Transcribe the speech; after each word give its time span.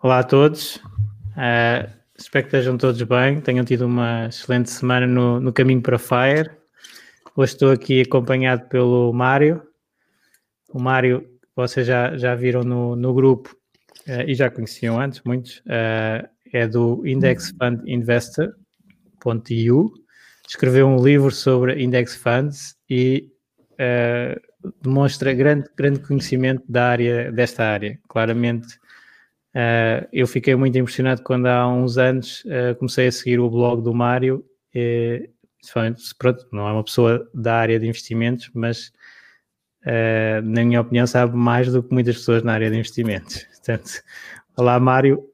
Olá 0.00 0.20
a 0.20 0.22
todos, 0.22 0.76
uh, 0.76 1.90
espero 2.16 2.44
que 2.44 2.56
estejam 2.56 2.78
todos 2.78 3.02
bem, 3.02 3.40
tenham 3.40 3.64
tido 3.64 3.84
uma 3.84 4.26
excelente 4.26 4.70
semana 4.70 5.08
no, 5.08 5.40
no 5.40 5.52
caminho 5.52 5.82
para 5.82 5.98
Fire. 5.98 6.52
Hoje 7.34 7.54
estou 7.54 7.72
aqui 7.72 8.02
acompanhado 8.02 8.68
pelo 8.68 9.12
Mário. 9.12 9.60
O 10.72 10.80
Mário, 10.80 11.28
vocês 11.56 11.84
já, 11.84 12.16
já 12.16 12.36
viram 12.36 12.62
no, 12.62 12.94
no 12.94 13.12
grupo 13.12 13.56
uh, 14.06 14.22
e 14.24 14.36
já 14.36 14.48
conheciam 14.48 15.00
antes, 15.00 15.20
muitos, 15.24 15.56
uh, 15.66 16.24
é 16.52 16.68
do 16.68 17.04
indexfundinvestor.eu. 17.04 19.92
Escreveu 20.48 20.86
um 20.86 21.02
livro 21.02 21.32
sobre 21.32 21.82
index 21.82 22.14
funds 22.14 22.76
e 22.88 23.32
demonstra 24.80 25.34
grande, 25.34 25.68
grande 25.76 25.98
conhecimento 25.98 26.62
da 26.68 26.86
área, 26.86 27.32
desta 27.32 27.64
área. 27.64 27.98
Claramente 28.08 28.78
Uh, 29.54 30.06
eu 30.12 30.26
fiquei 30.26 30.54
muito 30.54 30.76
impressionado 30.76 31.22
quando 31.22 31.46
há 31.46 31.66
uns 31.66 31.96
anos 31.96 32.44
uh, 32.44 32.74
comecei 32.76 33.06
a 33.06 33.12
seguir 33.12 33.40
o 33.40 33.50
blog 33.50 33.82
do 33.82 33.94
Mário. 33.94 34.44
E, 34.74 35.30
pronto, 36.18 36.46
não 36.52 36.68
é 36.68 36.72
uma 36.72 36.84
pessoa 36.84 37.28
da 37.34 37.56
área 37.56 37.80
de 37.80 37.86
investimentos, 37.86 38.50
mas 38.54 38.92
uh, 39.84 40.42
na 40.42 40.64
minha 40.64 40.80
opinião 40.80 41.06
sabe 41.06 41.36
mais 41.36 41.72
do 41.72 41.82
que 41.82 41.92
muitas 41.92 42.16
pessoas 42.16 42.42
na 42.42 42.52
área 42.52 42.70
de 42.70 42.76
investimentos. 42.76 43.44
Portanto, 43.56 44.02
olá 44.56 44.78
Mário, 44.78 45.24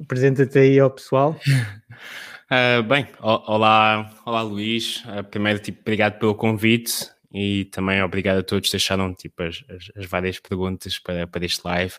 apresenta-te 0.00 0.58
aí 0.58 0.78
ao 0.78 0.90
pessoal. 0.90 1.38
bem, 2.88 3.06
olá, 3.20 4.10
olá 4.24 4.42
Luís. 4.42 5.02
primeiro, 5.30 5.58
tipo, 5.58 5.80
obrigado 5.80 6.18
pelo 6.18 6.34
convite 6.34 7.10
e 7.32 7.64
também 7.66 8.02
obrigado 8.02 8.38
a 8.38 8.42
todos 8.42 8.68
que 8.68 8.76
deixaram 8.76 9.14
tipo, 9.14 9.42
as, 9.42 9.64
as 9.96 10.06
várias 10.06 10.38
perguntas 10.38 10.98
para, 10.98 11.26
para 11.26 11.44
este 11.44 11.62
live. 11.64 11.94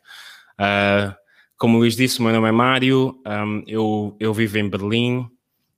Uh, 0.64 1.14
como 1.58 1.78
o 1.78 1.80
Luís 1.80 1.96
disse, 1.96 2.20
o 2.20 2.24
meu 2.24 2.32
nome 2.32 2.48
é 2.48 2.52
Mário, 2.52 3.22
um, 3.26 3.64
eu, 3.68 4.18
eu 4.20 4.34
vivo 4.34 4.58
em 4.58 4.70
Berlim, 4.70 5.28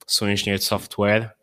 sou 0.06 0.28
engenheiro 0.28 0.58
de 0.58 0.64
software. 0.64 1.34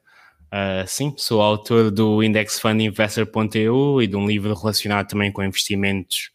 Uh, 0.46 0.88
sim, 0.88 1.14
sou 1.18 1.42
autor 1.42 1.90
do 1.90 2.24
indexfundinvestor.eu 2.24 4.02
e 4.02 4.08
de 4.08 4.16
um 4.16 4.28
livro 4.28 4.54
relacionado 4.54 5.08
também 5.08 5.32
com 5.32 5.44
investimentos 5.44 6.32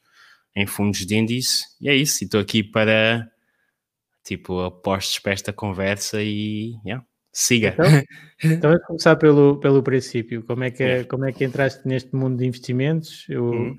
em 0.57 0.67
fundos 0.67 1.07
de 1.07 1.17
índice. 1.17 1.65
E 1.81 1.89
é 1.89 1.95
isso, 1.95 2.25
estou 2.25 2.41
aqui 2.41 2.63
para, 2.63 3.31
tipo, 4.25 4.61
apostos 4.61 5.21
para 5.21 5.33
esta 5.33 5.53
conversa 5.53 6.21
e, 6.21 6.75
yeah, 6.85 7.05
siga. 7.33 7.77
Então, 7.79 7.85
então 8.53 8.71
vamos 8.71 8.87
começar 8.87 9.17
pelo, 9.17 9.61
pelo 9.61 9.83
princípio. 9.83 10.43
Como 10.43 10.65
é, 10.65 10.71
que, 10.71 11.05
como 11.05 11.25
é 11.25 11.33
que 11.33 11.45
entraste 11.45 11.87
neste 11.87 12.15
mundo 12.15 12.39
de 12.39 12.47
investimentos? 12.47 13.25
Eu, 13.29 13.51
hum. 13.51 13.77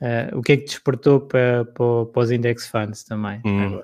Uh, 0.00 0.38
o 0.38 0.42
que 0.42 0.52
é 0.52 0.56
que 0.56 0.64
despertou 0.64 1.20
para, 1.20 1.64
para, 1.64 2.06
para 2.06 2.22
os 2.22 2.30
index 2.30 2.66
funds 2.66 3.04
também? 3.04 3.40
Hum. 3.44 3.80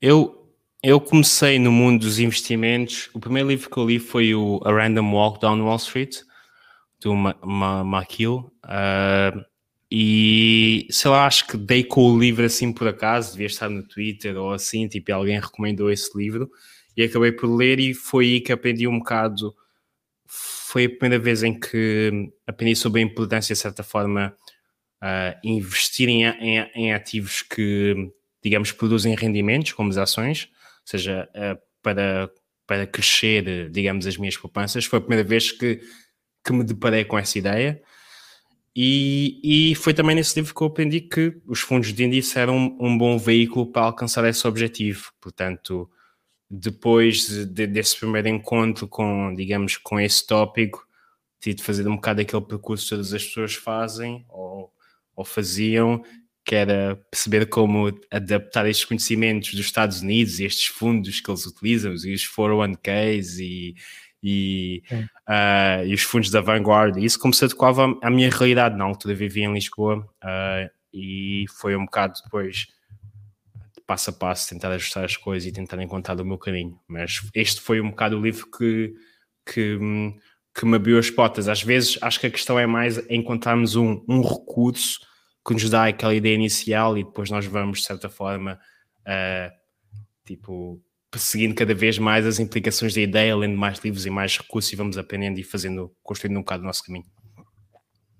Eu, 0.00 0.52
eu 0.82 1.00
comecei 1.00 1.58
no 1.58 1.70
mundo 1.70 2.00
dos 2.00 2.18
investimentos. 2.18 3.10
O 3.14 3.20
primeiro 3.20 3.48
livro 3.48 3.70
que 3.70 3.76
eu 3.76 3.86
li 3.86 3.98
foi 3.98 4.34
o 4.34 4.60
A 4.64 4.72
Random 4.72 5.12
Walk 5.12 5.40
Down 5.40 5.62
Wall 5.62 5.76
Street, 5.76 6.18
do 7.00 7.14
McKill. 7.14 8.50
Uh, 8.64 9.44
e 9.90 10.86
sei 10.90 11.10
lá, 11.10 11.26
acho 11.26 11.46
que 11.48 11.56
dei 11.56 11.82
com 11.82 12.12
o 12.12 12.18
livro 12.18 12.44
assim 12.44 12.72
por 12.72 12.86
acaso, 12.86 13.32
devia 13.32 13.48
estar 13.48 13.68
no 13.68 13.82
Twitter 13.82 14.36
ou 14.36 14.52
assim, 14.52 14.86
tipo, 14.86 15.12
alguém 15.12 15.40
recomendou 15.40 15.90
esse 15.90 16.16
livro 16.16 16.48
e 16.96 17.02
acabei 17.02 17.32
por 17.32 17.48
ler 17.48 17.80
e 17.80 17.92
foi 17.92 18.26
aí 18.26 18.40
que 18.40 18.52
aprendi 18.52 18.86
um 18.86 18.98
bocado. 18.98 19.54
Foi 20.26 20.84
a 20.84 20.88
primeira 20.88 21.18
vez 21.18 21.42
em 21.42 21.58
que 21.58 22.30
aprendi 22.46 22.76
sobre 22.76 23.00
a 23.00 23.04
importância, 23.04 23.52
de 23.52 23.60
certa 23.60 23.82
forma, 23.82 24.32
uh, 25.02 25.38
investir 25.42 26.08
em, 26.08 26.24
em, 26.24 26.70
em, 26.74 26.92
ativos 26.92 27.42
que, 27.42 28.12
digamos, 28.42 28.72
produzem 28.72 29.14
rendimentos, 29.14 29.72
como 29.72 29.90
as 29.90 29.96
ações, 29.96 30.48
ou 30.50 30.86
seja, 30.86 31.28
uh, 31.34 31.60
para, 31.82 32.30
para 32.66 32.86
crescer, 32.86 33.70
digamos, 33.70 34.06
as 34.06 34.16
minhas 34.16 34.36
poupanças. 34.36 34.84
Foi 34.84 34.98
a 34.98 35.02
primeira 35.02 35.26
vez 35.26 35.52
que, 35.52 35.80
que 36.44 36.52
me 36.52 36.64
deparei 36.64 37.04
com 37.04 37.18
essa 37.18 37.38
ideia. 37.38 37.82
E, 38.74 39.70
e 39.72 39.74
foi 39.74 39.92
também 39.92 40.14
nesse 40.14 40.38
livro 40.38 40.54
que 40.54 40.62
eu 40.62 40.68
aprendi 40.68 41.00
que 41.00 41.40
os 41.46 41.60
fundos 41.60 41.92
de 41.92 42.04
índice 42.04 42.38
eram 42.38 42.56
um, 42.56 42.86
um 42.86 42.98
bom 42.98 43.18
veículo 43.18 43.66
para 43.66 43.82
alcançar 43.82 44.24
esse 44.28 44.46
objetivo. 44.46 45.12
Portanto, 45.20 45.90
depois 46.48 47.46
de, 47.46 47.66
desse 47.66 47.96
primeiro 47.98 48.28
encontro 48.28 48.86
com, 48.86 49.34
digamos, 49.34 49.76
com 49.76 49.98
esse 49.98 50.26
tópico, 50.26 50.86
tive 51.40 51.56
de 51.56 51.62
fazer 51.62 51.86
um 51.88 51.96
bocado 51.96 52.20
aquele 52.20 52.42
percurso 52.42 52.84
que 52.84 52.90
todas 52.90 53.12
as 53.12 53.24
pessoas 53.24 53.54
fazem, 53.54 54.24
ou 54.28 54.72
ou 55.14 55.24
faziam, 55.24 56.02
que 56.44 56.54
era 56.54 56.96
perceber 57.10 57.46
como 57.46 57.92
adaptar 58.10 58.66
estes 58.66 58.84
conhecimentos 58.84 59.52
dos 59.52 59.66
Estados 59.66 60.00
Unidos 60.00 60.40
e 60.40 60.44
estes 60.44 60.66
fundos 60.66 61.20
que 61.20 61.30
eles 61.30 61.46
utilizam, 61.46 61.92
e 61.92 62.14
os 62.14 62.26
401ks 62.26 63.38
e, 63.38 63.74
e, 64.22 64.82
uh, 64.92 65.86
e 65.86 65.94
os 65.94 66.02
fundos 66.02 66.30
da 66.30 66.40
Vanguard. 66.40 66.96
E 66.96 67.04
isso 67.04 67.18
como 67.18 67.34
se 67.34 67.44
adequava 67.44 67.96
à 68.02 68.10
minha 68.10 68.30
realidade. 68.30 68.76
Na 68.76 68.84
altura 68.84 69.14
vivia 69.14 69.44
em 69.44 69.52
Lisboa 69.52 69.98
uh, 70.22 70.70
e 70.92 71.44
foi 71.58 71.76
um 71.76 71.84
bocado 71.84 72.14
depois 72.24 72.66
passo 73.86 74.10
a 74.10 74.12
passo 74.12 74.48
tentar 74.48 74.70
ajustar 74.70 75.04
as 75.04 75.16
coisas 75.16 75.48
e 75.48 75.52
tentar 75.52 75.82
encontrar 75.82 76.20
o 76.20 76.24
meu 76.24 76.38
caminho. 76.38 76.78
Mas 76.86 77.28
este 77.34 77.60
foi 77.60 77.80
um 77.80 77.90
bocado 77.90 78.16
o 78.16 78.22
livro 78.22 78.48
que, 78.48 78.94
que, 79.44 79.76
que 80.60 80.66
me 80.66 80.76
abriu 80.76 80.98
as 80.98 81.08
portas. 81.08 81.48
Às 81.48 81.62
vezes 81.62 81.98
acho 82.02 82.20
que 82.20 82.26
a 82.26 82.30
questão 82.30 82.58
é 82.58 82.66
mais 82.66 82.98
encontrarmos 83.08 83.76
um, 83.76 84.04
um 84.06 84.20
recurso 84.20 85.00
que 85.46 85.54
nos 85.54 85.70
dá 85.70 85.86
aquela 85.86 86.14
ideia 86.14 86.34
inicial 86.34 86.98
e 86.98 87.02
depois 87.02 87.30
nós 87.30 87.46
vamos, 87.46 87.78
de 87.80 87.86
certa 87.86 88.10
forma, 88.10 88.60
uh, 89.06 89.50
tipo, 90.26 90.78
perseguindo 91.10 91.54
cada 91.54 91.74
vez 91.74 91.98
mais 91.98 92.26
as 92.26 92.38
implicações 92.38 92.94
da 92.94 93.00
ideia, 93.00 93.34
lendo 93.34 93.56
mais 93.56 93.78
livros 93.78 94.04
e 94.04 94.10
mais 94.10 94.36
recursos 94.36 94.70
e 94.70 94.76
vamos 94.76 94.98
aprendendo 94.98 95.40
e 95.40 95.42
fazendo, 95.42 95.90
construindo 96.02 96.36
um 96.36 96.40
bocado 96.40 96.62
o 96.62 96.66
nosso 96.66 96.84
caminho. 96.84 97.06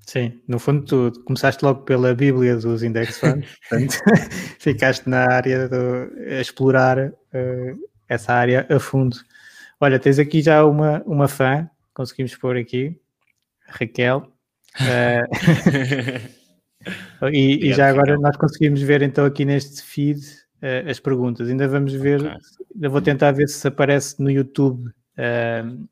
Sim, 0.06 0.40
no 0.48 0.58
fundo 0.58 1.12
tu 1.12 1.22
começaste 1.24 1.62
logo 1.62 1.82
pela 1.82 2.14
Bíblia 2.14 2.56
dos 2.56 2.82
index 2.82 3.18
funds, 3.18 3.50
portanto 3.68 3.98
ficaste 4.58 5.06
na 5.06 5.30
área 5.30 5.68
de 5.68 6.40
explorar 6.40 6.98
uh, 6.98 7.78
essa 8.08 8.32
área 8.32 8.66
a 8.70 8.80
fundo. 8.80 9.18
Olha, 9.78 9.98
tens 9.98 10.18
aqui 10.18 10.40
já 10.40 10.64
uma, 10.64 11.02
uma 11.04 11.28
fã, 11.28 11.68
conseguimos 12.00 12.34
pôr 12.36 12.56
aqui, 12.56 12.98
Raquel. 13.68 14.32
Uh, 14.80 16.30
E, 17.30 17.68
e, 17.68 17.72
já 17.74 17.90
agora 17.90 18.16
nós 18.16 18.36
conseguimos 18.38 18.80
ver 18.80 19.02
então 19.02 19.26
aqui 19.26 19.44
neste 19.44 19.82
feed 19.82 20.20
uh, 20.62 20.88
as 20.88 20.98
perguntas. 20.98 21.48
Ainda 21.48 21.68
vamos 21.68 21.92
ver, 21.92 22.20
okay. 22.20 22.36
ainda 22.74 22.88
vou 22.88 23.02
tentar 23.02 23.32
ver 23.32 23.48
se 23.48 23.68
aparece 23.68 24.20
no 24.22 24.30
YouTube 24.30 24.88
uh, 24.88 25.86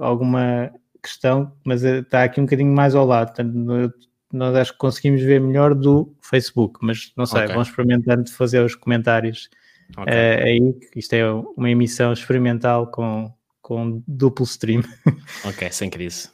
alguma 0.00 0.72
questão, 1.02 1.52
mas 1.64 1.84
está 1.84 2.24
aqui 2.24 2.40
um 2.40 2.44
bocadinho 2.44 2.72
mais 2.72 2.94
ao 2.94 3.04
lado. 3.04 3.28
Portanto, 3.28 3.52
no, 3.52 3.92
nós 4.32 4.56
acho 4.56 4.72
que 4.72 4.78
conseguimos 4.78 5.20
ver 5.20 5.38
melhor 5.38 5.74
do 5.74 6.16
Facebook, 6.22 6.78
mas 6.80 7.12
não 7.14 7.26
sei, 7.26 7.42
okay. 7.42 7.52
vamos 7.52 7.68
experimentando 7.68 8.24
de 8.24 8.32
fazer 8.32 8.64
os 8.64 8.74
comentários 8.74 9.50
okay. 9.98 10.14
aí. 10.14 10.80
Isto 10.96 11.12
é 11.12 11.30
uma 11.30 11.70
emissão 11.70 12.10
experimental 12.14 12.86
com, 12.86 13.30
com 13.66 14.00
duplo 14.06 14.44
stream. 14.44 14.82
Ok, 15.44 15.68
sem 15.72 15.90
crise. 15.90 16.30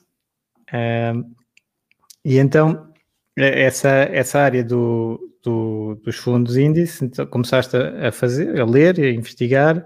e 2.22 2.36
então 2.36 2.92
É, 3.38 3.62
essa, 3.62 3.88
essa 3.88 4.40
área 4.40 4.62
do, 4.62 5.18
do, 5.42 5.94
dos 6.04 6.16
fundos 6.16 6.58
índice, 6.58 7.06
então 7.06 7.24
começaste 7.26 7.74
a, 7.74 8.08
a, 8.08 8.12
fazer, 8.12 8.60
a 8.60 8.66
ler, 8.66 9.00
a 9.00 9.10
investigar 9.10 9.82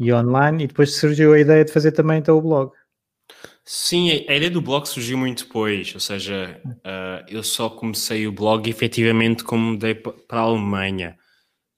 e 0.00 0.12
online, 0.12 0.64
e 0.64 0.66
depois 0.66 0.96
surgiu 0.96 1.32
a 1.32 1.38
ideia 1.38 1.64
de 1.64 1.72
fazer 1.72 1.92
também 1.92 2.18
então 2.18 2.36
o 2.36 2.42
blog. 2.42 2.72
Sim, 3.64 4.10
a 4.10 4.34
ideia 4.34 4.50
do 4.50 4.60
blog 4.60 4.86
surgiu 4.86 5.16
muito 5.16 5.44
depois, 5.44 5.94
ou 5.94 6.00
seja, 6.00 6.60
uh, 6.66 7.24
eu 7.28 7.44
só 7.44 7.70
comecei 7.70 8.26
o 8.26 8.32
blog 8.32 8.68
efetivamente 8.68 9.44
como 9.44 9.72
mudei 9.72 9.94
para 9.94 10.14
a 10.30 10.40
Alemanha 10.40 11.16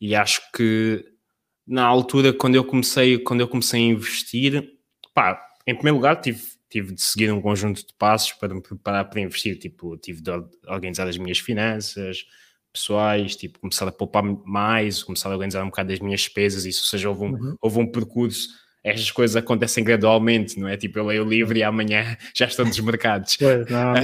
e 0.00 0.14
acho 0.14 0.40
que 0.52 1.04
na 1.66 1.84
altura 1.84 2.32
quando 2.32 2.54
eu 2.54 2.64
comecei, 2.64 3.18
quando 3.18 3.40
eu 3.40 3.48
comecei 3.48 3.82
a 3.82 3.92
investir, 3.92 4.79
pá, 5.20 5.38
em 5.66 5.74
primeiro 5.74 5.96
lugar 5.96 6.18
tive, 6.18 6.40
tive 6.70 6.94
de 6.94 7.02
seguir 7.02 7.30
um 7.30 7.42
conjunto 7.42 7.86
de 7.86 7.92
passos 7.98 8.32
para 8.32 8.54
me 8.54 8.62
preparar 8.62 9.04
para 9.10 9.20
investir, 9.20 9.58
tipo, 9.58 9.98
tive 9.98 10.22
de 10.22 10.30
organizar 10.66 11.06
as 11.06 11.18
minhas 11.18 11.38
finanças 11.38 12.24
pessoais, 12.72 13.36
tipo, 13.36 13.58
começar 13.58 13.86
a 13.86 13.92
poupar 13.92 14.22
mais, 14.22 15.02
começar 15.02 15.28
a 15.28 15.32
organizar 15.32 15.62
um 15.62 15.66
bocado 15.66 15.90
das 15.90 16.00
minhas 16.00 16.20
despesas, 16.20 16.64
isso, 16.64 16.80
ou 16.82 16.86
seja, 16.86 17.08
houve 17.10 17.24
um, 17.24 17.32
uhum. 17.32 17.56
houve 17.60 17.80
um 17.80 17.86
percurso 17.86 18.48
estas 18.82 19.10
coisas 19.10 19.36
acontecem 19.36 19.84
gradualmente, 19.84 20.58
não 20.58 20.66
é? 20.66 20.74
Tipo, 20.74 21.00
eu 21.00 21.04
leio 21.04 21.22
o 21.22 21.28
livro 21.28 21.54
e 21.54 21.62
amanhã 21.62 22.16
já 22.34 22.46
estão 22.46 22.64
desmarcados. 22.64 23.36
Pois, 23.36 23.68
não, 23.68 23.92
não. 23.92 24.00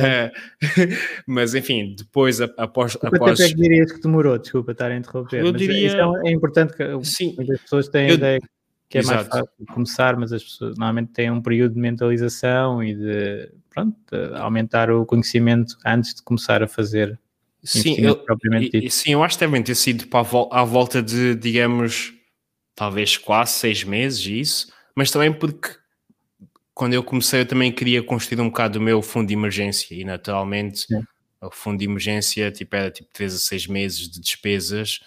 mas 1.27 1.55
enfim, 1.55 1.95
depois, 1.97 2.43
após. 2.43 2.95
Quanto 2.95 3.17
após... 3.17 3.39
tempo 3.39 3.53
é 3.53 3.55
que 3.55 3.63
dirias 3.63 3.93
que 3.93 4.03
demorou? 4.03 4.37
Desculpa 4.37 4.73
estar 4.73 4.91
a 4.91 4.97
interromper. 4.97 5.41
Eu 5.43 5.51
diria. 5.51 5.97
É, 5.97 6.29
é 6.29 6.31
importante 6.31 6.77
que 6.77 7.05
Sim. 7.05 7.35
muitas 7.39 7.63
pessoas 7.63 7.89
têm 7.89 8.09
eu... 8.09 8.13
a 8.13 8.15
ideia 8.17 8.39
que 8.39 8.49
é 8.95 8.99
Exato. 8.99 9.17
mais 9.17 9.29
fácil 9.29 9.67
começar, 9.75 10.17
mas 10.17 10.33
as 10.33 10.43
pessoas 10.43 10.77
normalmente 10.77 11.13
têm 11.13 11.31
um 11.31 11.43
período 11.43 11.75
de 11.75 11.81
mentalização 11.81 12.83
e 12.83 12.95
de, 12.95 13.51
pronto, 13.69 13.97
de 14.11 14.37
aumentar 14.37 14.91
o 14.91 15.05
conhecimento 15.05 15.77
antes 15.85 16.15
de 16.15 16.23
começar 16.23 16.63
a 16.63 16.69
fazer. 16.69 17.19
Sim, 17.65 17.97
eu, 17.99 18.25
e, 18.73 18.89
sim, 18.91 19.13
eu 19.13 19.25
acho 19.25 19.37
que 19.37 19.45
devem 19.45 19.63
ter 19.63 19.75
sido 19.75 20.07
para 20.07 20.21
a, 20.21 20.61
à 20.61 20.65
volta 20.65 21.03
de, 21.03 21.35
digamos, 21.35 22.15
talvez 22.77 23.17
quase 23.17 23.53
seis 23.53 23.83
meses, 23.83 24.25
isso, 24.25 24.73
mas 24.95 25.11
também 25.11 25.33
porque 25.33 25.71
quando 26.73 26.93
eu 26.93 27.03
comecei 27.03 27.41
eu 27.41 27.47
também 27.47 27.73
queria 27.73 28.03
construir 28.03 28.41
um 28.41 28.49
bocado 28.49 28.79
o 28.79 28.83
meu 28.83 29.01
fundo 29.01 29.29
de 29.29 29.35
emergência 29.35 29.95
e 29.95 30.05
naturalmente 30.05 30.81
Sim. 30.81 31.03
o 31.41 31.51
fundo 31.51 31.79
de 31.79 31.87
emergência 31.87 32.53
tipo, 32.53 32.77
era 32.77 32.91
tipo 32.91 33.09
3 33.13 33.35
a 33.35 33.39
6 33.39 33.67
meses 33.67 34.11
de 34.11 34.21
despesas, 34.21 35.01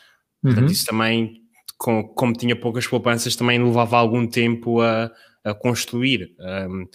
uhum. 0.43 0.51
portanto 0.51 0.71
isso 0.71 0.85
também, 0.85 1.38
com, 1.79 2.03
como 2.03 2.33
tinha 2.33 2.55
poucas 2.55 2.85
poupanças, 2.85 3.35
também 3.35 3.63
levava 3.63 3.97
algum 3.97 4.27
tempo 4.27 4.81
a, 4.81 5.09
a 5.43 5.53
construir. 5.55 6.35
Um, 6.39 6.85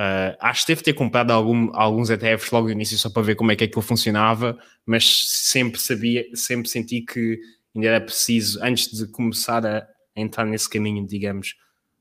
Uh, 0.00 0.32
acho 0.40 0.60
que 0.60 0.68
teve 0.68 0.78
de 0.78 0.84
ter 0.84 0.92
comprado 0.94 1.30
algum, 1.30 1.70
alguns 1.74 2.08
ETFs 2.08 2.50
logo 2.50 2.68
no 2.68 2.72
início 2.72 2.96
só 2.96 3.10
para 3.10 3.20
ver 3.20 3.34
como 3.34 3.52
é 3.52 3.56
que 3.56 3.64
aquilo 3.64 3.82
funcionava, 3.82 4.58
mas 4.86 5.28
sempre 5.28 5.78
sabia, 5.78 6.24
sempre 6.32 6.70
senti 6.70 7.02
que 7.02 7.38
ainda 7.74 7.86
era 7.86 8.00
preciso, 8.00 8.58
antes 8.62 8.90
de 8.96 9.06
começar 9.08 9.66
a, 9.66 9.86
entrar 10.16 10.46
nesse 10.46 10.70
caminho, 10.70 11.06
digamos, 11.06 11.54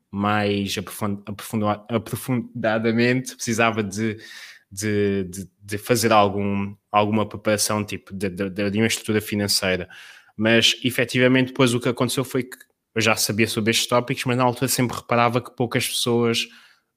mais 0.09 0.75
aprofundadamente, 1.89 3.35
precisava 3.35 3.83
de, 3.83 4.17
de, 4.71 5.25
de, 5.25 5.49
de, 5.61 5.77
fazer 5.77 6.13
algum, 6.13 6.73
alguma 6.91 7.27
preparação 7.27 7.83
tipo 7.83 8.13
de, 8.13 8.29
de, 8.29 8.49
de 8.49 8.77
uma 8.77 8.87
estrutura 8.87 9.19
financeira. 9.19 9.89
Mas 10.39 10.79
efetivamente 10.85 11.47
depois 11.47 11.73
o 11.73 11.81
que 11.81 11.89
aconteceu 11.89 12.23
foi 12.23 12.43
que 12.43 12.57
eu 12.95 13.01
já 13.01 13.13
sabia 13.17 13.45
sobre 13.45 13.71
estes 13.71 13.87
tópicos, 13.87 14.23
mas 14.23 14.37
na 14.37 14.43
altura 14.45 14.69
sempre 14.69 14.95
reparava 14.95 15.41
que 15.41 15.53
poucas 15.53 15.85
pessoas 15.85 16.47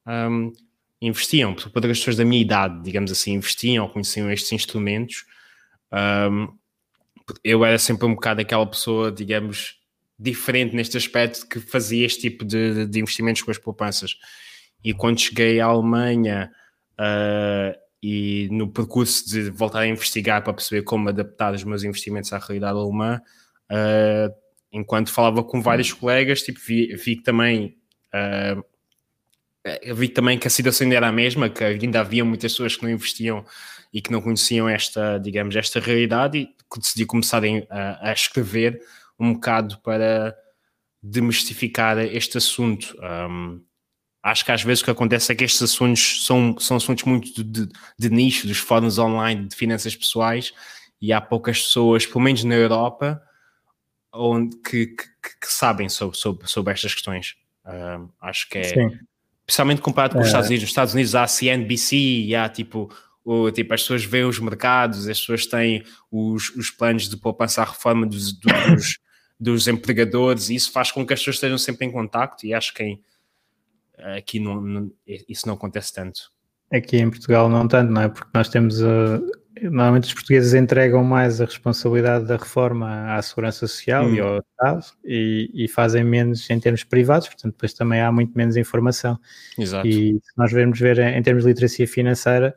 um, 0.07 0.53
investiam, 1.01 1.53
poucas 1.53 1.99
pessoas 1.99 2.17
da 2.17 2.25
minha 2.25 2.41
idade, 2.41 2.81
digamos 2.85 3.11
assim, 3.11 3.33
investiam 3.33 3.85
ou 3.85 3.91
conheciam 3.91 4.31
estes 4.31 4.53
instrumentos. 4.53 5.25
Um, 5.93 6.57
eu 7.43 7.65
era 7.65 7.79
sempre 7.79 8.07
um 8.07 8.15
bocado 8.15 8.41
aquela 8.41 8.65
pessoa, 8.65 9.11
digamos, 9.11 9.75
diferente 10.17 10.77
neste 10.77 10.97
aspecto 10.97 11.45
que 11.49 11.59
fazia 11.59 12.07
este 12.07 12.21
tipo 12.21 12.45
de, 12.45 12.87
de 12.87 13.01
investimentos 13.01 13.43
com 13.43 13.51
as 13.51 13.59
poupanças. 13.59 14.17
E 14.85 14.95
quando 14.95 15.19
cheguei 15.19 15.59
à 15.59 15.67
Alemanha 15.67 16.53
uh, 16.93 17.82
e 18.03 18.49
no 18.51 18.69
percurso 18.69 19.29
de 19.29 19.51
voltar 19.51 19.81
a 19.81 19.87
investigar 19.87 20.43
para 20.43 20.53
perceber 20.53 20.83
como 20.83 21.09
adaptar 21.09 21.55
os 21.55 21.63
meus 21.63 21.85
investimentos 21.85 22.33
à 22.33 22.39
realidade 22.39 22.77
alemã, 22.77 23.21
uh, 23.71 24.35
enquanto 24.73 25.13
falava 25.13 25.45
com 25.45 25.63
vários 25.63 25.93
colegas, 25.93 26.43
tipo, 26.43 26.59
vi, 26.59 26.95
vi 26.97 27.17
que 27.17 27.23
também 27.23 27.77
uh, 28.13 28.65
vi 29.95 30.09
também 30.09 30.39
que 30.39 30.47
a 30.47 30.51
situação 30.51 30.85
ainda 30.85 30.97
era 30.97 31.09
a 31.09 31.13
mesma, 31.13 31.49
que 31.49 31.63
ainda 31.63 32.01
havia 32.01 32.25
muitas 32.25 32.53
pessoas 32.53 32.77
que 32.77 32.83
não 32.83 32.91
investiam 32.91 33.45
e 33.93 34.01
que 34.01 34.11
não 34.11 34.21
conheciam 34.21 34.69
esta, 34.69 35.19
digamos, 35.19 35.55
esta 35.55 35.79
realidade 35.79 36.39
e 36.39 36.49
decidi 36.79 37.07
começar 37.07 37.43
a, 37.71 38.11
a 38.11 38.13
escrever 38.13 38.81
um 39.19 39.35
bocado 39.35 39.79
para 39.79 40.35
demestificar 41.03 41.99
este 41.99 42.39
assunto. 42.39 42.97
Um, 43.01 43.63
acho 44.23 44.45
que 44.45 44.53
às 44.53 44.63
vezes 44.63 44.83
o 44.83 44.85
que 44.85 44.91
acontece 44.91 45.33
é 45.33 45.35
que 45.35 45.45
estes 45.45 45.63
assuntos 45.63 46.25
são, 46.25 46.57
são 46.59 46.77
assuntos 46.77 47.05
muito 47.05 47.43
de, 47.43 47.69
de, 47.99 48.11
nicho, 48.11 48.47
dos 48.47 48.59
fóruns 48.59 48.99
online 48.99 49.49
de 49.49 49.57
finanças 49.57 49.97
pessoais, 49.97 50.53
e 51.01 51.13
há 51.13 51.21
poucas 51.21 51.61
pessoas, 51.63 52.07
pelo 52.07 52.21
menos 52.21 52.45
na 52.45 52.55
Europa, 52.55 53.21
onde, 54.15 54.57
que, 54.59 54.87
que, 54.87 55.41
que 55.41 55.49
sabem 55.49 55.89
sobre, 55.89 56.17
sobre, 56.17 56.47
sobre 56.47 56.73
estas 56.73 56.95
questões. 56.95 57.35
Um, 57.67 58.09
acho 58.21 58.49
que 58.49 58.59
é, 58.59 58.65
Sim. 58.65 58.99
especialmente 59.41 59.81
comparado 59.81 60.15
com 60.15 60.21
os 60.21 60.27
é. 60.27 60.29
Estados 60.29 60.49
Unidos. 60.49 60.63
Nos 60.63 60.71
Estados 60.71 60.95
Unidos 60.95 61.15
há 61.15 61.23
a 61.25 61.29
CNBC 61.29 61.97
e 61.97 62.37
há 62.37 62.49
tipo 62.49 62.93
o, 63.25 63.51
tipo, 63.51 63.73
as 63.73 63.83
pessoas 63.83 64.05
veem 64.05 64.25
os 64.25 64.39
mercados, 64.41 65.09
as 65.09 65.21
pessoas 65.21 65.47
têm 65.47 65.85
os, 66.11 66.51
os 66.51 66.71
planos 66.71 67.09
de 67.09 67.17
poupança 67.17 67.63
à 67.63 67.65
reforma 67.65 68.05
dos, 68.05 68.33
dos, 68.33 68.99
dos 69.39 69.69
empregadores, 69.69 70.49
e 70.49 70.57
isso 70.57 70.73
faz 70.73 70.91
com 70.91 71.07
que 71.07 71.13
as 71.13 71.21
pessoas 71.21 71.37
estejam 71.37 71.59
sempre 71.59 71.87
em 71.87 71.93
contacto 71.93 72.45
e 72.45 72.53
acho 72.53 72.75
que 72.75 72.83
aqui 73.99 74.41
não, 74.41 74.61
não, 74.61 74.91
isso 75.07 75.47
não 75.47 75.55
acontece 75.55 75.93
tanto. 75.93 76.31
Aqui 76.73 76.97
em 76.97 77.11
Portugal 77.11 77.49
não 77.49 77.69
tanto, 77.69 77.93
não 77.93 78.03
é? 78.03 78.09
Porque 78.09 78.31
nós 78.35 78.49
temos, 78.49 78.81
uh, 78.81 79.21
normalmente 79.61 80.05
os 80.05 80.15
portugueses 80.15 80.55
entregam 80.55 81.05
mais 81.05 81.41
a 81.41 81.45
responsabilidade 81.45 82.27
da 82.27 82.37
reforma 82.37 83.15
à 83.15 83.21
segurança 83.21 83.67
social 83.67 84.07
hum. 84.07 84.15
e 84.15 84.21
ao 84.21 84.39
Estado 84.39 84.87
e, 85.05 85.51
e, 85.53 85.69
fazem 85.69 86.03
menos 86.03 86.49
em 86.49 86.59
termos 86.59 86.83
privados, 86.83 87.29
portanto 87.29 87.53
depois 87.53 87.75
também 87.75 88.01
há 88.01 88.11
muito 88.11 88.33
menos 88.37 88.57
informação. 88.57 89.19
Exato. 89.59 89.87
E 89.87 90.15
se 90.15 90.33
nós 90.37 90.51
vermos 90.51 90.79
ver 90.79 90.99
em, 90.99 91.23
termos 91.23 91.45
de 91.45 91.51
literacia 91.51 91.87
financeira, 91.87 92.55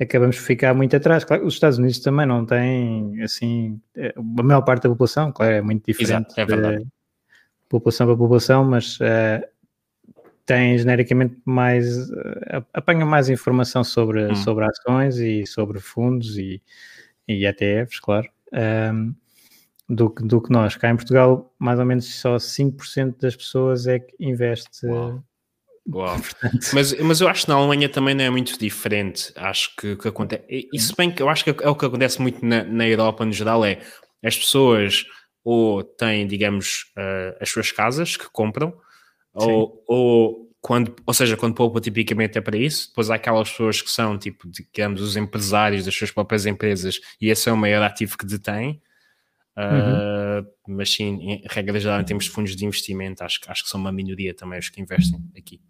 acabamos 0.00 0.36
por 0.36 0.42
ficar 0.42 0.74
muito 0.74 0.96
atrás. 0.96 1.22
Claro, 1.24 1.46
os 1.46 1.54
Estados 1.54 1.78
Unidos 1.78 2.00
também 2.00 2.26
não 2.26 2.44
têm, 2.44 3.22
assim, 3.22 3.80
é, 3.94 4.12
a 4.16 4.42
maior 4.42 4.62
parte 4.62 4.82
da 4.82 4.88
população, 4.88 5.30
claro, 5.30 5.52
é 5.52 5.62
muito 5.62 5.86
diferente 5.86 6.32
Exato, 6.32 6.40
é 6.40 6.44
verdade. 6.44 6.84
de 6.84 6.90
população 7.68 8.06
para 8.06 8.16
população, 8.16 8.64
mas 8.64 8.98
uh, 9.00 9.55
tem 10.46 10.78
genericamente 10.78 11.36
mais, 11.44 12.08
uh, 12.08 12.64
apanha 12.72 13.04
mais 13.04 13.28
informação 13.28 13.82
sobre, 13.82 14.26
hum. 14.26 14.36
sobre 14.36 14.64
ações 14.64 15.18
e 15.18 15.44
sobre 15.44 15.80
fundos 15.80 16.38
e, 16.38 16.62
e 17.26 17.44
ETFs, 17.44 17.98
claro, 17.98 18.28
um, 18.94 19.14
do, 19.88 20.08
do 20.08 20.40
que 20.40 20.50
nós. 20.50 20.76
Cá 20.76 20.90
em 20.90 20.96
Portugal, 20.96 21.52
mais 21.58 21.78
ou 21.78 21.84
menos 21.84 22.06
só 22.14 22.36
5% 22.36 23.16
das 23.20 23.34
pessoas 23.34 23.86
é 23.86 23.98
que 23.98 24.14
investe 24.20 24.86
Uau. 24.86 25.22
Uau. 25.92 26.16
mas, 26.72 26.98
mas 27.00 27.20
eu 27.20 27.28
acho 27.28 27.44
que 27.44 27.48
na 27.48 27.56
Alemanha 27.56 27.88
também 27.88 28.14
não 28.14 28.24
é 28.24 28.30
muito 28.30 28.58
diferente. 28.58 29.32
Acho 29.36 29.74
que, 29.76 29.96
que 29.96 30.08
acontece. 30.08 30.44
E 30.48 30.78
se 30.78 30.94
bem 30.96 31.10
que 31.10 31.22
eu 31.22 31.28
acho 31.28 31.44
que 31.44 31.50
é 31.50 31.68
o 31.68 31.74
que 31.74 31.86
acontece 31.86 32.20
muito 32.20 32.44
na, 32.44 32.64
na 32.64 32.86
Europa 32.86 33.24
no 33.24 33.32
geral 33.32 33.64
é 33.64 33.80
as 34.24 34.36
pessoas 34.36 35.04
ou 35.44 35.84
têm, 35.84 36.26
digamos, 36.26 36.92
uh, 36.98 37.36
as 37.40 37.48
suas 37.48 37.70
casas 37.70 38.16
que 38.16 38.28
compram, 38.32 38.74
ou, 39.36 39.82
ou, 39.86 40.50
quando, 40.60 40.94
ou 41.06 41.14
seja, 41.14 41.36
quando 41.36 41.54
poupa 41.54 41.80
tipicamente 41.80 42.38
é 42.38 42.40
para 42.40 42.56
isso. 42.56 42.88
Depois 42.88 43.10
há 43.10 43.14
aquelas 43.14 43.50
pessoas 43.50 43.80
que 43.80 43.90
são, 43.90 44.18
tipo, 44.18 44.48
digamos, 44.48 45.00
os 45.00 45.16
empresários 45.16 45.84
das 45.84 45.94
suas 45.94 46.10
próprias 46.10 46.46
empresas 46.46 47.00
e 47.20 47.28
esse 47.28 47.48
é 47.48 47.52
o 47.52 47.56
maior 47.56 47.82
ativo 47.82 48.18
que 48.18 48.26
detêm. 48.26 48.82
Uh, 49.56 50.38
uhum. 50.38 50.76
Mas 50.76 50.92
sim, 50.92 51.18
em 51.22 51.42
regra 51.48 51.78
geral, 51.78 52.00
em 52.00 52.04
termos 52.04 52.24
de 52.24 52.30
fundos 52.30 52.56
de 52.56 52.66
investimento, 52.66 53.22
acho, 53.22 53.40
acho 53.46 53.62
que 53.62 53.70
são 53.70 53.80
uma 53.80 53.92
minoria 53.92 54.34
também 54.34 54.58
os 54.58 54.68
que 54.68 54.80
investem 54.80 55.22
aqui. 55.36 55.60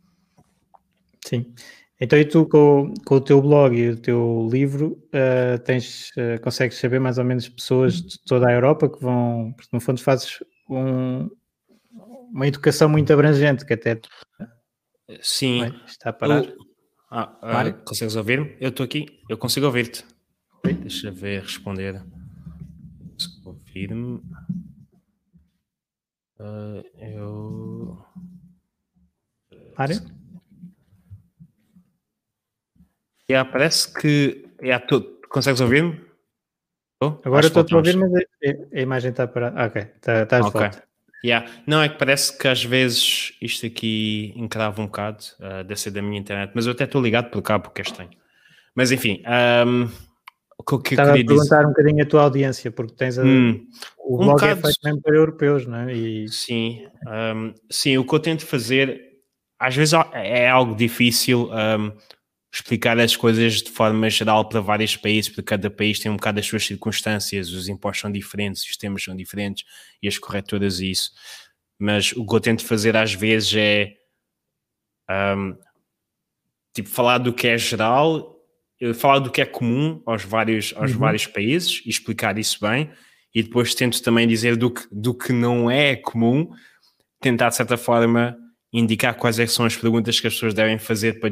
Sim. 1.25 1.53
Então, 2.01 2.19
e 2.19 2.25
tu 2.25 2.47
com, 2.47 2.93
com 3.07 3.15
o 3.15 3.21
teu 3.21 3.41
blog 3.41 3.75
e 3.77 3.91
o 3.91 3.97
teu 3.97 4.49
livro, 4.51 5.03
uh, 5.09 5.59
tens, 5.65 6.11
uh, 6.11 6.41
consegues 6.43 6.79
saber 6.79 7.01
mais 7.01 7.17
ou 7.17 7.25
menos 7.25 7.49
pessoas 7.49 8.03
de 8.03 8.19
toda 8.25 8.49
a 8.49 8.53
Europa 8.53 8.89
que 8.89 9.01
vão, 9.01 9.53
porque 9.57 9.71
no 9.73 9.81
fundo 9.81 10.01
fazes 10.01 10.43
um, 10.69 11.29
uma 12.33 12.47
educação 12.47 12.89
muito 12.89 13.13
abrangente, 13.13 13.65
que 13.65 13.75
até... 13.75 14.01
Sim. 15.21 15.63
está 15.87 16.11
a 16.11 16.13
parar. 16.13 16.45
Ah, 17.11 17.39
ah, 17.41 17.73
consegues 17.73 18.17
ouvir-me? 18.17 18.57
Eu 18.61 18.71
estou 18.71 18.85
aqui, 18.85 19.23
eu 19.29 19.39
consigo 19.39 19.67
ouvir-te. 19.67 20.05
Deixa 20.65 21.11
ver, 21.11 21.43
responder. 21.43 22.03
Ouvir-me. 23.45 24.21
Uh, 26.39 26.83
eu... 26.99 28.05
Mário? 29.79 30.01
Yeah, 33.31 33.51
parece 33.51 33.93
que. 33.93 34.49
Yeah, 34.63 34.85
tu 34.85 35.21
consegues 35.29 35.61
ouvir-me? 35.61 36.01
Oh, 37.03 37.19
Agora 37.25 37.47
estou 37.47 37.67
a 37.71 37.77
ouvir, 37.77 37.97
mas 37.97 38.11
a, 38.15 38.79
a 38.79 38.81
imagem 38.81 39.11
está 39.11 39.27
parada. 39.29 39.61
Ah, 39.61 39.67
ok, 39.67 39.83
está, 39.83 40.25
de 40.25 40.47
okay. 40.47 40.61
volta. 40.61 40.86
Yeah. 41.27 41.51
Não, 41.67 41.83
é 41.83 41.89
que 41.89 41.99
parece 41.99 42.39
que 42.39 42.47
às 42.47 42.63
vezes 42.63 43.33
isto 43.43 43.67
aqui 43.67 44.33
encrava 44.37 44.81
um 44.81 44.87
bocado, 44.87 45.25
uh, 45.41 45.65
deve 45.65 45.81
ser 45.81 45.91
da 45.91 46.01
minha 46.01 46.21
internet, 46.21 46.53
mas 46.55 46.67
eu 46.67 46.73
até 46.73 46.85
estou 46.85 47.03
ligado 47.03 47.31
por 47.31 47.43
cá 47.43 47.59
porque 47.59 47.81
é 47.81 47.85
estranho. 47.85 48.11
Mas 48.77 48.93
enfim, 48.93 49.23
um, 49.67 49.89
o 50.57 50.79
que 50.79 50.95
Estava 50.95 51.11
a 51.11 51.15
perguntar 51.15 51.43
dizer... 51.43 51.67
um 51.67 51.69
bocadinho 51.71 52.03
a 52.03 52.07
tua 52.07 52.23
audiência, 52.23 52.71
porque 52.71 52.95
tens 52.95 53.19
a, 53.19 53.25
hum, 53.25 53.67
o 53.99 54.19
blog 54.19 54.41
um 54.41 54.47
é 54.47 54.55
feito 54.55 54.79
mesmo 54.85 55.03
para 55.03 55.17
europeus, 55.17 55.67
não 55.67 55.79
é? 55.79 55.95
E... 55.95 56.29
Sim, 56.29 56.87
um, 57.35 57.53
sim, 57.69 57.99
o 57.99 58.05
que 58.05 58.15
eu 58.15 58.21
tento 58.21 58.47
fazer, 58.47 59.01
às 59.59 59.75
vezes 59.75 59.95
é 60.13 60.49
algo 60.49 60.77
difícil 60.77 61.51
um, 61.51 61.93
explicar 62.57 62.99
as 62.99 63.15
coisas 63.15 63.63
de 63.63 63.71
forma 63.71 64.09
geral 64.09 64.49
para 64.49 64.61
vários 64.61 64.97
países, 64.97 65.29
porque 65.29 65.43
cada 65.43 65.71
país 65.71 65.99
tem 65.99 66.11
um 66.11 66.17
bocado 66.17 66.41
as 66.41 66.47
suas 66.47 66.65
circunstâncias, 66.65 67.51
os 67.51 67.69
impostos 67.69 68.01
são 68.01 68.11
diferentes, 68.11 68.63
os 68.63 68.69
sistemas 68.69 69.05
são 69.05 69.15
diferentes 69.15 69.65
e 70.03 70.09
as 70.09 70.19
corretoras 70.19 70.81
e 70.81 70.91
isso. 70.91 71.11
Mas 71.79 72.13
o 72.13 72.27
que 72.27 72.35
eu 72.35 72.41
tento 72.41 72.65
fazer 72.65 72.97
às 72.97 73.13
vezes 73.13 73.55
é 73.55 73.93
um, 75.37 75.57
tipo 76.75 76.89
falar 76.89 77.19
do 77.19 77.33
que 77.33 77.47
é 77.47 77.59
geral 77.59 78.35
falar 78.95 79.21
do 79.21 79.31
que 79.31 79.41
é 79.41 79.47
comum 79.47 80.03
aos 80.05 80.23
vários, 80.23 80.75
aos 80.77 80.93
uhum. 80.93 80.99
vários 80.99 81.27
países 81.27 81.83
e 81.87 81.89
explicar 81.89 82.37
isso 82.37 82.59
bem, 82.61 82.91
e 83.35 83.43
depois 83.43 83.75
tento 83.75 84.03
também 84.03 84.27
dizer 84.29 84.57
do 84.57 84.71
que, 84.71 84.87
do 84.93 85.15
que 85.15 85.33
não 85.33 85.71
é 85.71 85.97
comum, 85.97 86.51
tentar 87.21 87.49
de 87.49 87.57
certa 87.57 87.77
forma 87.77 88.37
indicar 88.73 89.15
quais 89.15 89.39
é 89.39 89.47
são 89.47 89.65
as 89.65 89.77
perguntas 89.77 90.21
que 90.21 90.27
as 90.27 90.35
pessoas 90.35 90.55
devem 90.55 90.79
fazer 90.79 91.21
para, 91.21 91.31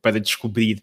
para 0.00 0.20
descobrir, 0.20 0.82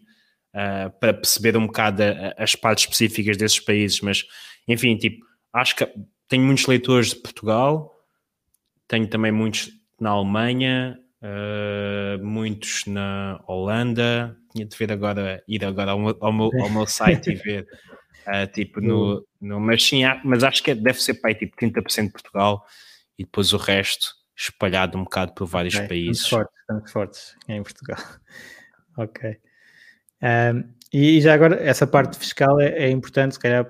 uh, 0.54 0.90
para 0.98 1.14
perceber 1.14 1.56
um 1.56 1.66
bocado 1.66 2.02
a, 2.02 2.34
as 2.36 2.54
partes 2.54 2.84
específicas 2.84 3.36
desses 3.36 3.60
países, 3.60 4.00
mas 4.00 4.24
enfim, 4.66 4.96
tipo, 4.96 5.24
acho 5.52 5.76
que 5.76 5.88
tenho 6.28 6.44
muitos 6.44 6.66
leitores 6.66 7.10
de 7.10 7.16
Portugal, 7.16 7.94
tenho 8.88 9.06
também 9.06 9.32
muitos 9.32 9.70
na 10.00 10.10
Alemanha, 10.10 10.98
uh, 11.22 12.24
muitos 12.24 12.84
na 12.86 13.40
Holanda, 13.46 14.36
tinha 14.52 14.66
de 14.66 14.76
ver 14.76 14.92
agora, 14.92 15.42
ir 15.48 15.64
agora 15.64 15.92
ao 15.92 15.98
meu, 15.98 16.16
ao 16.20 16.32
meu, 16.32 16.50
ao 16.60 16.70
meu 16.70 16.86
site 16.86 17.30
e 17.30 17.34
ver, 17.34 17.66
uh, 18.26 18.46
tipo, 18.52 18.80
no, 18.80 19.26
no, 19.40 19.60
mas 19.60 19.82
sim, 19.82 20.02
mas 20.24 20.44
acho 20.44 20.62
que 20.62 20.74
deve 20.74 21.00
ser 21.00 21.14
pai, 21.14 21.34
tipo, 21.34 21.56
30% 21.56 22.06
de 22.06 22.12
Portugal 22.12 22.66
e 23.18 23.24
depois 23.24 23.52
o 23.52 23.56
resto 23.56 24.21
espalhado 24.36 24.98
um 24.98 25.04
bocado 25.04 25.32
por 25.34 25.46
vários 25.46 25.74
okay, 25.74 25.88
países. 25.88 26.22
Estamos 26.22 26.28
fortes, 26.28 26.60
estamos 26.60 26.92
fortes 26.92 27.36
em 27.48 27.62
Portugal. 27.62 27.98
ok. 28.96 29.36
Um, 30.22 30.64
e 30.92 31.20
já 31.20 31.34
agora, 31.34 31.56
essa 31.56 31.86
parte 31.86 32.18
fiscal 32.18 32.60
é, 32.60 32.84
é, 32.84 32.90
importante, 32.90 33.34
se 33.34 33.40
calhar 33.40 33.68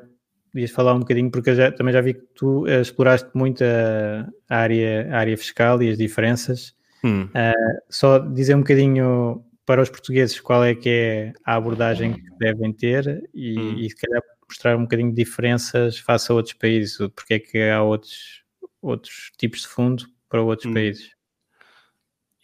podias 0.52 0.70
falar 0.70 0.94
um 0.94 1.00
bocadinho, 1.00 1.30
porque 1.30 1.50
eu 1.50 1.54
já, 1.54 1.72
também 1.72 1.94
já 1.94 2.00
vi 2.00 2.14
que 2.14 2.26
tu 2.34 2.64
uh, 2.64 2.80
exploraste 2.80 3.30
muito 3.34 3.64
a, 3.64 4.28
a, 4.50 4.56
área, 4.56 5.08
a 5.10 5.18
área 5.18 5.36
fiscal 5.36 5.82
e 5.82 5.90
as 5.90 5.96
diferenças. 5.96 6.74
Hum. 7.02 7.24
Uh, 7.24 7.80
só 7.88 8.18
dizer 8.18 8.54
um 8.54 8.60
bocadinho 8.60 9.44
para 9.64 9.80
os 9.80 9.88
portugueses 9.88 10.40
qual 10.40 10.64
é 10.64 10.74
que 10.74 10.88
é 10.88 11.32
a 11.44 11.54
abordagem 11.54 12.14
que 12.14 12.38
devem 12.38 12.72
ter 12.72 13.28
e, 13.32 13.58
hum. 13.58 13.78
e 13.78 13.88
se 13.88 13.96
calhar 13.96 14.22
mostrar 14.48 14.76
um 14.76 14.82
bocadinho 14.82 15.10
de 15.10 15.24
diferenças 15.24 15.98
face 15.98 16.30
a 16.30 16.34
outros 16.34 16.54
países, 16.54 16.98
porque 17.16 17.34
é 17.34 17.38
que 17.38 17.70
há 17.70 17.82
outros, 17.82 18.42
outros 18.82 19.30
tipos 19.38 19.62
de 19.62 19.68
fundo 19.68 20.04
para 20.32 20.42
outros 20.42 20.70
hum. 20.70 20.72
países. 20.72 21.10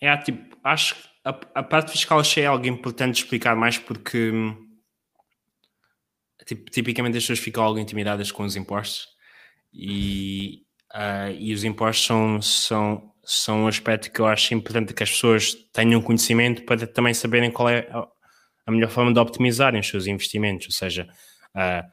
É, 0.01 0.15
tipo, 0.19 0.59
acho 0.63 0.95
que 0.95 1.09
a, 1.25 1.31
a, 1.55 1.63
parte 1.63 1.93
fiscal 1.93 2.21
achei 2.21 2.45
algo 2.45 2.67
importante 2.67 3.23
explicar 3.23 3.57
mais 3.57 3.79
porque 3.79 4.31
tipo, 6.47 6.71
tipicamente 6.71 7.17
as 7.17 7.23
pessoas 7.25 7.39
ficam 7.39 7.65
algo 7.65 7.79
intimidadas 7.79 8.31
com 8.31 8.45
os 8.45 8.55
impostos 8.55 9.09
e, 9.73 10.63
uh, 10.95 11.33
e 11.37 11.53
os 11.53 11.65
impostos 11.65 12.07
são, 12.07 12.43
são 12.43 13.15
são 13.31 13.65
um 13.65 13.69
aspecto 13.69 14.11
que 14.11 14.21
eu 14.21 14.27
acho 14.27 14.55
importante 14.55 14.95
que 14.95 15.03
as 15.03 15.11
pessoas 15.11 15.55
tenham 15.71 16.01
conhecimento 16.01 16.65
para 16.65 16.87
também 16.87 17.13
saberem 17.13 17.51
qual 17.51 17.69
é 17.69 17.87
a 18.67 18.71
melhor 18.71 18.89
forma 18.89 19.13
de 19.13 19.21
optimizarem 19.21 19.81
os 19.81 19.87
seus 19.87 20.07
investimentos, 20.07 20.67
ou 20.69 20.73
seja, 20.73 21.07
uh, 21.55 21.87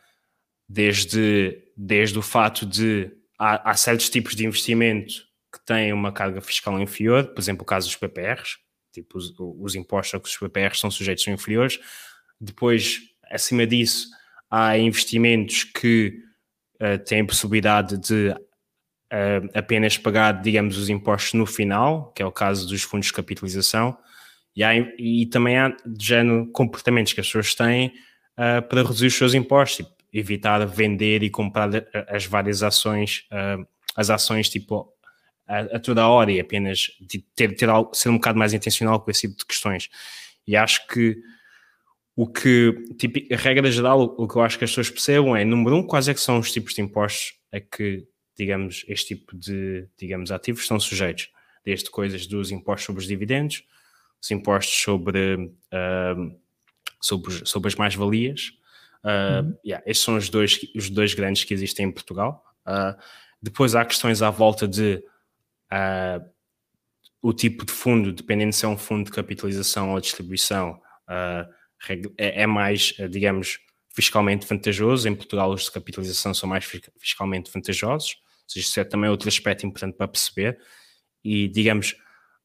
desde, 0.67 1.61
desde 1.75 2.17
o 2.17 2.21
fato 2.21 2.65
de 2.65 3.11
há, 3.37 3.69
há, 3.69 3.73
certos 3.73 4.09
tipos 4.09 4.33
de 4.33 4.45
investimento 4.45 5.24
que 5.55 5.65
têm 5.65 5.93
uma 5.93 6.11
carga 6.11 6.41
fiscal 6.41 6.79
inferior, 6.79 7.27
por 7.27 7.39
exemplo, 7.39 7.63
o 7.63 7.65
caso 7.65 7.87
dos 7.87 7.95
PPRs, 7.95 8.57
tipo 8.91 9.17
os, 9.17 9.33
os 9.37 9.75
impostos 9.75 10.15
a 10.15 10.19
que 10.19 10.27
os 10.27 10.37
PPRs 10.37 10.79
são 10.79 10.91
sujeitos 10.91 11.23
são 11.23 11.33
inferiores. 11.33 11.79
Depois, 12.39 12.99
acima 13.31 13.65
disso, 13.65 14.07
há 14.49 14.77
investimentos 14.77 15.63
que 15.63 16.19
uh, 16.81 16.97
têm 17.03 17.25
possibilidade 17.25 17.97
de 17.97 18.29
uh, 18.29 19.49
apenas 19.53 19.97
pagar, 19.97 20.41
digamos, 20.41 20.77
os 20.77 20.89
impostos 20.89 21.33
no 21.33 21.45
final, 21.45 22.11
que 22.13 22.21
é 22.21 22.25
o 22.25 22.31
caso 22.31 22.67
dos 22.67 22.83
fundos 22.83 23.07
de 23.07 23.13
capitalização, 23.13 23.97
e, 24.55 24.63
há, 24.63 24.73
e 24.97 25.25
também 25.27 25.57
há 25.57 25.69
de 25.85 26.05
género 26.05 26.49
comportamentos 26.51 27.13
que 27.13 27.19
as 27.19 27.27
pessoas 27.27 27.55
têm 27.55 27.87
uh, 28.37 28.61
para 28.67 28.81
reduzir 28.81 29.07
os 29.07 29.15
seus 29.15 29.33
impostos, 29.33 29.85
tipo, 29.85 29.95
evitar 30.13 30.65
vender 30.65 31.23
e 31.23 31.29
comprar 31.29 31.69
as 32.07 32.25
várias 32.25 32.63
ações, 32.63 33.27
as 33.97 34.09
ações 34.09 34.49
tipo 34.49 34.94
a, 35.47 35.59
a, 35.59 35.79
toda 35.79 36.01
a 36.01 36.09
hora 36.09 36.31
e 36.31 36.39
apenas 36.39 36.91
ter, 37.35 37.55
ter 37.55 37.69
algo, 37.69 37.93
ser 37.93 38.09
um 38.09 38.15
bocado 38.15 38.39
mais 38.39 38.53
intencional 38.53 38.99
com 38.99 39.11
esse 39.11 39.21
tipo 39.21 39.37
de 39.37 39.45
questões. 39.45 39.89
E 40.47 40.55
acho 40.55 40.87
que 40.87 41.17
o 42.15 42.27
que, 42.27 42.73
tipo, 42.97 43.33
a 43.33 43.37
regra 43.37 43.69
geral, 43.69 44.15
o 44.17 44.27
que 44.27 44.35
eu 44.37 44.41
acho 44.41 44.57
que 44.57 44.63
as 44.63 44.71
pessoas 44.71 44.89
percebam 44.89 45.35
é, 45.35 45.43
número 45.43 45.75
um, 45.75 45.83
quais 45.83 46.07
é 46.07 46.13
que 46.13 46.21
são 46.21 46.39
os 46.39 46.51
tipos 46.51 46.73
de 46.73 46.81
impostos 46.81 47.33
a 47.51 47.59
que 47.59 48.07
digamos, 48.37 48.83
este 48.87 49.15
tipo 49.15 49.35
de, 49.35 49.87
digamos, 49.97 50.31
ativos 50.31 50.61
estão 50.61 50.79
sujeitos, 50.79 51.29
desde 51.63 51.89
coisas 51.89 52.27
dos 52.27 52.51
impostos 52.51 52.85
sobre 52.85 53.01
os 53.01 53.07
dividendos, 53.07 53.63
os 54.21 54.29
impostos 54.29 54.75
sobre, 54.75 55.35
uh, 55.35 56.39
sobre, 57.01 57.47
sobre 57.47 57.67
as 57.67 57.75
mais-valias. 57.75 58.53
Uh, 59.03 59.43
uhum. 59.43 59.57
yeah, 59.65 59.83
estes 59.85 60.03
são 60.03 60.17
os 60.17 60.29
dois, 60.29 60.59
os 60.75 60.89
dois 60.89 61.13
grandes 61.13 61.43
que 61.43 61.53
existem 61.53 61.87
em 61.87 61.91
Portugal. 61.91 62.43
Uh, 62.67 62.99
depois 63.41 63.75
há 63.75 63.85
questões 63.85 64.21
à 64.21 64.29
volta 64.29 64.67
de 64.67 65.01
uh, 65.71 66.23
o 67.21 67.33
tipo 67.33 67.65
de 67.65 67.71
fundo, 67.71 68.11
dependendo 68.11 68.53
se 68.53 68.65
é 68.65 68.67
um 68.67 68.77
fundo 68.77 69.05
de 69.05 69.11
capitalização 69.11 69.91
ou 69.91 69.99
distribuição, 69.99 70.79
uh, 71.09 71.49
é, 72.17 72.43
é, 72.43 72.47
mais, 72.47 72.93
digamos, 73.09 73.59
fiscalmente 73.93 74.45
vantajoso. 74.47 75.07
Em 75.07 75.15
Portugal, 75.15 75.51
os 75.51 75.65
de 75.65 75.71
capitalização 75.71 76.33
são 76.33 76.49
mais 76.49 76.65
fiscalmente 76.99 77.51
vantajosos 77.51 78.15
seja, 78.47 78.67
isso 78.67 78.79
é 78.79 78.83
também 78.83 79.09
outro 79.09 79.27
aspecto 79.27 79.65
importante 79.65 79.97
para 79.97 80.07
perceber. 80.07 80.57
E, 81.23 81.47
digamos, 81.47 81.95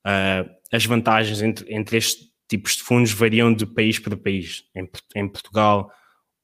uh, 0.06 0.48
as 0.72 0.84
vantagens 0.84 1.42
entre, 1.42 1.72
entre 1.72 1.98
estes 1.98 2.30
tipos 2.48 2.76
de 2.76 2.82
fundos 2.82 3.12
variam 3.12 3.52
de 3.52 3.66
país 3.66 3.98
para 3.98 4.16
país. 4.16 4.64
Em, 4.74 4.88
em 5.14 5.28
Portugal, 5.28 5.90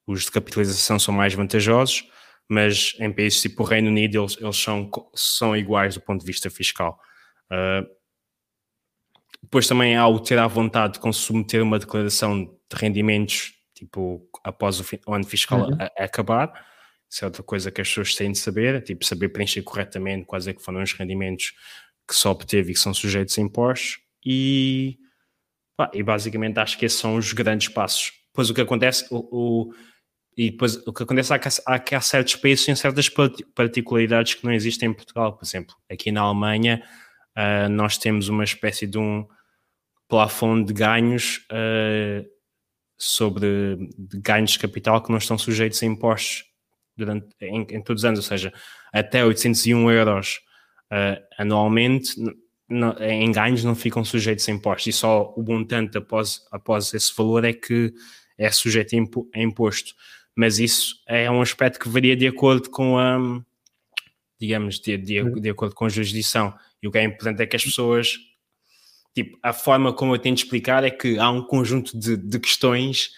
os 0.05 0.25
de 0.25 0.31
capitalização 0.31 0.99
são 0.99 1.13
mais 1.13 1.33
vantajosos, 1.33 2.07
mas 2.49 2.95
em 2.99 3.11
países 3.11 3.41
tipo 3.41 3.63
o 3.63 3.65
Reino 3.65 3.89
Unido, 3.89 4.21
eles, 4.21 4.37
eles 4.39 4.57
são, 4.57 4.89
são 5.13 5.55
iguais 5.55 5.95
do 5.95 6.01
ponto 6.01 6.21
de 6.21 6.25
vista 6.25 6.49
fiscal. 6.49 6.99
Uh, 7.51 7.87
depois 9.41 9.67
também 9.67 9.95
há 9.95 10.07
o 10.07 10.19
ter 10.19 10.39
à 10.39 10.47
vontade 10.47 10.99
de 10.99 11.13
submeter 11.13 11.63
uma 11.63 11.79
declaração 11.79 12.43
de 12.43 12.75
rendimentos, 12.75 13.53
tipo, 13.73 14.27
após 14.43 14.79
o, 14.79 15.13
ano 15.13 15.25
fiscal 15.25 15.69
uhum. 15.69 15.77
a, 15.79 15.85
a 16.01 16.05
acabar, 16.05 16.51
isso 17.09 17.23
é 17.23 17.27
outra 17.27 17.43
coisa 17.43 17.71
que 17.71 17.79
as 17.79 17.87
pessoas 17.87 18.15
têm 18.15 18.31
de 18.31 18.37
saber, 18.37 18.83
tipo 18.83 19.05
saber 19.05 19.29
preencher 19.29 19.61
corretamente 19.61 20.25
quais 20.25 20.47
é 20.47 20.53
que 20.53 20.61
foram 20.61 20.83
os 20.83 20.91
rendimentos 20.93 21.53
que 22.07 22.15
só 22.15 22.31
obteve 22.31 22.71
e 22.71 22.73
que 22.73 22.79
são 22.79 22.93
sujeitos 22.93 23.37
a 23.37 23.41
impostos 23.41 23.99
e, 24.25 24.97
pá, 25.75 25.89
e 25.93 26.03
basicamente 26.03 26.59
acho 26.59 26.77
que 26.77 26.85
esses 26.85 26.99
são 26.99 27.15
os 27.15 27.31
grandes 27.31 27.69
passos. 27.69 28.11
Depois 28.27 28.49
o 28.49 28.53
que 28.53 28.61
acontece, 28.61 29.07
o, 29.09 29.17
o 29.31 29.73
e 30.37 30.51
depois 30.51 30.75
o 30.85 30.93
que 30.93 31.01
acontece 31.01 31.33
é 31.33 31.39
que 31.39 31.49
há, 31.65 31.79
que 31.79 31.95
há 31.95 32.01
certos 32.01 32.35
países 32.35 32.59
que 32.59 32.65
têm 32.67 32.75
certas 32.75 33.09
particularidades 33.55 34.35
que 34.35 34.45
não 34.45 34.53
existem 34.53 34.89
em 34.89 34.93
Portugal. 34.93 35.35
Por 35.35 35.43
exemplo, 35.43 35.75
aqui 35.89 36.11
na 36.11 36.21
Alemanha 36.21 36.83
uh, 37.35 37.67
nós 37.69 37.97
temos 37.97 38.29
uma 38.29 38.43
espécie 38.43 38.85
de 38.85 38.99
um 38.99 39.27
plafond 40.07 40.63
de 40.63 40.73
ganhos 40.73 41.45
uh, 41.51 42.23
sobre 42.95 43.77
de 43.97 44.19
ganhos 44.19 44.51
de 44.51 44.59
capital 44.59 45.01
que 45.01 45.09
não 45.09 45.17
estão 45.17 45.39
sujeitos 45.39 45.81
a 45.81 45.87
impostos 45.87 46.45
durante, 46.95 47.27
em, 47.41 47.65
em, 47.71 47.81
todos 47.81 48.01
os 48.01 48.05
anos, 48.05 48.19
ou 48.19 48.25
seja, 48.25 48.53
até 48.93 49.25
801 49.25 49.91
euros 49.91 50.39
uh, 50.91 51.19
anualmente 51.39 52.11
em 52.99 53.31
ganhos 53.31 53.63
não 53.63 53.73
ficam 53.73 54.03
sujeitos 54.03 54.47
a 54.47 54.51
impostos 54.51 54.87
e 54.87 54.93
só 54.93 55.33
o 55.35 55.41
montante 55.41 55.97
após, 55.97 56.45
após 56.51 56.93
esse 56.93 57.15
valor 57.15 57.43
é 57.43 57.53
que 57.53 57.91
é 58.37 58.51
sujeito 58.51 58.95
a 59.33 59.39
imposto. 59.39 59.95
Mas 60.37 60.59
isso 60.59 61.01
é 61.07 61.29
um 61.31 61.41
aspecto 61.41 61.79
que 61.79 61.89
varia 61.89 62.15
de 62.15 62.27
acordo 62.27 62.69
com 62.69 62.99
a, 62.99 63.41
digamos, 64.39 64.79
de, 64.79 64.95
de, 64.95 65.19
uhum. 65.19 65.33
de 65.33 65.49
acordo 65.49 65.73
com 65.73 65.85
a 65.85 65.89
jurisdição. 65.89 66.53
E 66.81 66.87
o 66.87 66.91
que 66.91 66.99
é 66.99 67.03
importante 67.03 67.41
é 67.41 67.47
que 67.47 67.55
as 67.55 67.63
pessoas, 67.63 68.19
tipo, 69.15 69.35
a 69.41 69.51
forma 69.51 69.91
como 69.91 70.13
eu 70.13 70.19
tento 70.19 70.37
explicar 70.37 70.83
é 70.83 70.91
que 70.91 71.17
há 71.17 71.31
um 71.31 71.41
conjunto 71.41 71.97
de, 71.97 72.15
de 72.15 72.39
questões 72.39 73.09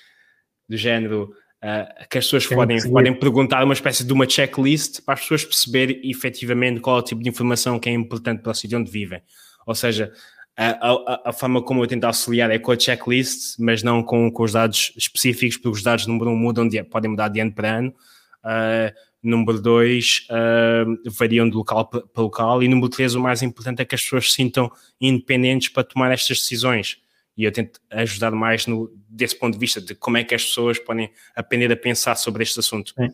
do 0.70 0.78
género 0.78 1.34
uh, 1.62 2.08
que 2.10 2.20
as 2.20 2.24
pessoas 2.24 2.48
podem, 2.48 2.82
podem 2.90 3.14
perguntar 3.14 3.66
uma 3.66 3.74
espécie 3.74 4.06
de 4.06 4.14
uma 4.14 4.28
checklist 4.28 5.02
para 5.02 5.16
as 5.16 5.20
pessoas 5.20 5.44
perceberem 5.44 6.00
efetivamente 6.10 6.80
qual 6.80 7.00
é 7.00 7.00
o 7.02 7.04
tipo 7.04 7.22
de 7.22 7.28
informação 7.28 7.78
que 7.78 7.90
é 7.90 7.92
importante 7.92 8.42
para 8.42 8.54
o 8.54 8.56
sítio 8.56 8.80
onde 8.80 8.90
vivem. 8.90 9.22
Ou 9.68 9.76
seja, 9.76 10.14
a, 10.62 10.92
a, 10.92 11.30
a, 11.30 11.34
forma 11.34 11.64
como 11.64 11.82
eu 11.82 11.88
tento 11.88 12.04
auxiliar 12.04 12.52
é 12.52 12.60
com 12.60 12.74
a 12.74 12.78
checklist, 12.78 13.58
mas 13.60 13.82
não 13.82 14.04
com, 14.04 14.30
com 14.30 14.44
os 14.44 14.52
dados 14.52 14.92
específicos, 14.98 15.56
porque 15.56 15.78
os 15.78 15.82
dados 15.82 16.06
número 16.06 16.32
um 16.32 16.36
mudam 16.36 16.68
de, 16.68 16.84
podem 16.84 17.12
mudar 17.12 17.30
de 17.30 17.40
ano 17.40 17.54
para 17.54 17.78
ano. 17.78 17.96
Uh, 18.44 18.94
número 19.24 19.62
dois, 19.62 20.28
uh, 20.30 21.12
variam 21.12 21.50
de 21.50 21.56
local 21.56 21.86
para 21.86 22.04
local. 22.18 22.62
E 22.62 22.68
número 22.68 22.90
três, 22.90 23.16
o 23.16 23.22
mais 23.22 23.42
importante 23.42 23.82
é 23.82 23.86
que 23.86 23.96
as 23.96 24.02
pessoas 24.02 24.32
se 24.32 24.36
sintam 24.36 24.70
independentes 25.00 25.70
para 25.70 25.86
tomar 25.86 26.12
estas 26.12 26.40
decisões. 26.40 26.98
E 27.38 27.46
eu 27.46 27.54
tento 27.54 27.80
ajudar 27.90 28.32
mais 28.32 28.68
no, 28.68 28.92
desse 29.08 29.40
ponto 29.40 29.54
de 29.54 29.60
vista, 29.60 29.80
de 29.80 29.96
como 29.96 30.18
é 30.18 30.26
que 30.26 30.36
as 30.36 30.44
pessoas 30.44 30.78
podem 30.78 31.10
aprender 31.34 31.72
a 31.72 31.78
pensar 31.78 32.16
sobre 32.16 32.44
este 32.44 32.60
assunto. 32.60 32.94
Sim. 33.00 33.08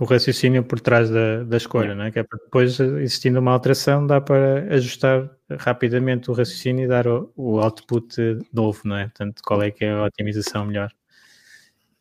O 0.00 0.04
raciocínio 0.04 0.64
por 0.64 0.80
trás 0.80 1.08
da, 1.08 1.44
da 1.44 1.56
escolha, 1.56 1.92
é. 1.92 1.94
Não 1.94 2.04
é? 2.04 2.10
que 2.10 2.18
é 2.18 2.24
para 2.24 2.38
depois, 2.38 2.80
existindo 2.80 3.38
uma 3.38 3.52
alteração, 3.52 4.04
dá 4.04 4.20
para 4.20 4.66
ajustar 4.74 5.30
rapidamente 5.58 6.30
o 6.30 6.34
raciocínio 6.34 6.84
e 6.84 6.88
dar 6.88 7.06
o, 7.06 7.32
o 7.36 7.60
output 7.60 8.16
novo, 8.52 8.80
não 8.84 8.96
é? 8.96 9.04
Portanto, 9.04 9.40
qual 9.44 9.62
é 9.62 9.70
que 9.70 9.84
é 9.84 9.92
a 9.92 10.04
otimização 10.04 10.66
melhor. 10.66 10.90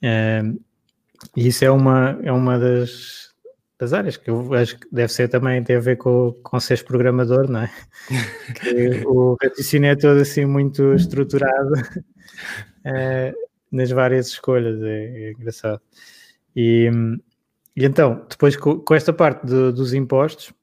É, 0.02 0.42
e 1.38 1.48
isso 1.48 1.64
é 1.64 1.70
uma, 1.70 2.20
é 2.24 2.32
uma 2.32 2.58
das, 2.58 3.32
das 3.80 3.94
áreas 3.94 4.18
que 4.18 4.30
eu 4.30 4.54
acho 4.54 4.80
que 4.80 4.88
deve 4.92 5.12
ser 5.14 5.28
também, 5.30 5.64
tem 5.64 5.76
a 5.76 5.80
ver 5.80 5.98
com, 5.98 6.34
com 6.44 6.60
seres 6.60 6.82
programador, 6.82 7.50
não 7.50 7.62
é? 7.62 7.72
que 8.60 9.06
o 9.06 9.38
raciocínio 9.42 9.92
é 9.92 9.96
todo 9.96 10.20
assim 10.20 10.46
muito 10.46 10.94
estruturado 10.94 11.74
é, 12.84 13.34
nas 13.72 13.92
várias 13.92 14.28
escolhas, 14.28 14.82
é, 14.82 15.28
é 15.28 15.32
engraçado. 15.32 15.82
E, 16.56 16.90
e, 17.76 17.86
então, 17.86 18.26
depois 18.30 18.56
com, 18.56 18.80
com 18.80 18.94
esta 18.94 19.12
parte 19.12 19.46
do, 19.46 19.72
dos 19.74 19.94
impostos, 19.94 20.54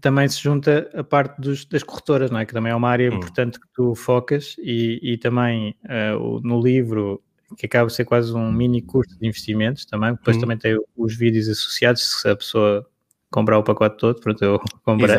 também 0.00 0.28
se 0.28 0.40
junta 0.40 0.90
a 0.94 1.04
parte 1.04 1.40
dos, 1.40 1.64
das 1.64 1.82
corretoras, 1.82 2.30
não 2.30 2.38
é? 2.40 2.46
Que 2.46 2.52
também 2.52 2.72
é 2.72 2.74
uma 2.74 2.88
área 2.88 3.10
hum. 3.10 3.16
importante 3.16 3.60
que 3.60 3.66
tu 3.72 3.94
focas 3.94 4.56
e, 4.58 4.98
e 5.02 5.18
também 5.18 5.76
uh, 5.84 6.40
no 6.42 6.60
livro 6.60 7.22
que 7.56 7.66
acaba 7.66 7.86
de 7.86 7.94
ser 7.94 8.04
quase 8.04 8.34
um 8.34 8.50
mini 8.50 8.82
curso 8.82 9.16
de 9.18 9.26
investimentos 9.26 9.84
também, 9.84 10.12
depois 10.12 10.36
hum. 10.36 10.40
também 10.40 10.58
tem 10.58 10.76
os 10.96 11.16
vídeos 11.16 11.48
associados, 11.48 12.20
se 12.20 12.28
a 12.28 12.34
pessoa 12.34 12.86
comprar 13.30 13.58
o 13.58 13.62
pacote 13.62 13.98
todo, 13.98 14.20
pronto, 14.20 14.42
eu 14.44 14.60
comprei. 14.82 15.16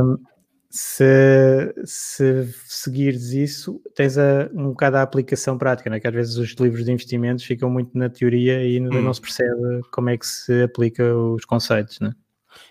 um, 0.00 0.16
se, 0.76 1.72
se 1.84 2.52
seguires 2.66 3.30
isso, 3.30 3.80
tens 3.94 4.18
a, 4.18 4.50
um 4.52 4.70
bocado 4.70 4.96
a 4.96 5.02
aplicação 5.02 5.56
prática, 5.56 5.88
né? 5.88 6.00
que 6.00 6.08
às 6.08 6.12
vezes 6.12 6.36
os 6.36 6.50
livros 6.54 6.84
de 6.84 6.90
investimentos 6.90 7.44
ficam 7.44 7.70
muito 7.70 7.96
na 7.96 8.10
teoria 8.10 8.60
e 8.66 8.80
hum. 8.80 8.88
não 9.00 9.14
se 9.14 9.20
percebe 9.20 9.82
como 9.92 10.10
é 10.10 10.18
que 10.18 10.26
se 10.26 10.64
aplica 10.64 11.14
os 11.14 11.44
conceitos, 11.44 12.00
né? 12.00 12.12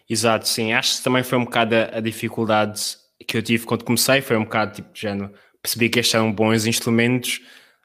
Exato, 0.09 0.49
sim. 0.49 0.73
Acho 0.73 0.97
que 0.97 1.03
também 1.05 1.23
foi 1.23 1.37
um 1.37 1.45
bocado 1.45 1.75
a, 1.75 1.97
a 1.97 2.01
dificuldade 2.01 2.97
que 3.25 3.37
eu 3.37 3.41
tive 3.41 3.65
quando 3.65 3.85
comecei, 3.85 4.19
foi 4.19 4.35
um 4.35 4.43
bocado 4.43 4.73
tipo 4.73 4.91
de 4.93 4.99
género. 4.99 5.31
Percebi 5.61 5.87
que 5.87 5.99
estes 6.01 6.13
eram 6.13 6.29
bons 6.29 6.65
instrumentos, 6.65 7.39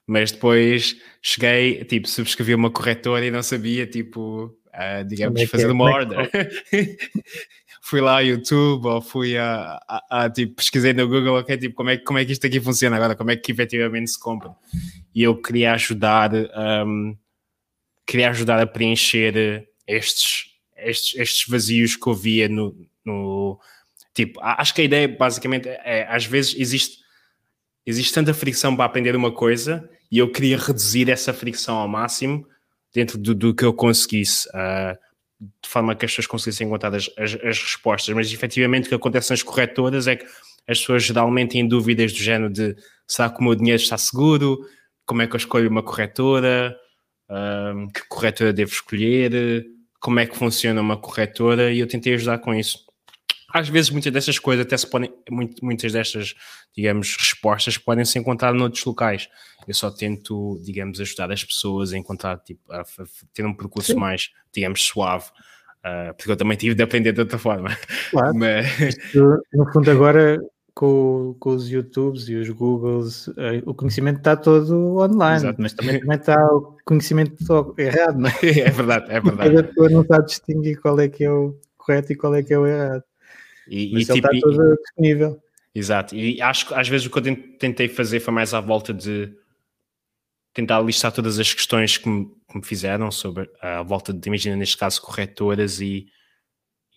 mas 0.04 0.32
depois 0.32 0.96
cheguei, 1.22 1.84
tipo, 1.84 2.08
subscrevi 2.08 2.56
uma 2.56 2.72
corretora 2.72 3.24
e 3.24 3.30
não 3.30 3.42
sabia, 3.44 3.86
tipo, 3.86 4.46
uh, 4.46 5.04
digamos, 5.06 5.40
é 5.40 5.46
fazer 5.46 5.68
é? 5.68 5.72
uma 5.72 5.88
é 5.88 5.94
order. 5.94 6.30
fui 7.88 8.02
lá 8.02 8.16
ao 8.16 8.22
YouTube 8.22 8.86
ou 8.86 9.00
fui 9.00 9.38
a, 9.38 9.80
a, 9.88 10.24
a, 10.24 10.30
tipo, 10.30 10.56
pesquisei 10.56 10.92
no 10.92 11.08
Google, 11.08 11.38
ok, 11.38 11.56
tipo, 11.56 11.74
como 11.74 11.88
é, 11.88 11.96
como 11.96 12.18
é 12.18 12.24
que 12.24 12.32
isto 12.32 12.46
aqui 12.46 12.60
funciona 12.60 12.96
agora, 12.96 13.16
como 13.16 13.30
é 13.30 13.36
que 13.36 13.50
efetivamente 13.50 14.10
se 14.10 14.20
compra. 14.20 14.54
E 15.14 15.22
eu 15.22 15.40
queria 15.40 15.72
ajudar, 15.72 16.30
um, 16.86 17.16
queria 18.06 18.28
ajudar 18.28 18.60
a 18.60 18.66
preencher 18.66 19.66
estes, 19.86 20.50
estes, 20.76 21.18
estes 21.18 21.48
vazios 21.48 21.96
que 21.96 22.06
eu 22.06 22.12
via 22.12 22.46
no, 22.46 22.76
no 23.02 23.58
tipo, 24.12 24.38
acho 24.42 24.74
que 24.74 24.82
a 24.82 24.84
ideia 24.84 25.08
basicamente 25.08 25.66
é, 25.68 26.06
às 26.10 26.26
vezes 26.26 26.54
existe 26.58 26.98
existe 27.86 28.12
tanta 28.12 28.34
fricção 28.34 28.76
para 28.76 28.84
aprender 28.84 29.16
uma 29.16 29.32
coisa 29.32 29.88
e 30.12 30.18
eu 30.18 30.30
queria 30.30 30.58
reduzir 30.58 31.08
essa 31.08 31.32
fricção 31.32 31.76
ao 31.76 31.88
máximo 31.88 32.46
dentro 32.92 33.16
do, 33.16 33.34
do 33.34 33.54
que 33.54 33.64
eu 33.64 33.72
conseguisse, 33.72 34.46
uh, 34.50 34.98
de 35.40 35.68
forma 35.68 35.94
que 35.94 36.04
as 36.04 36.10
pessoas 36.10 36.26
conseguissem 36.26 36.66
encontrar 36.66 36.94
as, 36.94 37.08
as, 37.16 37.34
as, 37.34 37.62
respostas. 37.62 38.14
Mas 38.14 38.32
efetivamente 38.32 38.86
o 38.86 38.88
que 38.88 38.94
acontece 38.94 39.30
nas 39.30 39.42
corretoras 39.42 40.06
é 40.06 40.16
que 40.16 40.24
as 40.66 40.80
pessoas 40.80 41.04
geralmente 41.04 41.52
têm 41.52 41.66
dúvidas 41.66 42.12
do 42.12 42.18
género 42.18 42.52
de 42.52 42.76
será 43.06 43.30
que 43.30 43.40
o 43.40 43.44
meu 43.44 43.54
dinheiro 43.54 43.80
está 43.80 43.96
seguro? 43.96 44.58
Como 45.06 45.22
é 45.22 45.26
que 45.26 45.34
eu 45.34 45.38
escolho 45.38 45.70
uma 45.70 45.82
corretora? 45.82 46.76
Uh, 47.28 47.90
que 47.92 48.06
corretora 48.08 48.52
devo 48.52 48.72
escolher? 48.72 49.64
Como 50.00 50.20
é 50.20 50.26
que 50.26 50.36
funciona 50.36 50.80
uma 50.80 50.96
corretora? 50.96 51.72
E 51.72 51.78
eu 51.78 51.86
tentei 51.86 52.14
ajudar 52.14 52.38
com 52.38 52.54
isso 52.54 52.88
às 53.52 53.68
vezes 53.68 53.90
muitas 53.90 54.12
dessas 54.12 54.38
coisas 54.38 54.66
até 54.66 54.76
se 54.76 54.88
podem, 54.88 55.10
muitas 55.62 55.92
destas, 55.92 56.34
digamos, 56.76 57.16
respostas 57.16 57.78
podem 57.78 58.04
se 58.04 58.18
encontrar 58.18 58.52
noutros 58.52 58.84
locais. 58.84 59.28
Eu 59.68 59.74
só 59.74 59.90
tento, 59.90 60.58
digamos, 60.64 61.00
ajudar 61.00 61.30
as 61.30 61.44
pessoas 61.44 61.92
a 61.92 61.98
encontrar, 61.98 62.38
tipo, 62.38 62.60
a, 62.72 62.82
ter 63.34 63.44
um 63.44 63.54
percurso 63.54 63.92
Sim. 63.92 63.98
mais, 63.98 64.30
digamos, 64.52 64.82
suave. 64.82 65.26
Uh, 65.78 66.12
porque 66.16 66.32
eu 66.32 66.36
também 66.36 66.56
tive 66.56 66.74
de 66.74 66.82
aprender 66.82 67.12
de 67.12 67.20
outra 67.20 67.38
forma. 67.38 67.76
Claro. 68.10 68.34
Mas... 68.36 68.80
Isto, 68.80 69.42
no 69.52 69.70
fundo, 69.72 69.90
agora 69.90 70.40
com, 70.78 71.34
com, 71.40 71.50
os 71.50 71.68
YouTubes 71.68 72.28
e 72.28 72.36
os 72.36 72.48
Googles, 72.50 73.26
uh, 73.26 73.62
o 73.66 73.74
conhecimento 73.74 74.18
está 74.18 74.36
todo 74.36 74.96
online, 74.98 75.38
Exato. 75.38 75.60
mas 75.60 75.72
também, 75.72 75.98
também 75.98 76.16
está 76.16 76.46
o 76.54 76.76
conhecimento 76.84 77.74
errado, 77.76 78.16
não 78.16 78.28
é? 78.28 78.32
É 78.64 78.70
verdade, 78.70 79.06
é 79.10 79.20
verdade. 79.20 79.58
A 79.58 79.64
pessoa 79.64 79.90
não 79.90 80.06
sabe 80.06 80.26
distinguir 80.26 80.80
qual 80.80 81.00
é 81.00 81.08
que 81.08 81.24
é 81.24 81.30
o 81.32 81.58
correto 81.76 82.12
e 82.12 82.16
qual 82.16 82.32
é 82.32 82.44
que 82.44 82.54
é 82.54 82.58
o 82.60 82.64
errado. 82.64 83.02
E, 83.66 83.90
Mas 83.92 84.08
e 84.08 84.12
tipo, 84.12 84.28
está 84.32 84.48
tudo 84.48 84.76
disponível. 84.76 85.42
Exato, 85.74 86.14
e 86.14 86.40
acho 86.40 86.68
que 86.68 86.74
às 86.74 86.88
vezes 86.88 87.08
o 87.08 87.10
que 87.10 87.18
eu 87.18 87.36
tentei 87.58 87.88
fazer 87.88 88.20
foi 88.20 88.32
mais 88.32 88.54
à 88.54 88.60
volta 88.60 88.94
de 88.94 89.32
tentar 90.58 90.80
listar 90.80 91.12
todas 91.12 91.38
as 91.38 91.54
questões 91.54 91.96
que 91.96 92.08
me, 92.08 92.26
que 92.50 92.58
me 92.58 92.64
fizeram 92.64 93.12
sobre 93.12 93.48
a 93.62 93.80
volta 93.80 94.12
de, 94.12 94.28
imagina 94.28 94.56
neste 94.56 94.76
caso, 94.76 95.00
corretoras 95.00 95.80
e, 95.80 96.08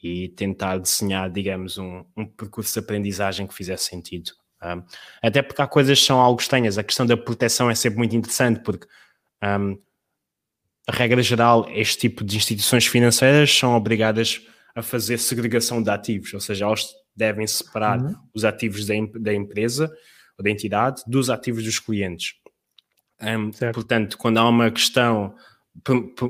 e 0.01 0.29
tentar 0.29 0.79
desenhar, 0.79 1.29
digamos, 1.29 1.77
um, 1.77 2.03
um 2.17 2.25
percurso 2.25 2.73
de 2.73 2.79
aprendizagem 2.79 3.45
que 3.45 3.53
fizesse 3.53 3.83
sentido. 3.83 4.31
Um, 4.63 4.83
até 5.21 5.43
porque 5.43 5.61
há 5.61 5.67
coisas 5.67 5.99
que 5.99 6.05
são 6.07 6.19
algo 6.19 6.41
estranhas. 6.41 6.79
A 6.79 6.83
questão 6.83 7.05
da 7.05 7.15
proteção 7.15 7.69
é 7.69 7.75
sempre 7.75 7.99
muito 7.99 8.15
interessante, 8.15 8.61
porque 8.63 8.87
um, 9.43 9.79
a 10.87 10.91
regra 10.91 11.21
geral, 11.21 11.67
este 11.69 11.99
tipo 11.99 12.23
de 12.23 12.37
instituições 12.37 12.87
financeiras 12.87 13.55
são 13.55 13.75
obrigadas 13.75 14.41
a 14.73 14.81
fazer 14.81 15.19
segregação 15.19 15.83
de 15.83 15.91
ativos, 15.91 16.33
ou 16.33 16.39
seja, 16.39 16.65
eles 16.65 16.87
devem 17.15 17.45
separar 17.45 18.01
uhum. 18.01 18.15
os 18.33 18.43
ativos 18.43 18.87
da, 18.87 18.95
da, 19.19 19.33
empresa 19.35 19.93
ou 20.35 20.43
da 20.43 20.49
entidade 20.49 21.03
dos 21.05 21.29
ativos 21.29 21.63
dos 21.63 21.77
clientes. 21.77 22.40
Um, 23.21 23.51
portanto, 23.73 24.17
quando 24.17 24.37
há 24.37 24.47
uma 24.47 24.71
questão, 24.71 25.35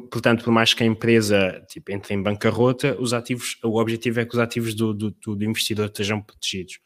portanto, 0.09 0.43
por 0.43 0.51
mais 0.51 0.73
que 0.73 0.83
a 0.83 0.85
empresa 0.85 1.63
tipo, 1.67 1.91
entre 1.91 2.13
em 2.13 2.21
bancarrota, 2.21 2.95
os 2.99 3.13
ativos, 3.13 3.57
o 3.63 3.79
objetivo 3.79 4.19
é 4.19 4.25
que 4.25 4.33
os 4.33 4.39
ativos 4.39 4.73
do, 4.73 4.93
do, 4.93 5.11
do 5.11 5.43
investidor 5.43 5.85
estejam 5.87 6.21
protegidos. 6.21 6.79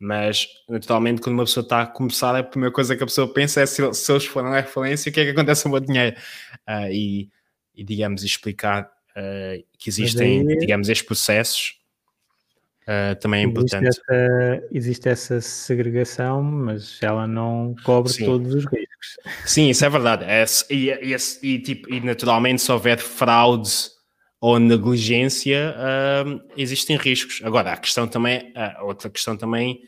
Mas, 0.00 0.46
naturalmente, 0.68 1.20
quando 1.20 1.34
uma 1.34 1.44
pessoa 1.44 1.62
está 1.62 1.82
a 1.82 1.86
começar, 1.86 2.36
a 2.36 2.42
primeira 2.42 2.72
coisa 2.72 2.96
que 2.96 3.02
a 3.02 3.06
pessoa 3.06 3.32
pensa 3.32 3.60
é 3.60 3.66
se, 3.66 3.92
se 3.92 4.12
eles 4.12 4.26
foram 4.26 4.52
à 4.52 4.62
falência, 4.62 5.10
o 5.10 5.12
que 5.12 5.20
é 5.20 5.24
que 5.24 5.30
acontece 5.30 5.66
ao 5.66 5.72
meu 5.72 5.80
dinheiro? 5.80 6.16
Uh, 6.68 6.92
e, 6.92 7.30
e, 7.74 7.82
digamos, 7.82 8.22
explicar 8.22 8.84
uh, 8.84 9.64
que 9.76 9.90
existem, 9.90 10.48
aí, 10.48 10.58
digamos, 10.58 10.88
estes 10.88 11.04
processos, 11.04 11.77
uh, 12.88 13.14
também 13.20 13.42
é 13.42 13.44
importante. 13.44 13.86
Essa, 13.86 14.64
existe 14.72 15.08
essa 15.08 15.40
segregação, 15.40 16.42
mas 16.42 16.98
ela 17.02 17.26
não 17.26 17.74
cobre 17.84 18.12
Sim. 18.12 18.24
todos 18.24 18.54
os 18.54 18.64
riscos. 18.64 19.16
Sim, 19.44 19.68
isso 19.68 19.84
é 19.84 19.90
verdade. 19.90 20.24
É, 20.24 20.44
e, 20.70 20.90
e, 20.90 21.16
e, 21.42 21.58
tipo, 21.60 21.92
e 21.92 22.00
naturalmente, 22.00 22.62
se 22.62 22.72
houver 22.72 22.98
fraude 22.98 23.70
ou 24.40 24.58
negligência, 24.58 25.74
uh, 25.76 26.40
existem 26.56 26.96
riscos. 26.96 27.40
Agora, 27.44 27.72
a 27.72 27.76
questão 27.76 28.08
também, 28.08 28.52
a 28.54 28.82
outra 28.84 29.10
questão 29.10 29.36
também 29.36 29.82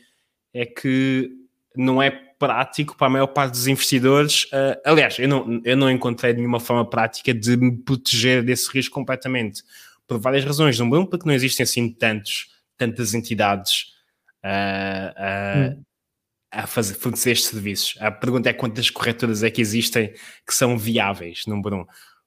é 0.53 0.65
que 0.65 1.31
não 1.75 2.01
é 2.01 2.11
prático 2.41 2.97
para 2.97 3.07
a 3.07 3.09
maior 3.09 3.27
parte 3.27 3.51
dos 3.51 3.67
investidores. 3.67 4.45
Uh, 4.45 4.81
aliás, 4.83 5.19
eu 5.19 5.27
não, 5.27 5.61
eu 5.63 5.77
não 5.77 5.89
encontrei 5.89 6.33
nenhuma 6.33 6.59
forma 6.59 6.83
prática 6.83 7.33
de 7.33 7.55
me 7.55 7.77
proteger 7.77 8.43
desse 8.43 8.69
risco 8.71 8.95
completamente, 8.95 9.63
por 10.07 10.19
várias 10.19 10.43
razões. 10.43 10.79
Número 10.79 11.03
um, 11.03 11.05
porque 11.05 11.25
não 11.25 11.33
existem 11.35 11.63
assim 11.63 11.87
tantos, 11.89 12.49
tantas 12.81 13.13
entidades 13.13 13.93
uh, 14.43 15.69
uh, 15.69 15.77
hum. 15.77 15.83
a 16.51 16.65
fazer, 16.65 16.95
fornecer 16.95 17.31
estes 17.31 17.49
serviços. 17.49 17.95
A 18.01 18.09
pergunta 18.09 18.49
é 18.49 18.53
quantas 18.53 18.89
corretoras 18.89 19.43
é 19.43 19.51
que 19.51 19.61
existem 19.61 20.11
que 20.47 20.53
são 20.53 20.77
viáveis, 20.77 21.43
número 21.45 21.81
um. 21.81 21.85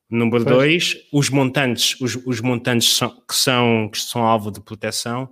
Número 0.09 0.45
pois. 0.45 0.57
dois, 0.57 0.97
os 1.13 1.29
montantes, 1.29 2.01
os, 2.01 2.15
os 2.25 2.41
montantes 2.41 2.97
são, 2.97 3.11
que, 3.27 3.35
são, 3.35 3.89
que 3.91 3.99
são 3.99 4.23
alvo 4.23 4.53
de 4.53 4.61
proteção 4.61 5.29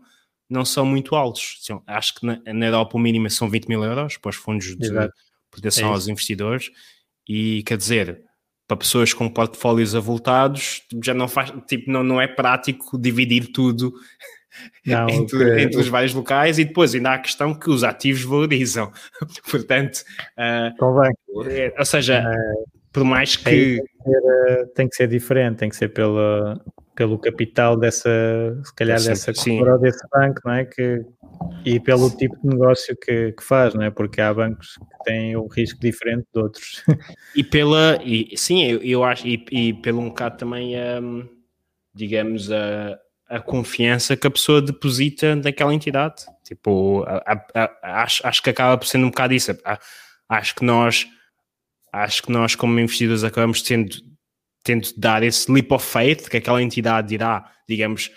não 0.50 0.64
são 0.64 0.84
muito 0.84 1.14
altos. 1.14 1.58
Acho 1.86 2.14
que 2.16 2.26
na, 2.26 2.42
na 2.44 2.66
Europa 2.66 2.96
o 2.96 3.00
mínimo 3.00 3.30
são 3.30 3.48
20 3.48 3.68
mil 3.68 3.82
euros 3.82 4.18
para 4.18 4.30
os 4.30 4.36
fundos 4.36 4.76
de 4.76 4.84
Exato. 4.84 5.14
proteção 5.50 5.88
é 5.88 5.92
aos 5.92 6.08
investidores. 6.08 6.70
E 7.26 7.62
quer 7.62 7.78
dizer, 7.78 8.22
para 8.66 8.76
pessoas 8.76 9.14
com 9.14 9.28
portfólios 9.30 9.94
avultados, 9.94 10.82
já 11.02 11.14
não 11.14 11.28
faz, 11.28 11.52
tipo, 11.66 11.90
não, 11.90 12.02
não 12.02 12.20
é 12.20 12.26
prático 12.26 12.98
dividir 12.98 13.52
tudo 13.52 13.94
não, 14.86 15.08
entre, 15.10 15.62
entre, 15.62 15.80
os 15.80 15.88
vários 15.88 16.14
locais 16.14 16.58
e 16.58 16.64
depois 16.64 16.94
ainda 16.94 17.10
há 17.10 17.14
a 17.14 17.18
questão 17.18 17.54
que 17.54 17.70
os 17.70 17.84
ativos 17.84 18.22
valorizam. 18.22 18.92
Portanto, 19.50 20.02
uh, 20.38 21.48
é, 21.48 21.74
ou 21.78 21.84
seja, 21.84 22.22
uh, 22.22 22.82
por 22.92 23.04
mais 23.04 23.36
que. 23.36 23.44
Tem 23.44 23.78
que, 23.78 24.02
ser, 24.02 24.66
tem 24.74 24.88
que, 24.88 24.96
ser, 24.96 25.08
diferente, 25.08 25.58
tem 25.58 25.68
que 25.68 25.76
ser 25.76 25.88
pela, 25.88 26.60
pelo 26.94 27.18
capital 27.18 27.76
dessa, 27.76 28.10
se 28.64 28.74
calhar, 28.74 28.98
sim, 28.98 29.08
dessa 29.08 29.32
corretora 29.32 29.74
ou 29.74 29.80
desse 29.80 30.06
banco, 30.12 30.40
não 30.44 30.52
é? 30.52 30.64
Que, 30.64 31.02
e 31.64 31.80
pelo 31.80 32.10
tipo 32.10 32.36
de 32.42 32.48
negócio 32.48 32.96
que, 32.96 33.32
que, 33.32 33.42
faz, 33.42 33.74
não 33.74 33.82
é? 33.82 33.90
Porque 33.90 34.20
há 34.20 34.32
bancos 34.32 34.74
que 34.76 35.04
têm 35.04 35.36
o 35.36 35.46
risco 35.46 35.80
diferente 35.80 36.26
de 36.34 36.40
outros. 36.40 36.84
E 37.34 37.42
pela, 37.42 37.98
e, 38.04 38.36
sim, 38.36 38.62
eu, 38.62 38.82
eu 38.82 39.02
acho, 39.02 39.26
e, 39.26 39.42
e 39.50 39.72
pelo 39.72 40.00
um 40.00 40.08
bocado 40.08 40.36
também, 40.36 40.74
um, 41.00 41.26
digamos, 41.94 42.52
a, 42.52 42.98
a 43.32 43.40
confiança 43.40 44.14
que 44.14 44.26
a 44.26 44.30
pessoa 44.30 44.60
deposita 44.60 45.34
naquela 45.34 45.74
entidade. 45.74 46.26
Tipo, 46.44 47.02
a, 47.04 47.32
a, 47.54 47.70
a, 47.82 48.02
acho, 48.02 48.26
acho 48.26 48.42
que 48.42 48.50
acaba 48.50 48.76
por 48.76 48.86
sendo 48.86 49.06
um 49.06 49.10
bocado 49.10 49.32
isso. 49.32 49.56
Acho 50.28 50.54
que 50.54 50.62
nós, 50.62 51.06
acho 51.90 52.22
que 52.22 52.30
nós 52.30 52.54
como 52.54 52.78
investidores 52.78 53.24
acabamos 53.24 53.62
tendo, 53.62 53.96
tendo 54.62 54.82
de 54.82 54.94
dar 54.98 55.22
esse 55.22 55.50
leap 55.50 55.72
of 55.72 55.84
faith 55.84 56.28
que 56.28 56.36
aquela 56.36 56.62
entidade 56.62 57.14
irá, 57.14 57.50
digamos, 57.66 58.10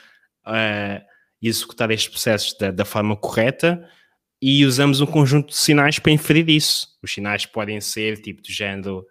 uh, 0.46 1.02
executar 1.42 1.90
estes 1.92 2.10
processos 2.10 2.58
da, 2.58 2.72
da 2.72 2.84
forma 2.84 3.16
correta 3.16 3.90
e 4.42 4.66
usamos 4.66 5.00
um 5.00 5.06
conjunto 5.06 5.48
de 5.48 5.56
sinais 5.56 5.98
para 5.98 6.12
inferir 6.12 6.50
isso. 6.50 6.90
Os 7.02 7.14
sinais 7.14 7.46
podem 7.46 7.80
ser 7.80 8.22
tipo 8.22 8.42
de 8.42 8.52
género, 8.52 9.06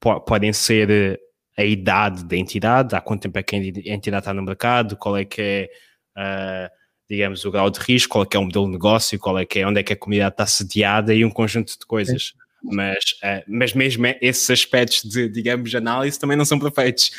um, 0.00 0.20
podem 0.20 0.50
ser 0.50 1.20
a 1.56 1.64
idade 1.64 2.24
da 2.24 2.36
entidade, 2.36 2.94
há 2.94 3.00
quanto 3.00 3.22
tempo 3.22 3.38
é 3.38 3.42
que 3.42 3.54
a 3.54 3.58
entidade 3.58 4.22
está 4.22 4.32
no 4.32 4.42
mercado, 4.42 4.96
qual 4.96 5.16
é 5.16 5.24
que 5.24 5.68
é, 6.16 6.70
uh, 6.70 6.70
digamos, 7.08 7.44
o 7.44 7.50
grau 7.50 7.70
de 7.70 7.78
risco, 7.78 8.12
qual 8.12 8.24
é 8.24 8.26
que 8.26 8.36
é 8.36 8.40
o 8.40 8.44
modelo 8.44 8.66
de 8.66 8.72
negócio, 8.72 9.18
qual 9.18 9.38
é 9.38 9.44
que 9.44 9.58
é, 9.58 9.66
onde 9.66 9.80
é 9.80 9.82
que 9.82 9.92
a 9.92 9.96
comunidade 9.96 10.34
está 10.34 10.46
sediada 10.46 11.12
e 11.12 11.24
um 11.24 11.30
conjunto 11.30 11.78
de 11.78 11.86
coisas. 11.86 12.32
Mas, 12.64 13.04
uh, 13.24 13.42
mas 13.48 13.74
mesmo 13.74 14.06
esses 14.20 14.48
aspectos 14.48 15.02
de, 15.02 15.28
digamos, 15.28 15.74
análise 15.74 16.18
também 16.18 16.36
não 16.36 16.44
são 16.44 16.58
perfeitos. 16.58 17.10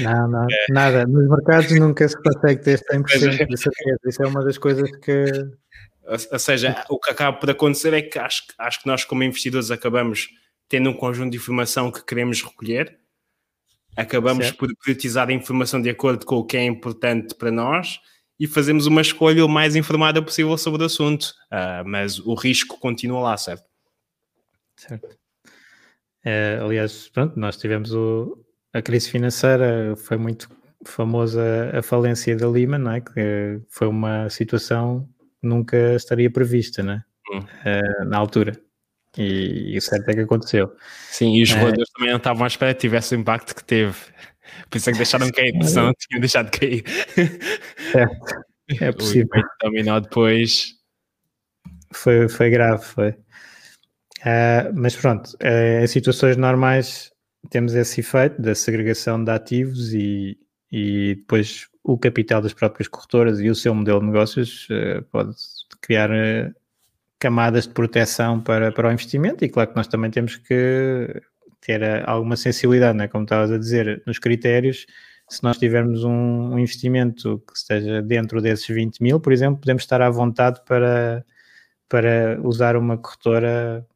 Não, 0.00 0.28
não, 0.28 0.46
nada. 0.70 1.06
Nos 1.06 1.28
mercados 1.28 1.70
nunca 1.78 2.06
se 2.08 2.20
consegue 2.20 2.60
ter 2.60 2.80
100% 2.80 3.46
de 3.46 3.56
certeza. 3.56 3.98
Isso 4.04 4.22
é 4.22 4.26
uma 4.26 4.44
das 4.44 4.58
coisas 4.58 4.90
que... 4.98 5.24
Ou 6.06 6.38
seja, 6.38 6.84
o 6.90 6.98
que 6.98 7.10
acaba 7.10 7.34
por 7.38 7.48
acontecer 7.48 7.94
é 7.94 8.02
que 8.02 8.18
acho, 8.18 8.42
acho 8.58 8.82
que 8.82 8.86
nós 8.86 9.04
como 9.04 9.22
investidores 9.22 9.70
acabamos 9.70 10.28
tendo 10.68 10.90
um 10.90 10.94
conjunto 10.94 11.30
de 11.30 11.38
informação 11.38 11.90
que 11.90 12.04
queremos 12.04 12.42
recolher, 12.42 12.98
acabamos 13.96 14.46
certo. 14.46 14.58
por 14.58 14.76
priorizar 14.76 15.28
a 15.28 15.32
informação 15.32 15.80
de 15.80 15.90
acordo 15.90 16.24
com 16.26 16.36
o 16.36 16.44
que 16.44 16.56
é 16.56 16.64
importante 16.64 17.34
para 17.34 17.50
nós 17.50 18.00
e 18.38 18.46
fazemos 18.46 18.86
uma 18.86 19.00
escolha 19.00 19.44
o 19.44 19.48
mais 19.48 19.76
informada 19.76 20.20
possível 20.20 20.56
sobre 20.58 20.82
o 20.82 20.86
assunto, 20.86 21.34
uh, 21.52 21.86
mas 21.86 22.18
o 22.18 22.34
risco 22.34 22.78
continua 22.78 23.20
lá, 23.20 23.36
certo? 23.36 23.64
Certo. 24.76 25.16
É, 26.24 26.58
aliás, 26.60 27.08
pronto, 27.10 27.38
nós 27.38 27.56
tivemos 27.56 27.92
o, 27.92 28.44
a 28.72 28.82
crise 28.82 29.10
financeira, 29.10 29.94
foi 29.96 30.16
muito 30.16 30.48
famosa 30.84 31.70
a 31.72 31.82
falência 31.82 32.36
da 32.36 32.48
Lima, 32.48 32.78
não 32.78 32.92
é? 32.92 33.00
Que 33.00 33.60
foi 33.68 33.86
uma 33.86 34.28
situação 34.30 35.08
que 35.40 35.46
nunca 35.46 35.94
estaria 35.94 36.30
prevista, 36.30 36.82
é? 36.82 37.02
Hum. 37.30 37.38
Uh, 37.40 38.04
na 38.06 38.18
altura. 38.18 38.63
E, 39.16 39.76
o 39.76 39.80
certo 39.80 40.08
é 40.08 40.14
que 40.14 40.20
aconteceu. 40.20 40.72
Sim, 41.10 41.36
e 41.36 41.42
os 41.42 41.50
é. 41.50 41.54
jogadores 41.54 41.88
também 41.90 42.10
não 42.10 42.18
estavam 42.18 42.44
à 42.44 42.46
espera 42.46 42.74
que 42.74 42.80
tivesse 42.80 43.14
o 43.14 43.18
impacto 43.18 43.54
que 43.54 43.64
teve. 43.64 43.96
Por 44.68 44.78
isso 44.78 44.90
é 44.90 44.92
que 44.92 44.98
deixaram 44.98 45.30
cair, 45.30 45.52
senão 45.64 45.86
não 45.86 45.94
tinham 45.94 46.20
deixado 46.20 46.50
de 46.50 46.58
cair. 46.58 46.84
É, 48.78 48.86
é 48.86 48.92
possível. 48.92 49.28
O 49.40 49.66
dominó 49.66 50.00
depois. 50.00 50.74
Foi, 51.92 52.28
foi 52.28 52.50
grave, 52.50 52.84
foi. 52.84 53.10
Uh, 53.10 54.72
mas 54.74 54.96
pronto, 54.96 55.28
uh, 55.34 55.84
em 55.84 55.86
situações 55.86 56.36
normais 56.36 57.12
temos 57.50 57.74
esse 57.74 58.00
efeito 58.00 58.40
da 58.40 58.54
segregação 58.54 59.22
de 59.22 59.30
ativos 59.30 59.92
e, 59.92 60.38
e 60.72 61.16
depois 61.16 61.68
o 61.82 61.98
capital 61.98 62.40
das 62.40 62.54
próprias 62.54 62.88
corretoras 62.88 63.38
e 63.38 63.50
o 63.50 63.54
seu 63.54 63.74
modelo 63.74 64.00
de 64.00 64.06
negócios 64.06 64.66
uh, 64.70 65.02
pode 65.12 65.36
criar 65.82 66.10
camadas 67.24 67.66
de 67.66 67.72
proteção 67.72 68.38
para, 68.38 68.70
para 68.70 68.86
o 68.86 68.92
investimento 68.92 69.46
e 69.46 69.48
claro 69.48 69.70
que 69.70 69.76
nós 69.76 69.86
também 69.86 70.10
temos 70.10 70.36
que 70.36 71.22
ter 71.58 72.06
alguma 72.06 72.36
sensibilidade, 72.36 72.98
né? 72.98 73.08
como 73.08 73.24
estavas 73.24 73.50
a 73.50 73.56
dizer, 73.56 74.02
nos 74.06 74.18
critérios, 74.18 74.84
se 75.26 75.42
nós 75.42 75.56
tivermos 75.56 76.04
um, 76.04 76.52
um, 76.52 76.58
investimento 76.58 77.42
que 77.48 77.56
esteja 77.56 78.02
dentro 78.02 78.42
desses 78.42 78.66
20 78.66 79.02
mil, 79.02 79.18
por 79.18 79.32
exemplo, 79.32 79.58
podemos 79.58 79.84
estar 79.84 80.02
à 80.02 80.10
vontade 80.10 80.60
para, 80.66 81.24
para 81.88 82.38
usar 82.42 82.76
uma 82.76 82.98
corretora 82.98 83.86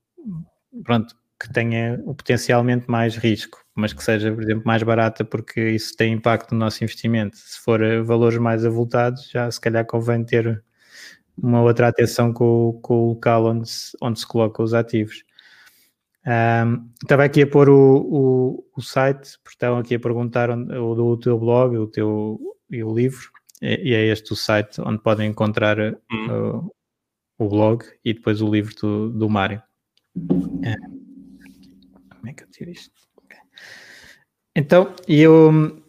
pronto, 0.83 1.15
que 1.39 1.53
tenha 1.53 1.99
potencialmente 1.99 2.91
mais 2.91 3.15
risco, 3.15 3.63
mas 3.75 3.93
que 3.93 4.03
seja, 4.03 4.33
por 4.33 4.43
exemplo, 4.43 4.63
mais 4.65 4.83
barata, 4.83 5.23
porque 5.23 5.69
isso 5.69 5.95
tem 5.95 6.15
impacto 6.15 6.53
no 6.53 6.61
nosso 6.61 6.83
investimento. 6.83 7.37
Se 7.37 7.61
for 7.61 7.79
valores 8.05 8.39
mais 8.39 8.65
avultados, 8.65 9.29
já 9.31 9.51
se 9.51 9.61
calhar 9.61 9.85
convém 9.85 10.25
ter 10.25 10.65
uma 11.43 11.63
outra 11.63 11.89
atenção 11.89 12.33
com, 12.33 12.79
com 12.83 12.95
o 12.95 13.09
local 13.11 13.47
onde 13.47 13.69
se, 13.69 13.97
onde 14.01 14.19
se 14.19 14.27
coloca 14.27 14.63
os 14.63 14.75
ativos. 14.75 15.25
Um, 16.27 16.91
estava 17.03 17.25
aqui 17.25 17.43
a 17.43 17.47
pôr 17.47 17.71
o, 17.71 17.97
o, 18.01 18.65
o 18.77 18.83
site, 18.83 19.39
estavam 19.49 19.79
aqui 19.79 19.95
a 19.95 20.01
perguntar 20.01 20.51
onde, 20.51 20.77
o, 20.77 20.93
o 20.93 21.17
teu 21.17 21.39
blog, 21.39 21.77
o 21.77 21.87
teu 21.87 22.39
e 22.71 22.83
o 22.85 22.95
livro, 22.95 23.31
e, 23.63 23.91
e, 23.91 23.95
é 23.95 24.07
este 24.07 24.33
o 24.33 24.37
site 24.37 24.81
onde 24.81 24.99
podem 24.99 25.31
encontrar 25.31 25.79
uhum. 25.79 26.59
uh, 26.59 26.75
o 27.39 27.49
blog 27.49 27.85
e 28.05 28.13
depois 28.13 28.43
o 28.43 28.51
livro 28.51 28.75
do, 28.75 29.11
do 29.11 29.31
Mário. 29.31 29.63
É. 30.63 30.75
Como 32.15 32.29
é 32.29 32.33
que 32.35 32.43
eu 32.43 32.49
tiro 32.51 32.71
isto? 32.71 32.93
Okay. 33.25 33.39
Então, 34.55 34.95
eu 35.07 35.83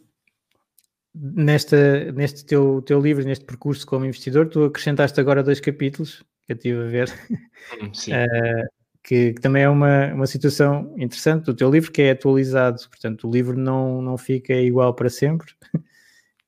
nesta, 1.20 2.12
neste 2.14 2.46
teu, 2.46 2.82
teu 2.82 3.00
livro, 3.00 3.26
neste 3.26 3.44
percurso 3.44 3.86
como 3.86 4.06
investidor, 4.06 4.48
tu 4.48 4.64
acrescentaste 4.64 5.20
agora 5.20 5.44
dois 5.44 5.60
capítulos 5.60 6.24
que 6.46 6.54
eu 6.54 6.56
estive 6.56 6.82
a 6.82 6.88
ver, 6.88 7.10
uh, 7.10 8.70
que, 9.04 9.34
que, 9.34 9.42
também 9.42 9.64
é 9.64 9.70
uma, 9.70 10.14
uma 10.14 10.26
situação 10.26 10.96
interessante 10.98 11.46
do 11.46 11.54
teu 11.54 11.70
livro, 11.70 11.92
que 11.92 12.02
é 12.02 12.12
atualizado, 12.12 12.78
portanto 12.90 13.28
o 13.28 13.32
livro 13.32 13.58
não, 13.58 14.02
não 14.02 14.18
fica 14.18 14.54
igual 14.54 14.94
para 14.94 15.10
sempre. 15.10 15.54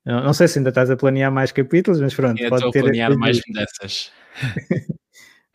Não, 0.04 0.20
não 0.20 0.32
sei 0.32 0.48
se 0.48 0.58
ainda 0.58 0.70
estás 0.70 0.90
a 0.90 0.96
planear 0.96 1.30
mais 1.30 1.52
capítulos, 1.52 2.00
mas 2.00 2.12
pronto. 2.12 2.42
Eu 2.42 2.50
pode 2.50 2.66
estou 2.66 2.72
ter 2.72 2.80
a 2.80 2.82
planear 2.82 3.16
mais 3.16 3.40
dessas. 3.52 4.10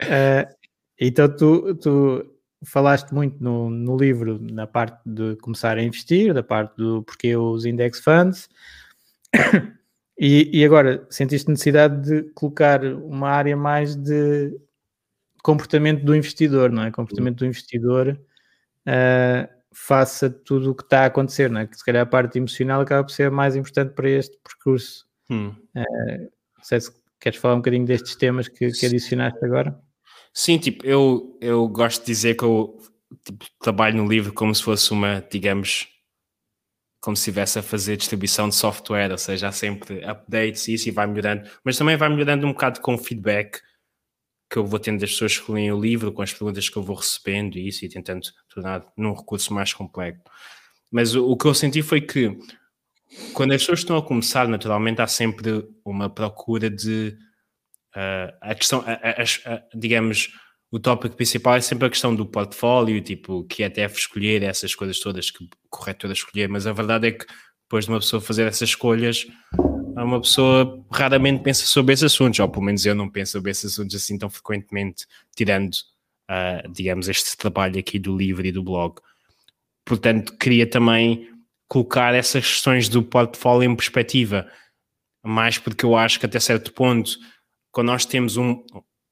uh, 0.02 0.48
então 0.98 1.28
tu, 1.36 1.74
tu 1.74 2.24
falaste 2.64 3.12
muito 3.12 3.44
no, 3.44 3.68
no 3.68 3.94
livro 3.94 4.38
na 4.40 4.66
parte 4.66 5.00
de 5.04 5.36
começar 5.36 5.76
a 5.76 5.82
investir, 5.82 6.32
da 6.32 6.42
parte 6.42 6.78
do 6.78 7.02
porquê 7.02 7.36
os 7.36 7.66
index 7.66 8.00
funds, 8.00 8.48
e, 10.18 10.50
e, 10.52 10.64
agora 10.64 11.06
sentiste 11.10 11.48
necessidade 11.48 12.02
de 12.02 12.30
colocar 12.32 12.84
uma 12.84 13.28
área 13.28 13.56
mais 13.56 13.94
de 13.94 14.58
comportamento 15.42 16.04
do 16.04 16.14
investidor, 16.14 16.70
não 16.70 16.84
é? 16.84 16.90
Comportamento 16.90 17.38
do 17.38 17.46
investidor 17.46 18.18
uh, 18.86 19.48
faça 19.72 20.28
tudo 20.28 20.70
o 20.70 20.74
que 20.74 20.82
está 20.82 21.02
a 21.02 21.06
acontecer, 21.06 21.50
não 21.50 21.60
é? 21.60 21.66
Que 21.66 21.76
se 21.76 21.84
calhar 21.84 22.02
a 22.02 22.06
parte 22.06 22.38
emocional 22.38 22.80
acaba 22.80 23.04
por 23.04 23.12
ser 23.12 23.30
mais 23.30 23.54
importante 23.56 23.94
para 23.94 24.08
este 24.08 24.36
percurso. 24.42 25.06
Hum. 25.30 25.54
Uh, 25.74 26.30
não 26.56 26.64
sei 26.64 26.80
se 26.80 26.90
queres 27.20 27.38
falar 27.38 27.54
um 27.54 27.58
bocadinho 27.58 27.86
destes 27.86 28.16
temas 28.16 28.48
que, 28.48 28.70
que 28.70 28.86
adicionaste 28.86 29.44
agora. 29.44 29.78
Sim, 30.32 30.58
tipo, 30.58 30.84
eu, 30.86 31.36
eu 31.40 31.66
gosto 31.68 32.00
de 32.00 32.06
dizer 32.06 32.36
que 32.36 32.44
eu 32.44 32.78
tipo, 33.24 33.44
trabalho 33.60 33.96
no 33.96 34.08
livro 34.08 34.32
como 34.32 34.54
se 34.54 34.62
fosse 34.62 34.90
uma, 34.92 35.24
digamos, 35.30 35.88
como 37.00 37.16
se 37.16 37.22
estivesse 37.22 37.58
a 37.58 37.62
fazer 37.62 37.96
distribuição 37.96 38.48
de 38.48 38.54
software, 38.54 39.10
ou 39.10 39.18
seja, 39.18 39.48
há 39.48 39.52
sempre 39.52 40.04
updates 40.04 40.66
e 40.68 40.74
isso 40.74 40.88
e 40.88 40.92
vai 40.92 41.06
melhorando, 41.06 41.48
mas 41.64 41.76
também 41.76 41.96
vai 41.96 42.08
melhorando 42.08 42.46
um 42.46 42.52
bocado 42.52 42.80
com 42.80 42.94
o 42.94 42.98
feedback 42.98 43.60
que 44.50 44.56
eu 44.56 44.64
vou 44.64 44.78
tendo 44.78 45.00
das 45.00 45.10
pessoas 45.10 45.38
que 45.38 45.52
leem 45.52 45.70
o 45.70 45.80
livro, 45.80 46.12
com 46.12 46.22
as 46.22 46.32
perguntas 46.32 46.68
que 46.68 46.76
eu 46.76 46.82
vou 46.82 46.96
recebendo 46.96 47.56
e 47.56 47.68
isso, 47.68 47.84
e 47.84 47.88
tentando 47.88 48.26
tornar 48.48 48.84
num 48.96 49.12
recurso 49.12 49.52
mais 49.52 49.72
completo. 49.74 50.20
Mas 50.90 51.14
o, 51.14 51.26
o 51.28 51.36
que 51.36 51.46
eu 51.46 51.54
senti 51.54 51.82
foi 51.82 52.00
que 52.00 52.36
quando 53.34 53.52
as 53.52 53.60
pessoas 53.60 53.80
estão 53.80 53.96
a 53.96 54.02
começar, 54.02 54.48
naturalmente 54.48 55.02
há 55.02 55.06
sempre 55.06 55.68
uma 55.84 56.08
procura 56.08 56.70
de 56.70 57.16
uh, 57.94 58.34
a 58.40 58.54
questão, 58.54 58.82
a, 58.86 58.92
a, 58.92 59.54
a, 59.54 59.62
digamos, 59.74 60.30
o 60.70 60.78
tópico 60.78 61.16
principal 61.16 61.56
é 61.56 61.60
sempre 61.60 61.86
a 61.86 61.90
questão 61.90 62.14
do 62.14 62.26
portfólio, 62.26 63.00
tipo, 63.00 63.44
que 63.44 63.62
é 63.62 63.70
deve 63.70 63.94
escolher 63.94 64.42
essas 64.42 64.74
coisas 64.74 65.00
todas 65.00 65.30
que 65.30 65.48
corretora 65.70 66.12
escolher, 66.12 66.48
mas 66.48 66.66
a 66.66 66.72
verdade 66.72 67.08
é 67.08 67.12
que 67.12 67.24
depois 67.68 67.86
de 67.86 67.90
uma 67.90 68.00
pessoa 68.00 68.20
fazer 68.20 68.46
essas 68.46 68.68
escolhas, 68.68 69.26
uma 69.96 70.20
pessoa 70.20 70.84
raramente 70.90 71.42
pensa 71.42 71.64
sobre 71.66 71.92
esses 71.94 72.04
assuntos, 72.04 72.38
ou 72.40 72.48
pelo 72.48 72.64
menos 72.64 72.84
eu 72.84 72.94
não 72.94 73.10
penso 73.10 73.32
sobre 73.32 73.50
esses 73.50 73.72
assuntos 73.72 73.94
assim 73.94 74.16
tão 74.18 74.30
frequentemente, 74.30 75.06
tirando, 75.34 75.74
uh, 76.30 76.70
digamos, 76.70 77.08
este 77.08 77.36
trabalho 77.36 77.78
aqui 77.78 77.98
do 77.98 78.16
livro 78.16 78.46
e 78.46 78.52
do 78.52 78.62
blog. 78.62 79.00
portanto, 79.84 80.36
queria 80.36 80.68
também 80.68 81.28
colocar 81.66 82.14
essas 82.14 82.46
questões 82.46 82.88
do 82.88 83.02
portfólio 83.02 83.70
em 83.70 83.76
perspectiva, 83.76 84.50
mais 85.22 85.58
porque 85.58 85.84
eu 85.84 85.96
acho 85.96 86.20
que 86.20 86.26
até 86.26 86.38
certo 86.40 86.72
ponto, 86.72 87.18
quando 87.70 87.88
nós 87.88 88.04
temos 88.06 88.36
um, 88.36 88.62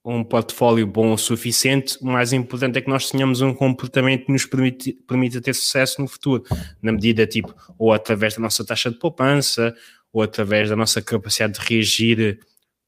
um 0.06 0.22
portfólio 0.22 0.86
bom 0.86 1.12
o 1.12 1.18
suficiente, 1.18 1.98
o 2.00 2.06
mais 2.06 2.32
importante 2.32 2.78
é 2.78 2.80
que 2.80 2.88
nós 2.88 3.10
tenhamos 3.10 3.40
um 3.40 3.52
comportamento 3.52 4.26
que 4.26 4.32
nos 4.32 4.46
permite, 4.46 4.92
permita 4.92 5.40
ter 5.40 5.52
sucesso 5.52 6.00
no 6.00 6.06
futuro, 6.06 6.44
na 6.80 6.92
medida 6.92 7.26
tipo, 7.26 7.52
ou 7.76 7.92
através 7.92 8.34
da 8.34 8.40
nossa 8.40 8.64
taxa 8.64 8.88
de 8.88 8.98
poupança, 9.00 9.74
ou 10.12 10.22
através 10.22 10.70
da 10.70 10.76
nossa 10.76 11.02
capacidade 11.02 11.54
de 11.54 11.60
reagir, 11.60 12.38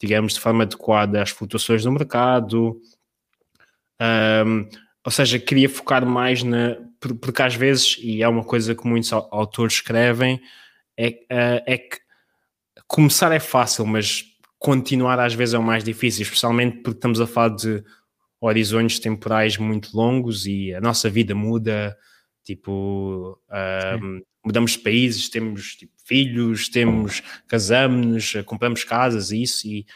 digamos, 0.01 0.35
de 0.35 0.41
forma 0.41 0.63
adequada 0.63 1.21
às 1.21 1.31
flutuações 1.31 1.83
do 1.83 1.91
mercado. 1.91 2.81
Um, 4.01 4.69
ou 5.05 5.11
seja, 5.11 5.41
queria 5.41 5.69
focar 5.69 6.07
mais 6.07 6.45
na. 6.45 6.77
Porque 7.01 7.43
às 7.43 7.55
vezes, 7.55 7.97
e 8.01 8.23
é 8.23 8.29
uma 8.29 8.45
coisa 8.45 8.75
que 8.77 8.87
muitos 8.87 9.13
autores 9.13 9.75
escrevem, 9.75 10.41
é, 10.97 11.09
uh, 11.09 11.63
é 11.67 11.79
que 11.79 11.99
começar 12.87 13.33
é 13.33 13.41
fácil, 13.41 13.85
mas 13.87 14.25
continuar 14.59 15.21
às 15.21 15.35
vezes 15.35 15.55
é 15.55 15.59
o 15.59 15.63
mais 15.63 15.85
difícil, 15.85 16.23
especialmente 16.23 16.79
porque 16.79 16.99
estamos 16.99 17.21
a 17.21 17.27
falar 17.27 17.55
de 17.55 17.83
horizontes 18.41 18.99
temporais 18.99 19.57
muito 19.57 19.97
longos 19.97 20.47
e 20.47 20.75
a 20.75 20.81
nossa 20.81 21.09
vida 21.09 21.35
muda, 21.35 21.97
tipo, 22.45 23.39
um, 24.03 24.23
mudamos 24.45 24.73
de 24.73 24.79
países, 24.79 25.29
temos 25.29 25.77
tipo, 25.77 25.93
filhos, 26.05 26.69
temos, 26.69 27.23
casamos, 27.47 28.35
compramos 28.45 28.85
casas 28.85 29.31
e 29.31 29.43
isso, 29.43 29.67
e, 29.67 29.87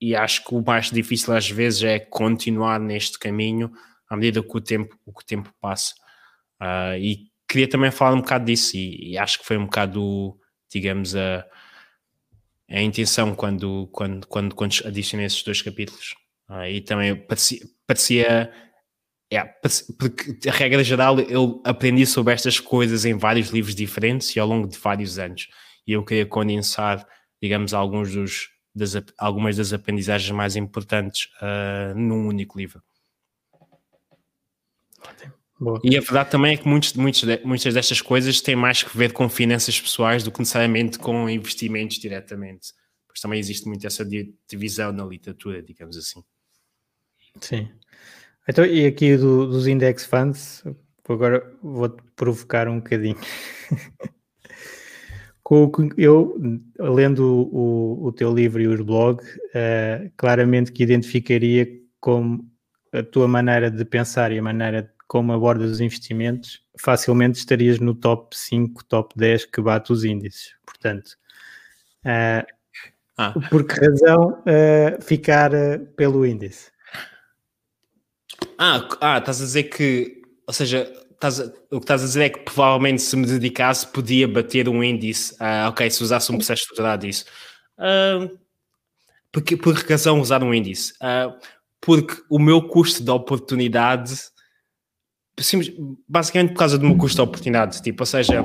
e 0.00 0.14
acho 0.14 0.44
que 0.44 0.54
o 0.54 0.62
mais 0.62 0.90
difícil 0.90 1.34
às 1.34 1.48
vezes 1.48 1.82
é 1.82 1.98
continuar 1.98 2.80
neste 2.80 3.18
caminho 3.18 3.70
à 4.08 4.16
medida 4.16 4.42
que 4.42 4.56
o 4.56 4.60
tempo, 4.60 4.96
o 5.04 5.12
que 5.12 5.22
o 5.22 5.26
tempo 5.26 5.52
passa. 5.60 5.94
Uh, 6.60 6.96
e 6.98 7.30
queria 7.48 7.68
também 7.68 7.90
falar 7.90 8.14
um 8.14 8.20
bocado 8.20 8.46
disso, 8.46 8.76
e, 8.76 9.12
e 9.12 9.18
acho 9.18 9.38
que 9.38 9.46
foi 9.46 9.56
um 9.56 9.64
bocado, 9.64 10.38
digamos, 10.70 11.14
a 11.14 11.44
a 12.68 12.80
intenção 12.80 13.34
quando, 13.34 13.88
quando, 13.92 14.26
quando, 14.26 14.54
quando 14.54 14.74
adicionei 14.84 15.26
esses 15.26 15.42
dois 15.42 15.62
capítulos. 15.62 16.14
Ah, 16.48 16.68
e 16.68 16.80
também 16.80 17.16
parecia, 17.16 17.60
parecia 17.86 18.52
porque 19.98 20.48
a 20.48 20.52
regra 20.52 20.84
geral 20.84 21.18
eu 21.20 21.60
aprendi 21.64 22.06
sobre 22.06 22.32
estas 22.32 22.60
coisas 22.60 23.04
em 23.04 23.14
vários 23.14 23.48
livros 23.50 23.74
diferentes 23.74 24.34
e 24.34 24.40
ao 24.40 24.46
longo 24.46 24.68
de 24.68 24.78
vários 24.78 25.18
anos. 25.18 25.48
E 25.86 25.92
eu 25.92 26.04
queria 26.04 26.26
condensar, 26.26 27.06
digamos, 27.42 27.74
alguns 27.74 28.12
dos, 28.12 28.48
das, 28.74 28.94
algumas 29.18 29.56
das 29.56 29.72
aprendizagens 29.72 30.30
mais 30.30 30.56
importantes 30.56 31.28
uh, 31.42 31.98
num 31.98 32.26
único 32.28 32.58
livro. 32.58 32.82
Boa. 35.58 35.80
E 35.82 35.96
a 35.96 36.00
verdade 36.00 36.30
também 36.30 36.54
é 36.54 36.56
que 36.56 36.68
muitos, 36.68 36.92
muitos, 36.92 37.22
muitas 37.42 37.72
destas 37.72 38.00
coisas 38.00 38.40
têm 38.40 38.54
mais 38.54 38.82
que 38.82 38.96
ver 38.96 39.12
com 39.12 39.28
finanças 39.28 39.80
pessoais 39.80 40.22
do 40.22 40.30
que 40.30 40.38
necessariamente 40.38 40.98
com 40.98 41.28
investimentos 41.30 41.98
diretamente. 41.98 42.74
Pois 43.06 43.20
também 43.20 43.40
existe 43.40 43.66
muito 43.66 43.86
essa 43.86 44.06
divisão 44.46 44.92
na 44.92 45.04
literatura, 45.04 45.62
digamos 45.62 45.96
assim. 45.96 46.22
Sim. 47.40 47.70
Então, 48.48 48.64
e 48.64 48.86
aqui 48.86 49.16
do, 49.16 49.46
dos 49.46 49.66
index 49.66 50.04
funds, 50.04 50.62
agora 51.08 51.50
vou-te 51.62 52.02
provocar 52.14 52.68
um 52.68 52.76
bocadinho. 52.76 53.16
eu, 55.96 56.38
lendo 56.78 57.48
o, 57.52 58.06
o, 58.06 58.12
teu 58.12 58.32
livro 58.32 58.60
e 58.60 58.68
o 58.68 58.84
blog, 58.84 59.22
uh, 59.22 60.12
claramente 60.16 60.70
que 60.70 60.82
identificaria 60.82 61.66
como 61.98 62.44
a 62.92 63.02
tua 63.02 63.26
maneira 63.26 63.70
de 63.70 63.84
pensar 63.84 64.32
e 64.32 64.38
a 64.38 64.42
maneira 64.42 64.92
como 65.06 65.32
abordas 65.32 65.70
os 65.70 65.80
investimentos, 65.80 66.62
facilmente 66.78 67.38
estarias 67.38 67.78
no 67.78 67.94
top 67.94 68.36
5, 68.36 68.84
top 68.84 69.14
10 69.16 69.46
que 69.46 69.60
bate 69.60 69.92
os 69.92 70.04
índices. 70.04 70.54
Portanto, 70.64 71.16
uh, 72.04 72.46
ah. 73.16 73.34
por 73.50 73.64
que 73.64 73.74
razão 73.74 74.42
uh, 74.42 75.02
ficar 75.02 75.52
uh, 75.54 75.86
pelo 75.96 76.26
índice? 76.26 76.70
Ah, 78.58 78.88
ah, 79.00 79.18
estás 79.18 79.40
a 79.40 79.44
dizer 79.44 79.64
que, 79.64 80.22
ou 80.46 80.52
seja, 80.52 80.90
estás 81.10 81.38
o 81.38 81.50
que 81.70 81.76
estás 81.76 82.02
a 82.02 82.06
dizer 82.06 82.22
é 82.22 82.28
que 82.30 82.40
provavelmente 82.40 83.02
se 83.02 83.16
me 83.16 83.26
dedicasse 83.26 83.86
podia 83.86 84.26
bater 84.26 84.68
um 84.68 84.82
índice, 84.82 85.34
ok, 85.68 85.90
se 85.90 86.02
usasse 86.02 86.32
um 86.32 86.36
processo 86.36 86.62
estruturado 86.62 87.06
disso. 87.06 87.24
Uh, 87.78 88.38
porque, 89.30 89.56
por 89.56 89.84
que 89.84 89.92
razão 89.92 90.20
usar 90.20 90.42
um 90.42 90.52
índice? 90.52 90.94
porque 91.80 92.16
o 92.28 92.38
meu 92.38 92.66
custo 92.66 93.04
de 93.04 93.10
oportunidade 93.10 94.14
basicamente 96.08 96.52
por 96.52 96.58
causa 96.58 96.78
de 96.78 96.86
oportunidade. 97.20 97.82
Tipo, 97.82 98.02
ou 98.02 98.06
seja, 98.06 98.42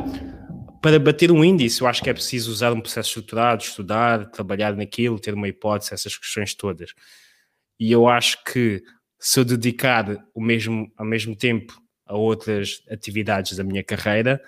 para 0.81 0.99
bater 0.99 1.31
um 1.31 1.43
índice, 1.43 1.81
eu 1.81 1.87
acho 1.87 2.03
que 2.03 2.09
é 2.09 2.13
preciso 2.13 2.51
usar 2.51 2.73
um 2.73 2.81
processo 2.81 3.09
estruturado, 3.09 3.63
estudar, 3.63 4.29
trabalhar 4.31 4.75
naquilo, 4.75 5.19
ter 5.19 5.33
uma 5.33 5.47
hipótese, 5.47 5.93
essas 5.93 6.17
questões 6.17 6.53
todas. 6.53 6.93
E 7.79 7.91
eu 7.91 8.07
acho 8.07 8.43
que 8.43 8.83
se 9.19 9.39
eu 9.39 9.45
dedicar 9.45 10.17
o 10.33 10.41
mesmo, 10.41 10.91
ao 10.97 11.05
mesmo 11.05 11.35
tempo 11.35 11.79
a 12.05 12.15
outras 12.15 12.81
atividades 12.89 13.55
da 13.55 13.63
minha 13.63 13.83
carreira, 13.83 14.41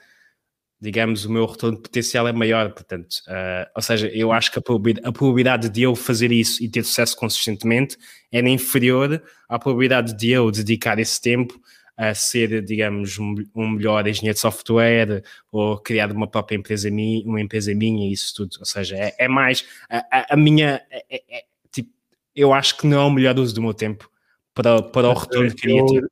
digamos, 0.82 1.24
o 1.24 1.32
meu 1.32 1.46
retorno 1.46 1.82
potencial 1.82 2.28
é 2.28 2.34
maior. 2.34 2.74
Portanto, 2.74 3.14
uh, 3.28 3.70
ou 3.76 3.82
seja, 3.82 4.08
eu 4.08 4.34
acho 4.34 4.52
que 4.52 4.60
a 4.60 5.12
probabilidade, 5.12 5.70
de 5.70 5.84
eu 5.84 5.96
fazer 5.96 6.32
isso 6.32 6.62
e 6.62 6.68
ter 6.68 6.84
sucesso 6.84 7.16
consistentemente 7.16 7.96
era 8.32 8.50
inferior 8.50 9.24
à 9.48 9.58
probabilidade 9.58 10.18
de 10.18 10.32
eu 10.32 10.52
dedicar 10.52 11.00
esse 11.00 11.22
tempo 11.22 11.58
a 11.96 12.14
ser, 12.14 12.64
digamos, 12.64 13.20
um 13.20 13.70
melhor 13.70 14.08
engenheiro 14.08 14.34
de 14.34 14.40
software 14.40 15.24
ou 15.52 15.78
criar 15.78 16.12
uma 16.12 16.28
própria 16.28 16.56
empresa 16.56 16.90
minha, 16.90 17.24
uma 17.26 17.40
empresa 17.40 17.74
minha 17.74 18.12
isso 18.12 18.34
tudo. 18.36 18.58
Ou 18.60 18.66
seja, 18.66 18.98
é, 18.98 19.14
é 19.20 19.28
mais 19.28 19.66
a, 19.90 20.34
a 20.34 20.38
minha. 20.38 20.82
É, 20.90 21.06
é, 21.10 21.38
é, 21.38 21.44
tipo, 21.72 21.92
eu 22.36 22.54
acho 22.54 22.78
que 22.78 22.88
não 22.88 23.02
é 23.02 23.06
o 23.06 23.12
melhor 23.12 23.38
uso 23.38 23.54
do 23.54 23.62
meu 23.62 23.74
tempo 23.74 24.10
para, 24.54 24.82
para 24.82 25.10
o 25.10 25.14
retorno 25.14 25.50
que 25.50 25.62
queria 25.62 25.86
ter. 25.86 26.08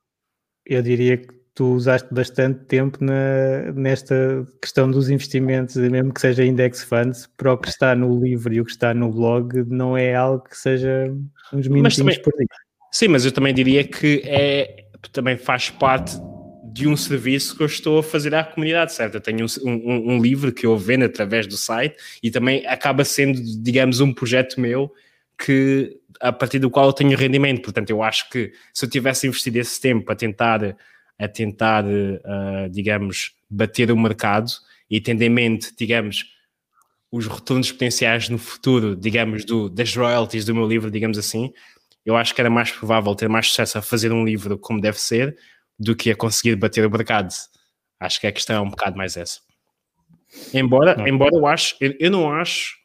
Eu 0.65 0.82
diria 0.82 1.17
que 1.17 1.41
tu 1.54 1.74
usaste 1.74 2.13
bastante 2.13 2.63
tempo 2.65 3.04
na, 3.04 3.72
nesta 3.74 4.48
questão 4.62 4.89
dos 4.89 5.10
investimentos, 5.10 5.76
mesmo 5.76 6.13
que 6.13 6.22
seja 6.22 6.46
index 6.46 6.84
funds, 6.84 7.28
para 7.36 7.54
o 7.54 7.58
que 7.58 7.70
está 7.70 7.96
no 7.96 8.24
livro 8.24 8.54
e 8.54 8.62
o 8.62 8.65
que 8.65 8.72
está 8.72 8.94
no 8.94 9.12
blog, 9.12 9.63
não 9.67 9.98
é 9.98 10.15
algo 10.15 10.44
que 10.44 10.58
seja 10.58 11.12
uns 11.52 11.67
minutinhos 11.67 11.98
também, 11.98 12.22
por 12.22 12.34
dia. 12.38 12.48
Sim, 12.91 13.10
mas 13.10 13.26
eu 13.26 13.32
também 13.32 13.54
diria 13.54 13.84
que 13.84 14.22
é, 14.26 14.81
também 15.10 15.38
faz 15.38 15.70
parte 15.70 16.16
de 16.72 16.88
um 16.88 16.96
serviço 16.96 17.56
que 17.56 17.64
eu 17.64 17.68
estou 17.68 18.00
a 18.00 18.04
fazer 18.04 18.34
à 18.34 18.44
comunidade, 18.44 18.94
certo? 18.94 19.16
Eu 19.16 19.22
tenho 19.22 19.46
um, 19.64 19.70
um, 19.70 20.14
um, 20.14 20.22
livro 20.22 20.54
que 20.54 20.66
eu 20.66 20.78
vendo 20.78 21.04
através 21.04 21.46
do 21.46 21.58
site 21.58 21.96
e 22.24 22.32
também 22.32 22.66
acaba 22.66 23.04
sendo, 23.04 23.42
digamos, 23.62 24.00
um 24.00 24.14
projeto 24.14 24.60
meu 24.60 24.92
que 25.38 25.98
a 26.22 26.32
partir 26.32 26.60
do 26.60 26.70
qual 26.70 26.88
eu 26.88 26.94
tenho 26.94 27.18
rendimento. 27.18 27.62
Portanto, 27.62 27.90
eu 27.90 28.02
acho 28.02 28.30
que 28.30 28.54
se 28.74 28.86
eu 28.86 28.90
tivesse 28.90 29.28
investido 29.28 29.58
esse 29.58 29.82
tempo 29.82 30.10
a 30.12 30.16
tentar, 30.16 30.78
a 31.20 31.28
tentar, 31.28 31.84
uh, 31.84 32.70
digamos, 32.70 33.34
bater 33.50 33.92
o 33.92 33.98
mercado 33.98 34.52
e 34.90 35.02
tendo 35.02 35.22
em 35.24 35.30
mente, 35.30 35.74
digamos, 35.78 36.26
os 37.12 37.28
retornos 37.28 37.72
potenciais 37.72 38.30
no 38.30 38.38
futuro, 38.38 38.96
digamos, 38.96 39.44
do, 39.44 39.70
das 39.70 39.94
royalties 39.96 40.46
do 40.46 40.56
meu 40.56 40.68
livro, 40.68 40.90
digamos 40.90 41.18
assim, 41.18 41.52
eu 42.06 42.16
acho 42.16 42.34
que 42.34 42.42
era 42.42 42.50
mais 42.50 42.72
provável 42.72 43.14
ter 43.16 43.30
mais 43.30 43.48
sucesso 43.48 43.78
a 43.78 43.82
fazer 43.82 44.12
um 44.12 44.26
livro 44.26 44.58
como 44.58 44.82
deve 44.82 45.00
ser 45.00 45.38
do 45.78 45.96
que 45.96 46.12
a 46.12 46.16
conseguir 46.16 46.56
bater 46.56 46.86
o 46.86 46.92
mercado. 46.92 47.34
Acho 48.00 48.20
que 48.20 48.28
a 48.28 48.32
questão 48.32 48.56
é 48.56 48.60
um 48.62 48.70
bocado 48.70 48.98
mais 48.98 49.18
essa. 49.18 49.40
Embora, 50.54 50.96
não. 50.96 51.08
embora 51.08 51.36
eu 51.36 51.46
acho, 51.46 51.76
eu, 51.80 51.94
eu, 52.00 52.12
não 52.12 52.32
acho, 52.32 52.76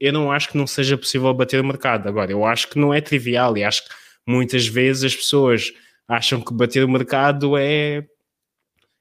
eu 0.00 0.12
não 0.12 0.30
acho 0.30 0.50
que 0.50 0.58
não 0.58 0.66
seja 0.66 0.98
possível 0.98 1.32
bater 1.32 1.60
o 1.60 1.64
mercado. 1.64 2.08
Agora, 2.08 2.30
eu 2.30 2.44
acho 2.44 2.68
que 2.68 2.78
não 2.78 2.92
é 2.92 3.00
trivial 3.00 3.56
e 3.56 3.64
acho 3.64 3.84
que 3.84 3.94
muitas 4.26 4.66
vezes 4.66 5.04
as 5.04 5.16
pessoas 5.16 5.72
acham 6.06 6.40
que 6.40 6.52
bater 6.52 6.84
o 6.84 6.88
mercado 6.88 7.56
é 7.56 8.04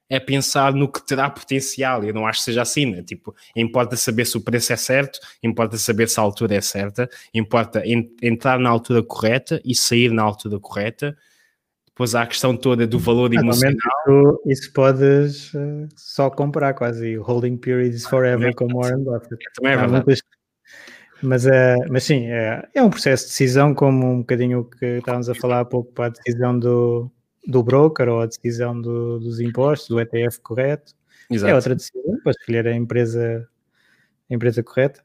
é 0.09 0.19
pensar 0.19 0.73
no 0.73 0.91
que 0.91 1.05
terá 1.05 1.29
potencial. 1.29 2.03
Eu 2.03 2.13
não 2.13 2.25
acho 2.25 2.39
que 2.39 2.45
seja 2.45 2.63
assim, 2.63 2.85
né? 2.87 3.03
Tipo, 3.03 3.35
importa 3.55 3.95
saber 3.95 4.25
se 4.25 4.37
o 4.37 4.41
preço 4.41 4.73
é 4.73 4.75
certo, 4.75 5.19
importa 5.43 5.77
saber 5.77 6.09
se 6.09 6.19
a 6.19 6.23
altura 6.23 6.55
é 6.55 6.61
certa, 6.61 7.07
importa 7.33 7.85
en 7.85 8.09
entrar 8.21 8.59
na 8.59 8.69
altura 8.69 9.03
correta 9.03 9.61
e 9.63 9.75
sair 9.75 10.11
na 10.11 10.23
altura 10.23 10.59
correta. 10.59 11.15
Depois 11.85 12.15
há 12.15 12.23
a 12.23 12.27
questão 12.27 12.55
toda 12.55 12.87
do 12.87 12.97
valor 12.97 13.31
emocional. 13.33 13.75
Isso, 13.75 14.41
isso 14.45 14.73
podes 14.73 15.53
uh, 15.53 15.87
só 15.95 16.29
comprar 16.29 16.73
quase. 16.73 17.17
Holding 17.17 17.57
periods 17.57 18.07
forever, 18.07 18.55
como 18.55 18.81
Warren 18.81 19.03
Buffett. 19.03 19.37
Também 19.55 19.73
é 19.73 19.77
verdade. 19.77 20.05
Muitas... 20.05 20.21
Mas, 21.21 21.45
uh, 21.45 21.85
mas 21.89 22.05
sim, 22.05 22.27
é, 22.27 22.65
é 22.73 22.81
um 22.81 22.89
processo 22.89 23.25
de 23.25 23.31
decisão, 23.31 23.75
como 23.75 24.09
um 24.09 24.19
bocadinho 24.19 24.61
o 24.61 24.63
que 24.63 24.85
estávamos 24.85 25.29
a 25.29 25.35
falar 25.35 25.59
há 25.59 25.65
pouco 25.65 25.91
para 25.91 26.05
a 26.05 26.09
decisão 26.09 26.57
do, 26.57 27.11
do 27.49 27.63
broker 27.63 28.07
ou 28.07 28.21
a 28.21 28.27
decisão 28.27 28.79
do, 28.79 29.19
dos 29.19 29.39
impostos, 29.39 29.89
do 29.89 29.99
ETF 29.99 30.39
correto. 30.41 30.93
Exato. 31.29 31.51
É 31.51 31.55
outra 31.55 31.75
decisão 31.75 32.19
para 32.23 32.31
escolher 32.31 32.67
a 32.67 32.75
empresa, 32.75 33.47
a 34.29 34.33
empresa 34.33 34.63
correta 34.63 35.01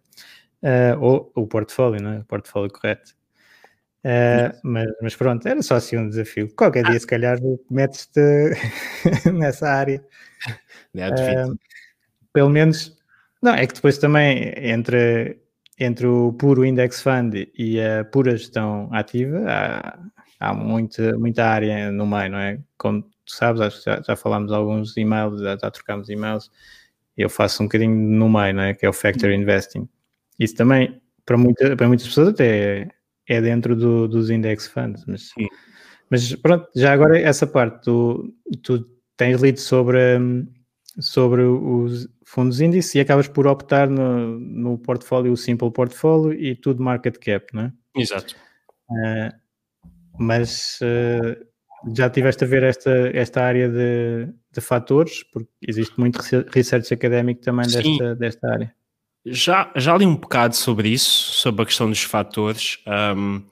uh, 0.63 1.01
ou 1.01 1.33
o 1.35 1.47
portfólio, 1.47 2.03
não 2.03 2.13
é? 2.13 2.19
O 2.19 2.25
portfólio 2.25 2.71
correto. 2.71 3.15
Uh, 4.05 4.53
mas, 4.63 4.87
mas, 5.01 5.17
pronto, 5.17 5.49
era 5.49 5.63
só 5.63 5.77
assim 5.77 5.97
um 5.97 6.09
desafio. 6.09 6.55
Qualquer 6.55 6.85
ah. 6.87 6.91
dia, 6.91 7.01
se 7.01 7.07
calhar, 7.07 7.39
metes-te 7.71 8.21
nessa 9.33 9.69
área. 9.69 10.05
É 10.97 11.09
uh, 11.09 11.59
pelo 12.33 12.49
menos, 12.49 12.97
não, 13.43 13.53
é 13.53 13.67
que 13.67 13.75
depois 13.75 13.99
também 13.99 14.55
entre, 14.59 15.41
entre 15.77 16.07
o 16.07 16.33
puro 16.33 16.65
index 16.65 17.03
fund 17.03 17.35
e 17.59 17.81
a 17.81 18.05
pura 18.05 18.37
gestão 18.37 18.89
ativa, 18.93 19.43
há, 19.45 19.99
há 20.45 20.55
muita, 20.55 21.19
muita 21.19 21.45
área 21.47 21.91
no 21.91 22.07
meio, 22.07 22.31
não 22.31 22.39
é? 22.39 22.61
Como 22.77 23.03
tu 23.03 23.11
sabes, 23.35 23.61
acho 23.61 23.79
que 23.79 23.91
já, 23.91 24.03
já 24.03 24.17
falámos 24.17 24.53
alguns 24.53 24.97
e-mails, 24.97 25.41
já, 25.41 25.57
já 25.57 25.71
trocámos 25.71 26.09
e-mails, 26.09 26.51
eu 27.17 27.31
faço 27.31 27.63
um 27.63 27.67
bocadinho 27.67 27.95
no 27.95 28.29
meio, 28.29 28.55
não 28.55 28.63
é? 28.63 28.75
Que 28.75 28.87
é 28.87 28.89
o 28.89 28.93
factor 28.93 29.31
uhum. 29.31 29.37
investing. 29.37 29.89
Isso 30.39 30.55
também, 30.55 31.01
para, 31.25 31.37
muita, 31.37 31.77
para 31.77 31.89
muitas 31.89 32.07
pessoas, 32.07 32.29
até 32.29 32.89
é 33.27 33.41
dentro 33.41 33.75
do, 33.75 34.07
dos 34.07 34.29
index 34.29 34.67
funds, 34.67 35.05
mas, 35.07 35.31
mas 36.11 36.35
pronto, 36.37 36.69
já 36.77 36.93
agora 36.93 37.19
essa 37.19 37.47
parte, 37.47 37.83
tu, 37.85 38.35
tu 38.63 38.87
tens 39.17 39.41
lido 39.41 39.59
sobre, 39.59 39.99
sobre 41.01 41.43
os 41.43 42.07
fundos 42.25 42.61
índice 42.61 42.99
e 42.99 43.01
acabas 43.01 43.29
por 43.29 43.47
optar 43.47 43.89
no, 43.89 44.39
no 44.39 44.77
portfólio, 44.79 45.33
o 45.33 45.37
simple 45.37 45.71
portfólio 45.71 46.33
e 46.33 46.55
tudo 46.55 46.83
market 46.83 47.17
cap, 47.19 47.47
não 47.55 47.63
é? 47.63 47.73
Exato. 47.97 48.37
Uh, 48.91 49.44
mas 50.19 50.79
uh, 50.81 51.45
já 51.95 52.09
tiveste 52.09 52.45
a 52.45 52.47
ver 52.47 52.63
esta, 52.63 52.91
esta 53.13 53.43
área 53.43 53.69
de, 53.69 54.29
de 54.53 54.61
fatores, 54.61 55.23
porque 55.33 55.51
existe 55.67 55.99
muito 55.99 56.19
research 56.53 56.93
académico 56.93 57.41
também 57.43 57.67
desta, 57.67 58.15
desta 58.15 58.53
área. 58.53 58.75
Já, 59.27 59.73
já 59.75 59.97
li 59.97 60.05
um 60.05 60.17
bocado 60.17 60.55
sobre 60.55 60.91
isso, 60.91 61.33
sobre 61.33 61.63
a 61.63 61.67
questão 61.67 61.89
dos 61.89 62.03
fatores. 62.03 62.79
Um, 63.17 63.43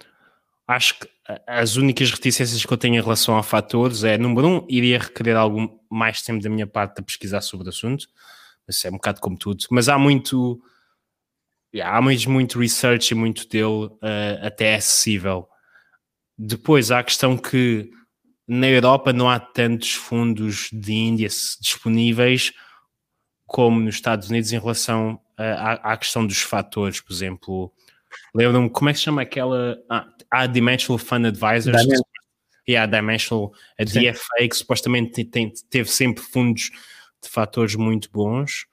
acho 0.66 0.98
que 1.01 1.09
as 1.46 1.77
únicas 1.77 2.11
reticências 2.11 2.64
que 2.64 2.72
eu 2.72 2.77
tenho 2.77 2.96
em 2.96 3.01
relação 3.01 3.37
a 3.37 3.42
fatores 3.42 4.05
é, 4.05 4.18
número 4.18 4.46
um, 4.46 4.66
iria 4.68 4.98
requerer 4.98 5.37
algum 5.37 5.68
mais 5.90 6.22
tempo 6.22 6.42
da 6.42 6.51
minha 6.51 6.66
parte 6.66 7.01
a 7.01 7.03
pesquisar 7.03 7.40
sobre 7.40 7.66
o 7.66 7.70
assunto. 7.70 8.07
Isso 8.68 8.87
é 8.87 8.90
um 8.90 8.94
bocado 8.94 9.20
como 9.20 9.37
tudo. 9.37 9.64
Mas 9.70 9.88
há 9.88 9.98
muito, 9.98 10.61
há 11.83 12.01
mesmo 12.03 12.33
muito 12.33 12.59
research 12.59 13.12
e 13.12 13.14
muito 13.14 13.48
dele 13.48 13.87
uh, 13.87 14.46
até 14.46 14.75
acessível. 14.75 15.48
Depois 16.38 16.90
há 16.90 17.01
a 17.01 17.05
questão 17.05 17.37
que 17.37 17.90
na 18.47 18.68
Europa 18.68 19.12
não 19.12 19.29
há 19.29 19.38
tantos 19.38 19.92
fundos 19.92 20.68
de 20.73 20.92
índice 20.92 21.61
disponíveis 21.61 22.53
como 23.47 23.81
nos 23.81 23.97
Estados 23.97 24.31
Unidos 24.31 24.53
em 24.53 24.59
relação 24.59 25.21
à, 25.37 25.92
à 25.92 25.97
questão 25.97 26.27
dos 26.27 26.40
fatores, 26.40 27.01
por 27.01 27.12
exemplo. 27.12 27.73
Lembro-me, 28.35 28.71
como 28.71 28.90
é 28.90 28.92
que 28.92 28.99
se 28.99 29.05
chama 29.05 29.23
aquela. 29.23 29.79
Ah, 29.88 30.09
a 30.31 30.47
Dimensional 30.47 30.99
Fund 30.99 31.27
Advisors. 31.27 31.64
Dimensional. 31.64 32.12
Yeah, 32.68 32.87
Dimensional, 32.90 33.53
a 33.79 33.87
Sim. 33.87 34.11
DFA, 34.11 34.49
que 34.49 34.57
supostamente 34.57 35.25
tem, 35.25 35.53
teve 35.68 35.90
sempre 35.90 36.23
fundos 36.23 36.71
de 37.23 37.29
fatores 37.29 37.75
muito 37.75 38.09
bons, 38.11 38.66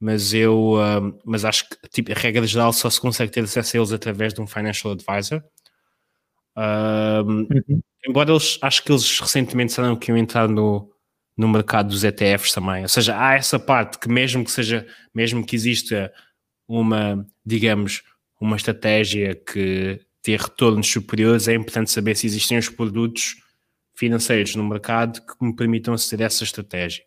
mas 0.00 0.32
eu 0.32 0.76
um, 0.76 1.18
mas 1.24 1.44
acho 1.44 1.68
que 1.68 1.76
tipo, 1.90 2.10
a 2.10 2.14
regra 2.14 2.46
geral 2.46 2.72
só 2.72 2.88
se 2.88 3.00
consegue 3.00 3.30
ter 3.30 3.44
acesso 3.44 3.76
a 3.76 3.80
eles 3.80 3.92
através 3.92 4.32
de 4.32 4.40
um 4.40 4.46
financial 4.46 4.92
advisor. 4.92 5.42
Um, 6.56 7.48
uhum. 7.50 7.82
Embora 8.06 8.30
eles 8.30 8.58
acho 8.60 8.82
que 8.84 8.92
eles 8.92 9.18
recentemente 9.18 9.68
disseram 9.68 9.96
que 9.96 10.10
iam 10.10 10.18
entrar 10.18 10.48
no, 10.48 10.90
no 11.36 11.48
mercado 11.48 11.88
dos 11.88 12.04
ETFs 12.04 12.52
também. 12.52 12.82
Ou 12.82 12.88
seja, 12.88 13.18
há 13.18 13.34
essa 13.34 13.58
parte 13.58 13.98
que 13.98 14.08
mesmo 14.08 14.44
que 14.44 14.50
seja, 14.50 14.86
mesmo 15.14 15.44
que 15.44 15.56
exista 15.56 16.12
uma, 16.68 17.26
digamos, 17.44 18.02
uma 18.40 18.56
estratégia 18.56 19.34
que 19.34 20.00
tenha 20.22 20.38
retornos 20.38 20.86
superiores, 20.90 21.48
é 21.48 21.54
importante 21.54 21.90
saber 21.90 22.14
se 22.14 22.26
existem 22.26 22.58
os 22.58 22.68
produtos 22.68 23.36
financeiros 23.94 24.54
no 24.54 24.64
mercado 24.64 25.20
que 25.20 25.44
me 25.44 25.54
permitam 25.54 25.94
aceder 25.94 26.24
a 26.24 26.26
essa 26.26 26.44
estratégia. 26.44 27.04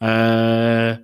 Uh, 0.00 1.02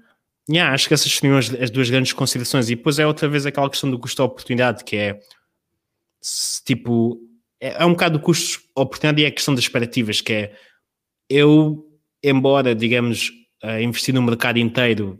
yeah, 0.50 0.74
acho 0.74 0.88
que 0.88 0.94
essas 0.94 1.12
seriam 1.12 1.38
as, 1.38 1.52
as, 1.54 1.70
duas 1.70 1.90
grandes 1.90 2.12
considerações. 2.12 2.68
E 2.68 2.76
depois 2.76 2.98
é 2.98 3.06
outra 3.06 3.28
vez 3.28 3.46
aquela 3.46 3.70
questão 3.70 3.90
do 3.90 3.98
custo-oportunidade, 3.98 4.84
que 4.84 4.96
é 4.96 5.20
tipo, 6.64 7.18
é, 7.60 7.82
é 7.82 7.84
um 7.84 7.92
bocado 7.92 8.18
o 8.18 8.20
custo-oportunidade 8.20 9.22
e 9.22 9.24
é 9.24 9.28
a 9.28 9.32
questão 9.32 9.54
das 9.54 9.64
expectativas, 9.64 10.20
que 10.20 10.32
é 10.32 10.56
eu 11.28 11.86
embora, 12.22 12.74
digamos, 12.74 13.30
investir 13.80 14.14
no 14.14 14.22
mercado 14.22 14.58
inteiro 14.58 15.18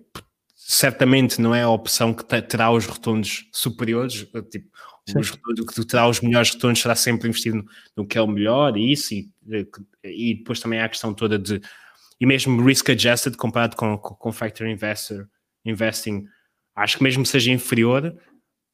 certamente 0.70 1.40
não 1.40 1.52
é 1.52 1.62
a 1.62 1.68
opção 1.68 2.14
que 2.14 2.24
terá 2.42 2.70
os 2.70 2.86
retornos 2.86 3.48
superiores, 3.52 4.24
tipo, 4.52 4.68
os, 5.16 5.32
o 5.32 5.66
que 5.66 5.84
terá 5.84 6.06
os 6.06 6.20
melhores 6.20 6.52
retornos 6.52 6.80
será 6.80 6.94
sempre 6.94 7.28
investir 7.28 7.52
no, 7.52 7.64
no 7.96 8.06
que 8.06 8.16
é 8.16 8.22
o 8.22 8.26
melhor 8.26 8.76
e 8.76 8.92
isso, 8.92 9.12
e, 9.12 9.28
e, 10.04 10.34
depois 10.36 10.60
também 10.60 10.78
há 10.78 10.84
a 10.84 10.88
questão 10.88 11.12
toda 11.12 11.36
de, 11.36 11.60
e 12.20 12.26
mesmo 12.26 12.64
risk 12.64 12.88
adjusted 12.90 13.36
comparado 13.36 13.74
com, 13.74 13.98
com, 13.98 14.14
com 14.14 14.32
factor 14.32 14.68
investor, 14.68 15.26
investing, 15.64 16.24
acho 16.76 16.98
que 16.98 17.02
mesmo 17.02 17.26
seja 17.26 17.50
inferior, 17.50 18.16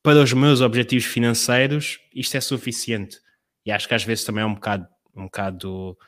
para 0.02 0.22
os 0.22 0.34
meus 0.34 0.60
objetivos 0.60 1.06
financeiros, 1.06 1.98
isto 2.14 2.36
é 2.36 2.40
suficiente. 2.42 3.18
E 3.66 3.72
acho 3.72 3.88
que 3.88 3.94
às 3.94 4.04
vezes 4.04 4.24
também 4.24 4.42
é 4.42 4.46
um 4.46 4.54
bocado, 4.54 4.86
um 5.14 5.24
bocado 5.24 5.98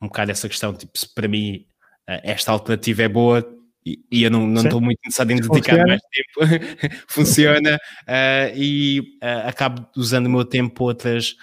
um 0.00 0.06
bocado 0.06 0.30
essa 0.30 0.48
questão, 0.48 0.74
tipo, 0.74 0.96
se 0.96 1.12
para 1.12 1.26
mim 1.26 1.66
eh, 2.06 2.20
esta 2.24 2.52
alternativa 2.52 3.02
é 3.02 3.08
boa 3.08 3.44
e, 3.84 4.04
e 4.10 4.22
eu 4.24 4.30
não 4.30 4.52
estou 4.54 4.80
muito 4.80 4.98
interessado 4.98 5.30
em 5.30 5.36
dedicar 5.36 5.76
Funciona. 5.76 5.86
mais 5.86 6.00
tempo, 6.02 7.04
funciona 7.08 7.76
uh, 7.76 8.56
e 8.56 9.00
uh, 9.22 9.48
acabo 9.48 9.88
usando 9.96 10.26
o 10.26 10.30
meu 10.30 10.44
tempo 10.44 10.74
para 10.74 10.84
outras, 10.84 11.36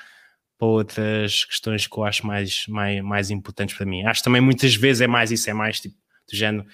para 0.57 0.67
outras 0.67 1.45
questões 1.45 1.87
que 1.87 1.97
eu 1.97 2.03
acho 2.03 2.27
mais, 2.27 2.65
mais, 2.67 3.01
mais 3.01 3.31
importantes 3.31 3.77
para 3.77 3.85
mim. 3.85 4.03
Acho 4.05 4.21
também 4.21 4.41
muitas 4.41 4.75
vezes 4.75 5.01
é 5.01 5.07
mais 5.07 5.31
isso, 5.31 5.49
é 5.49 5.53
mais 5.53 5.79
tipo, 5.79 5.95
do 6.29 6.35
género, 6.35 6.65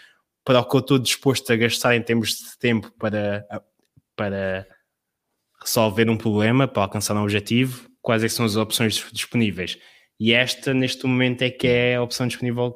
para 0.44 0.60
o 0.60 0.66
que 0.68 0.76
eu 0.76 0.80
estou 0.80 0.98
disposto 0.98 1.54
a 1.54 1.56
gastar 1.56 1.96
em 1.96 2.02
termos 2.02 2.30
de 2.30 2.58
tempo 2.58 2.92
para, 2.98 3.46
para 4.16 4.66
resolver 5.64 6.10
um 6.10 6.18
problema, 6.18 6.68
para 6.68 6.82
alcançar 6.82 7.16
um 7.16 7.22
objetivo, 7.22 7.89
quais 8.02 8.24
é 8.24 8.28
são 8.30 8.46
as 8.46 8.56
opções 8.56 9.04
disponíveis 9.12 9.78
e 10.20 10.34
esta, 10.34 10.74
neste 10.74 11.06
momento, 11.08 11.44
é 11.44 11.50
que 11.50 11.66
é 11.66 11.96
a 11.96 12.04
opção 12.04 12.28
disponível 12.28 12.76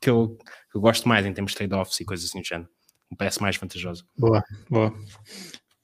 que 0.00 0.08
eu, 0.08 0.38
que 0.70 0.76
eu 0.76 0.80
gosto 0.80 1.08
mais 1.08 1.26
em 1.26 1.32
termos 1.32 1.50
de 1.50 1.58
trade-offs 1.58 1.98
e 1.98 2.04
coisas 2.04 2.26
assim 2.26 2.40
do 2.40 2.46
género. 2.46 2.68
Me 3.10 3.16
parece 3.16 3.42
mais 3.42 3.56
vantajoso. 3.56 4.06
Boa, 4.16 4.44
boa. 4.70 4.94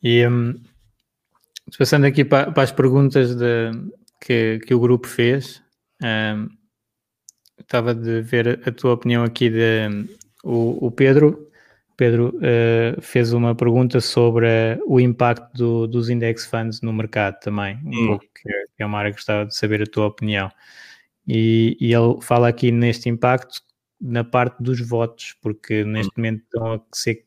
E 0.01 0.25
um, 0.27 0.55
passando 1.77 2.05
aqui 2.05 2.25
para, 2.25 2.53
para, 2.53 2.63
as 2.63 2.71
perguntas 2.71 3.35
de, 3.35 3.71
que, 4.21 4.61
que 4.61 4.75
o 4.75 4.81
grupo 4.81 5.09
fez, 5.09 5.61
um, 6.01 6.49
estava 7.59 7.95
de 7.95 8.23
ver 8.23 8.61
a 8.67 8.71
tua 8.71 8.93
opinião 8.93 9.25
aqui 9.25 9.51
de 9.51 10.07
o, 10.45 10.87
o 10.87 10.91
Pedro. 10.93 11.51
Pedro 11.97 12.35
uh, 12.37 13.01
fez 13.01 13.33
uma 13.33 13.55
pergunta 13.55 14.01
sobre 14.01 14.47
uh, 14.47 14.83
o 14.87 15.01
impacto 15.01 15.53
do, 15.57 15.87
dos 15.87 16.09
index 16.09 16.47
funds 16.47 16.81
no 16.81 16.93
mercado 16.93 17.39
também, 17.41 17.79
um 17.85 18.13
hum. 18.13 18.19
que, 18.19 18.29
que 18.77 18.83
é 18.83 18.87
uma 18.87 18.99
área 18.99 19.11
que 19.11 19.17
gostava 19.17 19.47
de 19.47 19.57
saber 19.57 19.83
a 19.83 19.87
tua 19.87 20.07
opinião. 20.07 20.51
E, 21.27 21.77
e, 21.81 21.93
ele 21.95 22.21
fala 22.21 22.49
aqui 22.49 22.73
neste 22.73 23.09
impacto 23.09 23.61
na 24.01 24.25
parte 24.25 24.61
dos 24.61 24.81
votos, 24.81 25.37
porque 25.41 25.85
neste 25.85 26.09
hum. 26.09 26.15
momento 26.17 26.43
estão 26.43 26.73
a 26.73 26.81
ser, 26.93 27.25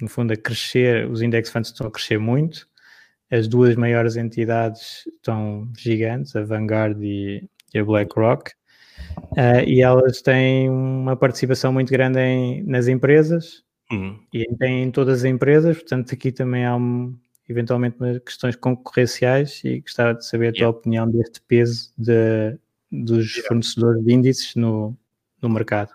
no 0.00 0.08
fundo, 0.08 0.32
a 0.32 0.36
crescer, 0.36 1.08
os 1.10 1.20
index 1.20 1.50
funds 1.50 1.70
estão 1.70 1.86
a 1.86 1.90
crescer 1.90 2.18
muito, 2.18 2.66
as 3.30 3.48
duas 3.48 3.74
maiores 3.74 4.16
entidades 4.16 5.04
estão 5.06 5.68
gigantes, 5.76 6.36
a 6.36 6.44
Vanguard 6.44 7.02
e, 7.02 7.48
e 7.74 7.78
a 7.78 7.84
BlackRock, 7.84 8.52
uh, 9.32 9.64
e 9.66 9.82
elas 9.82 10.22
têm 10.22 10.70
uma 10.70 11.16
participação 11.16 11.72
muito 11.72 11.90
grande 11.90 12.20
em, 12.20 12.62
nas 12.62 12.86
empresas, 12.86 13.63
uhum. 13.90 14.18
e 14.32 14.46
têm 14.56 14.82
em 14.84 14.90
todas 14.90 15.20
as 15.20 15.24
empresas, 15.24 15.76
portanto 15.76 16.14
aqui 16.14 16.32
também 16.32 16.64
há 16.64 16.76
um, 16.76 17.16
eventualmente 17.48 17.96
questões 18.24 18.56
concorrenciais 18.56 19.62
e 19.64 19.80
gostava 19.80 20.14
de 20.14 20.26
saber 20.26 20.48
a 20.48 20.52
tua 20.52 20.58
yeah. 20.58 20.78
opinião 20.78 21.10
deste 21.10 21.40
peso 21.42 21.92
de 21.96 22.58
dos 22.90 23.36
fornecedores 23.46 24.04
de 24.04 24.12
índices 24.12 24.54
no, 24.54 24.96
no 25.42 25.48
mercado. 25.48 25.90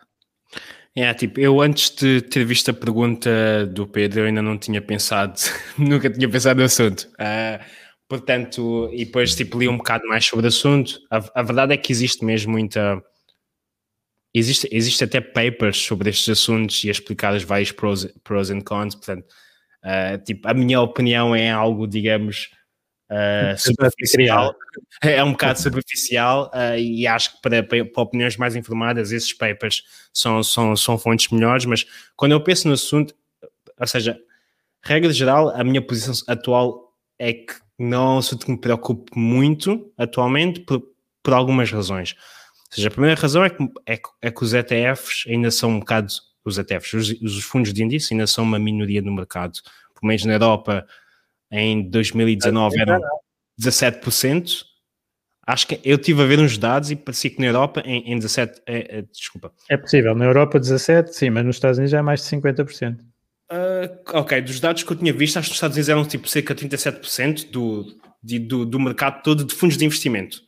É, 0.96 1.14
tipo, 1.14 1.40
eu 1.40 1.62
antes 1.62 1.92
de 1.92 2.22
ter 2.22 2.44
visto 2.44 2.72
a 2.72 2.74
pergunta 2.74 3.66
do 3.68 3.88
Pedro, 3.88 4.22
eu 4.22 4.26
ainda 4.26 4.42
não 4.42 4.58
tinha 4.58 4.82
pensado, 4.82 5.40
nunca 5.78 6.10
tinha 6.10 6.28
pensado 6.28 6.60
no 6.60 6.66
assunto. 6.66 7.08
Uh, 7.14 7.64
portanto, 8.08 8.90
e 8.92 9.06
depois 9.06 9.36
tipo, 9.36 9.60
li 9.60 9.68
um 9.68 9.78
bocado 9.78 10.06
mais 10.08 10.26
sobre 10.26 10.46
o 10.46 10.50
assunto. 10.50 11.00
A, 11.10 11.40
a, 11.40 11.44
verdade 11.44 11.74
é 11.74 11.78
que 11.78 11.92
existe 11.92 12.26
mesmo 12.26 12.52
muita. 12.52 13.02
Existe, 14.34 14.68
existe 14.72 15.04
até 15.04 15.20
papers 15.20 15.78
sobre 15.78 16.10
estes 16.10 16.30
assuntos 16.30 16.84
e 16.84 16.90
a 16.90 16.92
explicar 16.92 17.34
os 17.34 17.44
vários 17.44 17.72
pros, 17.72 18.06
pros 18.24 18.52
and 18.52 18.62
cons. 18.62 18.94
Portanto, 18.94 19.26
uh, 19.84 20.24
tipo, 20.24 20.48
a 20.48 20.54
minha 20.54 20.80
opinião 20.82 21.36
é 21.36 21.50
algo, 21.50 21.88
digamos, 21.88 22.52
uh, 23.10 23.58
superficial. 23.58 24.56
É 25.02 25.24
um 25.24 25.32
bocado 25.32 25.60
superficial 25.60 26.52
uh, 26.54 26.78
e 26.78 27.08
acho 27.08 27.36
que 27.36 27.42
para, 27.42 27.64
para, 27.64 28.02
opiniões 28.02 28.38
mais 28.38 28.56
informadas 28.56 29.12
esses 29.12 29.34
papers 29.34 29.84
são, 30.14 30.44
são, 30.44 30.76
são 30.76 30.98
fontes 30.98 31.30
melhores, 31.32 31.66
mas 31.66 31.86
quando 32.16 32.34
eu 32.34 32.44
penso 32.44 32.68
no 32.68 32.76
assunto, 32.76 33.16
ou 33.80 33.88
seja, 33.88 34.20
regra 34.84 35.12
geral, 35.12 35.50
a 35.50 35.64
minha 35.64 35.82
posição 35.82 36.14
atual 36.28 36.94
é 37.18 37.34
que 37.34 37.54
não 37.80 38.04
é 38.04 38.16
um 38.16 38.18
assunto 38.20 38.46
que 38.46 38.52
me 38.52 38.60
preocupe 38.60 39.18
muito 39.18 39.92
atualmente 39.98 40.60
por, 40.62 40.84
por 41.24 41.34
algumas 41.34 41.72
razões. 41.72 42.16
Ou 42.72 42.76
seja, 42.76 42.88
a 42.88 42.92
primeira 42.92 43.20
razão 43.20 43.44
é 43.44 43.50
que, 43.50 43.64
é, 43.86 44.00
é 44.22 44.32
que 44.32 44.44
os 44.44 44.54
ETFs 44.54 45.26
ainda 45.28 45.50
são 45.50 45.72
um 45.72 45.80
bocado, 45.80 46.14
os 46.46 46.58
ETFs, 46.58 46.94
os, 46.94 47.10
os 47.22 47.44
fundos 47.44 47.74
de 47.74 47.84
índice 47.84 48.14
ainda 48.14 48.28
são 48.28 48.44
uma 48.44 48.60
minoria 48.60 49.02
no 49.02 49.14
mercado. 49.14 49.54
Pelo 50.00 50.08
menos 50.08 50.24
na 50.26 50.34
Europa, 50.34 50.86
em 51.52 51.90
2019 51.90 52.80
eram 52.80 53.02
17%. 53.60 54.66
Acho 55.48 55.66
que 55.66 55.82
eu 55.84 55.98
tive 55.98 56.22
a 56.22 56.26
ver 56.26 56.40
uns 56.40 56.60
dados 56.60 56.92
e 56.92 56.96
parecia 56.96 57.32
que 57.32 57.40
na 57.40 57.48
Europa 57.48 57.82
em, 57.84 58.14
em 58.14 58.20
17, 58.20 58.62
é, 58.68 59.00
é, 59.00 59.02
desculpa. 59.02 59.52
É 59.68 59.76
possível, 59.76 60.14
na 60.14 60.26
Europa 60.26 60.60
17, 60.60 61.12
sim, 61.12 61.32
mas 61.32 61.44
nos 61.44 61.56
Estados 61.56 61.80
Unidos 61.80 61.92
já 61.92 61.98
é 61.98 62.02
mais 62.04 62.22
de 62.22 62.28
50%. 62.38 63.00
Uh, 63.52 63.90
ok, 64.14 64.42
dos 64.44 64.60
dados 64.60 64.84
que 64.84 64.92
eu 64.92 64.96
tinha 64.96 65.12
visto, 65.12 65.38
acho 65.38 65.48
que 65.48 65.54
nos 65.54 65.58
Estados 65.58 65.76
Unidos 65.76 65.90
eram 65.90 66.06
tipo 66.06 66.28
cerca 66.28 66.54
de 66.54 66.68
37% 66.68 67.50
do, 67.50 67.84
de, 68.22 68.38
do, 68.38 68.64
do 68.64 68.80
mercado 68.80 69.24
todo 69.24 69.44
de 69.44 69.56
fundos 69.56 69.76
de 69.76 69.86
investimento. 69.86 70.40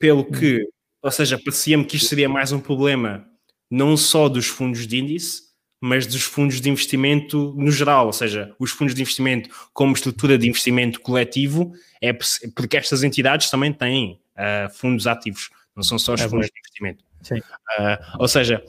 Pelo 0.00 0.24
que, 0.24 0.66
ou 1.08 1.12
seja, 1.12 1.38
parecia-me 1.38 1.86
que 1.86 1.96
isto 1.96 2.06
seria 2.06 2.28
mais 2.28 2.52
um 2.52 2.60
problema 2.60 3.26
não 3.70 3.96
só 3.96 4.28
dos 4.28 4.46
fundos 4.46 4.86
de 4.86 4.98
índice, 4.98 5.42
mas 5.80 6.06
dos 6.06 6.22
fundos 6.22 6.60
de 6.60 6.68
investimento 6.68 7.54
no 7.56 7.70
geral, 7.70 8.06
ou 8.06 8.12
seja, 8.12 8.54
os 8.58 8.72
fundos 8.72 8.94
de 8.94 9.00
investimento 9.00 9.48
como 9.72 9.94
estrutura 9.94 10.36
de 10.36 10.46
investimento 10.46 11.00
coletivo, 11.00 11.72
é 12.02 12.12
porque 12.12 12.76
estas 12.76 13.02
entidades 13.02 13.48
também 13.48 13.72
têm 13.72 14.20
uh, 14.36 14.70
fundos 14.74 15.06
ativos, 15.06 15.48
não 15.74 15.82
são 15.82 15.98
só 15.98 16.12
os 16.12 16.20
é 16.20 16.28
fundos 16.28 16.48
bom. 16.48 16.52
de 16.52 16.60
investimento. 16.60 17.04
Uh, 17.32 18.18
ou 18.18 18.28
seja, 18.28 18.62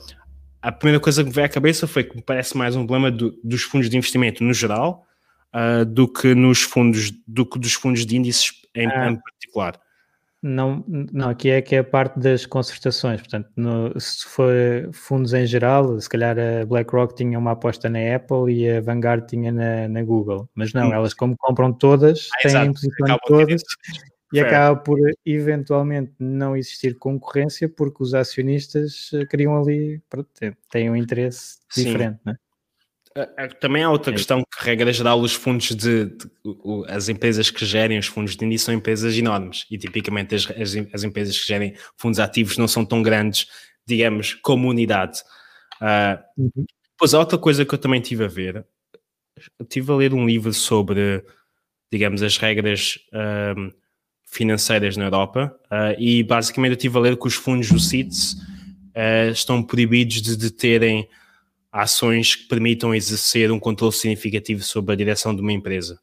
a 0.62 0.72
primeira 0.72 0.98
coisa 0.98 1.22
que 1.22 1.28
me 1.28 1.34
veio 1.34 1.46
à 1.46 1.50
cabeça 1.50 1.86
foi 1.86 2.04
que 2.04 2.16
me 2.16 2.22
parece 2.22 2.56
mais 2.56 2.74
um 2.74 2.86
problema 2.86 3.10
do, 3.10 3.38
dos 3.44 3.64
fundos 3.64 3.90
de 3.90 3.98
investimento 3.98 4.42
no 4.42 4.54
geral 4.54 5.06
uh, 5.54 5.84
do 5.84 6.08
que 6.08 6.34
nos 6.34 6.62
fundos, 6.62 7.12
do 7.26 7.44
que 7.44 7.58
dos 7.58 7.74
fundos 7.74 8.06
de 8.06 8.16
índices 8.16 8.52
em, 8.74 8.86
ah. 8.86 9.10
em 9.10 9.16
particular. 9.16 9.78
Não, 10.42 10.82
não, 10.88 11.28
aqui 11.28 11.50
é 11.50 11.60
que 11.60 11.74
é 11.74 11.80
a 11.80 11.84
parte 11.84 12.18
das 12.18 12.46
concertações. 12.46 13.20
Portanto, 13.20 13.50
no, 13.56 13.98
se 14.00 14.26
for 14.26 14.52
fundos 14.92 15.34
em 15.34 15.44
geral, 15.46 16.00
se 16.00 16.08
calhar 16.08 16.36
a 16.38 16.64
BlackRock 16.64 17.14
tinha 17.14 17.38
uma 17.38 17.52
aposta 17.52 17.90
na 17.90 18.16
Apple 18.16 18.50
e 18.50 18.70
a 18.70 18.80
Vanguard 18.80 19.26
tinha 19.26 19.52
na, 19.52 19.86
na 19.86 20.02
Google. 20.02 20.48
Mas 20.54 20.72
não, 20.72 20.88
hum. 20.88 20.94
elas 20.94 21.12
como 21.12 21.36
compram 21.36 21.72
todas, 21.72 22.28
ah, 22.34 22.48
têm 22.48 22.72
posição 22.72 23.06
em 23.06 23.18
todas 23.26 23.62
e 24.32 24.38
Fair. 24.38 24.46
acaba 24.46 24.80
por 24.80 24.98
eventualmente 25.26 26.12
não 26.18 26.56
existir 26.56 26.96
concorrência 26.96 27.68
porque 27.68 28.02
os 28.02 28.14
acionistas 28.14 29.10
eh, 29.12 29.26
criam 29.26 29.60
ali, 29.60 30.00
têm 30.70 30.88
um 30.88 30.96
interesse 30.96 31.58
Sim. 31.68 31.84
diferente, 31.84 32.20
não 32.24 32.32
é? 32.32 32.36
Também 33.58 33.82
há 33.82 33.90
outra 33.90 34.12
é. 34.12 34.16
questão 34.16 34.42
que, 34.42 34.64
regra 34.64 34.92
geral, 34.92 35.20
os 35.20 35.32
fundos 35.32 35.74
de, 35.74 36.06
de, 36.06 36.30
as 36.86 37.08
empresas 37.08 37.50
que 37.50 37.66
gerem 37.66 37.98
os 37.98 38.06
fundos 38.06 38.36
de 38.36 38.44
índice 38.44 38.66
são 38.66 38.74
empresas 38.74 39.16
enormes 39.16 39.66
e 39.68 39.76
tipicamente 39.76 40.36
as, 40.36 40.48
as, 40.50 40.76
as, 40.92 41.02
empresas 41.02 41.38
que 41.38 41.46
gerem 41.46 41.74
fundos 41.96 42.20
ativos 42.20 42.56
não 42.56 42.68
são 42.68 42.84
tão 42.84 43.02
grandes, 43.02 43.48
digamos, 43.84 44.34
como 44.34 44.68
unidade. 44.68 45.20
Uh, 45.80 46.22
uhum. 46.38 46.64
Pois 46.96 47.12
há 47.12 47.18
outra 47.18 47.36
coisa 47.36 47.64
que 47.64 47.74
eu 47.74 47.78
também 47.78 48.00
tive 48.00 48.24
a 48.24 48.28
ver, 48.28 48.64
eu 49.58 49.66
tive 49.66 49.90
a 49.90 49.96
ler 49.96 50.14
um 50.14 50.24
livro 50.24 50.54
sobre, 50.54 51.24
digamos, 51.90 52.22
as 52.22 52.36
regras 52.36 52.96
uh, 53.12 53.74
financeiras 54.24 54.96
na 54.96 55.06
Europa 55.06 55.52
uh, 55.66 56.00
e 56.00 56.22
basicamente 56.22 56.72
eu 56.72 56.76
tive 56.76 56.96
a 56.96 57.00
ler 57.00 57.16
que 57.16 57.26
os 57.26 57.34
fundos 57.34 57.70
do 57.70 57.80
CITES 57.80 58.36
estão 59.32 59.62
proibidos 59.62 60.20
de, 60.20 60.36
de 60.36 60.50
terem 60.50 61.08
ações 61.72 62.34
que 62.34 62.48
permitam 62.48 62.94
exercer 62.94 63.50
um 63.52 63.60
controle 63.60 63.92
significativo 63.92 64.62
sobre 64.62 64.92
a 64.92 64.96
direção 64.96 65.34
de 65.34 65.40
uma 65.40 65.52
empresa. 65.52 66.00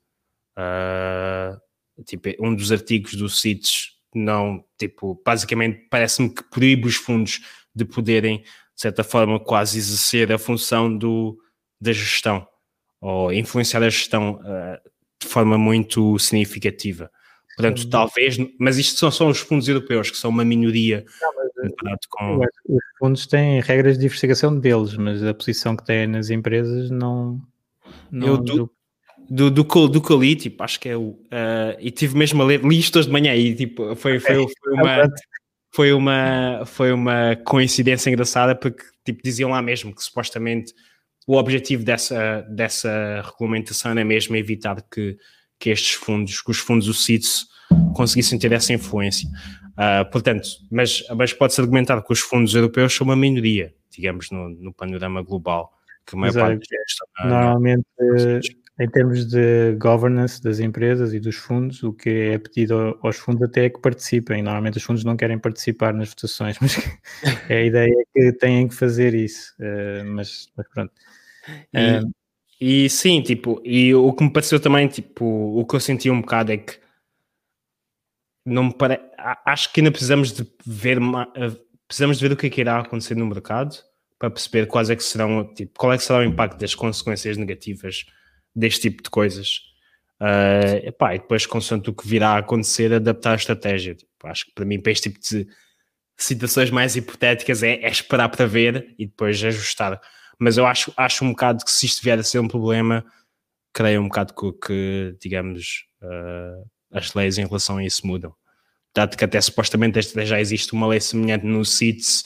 Uh, 0.57 2.03
tipo, 2.03 2.30
um 2.39 2.55
dos 2.55 2.72
artigos 2.72 3.15
do 3.15 3.30
CITES 3.30 3.91
não, 4.15 4.63
tipo, 4.80 5.22
basicamente 5.26 5.88
parece-me 5.89 6.30
que 6.30 6.43
proíbe 6.43 6.88
os 6.88 6.95
fundos 6.95 7.41
de 7.76 7.86
poderem, 7.86 8.39
de 8.39 8.47
certa 8.82 9.03
forma, 9.03 9.39
quase 9.39 9.78
exercer 9.78 10.32
a 10.32 10.38
função 10.38 10.95
do, 10.95 11.38
da 11.80 11.91
gestão 11.91 12.47
ou 12.99 13.32
influenciar 13.32 13.84
a 13.84 13.89
gestão 13.89 14.41
uh, 14.41 14.89
de 15.22 15.28
forma 15.28 15.57
muito 15.57 16.18
significativa. 16.18 17.11
Portanto, 17.55 17.89
talvez, 17.89 18.38
mas 18.59 18.78
isto 18.78 18.99
são 18.99 19.11
só 19.11 19.28
os 19.28 19.39
fundos 19.39 19.68
europeus, 19.68 20.11
que 20.11 20.18
são 20.18 20.30
uma 20.30 20.45
minoria 20.45 21.03
não, 21.22 21.47
comparado 21.58 21.99
com. 22.10 22.39
Os 22.68 22.84
fundos 22.99 23.28
têm 23.28 23.62
regras 23.62 23.95
de 23.95 24.01
diversificação 24.01 24.58
deles, 24.58 24.95
mas 24.95 25.24
a 25.24 25.34
posição 25.34 25.76
que 25.76 25.86
têm 25.86 26.08
nas 26.08 26.30
empresas 26.30 26.89
não. 26.89 27.41
não 28.12 28.28
eu 28.28 28.38
do, 28.38 28.72
do, 29.30 29.51
do, 29.51 29.64
do, 29.64 29.88
do 29.88 30.01
que 30.01 30.12
eu 30.12 30.20
li, 30.20 30.36
tipo, 30.36 30.64
acho 30.64 30.80
que 30.80 30.89
é 30.89 30.95
o. 30.95 31.10
Uh, 31.10 31.78
e 31.80 31.91
tive 31.91 32.18
mesmo 32.18 32.41
a 32.41 32.45
ler, 32.45 32.64
li 32.64 32.80
isto 32.80 32.99
hoje 32.99 33.08
de 33.08 33.14
manhã 33.14 33.36
e 33.36 33.55
tipo, 33.55 33.95
foi, 33.95 34.20
foi, 34.20 34.36
foi 34.36 34.74
uma. 34.74 35.10
Foi 35.70 35.93
uma, 35.93 36.64
foi 36.66 36.91
uma 36.91 37.36
coincidência 37.45 38.10
engraçada 38.10 38.55
porque 38.55 38.84
tipo, 39.05 39.22
diziam 39.22 39.51
lá 39.51 39.62
mesmo 39.62 39.93
que 39.93 40.01
supostamente 40.01 40.74
o 41.28 41.36
objetivo 41.36 41.84
dessa, 41.84 42.41
dessa 42.49 43.22
regulamentação 43.24 43.91
era 43.91 44.03
mesmo 44.03 44.36
evitar 44.36 44.82
que 44.89 45.18
que 45.60 45.70
estes 45.70 45.93
fundos, 45.93 46.41
que 46.41 46.51
os 46.51 46.60
fundos 46.60 46.88
do 46.88 46.93
CITES 46.93 47.47
conseguissem 47.93 48.38
ter 48.39 48.51
essa 48.51 48.74
influência. 48.74 49.30
Uh, 49.78 50.09
portanto, 50.11 50.47
mas, 50.71 51.03
mas 51.15 51.34
pode-se 51.34 51.61
argumentar 51.61 52.01
que 52.01 52.11
os 52.11 52.19
fundos 52.19 52.55
europeus 52.55 52.95
são 52.95 53.05
uma 53.05 53.15
minoria, 53.15 53.73
digamos, 53.91 54.32
no, 54.32 54.49
no 54.49 54.73
panorama 54.73 55.21
global. 55.21 55.71
Que 56.05 56.15
a 56.15 56.19
maior 56.19 56.34
parte 56.34 56.67
é, 56.73 57.28
normalmente, 57.28 57.86
em 58.80 58.89
termos 58.89 59.25
de 59.25 59.75
governance 59.80 60.41
das 60.41 60.59
empresas 60.59 61.13
e 61.13 61.19
dos 61.19 61.36
fundos, 61.36 61.84
o 61.84 61.91
que 61.91 62.09
é 62.09 62.38
pedido 62.38 62.97
aos 63.01 63.17
fundos 63.17 63.41
até 63.43 63.65
é 63.65 63.69
que 63.69 63.82
participem. 63.82 64.41
Normalmente 64.41 64.78
os 64.78 64.84
fundos 64.84 65.03
não 65.03 65.17
querem 65.17 65.38
participar 65.38 65.93
nas 65.93 66.09
votações, 66.09 66.57
mas 66.61 66.78
a 67.49 67.61
ideia 67.61 67.91
é 67.91 68.03
que 68.13 68.32
têm 68.34 68.67
que 68.67 68.75
fazer 68.75 69.13
isso. 69.13 69.53
Uh, 69.59 70.05
mas, 70.05 70.49
mas, 70.55 70.67
pronto. 70.69 70.93
E, 71.73 71.97
uh, 71.99 72.11
e 72.61 72.89
sim, 72.89 73.21
tipo, 73.21 73.61
e 73.63 73.93
o 73.93 74.13
que 74.13 74.23
me 74.23 74.32
pareceu 74.32 74.59
também, 74.59 74.88
tipo, 74.88 75.25
o 75.25 75.65
que 75.65 75.75
eu 75.75 75.80
senti 75.80 76.09
um 76.09 76.21
bocado 76.21 76.51
é 76.51 76.57
que 76.57 76.80
não 78.45 78.65
me 78.65 78.73
pare... 78.73 78.99
acho 79.45 79.71
que 79.71 79.80
ainda 79.80 79.91
precisamos 79.91 80.32
de 80.32 80.45
ver 80.65 80.99
precisamos 81.88 82.17
de 82.17 82.28
ver 82.28 82.34
o 82.34 82.38
que 82.38 82.47
é 82.47 82.49
que 82.49 82.61
irá 82.61 82.80
acontecer 82.80 83.15
no 83.15 83.25
mercado 83.25 83.75
para 84.19 84.30
perceber 84.30 84.65
quais 84.67 84.89
é 84.89 84.95
que 84.95 85.03
serão, 85.03 85.53
tipo, 85.53 85.78
qual 85.78 85.93
é 85.93 85.97
que 85.97 86.03
será 86.03 86.19
o 86.19 86.23
impacto 86.23 86.59
das 86.59 86.73
consequências 86.73 87.38
negativas 87.38 88.05
deste 88.55 88.89
tipo 88.89 89.03
de 89.03 89.09
coisas. 89.09 89.61
Uh, 90.19 90.88
epá, 90.88 91.13
e 91.13 91.19
depois, 91.19 91.45
consoante 91.45 91.91
o 91.91 91.93
que 91.93 92.07
virá 92.07 92.30
a 92.30 92.38
acontecer, 92.39 92.91
adaptar 92.91 93.34
a 93.34 93.36
estratégia. 93.36 93.93
Tipo, 93.93 94.09
acho 94.23 94.47
que 94.47 94.53
para 94.53 94.65
mim, 94.65 94.82
para 94.82 94.91
este 94.91 95.11
tipo 95.11 95.19
de 95.21 95.47
situações 96.17 96.71
mais 96.71 96.95
hipotéticas, 96.95 97.61
é, 97.61 97.73
é 97.73 97.89
esperar 97.89 98.30
para 98.30 98.47
ver 98.47 98.95
e 98.97 99.05
depois 99.05 99.41
ajustar 99.43 100.01
mas 100.39 100.57
eu 100.57 100.65
acho, 100.65 100.93
acho 100.95 101.25
um 101.25 101.30
bocado 101.30 101.65
que 101.65 101.71
se 101.71 101.86
isto 101.86 102.03
vier 102.03 102.19
a 102.19 102.23
ser 102.23 102.39
um 102.39 102.47
problema, 102.47 103.03
creio 103.73 104.01
um 104.01 104.07
bocado 104.07 104.34
que, 104.34 104.53
que 104.53 105.17
digamos, 105.19 105.86
uh, 106.01 106.69
as 106.91 107.13
leis 107.13 107.38
em 107.38 107.45
relação 107.45 107.78
a 107.78 107.84
isso 107.84 108.05
mudam. 108.05 108.36
Dado 108.98 109.16
que 109.16 109.24
até 109.24 109.39
supostamente 109.39 110.02
já 110.26 110.41
existe 110.41 110.74
uma 110.74 110.88
lei 110.88 111.00
semelhante 111.00 111.45
no 111.45 111.64
CITES, 111.64 112.24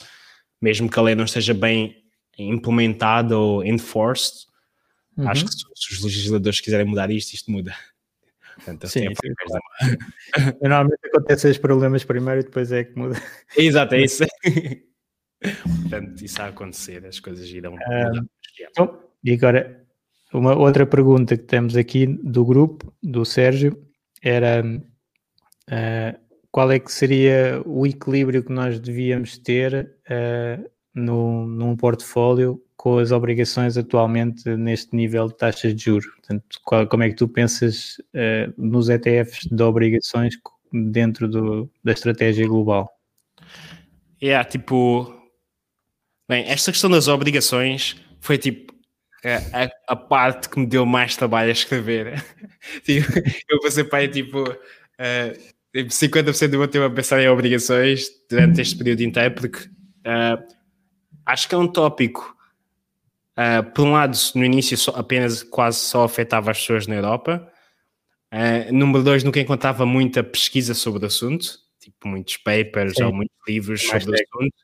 mesmo 0.58 0.88
que 0.90 0.98
a 0.98 1.02
lei 1.02 1.14
não 1.14 1.26
esteja 1.26 1.52
bem 1.52 2.02
implementada 2.38 3.36
ou 3.36 3.62
enforced, 3.62 4.46
uhum. 5.18 5.28
acho 5.28 5.44
que 5.44 5.52
se, 5.52 5.58
se, 5.58 5.94
os 5.94 6.02
legisladores 6.02 6.60
quiserem 6.62 6.86
mudar 6.86 7.10
isto, 7.10 7.34
isto 7.34 7.50
muda. 7.50 7.74
Portanto, 8.54 8.88
sim, 8.88 9.00
sim, 9.00 9.34
claro. 9.46 9.62
Normalmente 10.62 11.06
acontecem 11.08 11.50
os 11.50 11.58
problemas 11.58 12.04
primeiro 12.04 12.40
e 12.40 12.44
depois 12.44 12.72
é 12.72 12.84
que 12.84 12.98
muda. 12.98 13.20
Exato, 13.54 13.94
é 13.94 14.00
isso. 14.04 14.24
Portanto, 15.82 16.24
isso 16.24 16.40
a 16.40 16.46
acontecer, 16.46 17.04
as 17.04 17.20
coisas 17.20 17.46
irão 17.50 17.72
mudar. 17.72 18.12
Então, 18.58 18.98
e 19.22 19.34
agora, 19.34 19.84
uma 20.32 20.56
outra 20.56 20.86
pergunta 20.86 21.36
que 21.36 21.44
temos 21.44 21.76
aqui 21.76 22.06
do 22.06 22.46
grupo, 22.46 22.94
do 23.02 23.26
Sérgio, 23.26 23.86
era 24.22 24.64
uh, 24.64 26.22
qual 26.52 26.70
é 26.70 26.78
que 26.78 26.92
seria 26.92 27.62
o 27.64 27.86
equilíbrio 27.86 28.44
que 28.44 28.52
nós 28.52 28.78
devíamos 28.78 29.38
ter 29.38 29.96
uh, 30.08 30.70
no, 30.94 31.46
num 31.46 31.74
portfólio 31.74 32.62
com 32.76 32.98
as 32.98 33.10
obrigações 33.10 33.76
atualmente 33.76 34.48
neste 34.56 34.94
nível 34.94 35.28
de 35.28 35.36
taxas 35.36 35.74
de 35.74 35.84
juros? 35.84 36.06
Portanto, 36.06 36.44
qual, 36.64 36.86
como 36.86 37.02
é 37.02 37.08
que 37.08 37.16
tu 37.16 37.26
pensas 37.26 37.96
uh, 38.14 38.52
nos 38.56 38.88
ETFs 38.88 39.48
de 39.50 39.62
obrigações 39.62 40.34
dentro 40.70 41.26
do, 41.26 41.70
da 41.82 41.92
estratégia 41.92 42.46
global? 42.46 42.88
É, 44.20 44.26
yeah, 44.26 44.48
tipo, 44.48 45.22
Bem, 46.32 46.48
esta 46.48 46.72
questão 46.72 46.88
das 46.88 47.08
obrigações 47.08 47.96
foi 48.20 48.38
tipo 48.38 48.72
a, 49.24 49.92
a, 49.92 49.96
parte 49.96 50.48
que 50.48 50.58
me 50.58 50.66
deu 50.66 50.86
mais 50.86 51.14
trabalho 51.14 51.50
a 51.50 51.52
escrever. 51.52 52.24
tipo, 52.84 53.12
eu 53.50 53.60
passei 53.60 53.84
para 53.84 53.98
aí 53.98 54.08
tipo, 54.08 54.42
uh, 54.42 55.52
50% 55.74 56.48
do 56.48 56.58
meu 56.58 56.68
tempo 56.68 56.84
a 56.84 56.90
pensar 56.90 57.20
em 57.20 57.28
obrigações 57.28 58.06
durante 58.28 58.60
este 58.60 58.76
período 58.76 59.02
inteiro, 59.02 59.34
porque 59.34 59.58
uh, 59.58 60.42
acho 61.26 61.48
que 61.48 61.54
é 61.54 61.58
um 61.58 61.68
tópico. 61.68 62.36
Uh, 63.32 63.70
por 63.72 63.86
um 63.86 63.92
lado, 63.92 64.16
no 64.34 64.44
início 64.44 64.76
só, 64.76 64.90
apenas 64.92 65.42
quase 65.42 65.78
só 65.78 66.04
afetava 66.04 66.50
as 66.50 66.58
pessoas 66.60 66.86
na 66.86 66.96
Europa, 66.96 67.50
Uh, 68.32 68.72
número 68.72 69.04
dois, 69.04 69.22
nunca 69.22 69.38
encontrava 69.38 69.84
muita 69.84 70.24
pesquisa 70.24 70.72
sobre 70.72 71.04
o 71.04 71.06
assunto, 71.06 71.46
tipo 71.78 72.08
muitos 72.08 72.38
papers 72.38 72.94
Sim. 72.94 73.04
ou 73.04 73.12
muitos 73.12 73.36
livros 73.46 73.86
mais 73.88 74.02
sobre 74.02 74.18
o 74.18 74.24
assunto. 74.24 74.54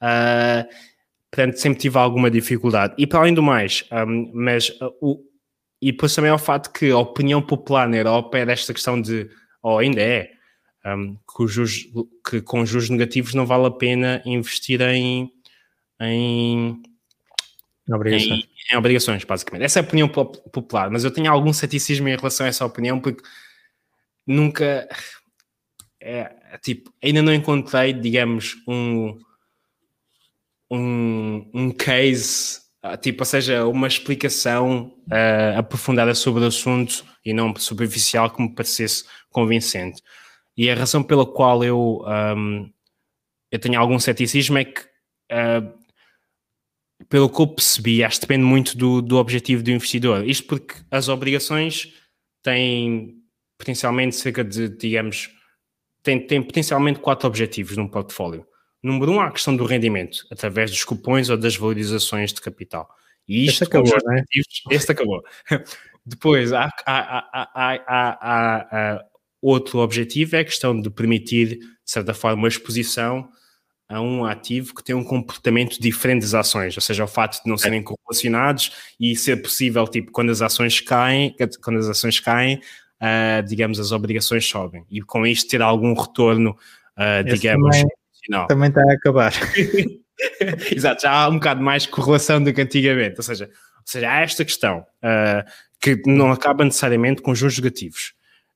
Uh, 0.00 0.74
portanto, 1.28 1.56
sempre 1.56 1.80
tive 1.80 1.98
alguma 1.98 2.30
dificuldade. 2.30 2.94
E 2.96 3.08
para 3.08 3.18
além 3.18 3.34
do 3.34 3.42
mais, 3.42 3.84
um, 3.90 4.30
mas 4.32 4.72
o, 5.00 5.20
e 5.82 5.90
depois 5.90 6.14
também 6.14 6.30
é 6.30 6.34
o 6.34 6.38
fato 6.38 6.72
que 6.72 6.88
a 6.92 6.98
opinião 6.98 7.42
popular 7.42 7.88
na 7.88 7.96
Europa 7.96 8.38
era 8.38 8.52
esta 8.52 8.72
questão 8.72 9.00
de, 9.00 9.28
ou 9.60 9.78
ainda 9.78 10.00
é, 10.00 10.30
um, 10.86 11.16
que, 11.16 11.46
juros, 11.46 11.86
que, 12.28 12.40
com 12.40 12.64
juros 12.64 12.90
negativos 12.90 13.34
não 13.34 13.46
vale 13.46 13.66
a 13.66 13.70
pena 13.70 14.22
investir 14.24 14.80
em, 14.80 15.30
em 16.00 16.82
Obrigações. 17.94 18.44
Em, 18.44 18.74
em, 18.74 18.78
obrigações, 18.78 19.24
basicamente. 19.24 19.64
Essa 19.64 19.80
é 19.80 19.82
a 19.82 19.84
opinião 19.84 20.08
popular, 20.08 20.90
mas 20.90 21.04
eu 21.04 21.10
tenho 21.10 21.30
algum 21.30 21.52
ceticismo 21.52 22.08
em 22.08 22.16
relação 22.16 22.46
a 22.46 22.48
essa 22.48 22.64
opinião 22.64 23.00
porque 23.00 23.22
nunca. 24.26 24.88
É, 26.00 26.32
tipo, 26.62 26.92
ainda 27.02 27.20
não 27.20 27.34
encontrei, 27.34 27.92
digamos, 27.92 28.56
um, 28.66 29.18
um, 30.70 31.50
um 31.52 31.70
case, 31.72 32.60
ah, 32.82 32.96
tipo, 32.96 33.20
ou 33.20 33.26
seja, 33.26 33.66
uma 33.66 33.86
explicação 33.86 34.94
uh, 35.08 35.58
aprofundada 35.58 36.14
sobre 36.14 36.42
o 36.42 36.46
assunto 36.46 37.04
e 37.22 37.34
não 37.34 37.54
superficial 37.56 38.30
que 38.30 38.40
me 38.40 38.54
parecesse 38.54 39.04
convincente. 39.30 40.00
E 40.60 40.70
a 40.70 40.74
razão 40.74 41.02
pela 41.02 41.24
qual 41.24 41.64
eu, 41.64 42.04
um, 42.36 42.70
eu 43.50 43.58
tenho 43.58 43.80
algum 43.80 43.98
ceticismo 43.98 44.58
é 44.58 44.66
que 44.66 44.82
uh, 45.32 45.72
pelo 47.08 47.30
que 47.30 47.40
eu 47.40 47.46
percebi, 47.46 48.04
acho 48.04 48.16
que 48.16 48.26
depende 48.26 48.44
muito 48.44 48.76
do, 48.76 49.00
do 49.00 49.16
objetivo 49.16 49.62
do 49.62 49.70
investidor. 49.70 50.22
Isto 50.28 50.46
porque 50.46 50.74
as 50.90 51.08
obrigações 51.08 51.94
têm 52.42 53.22
potencialmente 53.56 54.16
cerca 54.16 54.44
de, 54.44 54.68
digamos, 54.68 55.30
têm, 56.02 56.26
têm 56.26 56.42
potencialmente 56.42 56.98
quatro 56.98 57.26
objetivos 57.26 57.78
num 57.78 57.88
portfólio. 57.88 58.46
Número 58.82 59.12
um, 59.12 59.20
a 59.22 59.30
questão 59.30 59.56
do 59.56 59.64
rendimento, 59.64 60.26
através 60.30 60.70
dos 60.70 60.84
cupons 60.84 61.30
ou 61.30 61.38
das 61.38 61.56
valorizações 61.56 62.34
de 62.34 62.40
capital. 62.42 62.86
E 63.26 63.46
isto 63.46 63.62
este 63.62 63.64
acabou, 63.64 63.96
né? 64.04 64.24
Este 64.70 64.92
acabou. 64.92 65.22
Depois, 66.04 66.52
há, 66.52 66.68
há, 66.84 67.48
há, 67.54 68.68
há, 68.68 69.04
outro 69.40 69.78
objetivo, 69.78 70.36
é 70.36 70.40
a 70.40 70.44
questão 70.44 70.78
de 70.78 70.90
permitir, 70.90 71.58
de 71.58 71.66
certa 71.84 72.14
forma, 72.14 72.46
a 72.46 72.48
exposição 72.48 73.28
a 73.88 74.00
um 74.00 74.24
ativo 74.24 74.72
que 74.72 74.84
tem 74.84 74.94
um 74.94 75.02
comportamento 75.02 75.80
diferente 75.80 76.22
das 76.22 76.32
ações, 76.32 76.76
ou 76.76 76.80
seja, 76.80 77.02
o 77.02 77.08
fato 77.08 77.42
de 77.42 77.50
não 77.50 77.58
serem 77.58 77.82
correlacionados 77.82 78.70
e 79.00 79.16
ser 79.16 79.42
possível, 79.42 79.84
tipo, 79.88 80.12
quando 80.12 80.30
as 80.30 80.40
ações 80.40 80.80
caem, 80.80 81.34
quando 81.60 81.80
as 81.80 81.88
ações 81.88 82.20
caem, 82.20 82.60
uh, 83.00 83.42
digamos, 83.48 83.80
as 83.80 83.90
obrigações 83.90 84.46
sobem. 84.46 84.84
E 84.88 85.00
com 85.00 85.26
isto 85.26 85.50
ter 85.50 85.60
algum 85.60 85.92
retorno, 85.92 86.56
uh, 86.96 87.24
digamos, 87.24 87.78
também, 88.28 88.46
também 88.46 88.68
está 88.68 88.82
a 88.82 88.94
acabar. 88.94 89.32
Exato, 90.74 91.02
já 91.02 91.12
há 91.12 91.28
um 91.28 91.34
bocado 91.34 91.62
mais 91.62 91.86
correlação 91.86 92.42
do 92.42 92.52
que 92.52 92.60
antigamente, 92.60 93.16
ou 93.16 93.22
seja, 93.22 93.46
ou 93.46 93.82
seja 93.84 94.10
há 94.10 94.20
esta 94.20 94.44
questão 94.44 94.80
uh, 94.80 95.50
que 95.80 96.00
não 96.06 96.30
acaba 96.30 96.64
necessariamente 96.64 97.22
com 97.22 97.34
juros 97.34 97.58
negativos. 97.58 98.12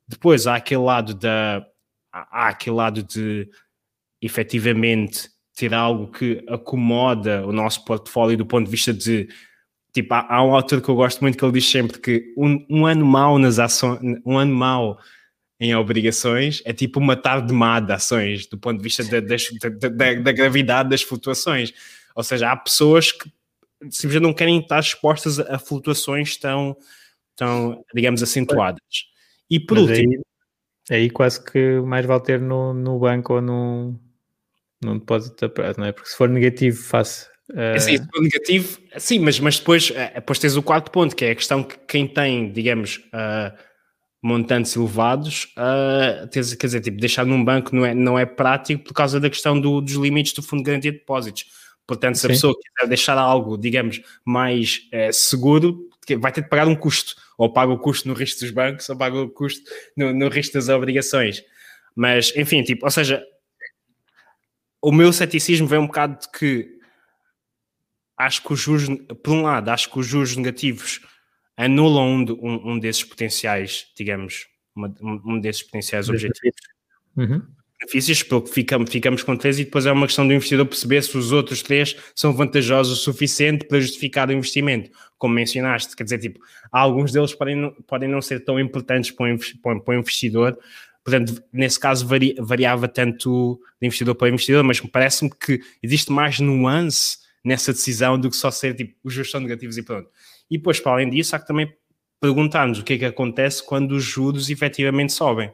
Depois 0.07 0.47
há 0.47 0.57
aquele 0.57 0.83
lado 0.83 1.15
da 1.15 1.65
há 2.13 2.49
aquele 2.49 2.77
lado 2.77 3.03
de 3.03 3.49
efetivamente 4.23 5.29
ter 5.57 5.75
algo 5.75 6.11
que 6.11 6.45
acomoda 6.49 7.47
o 7.47 7.53
nosso 7.53 7.85
portfólio 7.85 8.37
do 8.37 8.47
ponto 8.47 8.67
de 8.67 8.71
vista 8.71 8.93
de 8.93 9.29
tipo, 9.93 10.13
há, 10.15 10.27
há 10.29 10.45
um 10.45 10.55
autor 10.55 10.81
que 10.81 10.89
eu 10.89 10.95
gosto 10.95 11.21
muito 11.21 11.39
que 11.39 11.45
ele 11.45 11.53
diz 11.53 11.71
sempre 11.71 11.99
que 11.99 12.35
um, 12.37 12.65
um 12.69 12.87
ano 12.87 13.05
mau 13.07 13.39
nas 13.39 13.59
ações, 13.59 14.01
um 14.25 14.39
ano 14.39 14.55
mau 14.55 14.99
em 15.61 15.75
obrigações 15.75 16.63
é 16.65 16.73
tipo 16.73 16.99
uma 16.99 17.17
tarde 17.17 17.53
má 17.53 17.79
de 17.81 17.93
ações 17.93 18.47
do 18.47 18.59
ponto 18.59 18.79
de 18.79 18.83
vista 18.83 19.05
da, 19.05 19.21
da, 19.21 19.89
da, 19.89 20.15
da 20.21 20.33
gravidade 20.33 20.89
das 20.89 21.03
flutuações. 21.03 21.73
Ou 22.15 22.23
seja, 22.23 22.51
há 22.51 22.57
pessoas 22.57 23.13
que 23.13 23.31
simplesmente 23.91 24.23
não 24.23 24.35
querem 24.35 24.61
estar 24.61 24.81
expostas 24.81 25.39
a 25.39 25.59
flutuações 25.59 26.37
tão, 26.37 26.77
tão 27.37 27.85
digamos, 27.95 28.23
acentuadas. 28.23 29.14
E 29.51 29.61
por 29.61 29.79
Mas 29.79 29.91
último. 29.91 30.25
Aí, 30.91 30.97
aí, 30.97 31.11
quase 31.11 31.45
que 31.45 31.81
mais 31.81 32.05
vale 32.07 32.23
ter 32.23 32.41
no, 32.41 32.75
no 32.75 32.99
banco 32.99 33.35
ou 33.35 33.41
no, 33.41 34.01
num 34.83 34.99
depósito 34.99 35.45
a 35.45 35.49
prazo, 35.49 35.81
não 35.81 35.87
é? 35.87 35.93
Porque 35.93 36.09
se 36.09 36.17
for 36.17 36.29
negativo, 36.29 36.83
faço. 36.83 37.29
Uh... 37.51 37.79
Sim, 37.79 37.99
se 37.99 38.09
for 38.09 38.23
negativo, 38.23 38.79
sim, 38.99 39.19
mas, 39.19 39.39
mas 39.41 39.59
depois, 39.59 39.93
eh, 39.95 40.13
depois 40.15 40.39
tens 40.39 40.57
o 40.57 40.63
quarto 40.63 40.91
ponto, 40.91 41.15
que 41.15 41.25
é 41.25 41.31
a 41.33 41.35
questão 41.35 41.63
que 41.63 41.77
quem 41.87 42.07
tem, 42.07 42.51
digamos, 42.51 42.97
uh, 42.97 43.55
montantes 44.23 44.75
elevados, 44.77 45.53
uh, 45.59 46.27
tens, 46.29 46.55
quer 46.55 46.67
dizer, 46.67 46.81
tipo, 46.81 46.99
deixar 46.99 47.27
num 47.27 47.45
banco 47.45 47.75
não 47.75 47.85
é, 47.85 47.95
não 47.95 48.19
é 48.19 48.25
prático 48.25 48.85
por 48.85 48.95
causa 48.95 49.21
da 49.21 49.29
questão 49.29 49.61
do, 49.61 49.83
dos 49.83 49.95
limites 49.95 50.33
do 50.33 50.43
fundo 50.43 50.61
de 50.63 50.71
garantia 50.71 50.93
de 50.93 50.99
depósitos. 50.99 51.45
Portanto, 51.87 52.17
se 52.17 52.25
a 52.25 52.31
pessoa 52.31 52.55
quiser 52.55 52.89
deixar 52.89 53.19
algo, 53.19 53.59
digamos, 53.59 54.01
mais 54.25 54.89
seguro, 55.13 55.87
vai 56.19 56.33
ter 56.33 56.43
de 56.43 56.49
pagar 56.49 56.67
um 56.67 56.77
custo. 56.77 57.15
Ou 57.37 57.53
paga 57.53 57.73
o 57.73 57.79
custo 57.79 58.09
no 58.09 58.15
risco 58.15 58.41
dos 58.41 58.51
bancos, 58.51 58.89
ou 58.89 58.97
paga 58.97 59.17
o 59.17 59.29
custo 59.29 59.63
no, 59.97 60.13
no 60.13 60.29
risco 60.29 60.55
das 60.55 60.69
obrigações. 60.69 61.43
Mas, 61.95 62.33
enfim, 62.37 62.63
tipo, 62.63 62.85
ou 62.85 62.91
seja, 62.91 63.25
o 64.83 64.93
meu 64.93 65.13
ceticismo 65.13 65.67
vem 65.67 65.79
um 65.79 65.87
bocado 65.87 66.21
de 66.21 66.29
que 66.31 66.79
acho 68.17 68.43
que 68.43 68.53
os 68.53 68.61
juros, 68.61 68.87
por 69.23 69.33
um 69.33 69.43
lado, 69.43 69.71
acho 69.71 69.91
que 69.91 69.99
os 69.99 70.07
juros 70.07 70.37
negativos 70.37 71.01
anulam 71.57 72.09
um, 72.09 72.25
um, 72.41 72.73
um 72.73 72.79
desses 72.79 73.05
potenciais, 73.05 73.87
digamos, 73.97 74.47
uma, 74.75 74.93
um 75.01 75.41
desses 75.41 75.63
potenciais 75.63 76.09
objetivos. 76.09 76.61
Uhum. 77.17 77.47
Benefícios, 77.85 78.23
porque 78.23 78.51
ficamos, 78.51 78.91
ficamos 78.91 79.23
com 79.23 79.37
três 79.37 79.59
e 79.59 79.65
depois 79.65 79.85
é 79.87 79.93
uma 79.93 80.07
questão 80.07 80.27
do 80.27 80.33
investidor 80.33 80.67
perceber 80.67 81.03
se 81.03 81.17
os 81.17 81.33
outros 81.33 81.63
três 81.63 81.97
são 82.15 82.33
vantajosos 82.33 82.99
o 82.99 83.03
suficiente 83.03 83.67
para 83.67 83.81
justificar 83.81 84.29
o 84.29 84.33
investimento, 84.33 84.91
como 85.19 85.35
mencionaste. 85.35 85.95
Quer 85.95 86.05
dizer, 86.05 86.19
tipo, 86.19 86.41
alguns 86.73 87.13
deles 87.13 87.35
podem 87.35 87.71
podem 87.87 88.09
não 88.09 88.23
ser 88.23 88.41
tão 88.41 88.59
importantes 88.59 89.11
para 89.11 89.27
o, 89.27 89.95
investidor, 89.95 90.59
Portanto, 91.05 91.43
nesse 91.53 91.79
caso 91.79 92.07
varia, 92.07 92.35
variava 92.39 92.89
tanto 92.89 93.61
de 93.79 93.87
investidor 93.87 94.15
para 94.15 94.31
investidor, 94.31 94.65
mas 94.65 94.81
parece-me 94.81 95.31
que 95.31 95.61
existe 95.83 96.11
mais 96.11 96.41
nuance 96.41 97.19
nessa 97.45 97.73
decisão 97.73 98.19
do 98.19 98.31
que 98.31 98.37
só 98.37 98.51
ser 98.51 98.75
tipo, 98.75 98.95
os 99.05 99.13
juros 99.13 99.31
são 99.31 99.39
negativos 99.39 99.77
e 99.77 99.83
pronto. 99.83 100.09
E 100.51 100.57
depois, 100.57 100.81
para 100.81 100.93
além 100.93 101.11
disso, 101.11 101.37
há 101.37 101.39
que 101.39 101.47
também 101.47 101.71
perguntar-nos 102.19 102.79
o 102.79 102.83
que 102.83 102.95
é 102.95 102.99
que 102.99 103.05
acontece 103.05 103.63
quando 103.63 103.93
os 103.93 104.03
juros 104.03 104.49
efetivamente 104.49 105.13
sobem. 105.13 105.53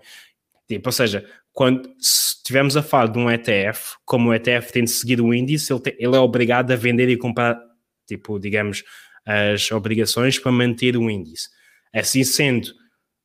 Tipo, 0.68 0.88
ou 0.88 0.92
seja, 0.92 1.28
quando 1.52 1.90
estivermos 1.98 2.76
a 2.76 2.82
falar 2.82 3.08
de 3.08 3.18
um 3.18 3.30
ETF, 3.30 3.96
como 4.04 4.30
o 4.30 4.34
ETF 4.34 4.72
tem 4.72 4.84
de 4.84 4.90
seguir 4.90 5.20
o 5.20 5.34
índice, 5.34 5.72
ele, 5.72 5.80
tem, 5.80 5.96
ele 5.98 6.16
é 6.16 6.18
obrigado 6.18 6.70
a 6.70 6.76
vender 6.76 7.08
e 7.08 7.16
comprar, 7.16 7.60
tipo, 8.06 8.38
digamos, 8.38 8.84
as 9.26 9.70
obrigações 9.70 10.38
para 10.38 10.52
manter 10.52 10.96
o 10.96 11.10
índice. 11.10 11.48
Assim 11.92 12.24
sendo, 12.24 12.68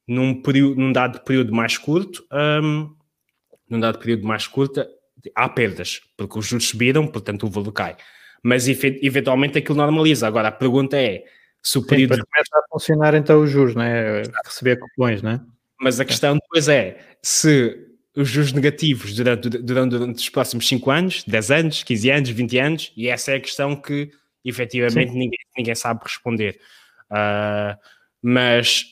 num, 0.08 0.42
período, 0.42 0.80
num 0.80 0.92
dado 0.92 1.20
período 1.22 1.54
mais 1.54 1.78
curto, 1.78 2.26
um, 2.32 2.94
num 3.70 3.80
dado 3.80 4.00
período 4.00 4.26
mais 4.26 4.48
curto, 4.48 4.86
há 5.36 5.50
perdas, 5.50 6.02
porque 6.18 6.38
os 6.38 6.46
juros 6.46 6.68
subiram, 6.68 7.08
portanto 7.08 7.46
o 7.46 7.50
valor 7.50 7.72
cai. 7.72 7.96
Mas 8.44 8.68
eventualmente 8.68 9.58
aquilo 9.58 9.78
normaliza. 9.78 10.28
Agora 10.28 10.50
a 10.50 10.52
pergunta 10.52 10.98
é 10.98 11.24
se 11.64 11.80
o 11.80 11.86
período. 11.86 12.16
Sim, 12.16 12.22
começa 12.32 12.58
a 12.58 12.62
funcionar 12.72 13.16
então 13.16 13.42
os 13.42 13.50
juros, 13.50 13.76
né? 13.76 14.22
receber 14.46 14.78
cupons, 14.78 15.24
né? 15.24 15.42
Mas 15.82 16.00
a 16.00 16.06
questão 16.06 16.36
depois 16.36 16.68
é 16.68 17.00
se 17.24 17.85
os 18.16 18.30
juros 18.30 18.54
negativos 18.54 19.14
durante, 19.14 19.50
durante, 19.50 19.90
durante 19.92 20.18
os 20.18 20.30
próximos 20.30 20.68
5 20.68 20.92
anos, 20.92 21.24
10 21.26 21.52
anos, 21.52 21.84
15 21.84 22.10
anos, 22.10 22.30
20 22.30 22.58
anos, 22.60 22.94
e 22.96 23.08
essa 23.10 23.32
é 23.32 23.36
a 23.36 23.40
questão 23.40 23.76
que 23.76 24.12
efetivamente 24.44 25.12
ninguém, 25.12 25.40
ninguém 25.58 25.76
sabe 25.76 26.02
responder. 26.04 26.60
Uh, 27.12 27.78
mas 28.22 28.86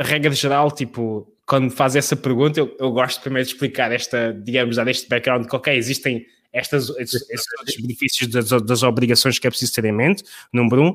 a 0.00 0.04
regra 0.04 0.32
geral, 0.32 0.70
tipo, 0.70 1.32
quando 1.44 1.70
faz 1.70 1.94
essa 1.96 2.16
pergunta, 2.16 2.58
eu, 2.58 2.74
eu, 2.78 2.90
gosto 2.92 3.20
primeiro 3.20 3.46
de 3.46 3.54
explicar 3.54 3.92
esta, 3.92 4.32
digamos, 4.32 4.76
dar 4.76 4.88
este 4.88 5.08
background 5.08 5.46
que, 5.46 5.54
ok, 5.54 5.76
existem 5.76 6.26
estas, 6.52 6.88
estes, 6.90 7.28
estes 7.30 7.80
benefícios 7.80 8.30
das, 8.30 8.48
das, 8.62 8.82
obrigações 8.82 9.38
que 9.38 9.46
é 9.46 9.50
preciso 9.50 9.74
ter 9.74 9.84
em 9.84 9.92
mente, 9.92 10.24
número 10.52 10.82
um. 10.82 10.90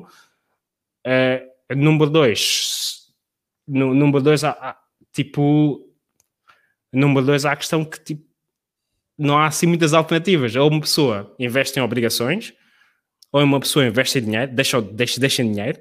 Uh, 1.06 1.74
número 1.76 2.10
dois, 2.10 3.08
no, 3.66 3.94
número 3.94 4.22
dois, 4.22 4.42
há, 4.42 4.50
há, 4.50 4.76
tipo, 5.12 5.91
número 6.92 7.26
dois, 7.26 7.44
há 7.44 7.52
a 7.52 7.56
questão 7.56 7.84
que, 7.84 7.98
tipo, 8.00 8.24
não 9.18 9.38
há 9.38 9.46
assim 9.46 9.66
muitas 9.66 9.94
alternativas. 9.94 10.54
Ou 10.56 10.68
uma 10.68 10.80
pessoa 10.80 11.34
investe 11.38 11.78
em 11.78 11.82
obrigações, 11.82 12.52
ou 13.30 13.42
uma 13.42 13.60
pessoa 13.60 13.86
investe 13.86 14.18
em 14.18 14.22
dinheiro, 14.22 14.52
deixa, 14.52 14.80
deixa, 14.80 15.20
deixa 15.20 15.42
em 15.42 15.52
dinheiro, 15.52 15.80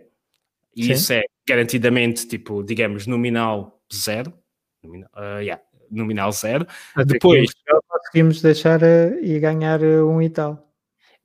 e 0.75 0.85
Sim. 0.85 0.91
isso 0.93 1.13
é 1.13 1.21
garantidamente, 1.47 2.27
tipo, 2.27 2.63
digamos, 2.63 3.07
nominal 3.07 3.81
zero. 3.93 4.33
Nominal, 4.81 5.09
uh, 5.15 5.41
yeah, 5.41 5.61
nominal 5.89 6.31
zero. 6.31 6.65
Depois 7.05 7.51
conseguimos 7.87 8.41
deixar 8.41 8.81
uh, 8.81 9.19
e 9.21 9.39
ganhar 9.39 9.81
uh, 9.81 10.07
um 10.07 10.21
e 10.21 10.29
tal. 10.29 10.71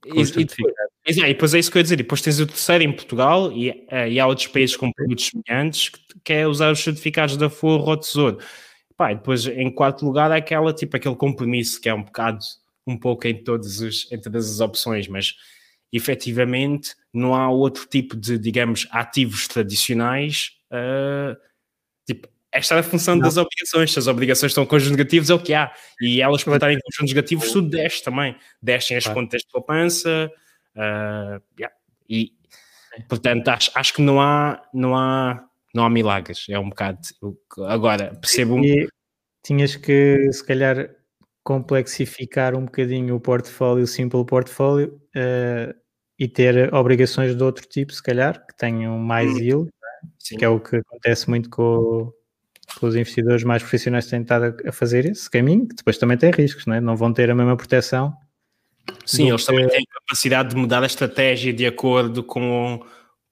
E, 0.05 0.21
e, 0.21 0.25
depois, 0.25 0.75
E, 1.07 1.21
e 1.21 1.29
depois 1.29 1.55
é 1.55 1.59
isso 1.59 1.71
que 1.71 1.79
eu 1.79 1.81
ia 1.81 1.85
dizer. 1.85 1.95
E 1.95 1.99
depois 1.99 2.21
tens 2.21 2.41
o 2.41 2.47
terceiro 2.47 2.83
em 2.83 2.93
Portugal 2.93 3.53
e, 3.53 3.71
uh, 3.71 4.09
e 4.09 4.19
há 4.19 4.27
outros 4.27 4.49
países 4.49 4.77
com 4.77 4.91
produtos 4.91 5.31
semelhantes 5.31 5.89
que, 5.89 6.01
que 6.25 6.33
é 6.33 6.47
usar 6.47 6.73
os 6.73 6.81
certificados 6.81 7.37
da 7.37 7.49
Forro 7.49 7.91
ou 7.91 7.97
Tesouro. 7.97 8.39
Pá, 8.97 9.13
e 9.13 9.17
depois 9.17 9.47
em 9.47 9.71
quarto 9.71 10.05
lugar 10.05 10.31
é 10.31 10.37
aquela, 10.37 10.73
tipo, 10.73 10.97
aquele 10.97 11.17
compromisso 11.17 11.81
que 11.81 11.89
é 11.89 11.95
um 11.95 12.03
bocado, 12.03 12.39
um 12.87 12.97
pouco 12.97 13.27
em, 13.27 13.43
todos 13.43 13.81
os, 13.81 14.11
em 14.11 14.19
todas 14.19 14.51
as 14.51 14.61
opções, 14.61 15.07
mas 15.07 15.35
efetivamente 15.93 16.95
não 17.13 17.35
há 17.35 17.49
outro 17.51 17.87
tipo 17.87 18.17
de, 18.17 18.39
digamos, 18.39 18.87
ativos 18.91 19.49
tradicionais. 19.49 20.53
Uh, 20.71 21.37
tipo, 22.07 22.29
esta 22.53 22.75
é 22.75 22.79
a 22.79 22.83
função 22.83 23.17
não. 23.17 23.23
das 23.23 23.37
obrigações. 23.37 23.93
Se 23.93 23.99
as 23.99 24.07
obrigações 24.07 24.51
estão 24.51 24.65
com 24.65 24.71
conjuntos 24.71 24.93
negativos, 24.93 25.29
é 25.29 25.35
o 25.35 25.39
que 25.39 25.53
há. 25.53 25.73
E 26.01 26.23
elas, 26.23 26.43
por 26.43 26.55
estarem 26.55 26.77
em 26.77 26.81
conjuntos 26.81 27.15
negativos, 27.15 27.53
tudo 27.53 27.69
desce 27.69 28.03
também. 28.03 28.35
Descem 28.63 28.97
as 28.97 29.05
claro. 29.05 29.21
contas 29.21 29.43
de 29.43 29.49
poupança. 29.49 30.31
Uh, 30.75 31.43
yeah. 31.59 31.75
E, 32.09 32.33
portanto, 33.09 33.49
acho, 33.49 33.71
acho 33.75 33.93
que 33.93 34.01
não 34.01 34.21
há, 34.21 34.63
não 34.73 34.97
há, 34.97 35.45
não 35.77 35.85
há 35.85 35.91
milagres. 35.91 36.47
É 36.49 36.59
um 36.59 36.71
bocado. 36.71 36.99
Agora, 37.69 38.15
percebo. 38.17 38.59
E 38.65 38.89
tinhas 39.45 39.77
que, 39.77 40.33
se 40.33 40.45
calhar, 40.45 40.91
complexificar 41.45 42.57
um 42.57 42.65
bocadinho 42.65 43.15
o 43.15 43.21
portfólio, 43.21 43.85
o 43.85 43.87
simple 43.87 44.25
portfólio, 44.25 45.01
uh, 45.15 45.73
e 46.19 46.27
ter 46.27 46.75
obrigações 46.75 47.37
de 47.37 47.43
outro 47.43 47.67
tipo, 47.69 47.93
se 47.93 48.03
calhar, 48.03 48.45
que 48.45 48.57
tenham 48.57 48.99
mais 48.99 49.33
hum. 49.33 49.39
yield, 49.39 49.71
Sim. 50.19 50.39
que 50.39 50.45
é 50.45 50.49
o 50.49 50.59
que 50.59 50.77
acontece 50.77 51.29
muito 51.29 51.49
com, 51.51 52.13
com, 52.81 52.87
os 52.87 52.97
investidores 52.97 53.45
mais 53.45 53.63
profissionais 53.63 54.07
que 54.07 54.11
têm 54.11 54.23
estado 54.23 54.57
a 54.67 54.73
fazer 54.73 55.05
esse 55.05 55.31
caminho, 55.31 55.69
que 55.69 55.77
depois 55.77 55.99
também 55.99 56.17
tem 56.17 56.33
riscos, 56.33 56.67
não, 56.67 56.75
é? 56.75 56.81
não 56.81 56.97
vão 56.97 57.13
ter 57.13 57.31
a 57.31 57.35
mesma 57.35 57.57
proteção. 57.57 58.13
Sim, 59.05 59.29
eles 59.29 59.43
que... 59.43 59.47
também 59.47 59.69
têm 59.69 59.85
capacidade 59.85 60.51
de 60.51 60.57
mudar 60.57 60.83
a 60.83 60.87
estratégia 60.87 61.53
de 61.53 61.67
acordo 61.67 62.25
com, 62.25 62.85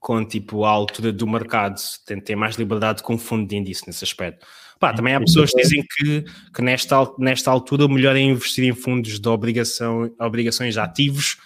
com 0.05 0.23
tipo, 0.23 0.67
a 0.67 0.69
altura 0.69 1.11
do 1.11 1.27
mercado, 1.27 1.81
tem, 2.05 2.21
tem 2.21 2.37
mais 2.37 2.57
liberdade 2.57 3.03
com 3.03 3.15
o 3.15 3.19
fundo 3.19 3.49
de 3.49 3.57
índice 3.57 3.87
nesse 3.87 4.05
aspecto. 4.05 4.47
Pá, 4.79 4.93
também 4.93 5.15
há 5.15 5.21
pessoas 5.21 5.51
que 5.51 5.63
dizem 5.63 5.83
que, 5.83 6.27
que 6.55 6.61
nesta, 6.61 7.11
nesta 7.19 7.51
altura 7.51 7.87
o 7.87 7.89
melhor 7.89 8.15
é 8.15 8.21
investir 8.21 8.65
em 8.65 8.75
fundos 8.75 9.19
de 9.19 9.27
obrigação, 9.31 10.15
obrigações 10.21 10.77
ativos, 10.77 11.39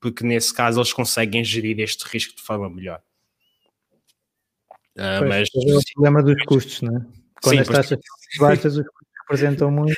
porque 0.00 0.24
nesse 0.24 0.52
caso 0.52 0.80
eles 0.80 0.92
conseguem 0.92 1.44
gerir 1.44 1.78
este 1.78 2.02
risco 2.02 2.34
de 2.34 2.42
forma 2.42 2.68
melhor. 2.68 3.00
Uh, 4.98 5.28
mas 5.28 5.48
é 5.54 5.76
o 5.76 5.80
problema 5.94 6.20
dos 6.20 6.44
custos, 6.46 6.82
não 6.82 6.96
é? 6.96 7.00
Quando 7.40 7.54
sim, 7.54 7.60
as 7.60 7.68
taxas 7.68 7.98
baixas, 8.40 8.76
os 8.76 8.86
custos 8.88 9.08
representam 9.20 9.70
muito, 9.70 9.96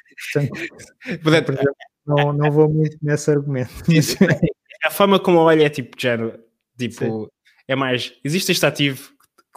portanto, 1.23 1.55
não, 2.07 2.31
não 2.35 2.51
vou 2.51 2.69
muito 2.69 2.95
nesse 3.01 3.31
argumento. 3.31 3.73
a 4.85 4.91
forma 4.91 5.19
como 5.19 5.39
olha 5.39 5.65
é 5.65 5.71
tipo, 5.71 5.99
género, 5.99 6.39
tipo, 6.77 7.25
sim. 7.25 7.27
É 7.69 7.75
mais, 7.75 8.13
existe 8.25 8.53
este 8.53 8.67
ativo 8.67 9.13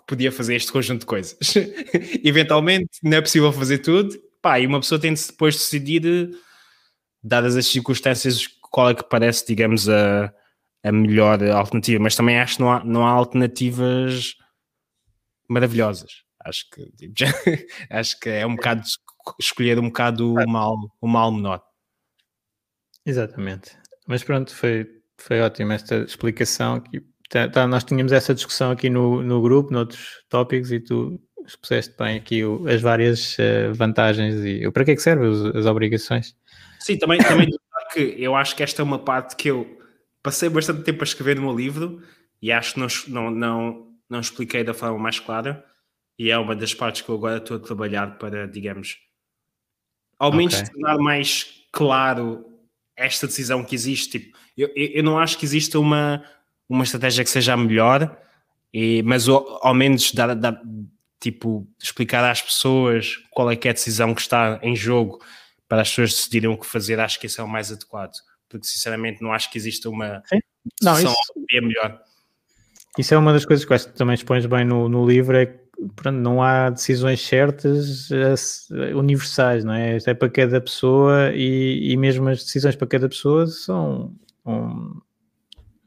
podia 0.08 0.32
fazer 0.32 0.56
este 0.56 0.72
conjunto 0.72 1.02
de 1.02 1.06
coisas. 1.06 1.38
Eventualmente 2.24 3.00
não 3.04 3.18
é 3.18 3.22
possível 3.22 3.52
fazer 3.52 3.80
tudo, 3.80 4.16
pá, 4.42 4.60
e 4.60 4.68
uma 4.68 4.80
pessoa 4.80 5.00
tem 5.00 5.14
de 5.14 5.28
depois 5.28 5.56
decidir, 5.56 6.30
dadas 7.24 7.56
as 7.56 7.66
circunstâncias, 7.66 8.48
qual 8.72 8.90
é 8.90 8.96
que 8.96 9.04
parece, 9.04 9.46
digamos, 9.48 9.90
a, 9.90 10.34
a 10.84 10.92
melhor 10.92 11.44
alternativa. 11.44 12.02
Mas 12.02 12.16
também 12.16 12.40
acho 12.40 12.58
que 12.58 12.62
não 12.62 12.72
há, 12.72 12.84
não 12.84 13.08
há 13.08 13.12
alternativas 13.12 14.36
maravilhosas. 15.48 16.24
Acho 16.40 16.70
que, 16.70 16.92
tipo, 16.92 17.14
já, 17.18 17.28
acho 17.90 18.20
que 18.20 18.30
é 18.30 18.46
um 18.46 18.56
bocado 18.56 18.84
escolher 19.40 19.80
um 19.80 19.88
bocado 19.88 20.34
o 20.34 20.48
mal, 20.48 20.76
o 21.02 21.08
mal 21.08 21.32
menor. 21.32 21.64
Exatamente. 23.04 23.76
Mas 24.08 24.24
pronto, 24.24 24.54
foi, 24.54 24.88
foi 25.18 25.42
ótimo 25.42 25.72
esta 25.72 25.98
explicação. 26.04 26.80
Que 26.80 27.04
Tá, 27.30 27.48
tá, 27.48 27.68
nós 27.68 27.84
tínhamos 27.84 28.12
essa 28.12 28.34
discussão 28.34 28.72
aqui 28.72 28.90
no, 28.90 29.22
no 29.24 29.42
grupo, 29.42 29.74
noutros 29.74 30.24
tópicos, 30.30 30.72
e 30.72 30.80
tu 30.80 31.20
expuseste 31.46 31.96
bem 31.98 32.18
aqui 32.18 32.44
o, 32.44 32.68
as 32.68 32.82
várias 32.82 33.38
uh, 33.38 33.74
vantagens 33.74 34.44
e 34.44 34.70
para 34.72 34.86
que 34.86 34.92
é 34.92 34.96
que 34.96 35.02
servem 35.02 35.30
as 35.56 35.66
obrigações. 35.66 36.36
Sim, 36.80 36.98
também, 36.98 37.20
também 37.20 37.50
que 37.96 38.16
eu 38.18 38.36
acho 38.36 38.56
que 38.56 38.64
esta 38.64 38.82
é 38.82 38.84
uma 38.84 39.00
parte 39.00 39.38
que 39.38 39.50
eu 39.50 39.80
passei 40.22 40.50
bastante 40.50 40.84
tempo 40.84 41.02
a 41.02 41.06
escrever 41.06 41.38
no 41.38 41.44
meu 41.44 41.56
livro 41.56 42.02
e 42.42 42.52
acho 42.52 42.74
que 42.74 42.80
não, 42.80 42.88
não, 43.08 43.32
não, 43.32 43.88
não 44.10 44.20
expliquei 44.20 44.64
da 44.64 44.74
forma 44.74 45.00
mais 45.00 45.18
clara 45.18 45.64
e 46.20 46.30
é 46.30 46.38
uma 46.38 46.56
das 46.56 46.74
partes 46.74 47.02
que 47.02 47.10
eu 47.10 47.16
agora 47.16 47.38
estou 47.38 47.58
a 47.58 47.60
trabalhar 47.60 48.18
para, 48.18 48.48
digamos, 48.48 48.98
ao 50.20 50.32
menos 50.32 50.56
okay. 50.56 50.70
tornar 50.74 50.98
mais 50.98 51.66
claro 51.72 52.46
esta 52.98 53.28
decisão 53.28 53.64
que 53.64 53.76
existe. 53.76 54.20
Tipo, 54.20 54.38
eu, 54.58 54.70
eu 54.76 55.04
não 55.04 55.18
acho 55.18 55.38
que 55.38 55.46
exista 55.46 55.80
uma 55.80 56.24
uma 56.68 56.84
estratégia 56.84 57.24
que 57.24 57.30
seja 57.30 57.54
a 57.54 57.58
melhor, 57.58 58.18
e, 58.74 59.02
mas 59.04 59.28
ao, 59.28 59.66
ao 59.66 59.74
menos 59.74 60.12
dar, 60.12 60.36
dar, 60.36 60.62
tipo, 61.20 61.68
explicar 61.82 62.30
às 62.30 62.42
pessoas 62.42 63.18
qual 63.32 63.50
é 63.50 63.56
que 63.56 63.68
é 63.68 63.72
a 63.72 63.74
decisão 63.74 64.14
que 64.14 64.22
está 64.22 64.60
em 64.62 64.76
jogo 64.76 65.24
para 65.68 65.82
as 65.82 65.90
pessoas 65.90 66.12
decidirem 66.12 66.50
o 66.50 66.58
que 66.58 66.66
fazer, 66.66 67.00
acho 67.00 67.20
que 67.20 67.28
isso 67.28 67.42
é 67.42 67.44
o 67.44 67.48
mais 67.48 67.72
adequado. 67.72 68.14
Porque 68.48 68.68
sinceramente 68.68 69.22
não 69.22 69.34
acho 69.34 69.52
que 69.52 69.58
exista 69.58 69.90
uma 69.90 70.24
não, 70.82 71.00
isso, 71.00 71.16
é 71.52 71.62
melhor. 71.62 72.02
Isso 72.98 73.14
é 73.14 73.18
uma 73.18 73.34
das 73.34 73.46
coisas 73.46 73.66
que 73.66 73.74
acho 73.74 73.88
que 73.88 73.94
também 73.94 74.16
expões 74.16 74.46
bem 74.46 74.66
no, 74.66 74.88
no 74.90 75.06
livro, 75.06 75.36
é 75.36 75.46
que 75.46 75.60
pronto, 75.96 76.18
não 76.18 76.42
há 76.42 76.70
decisões 76.70 77.22
certas 77.22 78.10
universais, 78.96 79.64
não 79.64 79.74
é? 79.74 79.98
Isto 79.98 80.10
é 80.10 80.14
para 80.14 80.30
cada 80.30 80.62
pessoa 80.62 81.32
e, 81.34 81.92
e 81.92 81.98
mesmo 81.98 82.28
as 82.30 82.44
decisões 82.44 82.76
para 82.76 82.88
cada 82.88 83.10
pessoa 83.10 83.48
são 83.48 84.14
um, 84.46 85.02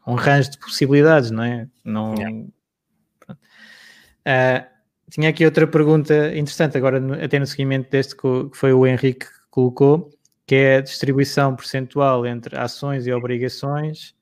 um 0.08 0.14
range 0.14 0.50
de 0.50 0.58
possibilidades, 0.58 1.30
não 1.30 1.42
é? 1.42 1.68
Não, 1.84 2.14
yeah. 2.14 2.36
uh, 3.28 4.66
tinha 5.10 5.28
aqui 5.28 5.44
outra 5.44 5.66
pergunta 5.66 6.28
interessante, 6.34 6.78
agora 6.78 6.98
no, 6.98 7.12
até 7.12 7.38
no 7.38 7.46
seguimento 7.46 7.90
deste 7.90 8.16
que 8.16 8.48
foi 8.54 8.72
o 8.72 8.86
Henrique 8.86 9.26
que 9.26 9.32
colocou, 9.50 10.10
que 10.46 10.54
é 10.54 10.76
a 10.76 10.80
distribuição 10.80 11.54
percentual 11.54 12.26
entre 12.26 12.56
ações 12.56 13.06
e 13.06 13.12
obrigações 13.12 14.16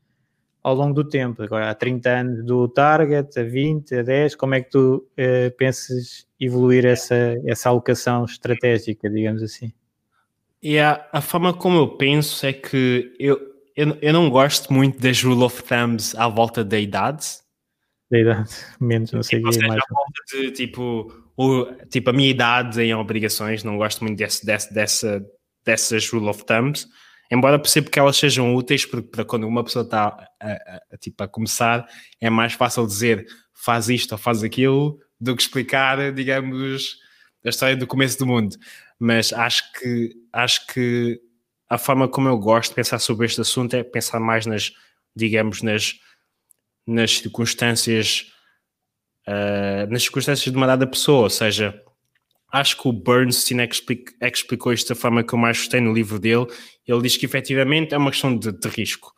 ao 0.61 0.74
longo 0.74 0.93
do 0.93 1.09
tempo. 1.09 1.45
Agora, 1.45 1.70
há 1.70 1.74
30 1.74 2.11
anos 2.11 2.45
do 2.45 2.66
target, 2.66 3.39
a 3.39 3.45
20, 3.45 3.95
a 3.95 4.03
10, 4.03 4.34
como 4.34 4.57
é 4.57 4.61
que 4.62 4.70
tu 4.70 4.97
uh, 4.97 5.57
pensas 5.57 6.26
evoluir 6.41 6.84
essa, 6.84 7.41
essa 7.47 7.68
alocação 7.68 8.24
estratégica, 8.24 9.09
digamos 9.09 9.41
assim? 9.41 9.72
E 10.61 10.80
a, 10.80 11.07
a 11.12 11.20
forma 11.20 11.55
como 11.55 11.78
eu 11.78 11.89
penso 11.97 12.45
é 12.45 12.53
que 12.53 13.14
eu, 13.20 13.39
eu, 13.77 13.99
eu 14.01 14.12
não 14.12 14.31
gosto 14.31 14.72
muito 14.72 14.99
das 14.99 15.22
rule 15.22 15.43
of 15.43 15.62
thumbs 15.62 16.14
à 16.14 16.27
volta 16.29 16.64
da 16.64 16.79
idade. 16.79 17.27
Da 18.11 18.18
idade, 18.18 18.51
menos, 18.81 19.12
não 19.12 19.22
sei 19.22 19.39
tipo, 19.39 19.53
seja, 19.53 19.66
mais. 19.68 19.83
À 19.83 19.95
volta 19.95 20.22
de 20.33 20.51
tipo, 20.53 21.12
o, 21.37 21.66
tipo, 21.91 22.11
a 22.11 22.12
minha 22.12 22.31
idade 22.31 22.81
em 22.81 22.95
obrigações, 22.95 23.62
não 23.62 23.77
gosto 23.77 24.03
muito 24.03 24.16
desse, 24.16 24.47
desse, 24.47 24.72
dessa, 24.72 25.24
dessas 25.64 26.09
rule 26.09 26.29
of 26.29 26.45
thumbs. 26.47 26.89
Embora 27.31 27.59
perceba 27.59 27.91
que 27.91 27.99
elas 27.99 28.16
sejam 28.16 28.55
úteis, 28.55 28.87
porque 28.87 29.09
para 29.09 29.24
quando 29.24 29.47
uma 29.47 29.64
pessoa 29.64 29.85
está 29.85 30.31
a, 30.41 30.53
a, 30.53 30.81
a, 30.93 30.97
tipo, 30.97 31.22
a 31.22 31.29
começar, 31.29 31.87
é 32.20 32.31
mais 32.31 32.55
fácil 32.55 32.87
dizer 32.87 33.27
faz 33.53 33.89
isto 33.89 34.12
ou 34.12 34.18
faz 34.18 34.43
aquilo 34.43 34.99
do 35.20 35.35
que 35.35 35.43
explicar, 35.43 36.12
digamos, 36.12 36.97
a 37.45 37.49
história 37.49 37.77
do 37.77 37.87
começo 37.87 38.18
do 38.18 38.27
mundo. 38.27 38.57
Mas 38.99 39.33
acho 39.33 39.64
que, 39.72 40.14
acho 40.33 40.66
que 40.68 41.20
a 41.69 41.79
forma 41.79 42.09
como 42.09 42.29
eu 42.29 42.39
gosto 42.39 42.71
de 42.71 42.77
pensar 42.77 42.99
sobre 42.99 43.27
este 43.27 43.41
assunto 43.41 43.75
é 43.75 43.83
pensar 43.83 44.21
mais 44.21 44.47
nas, 44.47 44.73
digamos, 45.14 45.62
nas, 45.62 45.99
nas 46.87 47.19
circunstâncias, 47.19 48.33
uh, 49.27 49.91
nas 49.91 50.03
circunstâncias 50.03 50.51
de 50.51 50.57
uma 50.57 50.67
dada 50.67 50.87
pessoa, 50.87 51.25
ou 51.25 51.31
seja, 51.31 51.83
acho 52.53 52.77
que 52.77 52.89
o 52.89 52.93
Bernstein 52.93 53.61
é 53.61 53.67
que, 53.67 53.75
explica, 53.75 54.12
é 54.21 54.31
que 54.31 54.39
explicou 54.39 54.73
isto 54.73 54.89
da 54.89 54.95
forma 54.95 55.25
que 55.25 55.35
eu 55.35 55.39
mais 55.39 55.59
gostei 55.59 55.81
no 55.81 55.93
livro 55.93 56.19
dele. 56.19 56.47
Ele 56.87 57.03
diz 57.03 57.17
que 57.17 57.27
efetivamente 57.27 57.95
é 57.95 57.99
uma 57.99 58.11
questão 58.11 58.37
de, 58.37 58.53
de 58.53 58.69
risco. 58.69 59.12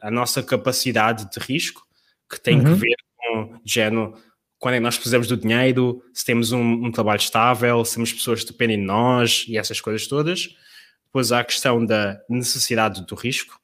A 0.00 0.10
nossa 0.10 0.42
capacidade 0.42 1.28
de 1.30 1.40
risco, 1.40 1.82
que 2.30 2.40
tem 2.40 2.58
uhum. 2.58 2.64
que 2.64 2.80
ver 2.80 2.96
com 3.16 3.60
género, 3.64 4.14
quando 4.58 4.74
é 4.74 4.78
que 4.78 4.84
nós 4.84 4.96
precisamos 4.96 5.26
do 5.26 5.36
dinheiro, 5.36 6.02
se 6.12 6.24
temos 6.24 6.52
um, 6.52 6.86
um, 6.86 6.92
trabalho 6.92 7.18
estável, 7.18 7.84
se 7.84 7.94
temos 7.94 8.12
pessoas 8.12 8.44
que 8.44 8.52
dependem 8.52 8.78
de 8.78 8.84
nós 8.84 9.44
e 9.48 9.58
essas 9.58 9.80
coisas 9.80 10.06
todas. 10.06 10.48
Depois 11.14 11.30
há 11.30 11.38
a 11.38 11.44
questão 11.44 11.86
da 11.86 12.20
necessidade 12.28 13.06
do 13.06 13.14
risco. 13.14 13.60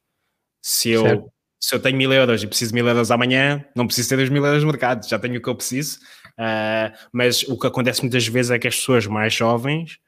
Se 0.61 0.89
eu, 0.91 1.29
se 1.59 1.75
eu 1.75 1.81
tenho 1.81 1.97
mil 1.97 2.13
euros 2.13 2.41
e 2.41 2.47
preciso 2.47 2.71
de 2.71 2.75
mil 2.75 2.87
euros 2.87 3.11
amanhã, 3.11 3.65
não 3.75 3.85
preciso 3.85 4.07
ter 4.07 4.19
os 4.19 4.29
mil 4.29 4.45
euros 4.45 4.63
no 4.63 4.69
mercado, 4.69 5.05
já 5.05 5.19
tenho 5.19 5.37
o 5.37 5.41
que 5.41 5.49
eu 5.49 5.55
preciso. 5.55 5.99
Uh, 6.39 6.97
mas 7.11 7.43
o 7.43 7.59
que 7.59 7.67
acontece 7.67 8.03
muitas 8.03 8.25
vezes 8.25 8.51
é 8.51 8.57
que 8.57 8.69
as 8.69 8.77
pessoas 8.77 9.05
mais 9.05 9.33
jovens, 9.33 9.99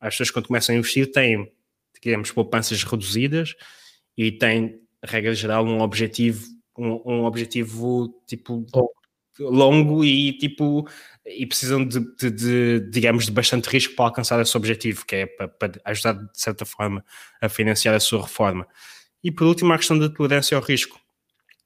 as 0.00 0.14
pessoas 0.14 0.32
quando 0.32 0.48
começam 0.48 0.74
a 0.74 0.78
investir, 0.78 1.12
têm, 1.12 1.52
digamos, 2.02 2.32
poupanças 2.32 2.82
reduzidas 2.82 3.54
e 4.16 4.32
têm, 4.32 4.80
regra 5.04 5.32
geral, 5.32 5.64
um 5.64 5.82
objetivo, 5.82 6.44
um, 6.76 7.00
um 7.06 7.24
objetivo 7.24 8.20
tipo 8.26 8.66
longo 9.38 10.04
e 10.04 10.32
tipo 10.38 10.88
e 11.26 11.46
precisam 11.46 11.84
de, 11.84 12.00
de, 12.16 12.30
de, 12.30 12.90
digamos, 12.90 13.26
de 13.26 13.32
bastante 13.32 13.68
risco 13.68 13.94
para 13.94 14.06
alcançar 14.06 14.40
esse 14.40 14.56
objetivo, 14.56 15.04
que 15.04 15.16
é 15.16 15.26
para, 15.26 15.48
para, 15.48 15.80
ajudar, 15.84 16.14
de 16.14 16.40
certa 16.40 16.64
forma, 16.64 17.04
a 17.40 17.48
financiar 17.48 17.94
a 17.94 18.00
sua 18.00 18.22
reforma. 18.22 18.66
E 19.22 19.30
por 19.30 19.46
último, 19.46 19.72
a 19.72 19.76
questão 19.76 19.98
da 19.98 20.08
tolerância 20.08 20.56
ao 20.56 20.62
risco, 20.62 20.98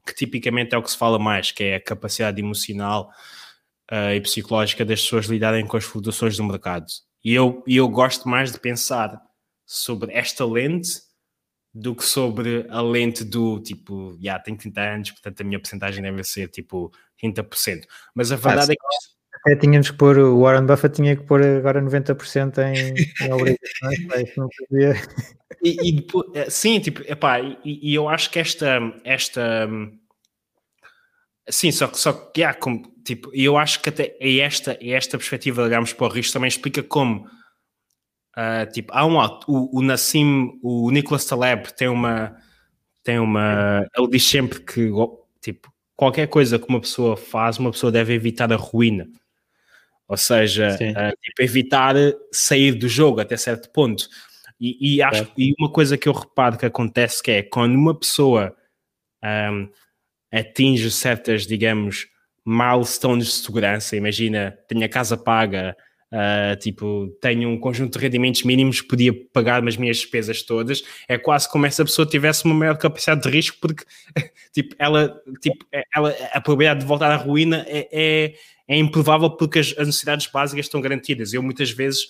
que 0.07 0.15
tipicamente 0.15 0.75
é 0.75 0.79
o 0.79 0.83
que 0.83 0.91
se 0.91 0.99
fala 0.99 1.19
mais, 1.19 1.51
que 1.53 1.63
é 1.63 1.77
a 1.77 1.81
capacidade 1.81 2.41
emocional 2.41 3.11
uh, 3.91 4.13
e 4.15 4.21
psicológica 4.21 4.85
das 4.85 5.01
pessoas 5.03 5.27
lidarem 5.27 5.67
com 5.67 5.77
as 5.77 5.85
flutuações 5.85 6.37
do 6.37 6.45
mercado. 6.45 6.87
E 7.25 7.33
eu, 7.33 7.63
eu 7.67 7.89
gosto 7.89 8.29
mais 8.29 8.53
de 8.53 8.59
pensar 8.59 9.21
sobre 9.65 10.13
esta 10.13 10.45
lente 10.45 10.91
do 11.73 11.95
que 11.95 12.05
sobre 12.05 12.67
a 12.69 12.81
lente 12.81 13.25
do 13.25 13.61
tipo, 13.61 14.13
já 14.15 14.21
yeah, 14.21 14.45
tenho 14.45 14.57
30 14.57 14.81
anos, 14.81 15.11
portanto 15.11 15.41
a 15.41 15.45
minha 15.45 15.59
porcentagem 15.59 16.03
deve 16.03 16.23
ser 16.23 16.49
tipo 16.49 16.93
30%. 17.23 17.85
Mas 18.15 18.31
a 18.31 18.37
verdade 18.37 18.73
ah, 18.73 18.75
é 18.75 18.77
que 18.77 19.14
até 19.45 19.57
tínhamos 19.57 19.91
que 19.91 19.97
pôr, 19.99 20.17
o 20.19 20.41
Warren 20.41 20.65
Buffett 20.65 20.97
tinha 20.97 21.15
que 21.15 21.23
pôr 21.23 21.45
agora 21.45 21.81
90% 21.83 22.59
em, 22.59 23.27
em 23.27 23.33
obrigações, 23.33 24.33
não 24.39 24.49
podia. 24.49 24.95
E, 25.63 25.89
e 25.89 25.93
depois, 25.93 26.27
eh, 26.35 26.49
sim, 26.49 26.81
tipo, 26.81 27.03
epá, 27.03 27.41
e, 27.41 27.59
e 27.63 27.95
eu 27.95 28.09
acho 28.09 28.31
que 28.31 28.39
esta, 28.39 28.81
esta, 29.05 29.69
sim, 31.49 31.71
só 31.71 31.89
que, 31.89 31.99
só 31.99 32.13
que, 32.15 32.41
yeah, 32.41 32.59
como, 32.59 32.91
tipo, 33.05 33.31
eu 33.35 33.59
acho 33.59 33.81
que 33.83 33.91
até 33.91 34.17
é 34.19 34.39
esta, 34.39 34.79
é 34.81 34.91
esta 34.91 35.19
perspectiva, 35.19 35.65
digamos, 35.65 35.93
para 35.93 36.07
o 36.07 36.11
risco 36.11 36.33
também 36.33 36.49
explica 36.49 36.83
como, 36.83 37.27
uh, 38.37 38.73
tipo, 38.73 38.95
há 38.95 39.05
um, 39.05 39.19
o, 39.47 39.79
o 39.79 39.83
Nassim, 39.83 40.59
o 40.63 40.91
Nicholas 40.91 41.27
Taleb 41.27 41.71
tem 41.75 41.89
uma, 41.89 42.35
tem 43.03 43.19
uma, 43.19 43.87
ele 43.95 44.09
diz 44.09 44.25
sempre 44.25 44.61
que, 44.61 44.91
tipo, 45.43 45.71
qualquer 45.95 46.29
coisa 46.29 46.59
que 46.59 46.67
uma 46.67 46.81
pessoa 46.81 47.15
faz, 47.15 47.59
uma 47.59 47.71
pessoa 47.71 47.93
deve 47.93 48.15
evitar 48.15 48.51
a 48.51 48.57
ruína. 48.57 49.07
Ou 50.09 50.17
seja, 50.17 50.69
uh, 50.69 51.17
tipo, 51.23 51.43
evitar 51.43 51.95
sair 52.31 52.73
do 52.73 52.89
jogo 52.89 53.21
até 53.21 53.37
certo 53.37 53.71
ponto. 53.71 54.09
E, 54.61 54.97
e 54.97 55.03
acho, 55.03 55.31
e 55.37 55.55
uma 55.59 55.71
coisa 55.71 55.97
que 55.99 56.09
eu 56.09 56.13
reparo 56.13 56.57
que 56.57 56.67
acontece 56.67 57.23
que 57.23 57.31
é 57.31 57.43
quando 57.43 57.75
uma 57.75 57.99
pessoa 57.99 58.55
um, 59.25 59.69
atinge 60.33 60.91
certas, 60.91 61.47
digamos, 61.47 62.07
milestones 62.47 63.27
de 63.27 63.33
segurança, 63.33 63.97
imagina, 63.97 64.57
tenho 64.69 64.85
a 64.85 64.89
casa 64.89 65.17
paga, 65.17 65.77
uh, 66.15 66.57
tipo, 66.59 67.09
tenho 67.21 67.49
um 67.49 67.59
conjunto 67.59 67.99
de 67.99 68.05
rendimentos 68.05 68.45
mínimos, 68.45 68.81
podia 68.81 69.13
pagar 69.33 69.67
as 69.67 69.77
minhas 69.77 69.97
despesas 69.99 70.43
todas, 70.43 70.83
é 71.09 71.19
quase 71.19 71.51
como 71.51 71.65
se 71.65 71.69
essa 71.69 71.85
pessoa 71.85 72.07
tivesse 72.07 72.45
uma 72.45 72.55
maior 72.55 72.79
capacidade 72.79 73.23
de 73.23 73.29
risco, 73.29 73.59
porque, 73.61 73.85
tipo, 74.53 74.75
ela, 74.79 75.21
tipo, 75.41 75.67
ela, 75.95 76.15
a 76.33 76.41
probabilidade 76.41 76.81
de 76.81 76.87
voltar 76.87 77.11
à 77.11 77.17
ruína 77.17 77.65
é, 77.69 77.89
é 77.93 78.35
é 78.67 78.79
improvável 78.79 79.31
porque 79.31 79.59
as, 79.59 79.75
as 79.77 79.87
necessidades 79.87 80.27
básicas 80.27 80.67
estão 80.67 80.81
garantidas. 80.81 81.33
Eu 81.33 81.43
muitas 81.43 81.71
vezes, 81.71 82.05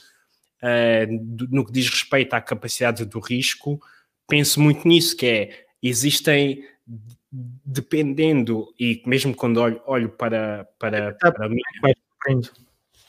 uh, 0.63 1.47
no 1.51 1.65
que 1.65 1.73
diz 1.73 1.89
respeito 1.89 2.35
à 2.35 2.41
capacidade 2.41 3.05
do 3.05 3.19
risco, 3.19 3.81
penso 4.29 4.61
muito 4.61 4.87
nisso, 4.87 5.17
que 5.17 5.27
é, 5.27 5.67
existem, 5.83 6.65
dependendo, 7.65 8.73
e 8.79 9.03
mesmo 9.05 9.35
quando 9.35 9.59
olho, 9.59 9.81
olho 9.87 10.11
para, 10.11 10.69
para, 10.79 11.15
para 11.15 11.49
mim... 11.49 11.61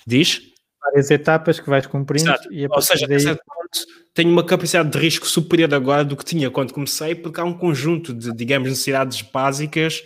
Diz? 0.08 0.54
Várias 0.86 1.12
etapas 1.12 1.60
que 1.60 1.70
vais 1.70 1.88
cumprindo. 1.88 2.30
Exato. 2.30 2.54
E 2.54 2.68
Ou 2.68 2.82
seja, 2.82 3.08
daí... 3.08 3.24
ponto, 3.26 3.80
tenho 4.14 4.30
uma 4.32 4.46
capacidade 4.46 4.90
de 4.90 4.98
risco 4.98 5.26
superior 5.26 5.74
agora 5.74 6.06
do 6.06 6.16
que 6.16 6.24
tinha 6.24 6.50
quando 6.50 6.74
comecei, 6.74 7.16
porque 7.16 7.40
há 7.40 7.44
um 7.44 7.54
conjunto 7.54 8.14
de, 8.14 8.34
digamos, 8.34 8.70
necessidades 8.70 9.22
básicas 9.22 10.04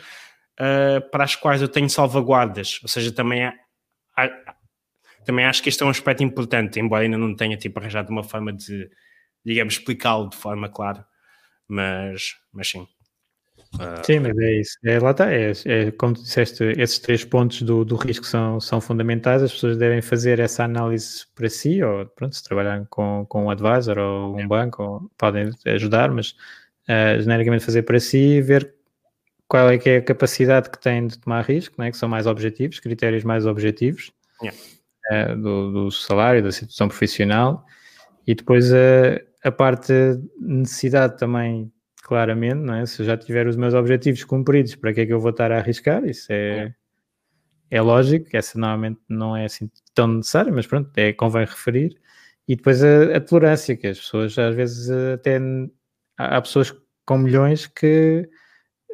uh, 0.59 1.09
para 1.11 1.23
as 1.23 1.35
quais 1.35 1.61
eu 1.61 1.67
tenho 1.67 1.89
salvaguardas. 1.89 2.79
Ou 2.81 2.87
seja, 2.87 3.11
também, 3.11 3.45
há, 3.45 3.53
há, 4.17 4.55
também 5.25 5.45
acho 5.45 5.61
que 5.61 5.69
este 5.69 5.83
é 5.83 5.85
um 5.85 5.89
aspecto 5.89 6.23
importante, 6.23 6.79
embora 6.79 7.03
ainda 7.03 7.17
não 7.17 7.35
tenha 7.35 7.57
tipo, 7.57 7.79
arranjado 7.79 8.09
uma 8.09 8.23
forma 8.23 8.53
de, 8.53 8.89
digamos, 9.45 9.75
explicá-lo 9.75 10.29
de 10.29 10.37
forma 10.37 10.69
clara. 10.69 11.05
Mas, 11.67 12.35
mas 12.51 12.69
sim. 12.69 12.87
Uh... 13.75 14.05
Sim, 14.05 14.19
mas 14.19 14.37
é 14.37 14.59
isso. 14.59 14.77
É, 14.83 14.99
lá 14.99 15.11
está. 15.11 15.31
É, 15.31 15.51
é, 15.65 15.91
como 15.91 16.13
tu 16.13 16.23
disseste, 16.23 16.63
esses 16.77 16.99
três 16.99 17.23
pontos 17.23 17.61
do, 17.61 17.85
do 17.85 17.95
risco 17.95 18.25
são, 18.25 18.59
são 18.59 18.81
fundamentais. 18.81 19.43
As 19.43 19.51
pessoas 19.51 19.77
devem 19.77 20.01
fazer 20.01 20.39
essa 20.39 20.63
análise 20.63 21.25
para 21.35 21.49
si, 21.49 21.81
ou 21.83 22.05
pronto, 22.07 22.35
se 22.35 22.43
trabalhar 22.43 22.85
com, 22.89 23.25
com 23.27 23.45
um 23.45 23.49
advisor 23.49 23.97
ou 23.97 24.35
um 24.35 24.41
é. 24.41 24.47
banco, 24.47 24.83
ou, 24.83 25.11
podem 25.17 25.51
ajudar, 25.65 26.11
mas 26.11 26.31
uh, 26.89 27.21
genericamente 27.21 27.63
fazer 27.63 27.83
para 27.83 27.99
si 27.99 28.17
e 28.17 28.41
ver 28.41 28.73
qual 29.49 29.69
é 29.69 29.77
que 29.79 29.89
é 29.89 29.97
a 29.97 30.01
capacidade 30.01 30.69
que 30.69 30.79
tem 30.79 31.07
de 31.07 31.17
tomar 31.17 31.43
risco, 31.43 31.75
né? 31.79 31.89
que 31.89 31.97
são 31.97 32.07
mais 32.07 32.27
objetivos, 32.27 32.79
critérios 32.79 33.23
mais 33.23 33.47
objetivos 33.47 34.11
uh, 34.41 35.35
do, 35.35 35.71
do, 35.71 35.91
salário, 35.91 36.43
da 36.43 36.51
situação 36.51 36.87
profissional, 36.87 37.65
e 38.27 38.35
depois 38.35 38.71
a, 38.71 39.19
a 39.43 39.51
parte 39.51 39.91
necessidade 40.39 41.17
também, 41.17 41.71
claramente, 42.09 42.55
não 42.55 42.73
é? 42.73 42.87
se 42.87 43.03
eu 43.03 43.05
já 43.05 43.15
tiver 43.15 43.45
os 43.45 43.55
meus 43.55 43.75
objetivos 43.75 44.23
cumpridos, 44.23 44.73
para 44.73 44.91
que 44.91 45.01
é 45.01 45.05
que 45.05 45.13
eu 45.13 45.19
vou 45.19 45.29
estar 45.29 45.51
a 45.51 45.59
arriscar? 45.59 46.03
Isso 46.03 46.25
é, 46.31 46.35
yeah. 46.35 46.75
é 47.69 47.81
lógico, 47.81 48.25
essa 48.33 48.57
normalmente 48.57 48.99
não 49.07 49.37
é 49.37 49.45
assim 49.45 49.69
tão 49.93 50.07
necessária, 50.07 50.51
mas 50.51 50.65
pronto, 50.65 50.89
é, 50.97 51.13
convém 51.13 51.45
referir. 51.45 51.95
E 52.47 52.55
depois 52.55 52.83
a, 52.83 53.17
a 53.17 53.21
tolerância, 53.21 53.77
que 53.77 53.85
as 53.85 53.99
pessoas 53.99 54.35
às 54.39 54.55
vezes 54.55 54.89
até 55.13 55.39
há 56.17 56.41
pessoas 56.41 56.75
com 57.05 57.19
milhões 57.19 57.67
que 57.67 58.27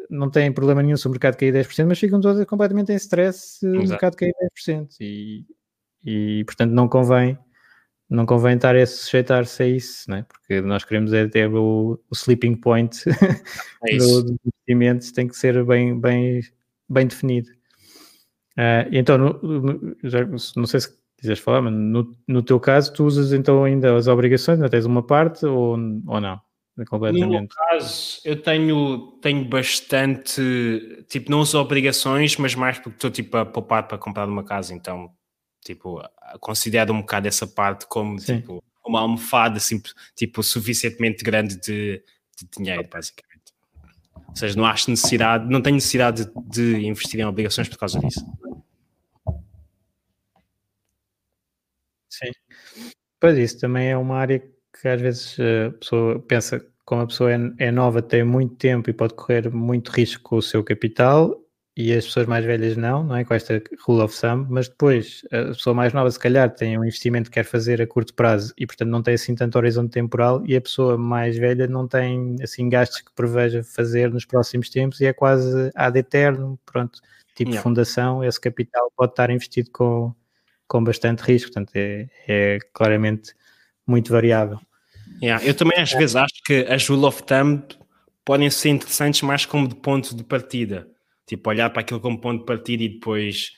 não 0.09 0.29
têm 0.29 0.51
problema 0.51 0.83
nenhum 0.83 0.97
se 0.97 1.07
o 1.07 1.09
mercado 1.09 1.37
cair 1.37 1.53
10%, 1.53 1.87
mas 1.87 1.97
ficam 1.97 2.19
todas 2.19 2.45
completamente 2.45 2.91
em 2.91 2.95
stress 2.95 3.59
se 3.59 3.65
o 3.65 3.87
mercado 3.87 4.17
cair 4.17 4.33
10%. 4.67 4.89
E, 4.99 5.45
e 6.03 6.43
portanto 6.43 6.71
não 6.71 6.89
convém 6.89 7.39
não 8.09 8.25
convém 8.25 8.55
estar 8.55 8.75
a 8.75 8.85
sujeitar-se 8.85 9.63
a 9.63 9.67
isso, 9.67 10.09
né? 10.09 10.25
porque 10.27 10.61
nós 10.61 10.83
queremos 10.83 11.11
é 11.13 11.27
ter 11.27 11.49
o, 11.53 11.99
o 12.09 12.13
sleeping 12.13 12.55
point 12.55 13.03
é 13.87 13.97
do, 13.97 14.23
dos 14.23 14.37
investimentos, 14.45 15.11
tem 15.11 15.27
que 15.27 15.35
ser 15.35 15.63
bem, 15.63 15.99
bem, 15.99 16.41
bem 16.87 17.07
definido. 17.07 17.49
Uh, 18.57 18.87
então, 18.91 19.17
no, 19.17 19.97
já, 20.03 20.25
não 20.55 20.65
sei 20.65 20.79
se 20.79 20.97
quiseres 21.17 21.39
falar, 21.39 21.61
mas 21.61 21.73
no, 21.73 22.15
no 22.27 22.43
teu 22.43 22.59
caso, 22.59 22.93
tu 22.93 23.05
usas 23.05 23.33
então 23.33 23.63
ainda 23.63 23.95
as 23.95 24.07
obrigações, 24.07 24.59
não 24.59 24.69
tens 24.69 24.85
uma 24.85 25.03
parte 25.03 25.45
ou, 25.45 25.71
ou 25.71 26.21
não? 26.21 26.39
completamente. 26.83 27.25
No 27.25 27.39
meu 27.39 27.47
caso, 27.47 28.19
eu 28.25 28.41
tenho, 28.41 29.17
tenho 29.21 29.45
bastante, 29.45 31.05
tipo, 31.07 31.31
não 31.31 31.39
uso 31.39 31.57
obrigações, 31.57 32.35
mas 32.35 32.53
mais 32.53 32.77
porque 32.77 32.97
estou, 32.97 33.09
tipo, 33.09 33.37
a 33.37 33.45
poupar 33.45 33.87
para 33.87 33.97
comprar 33.97 34.27
uma 34.27 34.43
casa, 34.43 34.73
então, 34.73 35.09
tipo, 35.65 35.99
considero 36.39 36.93
um 36.93 37.01
bocado 37.01 37.27
essa 37.27 37.47
parte 37.47 37.87
como, 37.87 38.19
Sim. 38.19 38.37
tipo, 38.37 38.63
uma 38.85 39.01
almofada, 39.01 39.57
assim, 39.57 39.81
tipo, 40.15 40.43
suficientemente 40.43 41.23
grande 41.23 41.55
de, 41.55 42.03
de 42.37 42.47
dinheiro, 42.55 42.87
basicamente. 42.87 43.35
Ou 44.29 44.35
seja, 44.35 44.55
não 44.55 44.65
acho 44.65 44.91
necessidade, 44.91 45.49
não 45.49 45.61
tenho 45.61 45.75
necessidade 45.75 46.25
de, 46.25 46.31
de 46.77 46.87
investir 46.87 47.19
em 47.19 47.25
obrigações 47.25 47.67
por 47.67 47.79
causa 47.79 47.99
disso. 47.99 48.23
Sim. 52.09 52.31
Pois 53.19 53.37
isso 53.37 53.59
também 53.59 53.89
é 53.89 53.97
uma 53.97 54.17
área 54.17 54.39
que 54.39 54.87
às 54.87 55.01
vezes 55.01 55.37
a 55.39 55.71
pessoa 55.77 56.19
pensa, 56.19 56.65
como 56.85 57.01
a 57.01 57.07
pessoa 57.07 57.33
é, 57.33 57.37
é, 57.57 57.71
nova, 57.71 58.01
tem 58.01 58.23
muito 58.23 58.55
tempo 58.55 58.89
e 58.89 58.93
pode 58.93 59.15
correr 59.15 59.49
muito 59.49 59.89
risco 59.89 60.21
com 60.21 60.35
o 60.37 60.41
seu 60.41 60.63
capital, 60.63 61.44
e 61.77 61.91
as 61.91 62.05
pessoas 62.05 62.25
mais 62.25 62.45
velhas 62.45 62.77
não, 62.77 63.03
não 63.03 63.15
é? 63.17 63.25
Com 63.25 63.33
esta 63.33 63.61
rule 63.85 64.01
of 64.01 64.19
thumb, 64.19 64.47
mas 64.49 64.69
depois 64.69 65.23
a 65.31 65.47
pessoa 65.47 65.73
mais 65.73 65.91
nova, 65.91 66.09
se 66.09 66.17
calhar, 66.17 66.49
tem 66.49 66.77
um 66.77 66.85
investimento 66.85 67.29
que 67.29 67.33
quer 67.33 67.43
fazer 67.43 67.81
a 67.81 67.87
curto 67.87 68.13
prazo 68.13 68.53
e, 68.57 68.65
portanto, 68.65 68.89
não 68.89 69.03
tem 69.03 69.15
assim 69.15 69.35
tanto 69.35 69.57
horizonte 69.57 69.91
temporal, 69.91 70.41
e 70.45 70.55
a 70.55 70.61
pessoa 70.61 70.97
mais 70.97 71.37
velha 71.37 71.67
não 71.67 71.85
tem 71.85 72.37
assim 72.41 72.69
gastos 72.69 73.01
que 73.01 73.11
preveja 73.13 73.61
fazer 73.61 74.09
nos 74.09 74.23
próximos 74.23 74.69
tempos 74.69 75.01
e 75.01 75.05
é 75.05 75.11
quase 75.11 75.69
ad 75.75 75.99
eterno, 75.99 76.57
pronto, 76.65 77.01
tipo 77.35 77.51
yeah. 77.51 77.61
fundação, 77.61 78.23
esse 78.23 78.39
capital 78.39 78.89
pode 78.95 79.11
estar 79.11 79.29
investido 79.29 79.69
com, 79.71 80.13
com 80.67 80.81
bastante 80.81 81.19
risco, 81.19 81.51
portanto, 81.51 81.71
é, 81.75 82.07
é 82.25 82.59
claramente 82.73 83.33
muito 83.85 84.13
variável. 84.13 84.59
Yeah, 85.21 85.43
eu 85.45 85.53
também 85.53 85.79
às 85.79 85.91
vezes 85.91 86.15
acho 86.15 86.41
que 86.45 86.65
as 86.69 86.87
rule 86.87 87.05
of 87.05 87.21
thumb 87.23 87.63
podem 88.23 88.49
ser 88.49 88.69
interessantes 88.69 89.21
mais 89.21 89.45
como 89.45 89.67
de 89.67 89.75
ponto 89.75 90.15
de 90.15 90.23
partida. 90.23 90.87
Tipo, 91.25 91.49
olhar 91.49 91.69
para 91.69 91.81
aquilo 91.81 91.99
como 91.99 92.19
ponto 92.19 92.39
de 92.39 92.45
partida 92.45 92.83
e 92.83 92.89
depois 92.89 93.51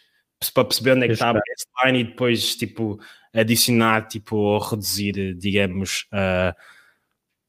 para 0.53 0.65
perceber 0.65 0.91
onde 0.91 1.05
é 1.05 1.07
que 1.07 1.13
está 1.13 1.31
a 1.31 1.33
baseline 1.33 1.99
e 1.99 2.03
depois 2.11 2.55
tipo 2.55 2.99
adicionar 3.33 4.07
tipo 4.07 4.35
ou 4.35 4.59
reduzir, 4.59 5.35
digamos, 5.35 6.05
uh, 6.13 6.53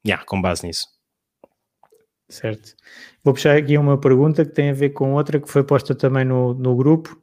yeah, 0.07 0.25
com 0.25 0.41
base 0.41 0.67
nisso. 0.67 0.87
Certo. 2.29 2.75
Vou 3.23 3.35
puxar 3.35 3.57
aqui 3.57 3.77
uma 3.79 3.99
pergunta 3.99 4.45
que 4.45 4.53
tem 4.53 4.71
a 4.71 4.75
ver 4.75 4.91
com 4.91 5.15
outra 5.15 5.41
que 5.41 5.51
foi 5.51 5.65
posta 5.65 5.95
também 5.95 6.25
no, 6.25 6.55
no 6.55 6.75
grupo 6.77 7.23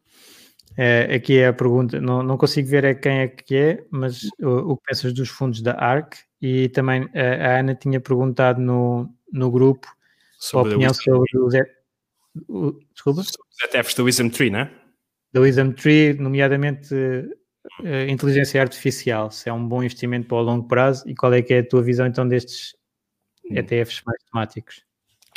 é, 0.78 1.16
aqui 1.16 1.38
é 1.38 1.48
a 1.48 1.54
pergunta, 1.54 2.02
não, 2.02 2.22
não 2.22 2.38
consigo 2.38 2.68
ver 2.68 2.84
é 2.84 2.93
quem 2.93 3.20
é 3.20 3.28
que 3.30 3.56
é, 3.56 3.86
mas 3.89 4.24
o, 4.41 4.74
o 4.74 4.78
que 4.78 4.84
pensas 4.88 5.14
dos 5.14 5.30
fundos 5.30 5.62
da 5.62 5.74
ARC? 5.74 6.16
E 6.41 6.68
também 6.70 7.08
a, 7.16 7.48
a 7.48 7.60
Ana 7.60 7.76
tinha 7.76 8.00
perguntado 8.02 8.60
no, 8.60 9.10
no 9.32 9.50
grupo 9.50 9.88
sobre 10.38 10.74
a 10.74 10.76
opinião 10.76 10.93
sobre 10.93 11.39
os 11.39 11.54
o, 12.48 12.80
desculpa? 12.94 13.22
ETFs 13.64 13.96
da 13.96 14.04
Wisdom 14.04 14.30
Tree, 14.30 14.50
não 14.50 14.60
é? 14.60 14.72
Da 15.34 15.42
Wisdom 15.42 15.72
Tree, 15.72 16.14
nomeadamente 16.14 16.94
uh, 16.94 18.10
inteligência 18.10 18.62
artificial, 18.62 19.32
se 19.32 19.50
é 19.50 19.54
um 19.54 19.68
bom 19.68 19.84
investimento 19.84 20.28
para 20.28 20.38
o 20.38 20.42
longo 20.42 20.68
prazo 20.68 21.08
e 21.08 21.16
qual 21.16 21.34
é 21.34 21.42
que 21.42 21.54
é 21.54 21.60
a 21.60 21.68
tua 21.68 21.82
visão 21.82 22.06
então 22.06 22.28
destes 22.28 22.76
hum. 23.46 23.58
ETFs 23.58 24.02
mais 24.06 24.22
temáticos? 24.24 24.84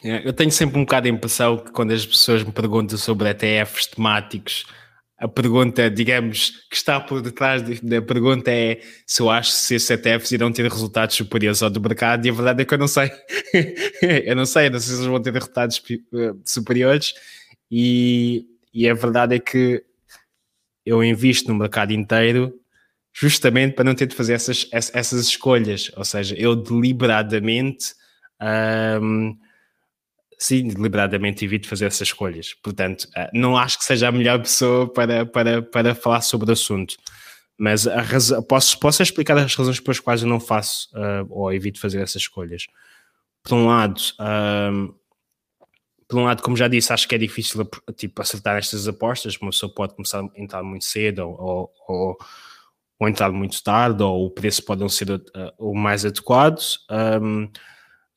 É, 0.03 0.27
eu 0.27 0.33
tenho 0.33 0.51
sempre 0.51 0.79
um 0.79 0.85
bocado 0.85 1.09
a 1.09 1.11
impressão 1.11 1.59
que 1.59 1.73
quando 1.73 1.93
as 1.93 2.07
pessoas 2.07 2.45
me 2.45 2.53
perguntam 2.53 2.97
sobre 2.97 3.29
ETFs 3.31 3.87
temáticos, 3.87 4.67
a 5.19 5.27
pergunta, 5.27 5.91
digamos, 5.91 6.51
que 6.71 6.77
está 6.77 7.01
por 7.01 7.21
detrás 7.21 7.63
da 7.81 8.01
pergunta 8.01 8.53
é 8.53 8.81
se 9.05 9.21
eu 9.21 9.29
acho 9.29 9.51
que 9.51 9.75
esses 9.75 9.91
ETFs 9.91 10.31
irão 10.31 10.53
ter 10.53 10.71
resultados 10.71 11.17
superiores 11.17 11.61
ao 11.61 11.69
do 11.69 11.81
mercado 11.81 12.25
e 12.25 12.31
a 12.31 12.33
verdade 12.33 12.63
é 12.63 12.65
que 12.65 12.73
eu 12.73 12.79
não 12.79 12.87
sei. 12.87 13.11
eu 14.25 14.37
não 14.37 14.47
sei, 14.47 14.71
não 14.71 14.79
sei 14.79 14.95
se 14.95 15.01
eles 15.01 15.07
vão 15.07 15.21
ter 15.21 15.33
resultados 15.33 15.83
eh, 15.91 16.33
superiores 16.45 17.15
e, 17.69 18.47
e 18.73 18.89
a 18.89 18.95
verdade 18.95 19.35
é 19.35 19.39
que 19.41 19.83
eu 20.87 21.03
invisto 21.03 21.49
no 21.53 21.59
mercado 21.59 21.93
inteiro 21.93 22.55
justamente 23.13 23.75
para 23.75 23.85
não 23.85 23.97
ter 23.97 24.07
de 24.07 24.15
fazer 24.15 24.35
essas, 24.35 24.69
essas 24.73 25.27
escolhas, 25.27 25.91
ou 25.97 26.05
seja, 26.05 26.37
eu 26.37 26.55
deliberadamente 26.55 27.87
um, 29.03 29.37
sim, 30.39 30.69
deliberadamente 30.69 31.45
evito 31.45 31.69
fazer 31.69 31.87
essas 31.87 32.09
escolhas. 32.09 32.55
Portanto, 32.63 33.09
eh, 33.17 33.31
não 33.35 33.57
acho 33.57 33.79
que 33.79 33.85
seja 33.85 34.09
a 34.09 34.13
melhor 34.13 34.39
pessoa 34.39 34.91
para, 34.93 35.27
para, 35.27 35.63
para 35.63 35.95
falar 35.95 36.21
sobre 36.21 36.51
o 36.51 36.53
assunto. 36.53 36.97
Mas 37.59 37.87
posso, 38.49 38.79
posso 38.79 39.03
explicar 39.03 39.37
as 39.37 39.53
razões 39.53 39.81
pelas 39.81 39.99
quais 39.99 40.23
eu 40.23 40.29
não 40.29 40.39
faço 40.39 40.89
uh, 40.95 41.27
ou 41.29 41.53
evito 41.53 41.81
fazer 41.81 42.01
essas 42.01 42.23
escolhas. 42.23 42.67
Por 43.43 43.57
um 43.57 43.67
lado, 43.67 44.01
um, 44.73 44.95
por 46.07 46.21
um 46.21 46.25
lado, 46.25 46.41
como 46.41 46.57
já 46.57 46.69
disse, 46.69 46.93
acho 46.93 47.09
que 47.09 47.17
é 47.17 47.19
difícil 47.19 47.69
tipo, 47.97 48.23
acertar 48.23 48.57
estas 48.57 48.87
apostas. 48.87 49.37
Uma 49.39 49.51
pessoa 49.51 49.75
pode 49.75 49.97
começar 49.97 50.21
a 50.21 50.31
entrar 50.37 50.63
muito 50.63 50.85
cedo 50.85 51.29
ou, 51.29 51.73
ou, 51.89 52.17
ou 53.01 53.09
entrar 53.09 53.33
muito 53.33 53.61
tarde, 53.61 54.05
ou 54.05 54.27
o 54.27 54.31
preço 54.31 54.65
pode 54.65 54.81
não 54.81 54.89
ser 54.89 55.11
uh, 55.11 55.21
o 55.59 55.75
mais 55.77 56.05
adequado. 56.05 56.61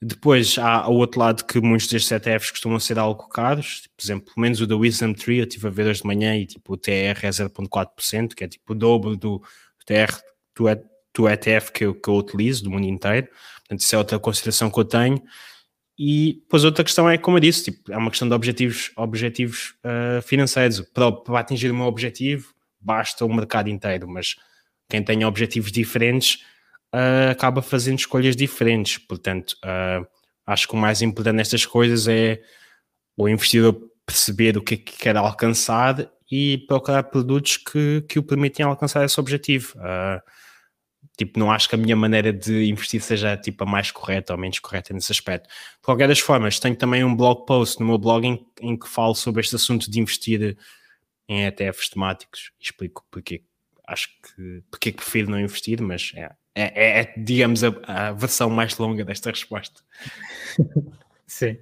Depois 0.02 0.58
há 0.58 0.88
o 0.88 0.96
outro 0.96 1.20
lado 1.20 1.46
que 1.46 1.62
muitos 1.62 1.88
destes 1.88 2.12
ETFs 2.12 2.50
costumam 2.50 2.80
ser 2.80 2.98
algo 2.98 3.30
caros, 3.30 3.88
por 3.96 4.04
exemplo, 4.04 4.34
pelo 4.34 4.42
menos 4.42 4.60
o 4.60 4.66
da 4.66 4.76
Wisdom 4.76 5.14
Tree, 5.14 5.38
eu 5.38 5.44
estive 5.44 5.68
a 5.68 5.70
ver 5.70 5.86
hoje 5.86 6.02
de 6.02 6.08
manhã 6.08 6.36
e 6.36 6.48
tipo 6.48 6.74
o 6.74 6.78
TR 6.78 7.24
é 7.24 7.30
0.4%, 7.30 8.34
que 8.34 8.44
é 8.44 8.48
tipo 8.48 8.74
o 8.74 8.76
dobro 8.76 9.16
do 9.16 9.40
TR 9.86 10.12
do, 10.58 10.66
do 11.14 11.30
ETF 11.30 11.72
que 11.72 11.86
eu, 11.86 11.94
que 11.94 12.10
eu 12.10 12.16
utilizo 12.16 12.64
do 12.64 12.72
mundo 12.72 12.88
inteiro. 12.88 13.28
Portanto, 13.60 13.82
isso 13.82 13.96
é 13.96 13.98
outra 13.98 14.18
consideração 14.18 14.72
que 14.72 14.80
eu 14.80 14.86
tenho. 14.86 15.22
E 16.00 16.40
depois 16.42 16.64
outra 16.64 16.84
questão 16.84 17.08
é, 17.08 17.16
como 17.16 17.38
eu 17.38 17.42
disse, 17.42 17.66
tipo, 17.66 17.92
é 17.92 17.98
uma 17.98 18.10
questão 18.10 18.28
de 18.28 18.34
objetivos, 18.34 18.92
objetivos 18.98 19.76
uh, 19.86 20.22
financeiros. 20.24 20.82
Para, 20.82 21.12
para 21.12 21.40
atingir 21.40 21.70
o 21.70 21.76
meu 21.76 21.86
objetivo, 21.86 22.56
basta 22.80 23.24
o 23.24 23.32
mercado 23.32 23.70
inteiro, 23.70 24.08
mas 24.08 24.36
quem 24.90 25.04
tem 25.04 25.24
objetivos 25.24 25.72
diferentes 25.72 26.40
uh, 26.94 27.32
acaba 27.32 27.62
fazendo 27.62 28.00
escolhas 28.00 28.36
diferentes. 28.36 28.98
Portanto, 28.98 29.56
uh, 29.64 30.06
acho 30.46 30.68
que 30.68 30.74
o 30.74 30.78
mais 30.78 31.02
importante 31.02 31.36
nestas 31.36 31.66
coisas 31.66 32.08
é 32.08 32.42
o 33.18 33.28
investidor 33.28 33.90
perceber 34.06 34.58
o 34.58 34.62
que 34.62 34.76
é 34.76 34.78
que 34.78 34.98
quer 34.98 35.16
alcançar 35.16 36.10
e 36.30 36.60
procurar 36.68 37.04
produtos 37.04 37.58
que, 37.58 38.04
que 38.08 38.20
o 38.20 38.24
permitem 38.24 38.66
alcançar 38.66 39.04
esse 39.06 39.20
objetivo. 39.20 39.78
Uh, 39.78 40.22
tipo, 41.18 41.40
não 41.40 41.52
acho 41.52 41.68
que 41.68 41.76
a 41.76 41.78
minha 41.78 41.96
maneira 41.96 42.32
de 42.32 42.70
investir 42.70 43.02
seja 43.02 43.38
tipo 43.38 43.64
a 43.64 43.68
mais 43.68 43.92
correta 43.92 44.34
ou 44.34 44.40
menos 44.40 44.60
correta 44.60 44.94
nesse 44.94 45.12
aspecto. 45.12 45.48
De 45.48 45.82
qualquer 45.82 46.08
das 46.08 46.20
formas, 46.20 46.60
tenho 46.60 46.76
também 46.76 47.04
um 47.04 47.16
blog 47.16 47.46
post 47.46 47.80
no 47.80 47.86
meu 47.86 47.98
blog 47.98 48.26
em, 48.26 48.46
em 48.62 48.78
que 48.78 48.88
falo 48.88 49.14
sobre 49.14 49.42
este 49.42 49.56
assunto 49.56 49.90
de 49.90 50.00
investir 50.00 50.58
em 51.28 51.46
ETFs 51.46 51.90
temáticos. 51.90 52.52
Explico 52.60 53.06
porque 53.12 53.44
acho 53.88 54.10
que 54.22 54.64
porque 54.72 54.92
prefiro 54.92 55.30
não 55.30 55.40
investir, 55.40 55.82
mas 55.82 56.12
é, 56.16 56.32
é, 56.56 57.00
é, 57.00 57.02
é 57.02 57.14
digamos, 57.18 57.64
a, 57.64 57.74
a, 57.88 58.12
versão 58.12 58.50
mais 58.50 58.78
longa 58.78 59.06
desta 59.06 59.30
resposta. 59.30 59.82
Sim. 61.26 61.58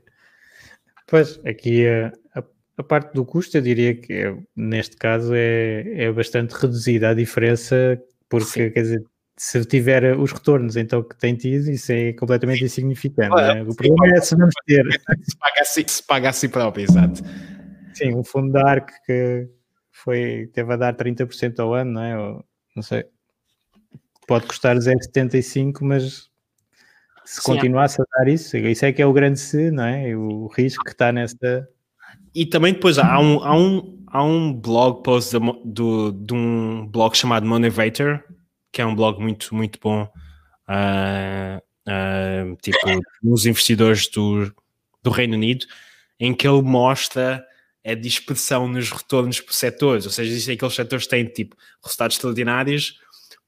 Pois, 1.08 1.40
aqui 1.46 1.88
a, 1.88 2.12
a, 2.40 2.44
a, 2.78 2.84
parte 2.84 3.14
do 3.14 3.26
custo, 3.26 3.58
eu 3.58 3.62
diria 3.62 3.96
que 3.96 4.14
é, 4.14 4.38
neste 4.56 4.98
caso 4.98 5.34
é, 5.34 6.04
é 6.06 6.12
bastante 6.12 6.52
reduzida 6.54 7.10
a 7.10 7.14
diferença, 7.14 8.02
porque, 8.28 8.66
Sim. 8.66 8.72
quer 8.72 8.82
dizer, 8.82 9.04
se 9.38 9.64
tiver 9.66 10.18
os 10.18 10.32
retornos 10.32 10.76
então 10.76 11.02
que 11.02 11.16
tem 11.16 11.36
tido, 11.36 11.70
isso 11.72 11.92
é 11.92 12.14
completamente 12.14 12.64
insignificante. 12.64 13.36
né? 13.36 13.64
O 13.64 13.76
problema 13.76 14.18
é 14.18 14.22
se 14.22 14.36
vamos 14.36 14.54
ter. 14.66 14.86
Se 15.24 15.38
paga, 15.38 15.62
assim, 15.62 15.84
se 15.88 16.04
paga 16.04 16.30
a 16.30 16.34
si 16.34 16.50
próprio, 16.50 16.84
exato. 16.84 17.22
Sim, 17.94 18.16
um 18.16 18.24
fundo 18.24 18.52
da 18.52 18.68
ARC 18.70 18.90
que 19.06 19.48
foi, 19.92 20.50
teve 20.54 20.74
a 20.74 20.78
dar 20.78 20.96
30% 20.96 21.60
ao 21.60 21.74
ano, 21.74 21.92
não 21.92 22.04
é? 22.04 22.18
Ou, 22.18 22.46
não 22.76 22.84
sei 22.84 23.06
pode 24.30 24.46
custar 24.46 24.78
0,75, 24.78 25.80
mas 25.82 26.30
se 27.26 27.42
Sim, 27.42 27.42
continuasse 27.42 28.00
a 28.00 28.06
dar 28.16 28.28
isso, 28.28 28.56
isso 28.58 28.86
é 28.86 28.94
que 28.94 29.02
é 29.02 29.06
o 29.06 29.12
grande 29.12 29.40
se, 29.40 29.72
não 29.72 29.84
é? 29.84 30.16
O 30.16 30.46
risco 30.48 30.84
que 30.84 30.92
está 30.92 31.12
nessa. 31.12 31.68
E 32.36 32.46
também 32.46 32.74
depois 32.74 33.00
há 33.00 33.20
um, 33.20 33.44
há 33.44 33.58
um, 33.58 34.04
há 34.06 34.24
um 34.24 34.54
blog 34.54 35.02
post 35.02 35.36
de, 35.36 35.40
do, 35.66 36.12
de 36.12 36.34
um 36.36 36.86
blog 36.86 37.18
chamado 37.18 37.48
Motivator, 37.48 38.24
que 38.72 38.84
é 38.84 38.86
um 38.86 38.94
blog 38.94 39.20
muito, 39.20 39.54
muito 39.56 39.80
bom, 39.82 40.04
uh, 40.04 41.58
uh, 41.88 42.56
tipo, 42.62 42.78
nos 43.24 43.48
investidores 43.48 44.08
do, 44.10 44.54
do 45.02 45.10
Reino 45.10 45.34
Unido, 45.34 45.66
em 46.20 46.36
que 46.36 46.48
ele 46.48 46.62
mostra 46.62 47.44
a 47.84 47.96
dispersão 47.96 48.68
nos 48.68 48.92
retornos 48.92 49.42
por 49.42 49.54
setores, 49.54 50.06
ou 50.06 50.12
seja, 50.12 50.30
existem 50.30 50.54
aqueles 50.54 50.76
setores 50.76 51.06
que 51.06 51.10
têm 51.10 51.26
tipo 51.26 51.56
resultados 51.84 52.16
extraordinários, 52.16 53.00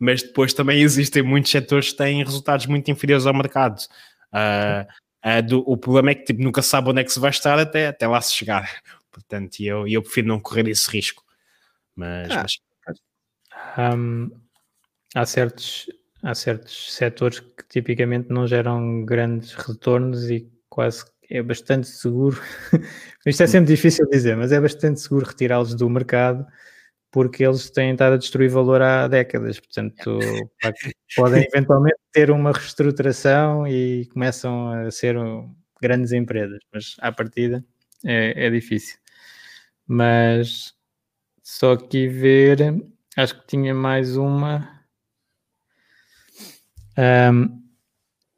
mas 0.02 0.24
depois 0.24 0.52
também 0.52 0.82
existem 0.82 1.22
muitos 1.22 1.52
setores 1.52 1.92
que 1.92 1.98
têm 1.98 2.24
resultados 2.24 2.66
muito 2.66 2.90
inferiores 2.90 3.28
ao 3.28 3.36
mercado. 3.36 3.80
Uh, 4.34 4.84
uh, 5.24 5.44
do, 5.44 5.60
o 5.60 5.78
problema 5.78 6.10
é 6.10 6.16
que 6.16 6.24
tipo, 6.24 6.42
nunca 6.42 6.64
sabe 6.64 6.90
onde 6.90 7.02
é 7.02 7.04
que 7.04 7.14
se 7.14 7.20
vai 7.20 7.30
estar 7.30 7.60
até, 7.60 7.90
até 7.90 8.08
lá 8.08 8.20
se 8.20 8.34
chegar. 8.34 8.68
Portanto, 9.12 9.60
eu, 9.60 9.88
eu 9.88 10.02
prefiro 10.02 10.28
não 10.28 10.40
correr 10.40 10.68
esse 10.68 10.90
risco. 10.90 11.24
Mas, 11.96 12.32
ah, 12.32 12.46
mas... 12.88 13.96
Um, 13.96 14.32
há, 15.14 15.24
certos, 15.24 15.86
há 16.24 16.34
certos 16.34 16.96
setores 16.96 17.40
que 17.40 17.68
tipicamente 17.70 18.30
não 18.32 18.48
geram 18.48 19.06
grandes 19.06 19.54
retornos 19.54 20.32
e 20.32 20.52
quase 20.68 21.06
é 21.30 21.44
bastante 21.44 21.88
seguro. 21.88 22.42
Isto 23.24 23.44
é 23.44 23.48
sempre 23.48 23.76
difícil 23.76 24.10
dizer, 24.10 24.36
mas 24.36 24.52
é 24.52 24.60
bastante 24.60 25.00
seguro 25.00 25.28
retirá-los 25.28 25.76
do 25.76 25.88
mercado 25.88 26.44
porque 27.12 27.44
eles 27.44 27.70
têm 27.70 27.92
estado 27.92 28.14
a 28.14 28.18
destruir 28.18 28.50
valor 28.50 28.82
há 28.82 29.08
décadas, 29.08 29.60
portanto 29.60 30.20
podem 31.16 31.46
eventualmente 31.46 31.98
ter 32.12 32.32
uma 32.32 32.54
reestruturação 32.54 33.68
e 33.68 34.06
começam 34.14 34.72
a 34.72 34.92
ser 34.92 35.18
grandes 35.82 36.14
empresas, 36.14 36.60
mas 36.74 36.96
à 37.00 37.12
partida 37.12 37.64
é, 38.06 38.46
é 38.48 38.50
difícil. 38.50 38.98
Mas 39.86 40.74
só 41.44 41.74
aqui 41.74 42.08
ver, 42.08 42.82
acho 43.18 43.42
que 43.42 43.48
tinha 43.48 43.74
mais 43.74 44.16
uma. 44.16 44.80
Um, 46.98 47.62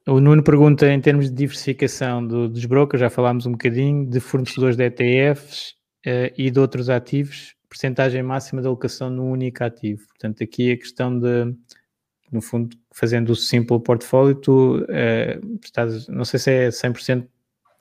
o 0.07 0.19
Nuno 0.19 0.43
pergunta 0.43 0.91
em 0.91 0.99
termos 0.99 1.29
de 1.29 1.35
diversificação 1.35 2.25
do, 2.25 2.49
dos 2.49 2.65
brokers, 2.65 2.99
já 2.99 3.09
falámos 3.09 3.45
um 3.45 3.51
bocadinho, 3.51 4.09
de 4.09 4.19
fornecedores 4.19 4.75
de 4.75 4.83
ETFs 4.83 5.75
uh, 6.07 6.33
e 6.35 6.49
de 6.49 6.59
outros 6.59 6.89
ativos 6.89 7.52
percentagem 7.73 8.21
máxima 8.21 8.61
de 8.61 8.67
alocação 8.67 9.09
num 9.09 9.31
único 9.31 9.63
ativo. 9.63 10.07
Portanto, 10.09 10.43
aqui 10.43 10.71
a 10.71 10.77
questão 10.77 11.19
de, 11.19 11.55
no 12.31 12.39
fundo, 12.39 12.77
fazendo 12.93 13.31
o 13.31 13.35
simple 13.35 13.79
portfólio, 13.79 14.35
tu 14.35 14.85
eh, 14.89 15.39
estás, 15.63 16.07
não 16.07 16.23
sei 16.23 16.39
se 16.39 16.51
é 16.51 16.67
100% 16.69 17.27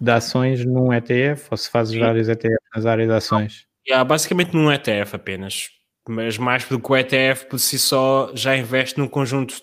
de 0.01 0.11
ações 0.11 0.65
num 0.65 0.93
ETF 0.93 1.49
ou 1.51 1.57
se 1.59 1.69
fazes 1.71 1.93
Sim. 1.93 2.01
vários 2.01 2.29
ETFs 2.29 2.57
nas 2.75 2.87
áreas 2.87 3.09
de 3.09 3.15
ações. 3.15 3.67
Yeah, 3.87 4.03
basicamente 4.05 4.55
num 4.55 4.73
ETF 4.73 5.17
apenas, 5.17 5.71
mas 6.09 6.39
mais 6.39 6.65
porque 6.65 6.91
o 6.91 6.97
ETF 6.97 7.47
por 7.47 7.59
si 7.59 7.79
só 7.79 8.33
já 8.35 8.57
investe 8.57 8.99
num 8.99 9.09
conjunto 9.09 9.55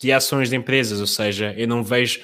de 0.00 0.12
ações 0.12 0.50
de 0.50 0.56
empresas, 0.56 1.00
ou 1.00 1.06
seja, 1.06 1.54
eu 1.56 1.66
não 1.66 1.82
vejo. 1.82 2.20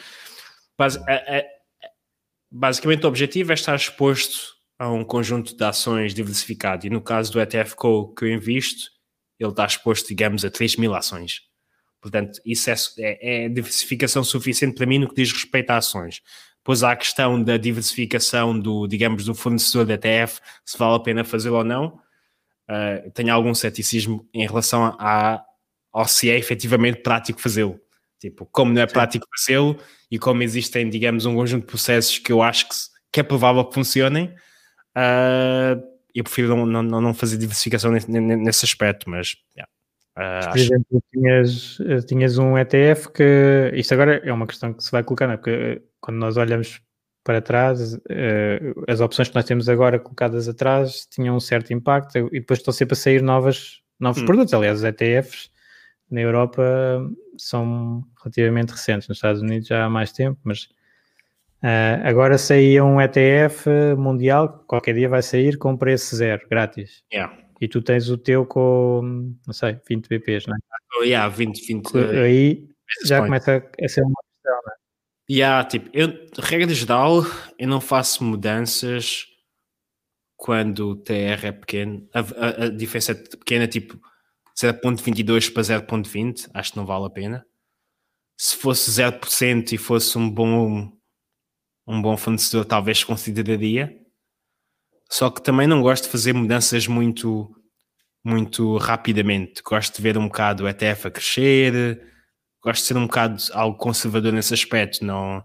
Basicamente, 2.50 3.04
o 3.04 3.08
objetivo 3.08 3.52
é 3.52 3.54
estar 3.54 3.74
exposto 3.74 4.55
a 4.78 4.90
um 4.90 5.04
conjunto 5.04 5.56
de 5.56 5.64
ações 5.64 6.14
diversificado. 6.14 6.86
E 6.86 6.90
no 6.90 7.00
caso 7.00 7.32
do 7.32 7.40
ETF 7.40 7.74
Co 7.74 8.12
que 8.14 8.24
eu 8.24 8.32
invisto, 8.32 8.90
ele 9.38 9.50
está 9.50 9.64
exposto, 9.66 10.08
digamos, 10.08 10.44
a 10.44 10.50
3 10.50 10.76
mil 10.76 10.94
ações. 10.94 11.42
Portanto, 12.00 12.40
isso 12.44 12.70
é, 12.70 12.74
é, 12.98 13.44
é, 13.44 13.48
diversificação 13.48 14.22
suficiente 14.22 14.74
para 14.74 14.86
mim 14.86 14.98
no 14.98 15.08
que 15.08 15.14
diz 15.14 15.32
respeito 15.32 15.70
a 15.70 15.78
ações. 15.78 16.20
Depois 16.58 16.82
há 16.82 16.92
a 16.92 16.96
questão 16.96 17.42
da 17.42 17.56
diversificação 17.56 18.58
do, 18.58 18.86
digamos, 18.86 19.24
do 19.24 19.34
fornecedor 19.34 19.86
de 19.86 19.92
ETF, 19.94 20.40
se 20.64 20.76
vale 20.76 20.96
a 20.96 21.00
pena 21.00 21.24
fazê-lo 21.24 21.56
ou 21.56 21.64
não. 21.64 22.00
Uh, 22.68 23.10
tenho 23.12 23.32
algum 23.32 23.54
ceticismo 23.54 24.28
em 24.34 24.46
relação 24.46 24.96
a, 24.98 25.42
ao 25.92 26.06
se 26.08 26.28
é 26.28 26.36
efetivamente 26.36 27.02
prático 27.02 27.40
fazê-lo. 27.40 27.80
Tipo, 28.18 28.46
como 28.46 28.72
não 28.72 28.82
é 28.82 28.88
Sim. 28.88 28.92
prático 28.92 29.26
fazê-lo 29.36 29.78
e 30.10 30.18
como 30.18 30.42
existem, 30.42 30.88
digamos, 30.90 31.24
um 31.24 31.34
conjunto 31.34 31.62
de 31.62 31.66
processos 31.68 32.18
que 32.18 32.32
eu 32.32 32.42
acho 32.42 32.68
que, 32.68 32.74
que 33.12 33.20
é 33.20 33.22
provável 33.22 33.64
que 33.64 33.74
funcionem, 33.74 34.34
Uh, 34.96 35.82
eu 36.14 36.24
prefiro 36.24 36.56
não, 36.56 36.82
não, 36.82 37.00
não 37.00 37.14
fazer 37.14 37.36
diversificação 37.36 37.92
nesse, 37.92 38.10
nesse 38.10 38.64
aspecto, 38.64 39.10
mas 39.10 39.36
yeah, 39.54 39.70
uh, 40.16 40.50
por 40.50 40.58
exemplo, 40.58 41.02
tinhas, 41.12 41.78
tinhas 42.06 42.38
um 42.38 42.56
ETF 42.56 43.10
que 43.12 43.70
isto 43.74 43.92
agora 43.92 44.22
é 44.24 44.32
uma 44.32 44.46
questão 44.46 44.72
que 44.72 44.82
se 44.82 44.90
vai 44.90 45.04
colocar, 45.04 45.26
não 45.26 45.34
é? 45.34 45.36
porque 45.36 45.82
quando 46.00 46.16
nós 46.16 46.38
olhamos 46.38 46.80
para 47.22 47.42
trás, 47.42 47.94
uh, 47.94 48.84
as 48.88 49.00
opções 49.00 49.28
que 49.28 49.34
nós 49.34 49.44
temos 49.44 49.68
agora 49.68 49.98
colocadas 49.98 50.48
atrás 50.48 51.06
tinham 51.10 51.36
um 51.36 51.40
certo 51.40 51.72
impacto 51.74 52.16
e 52.32 52.40
depois 52.40 52.60
estão 52.60 52.72
sempre 52.72 52.94
a 52.94 52.96
sair 52.96 53.20
novas, 53.20 53.82
novos 54.00 54.22
hum. 54.22 54.26
produtos. 54.26 54.54
Aliás, 54.54 54.78
os 54.78 54.84
ETFs 54.84 55.50
na 56.10 56.20
Europa 56.20 56.62
são 57.36 58.02
relativamente 58.22 58.70
recentes, 58.70 59.08
nos 59.08 59.18
Estados 59.18 59.42
Unidos 59.42 59.68
já 59.68 59.84
há 59.84 59.90
mais 59.90 60.12
tempo, 60.12 60.38
mas 60.44 60.68
uh, 61.62 62.04
agora 62.04 62.38
saía 62.38 62.84
um 62.84 63.00
ETF 63.00 63.68
mundial, 63.96 64.64
qualquer 64.66 64.94
dia 64.94 65.08
vai 65.08 65.22
sair 65.22 65.58
com 65.58 65.76
preço 65.76 66.16
zero, 66.16 66.46
grátis. 66.48 67.02
Yeah. 67.12 67.36
E 67.60 67.68
tu 67.68 67.80
tens 67.80 68.08
o 68.10 68.18
teu 68.18 68.44
com, 68.44 69.34
não 69.46 69.54
sei, 69.54 69.78
20 69.88 70.08
BPs, 70.08 70.46
não 70.46 70.54
é? 70.54 70.58
Oh, 70.98 71.02
yeah, 71.02 71.28
20, 71.28 71.66
20. 71.66 71.98
Aí 72.22 72.68
já 73.04 73.20
começa 73.20 73.56
a 73.56 73.88
ser 73.88 74.02
uma 74.02 74.14
questão, 74.22 74.60
não 74.64 74.72
é? 74.72 74.76
Yeah, 75.28 75.64
tipo, 75.68 75.90
eu, 75.92 76.08
regra 76.38 76.72
geral, 76.72 77.22
eu 77.58 77.66
não 77.66 77.80
faço 77.80 78.22
mudanças 78.22 79.26
quando 80.36 80.90
o 80.90 80.96
TR 80.96 81.44
é 81.44 81.52
pequeno. 81.52 82.08
A, 82.14 82.20
a, 82.20 82.64
a 82.64 82.68
diferença 82.68 83.12
é 83.12 83.14
pequena, 83.14 83.66
tipo 83.66 83.98
0.22 84.56 85.52
para 85.52 85.62
0.20, 85.62 86.50
acho 86.54 86.72
que 86.72 86.76
não 86.76 86.86
vale 86.86 87.06
a 87.06 87.10
pena. 87.10 87.46
Se 88.38 88.56
fosse 88.56 88.90
0% 88.90 89.72
e 89.72 89.78
fosse 89.78 90.16
um 90.16 90.30
bom 90.30 90.95
um 91.86 92.00
bom 92.02 92.16
fornecedor, 92.16 92.64
talvez 92.64 93.04
consideraria. 93.04 93.96
Só 95.08 95.30
que 95.30 95.42
também 95.42 95.66
não 95.66 95.82
gosto 95.82 96.04
de 96.04 96.10
fazer 96.10 96.32
mudanças 96.32 96.86
muito 96.86 97.52
muito 98.24 98.76
rapidamente. 98.78 99.62
Gosto 99.62 99.94
de 99.96 100.02
ver 100.02 100.18
um 100.18 100.26
bocado 100.26 100.64
o 100.64 100.68
ETF 100.68 101.06
a 101.06 101.10
crescer, 101.12 102.02
gosto 102.60 102.82
de 102.82 102.88
ser 102.88 102.96
um 102.96 103.06
bocado 103.06 103.40
algo 103.52 103.78
conservador 103.78 104.32
nesse 104.32 104.52
aspecto, 104.52 105.04
não, 105.04 105.44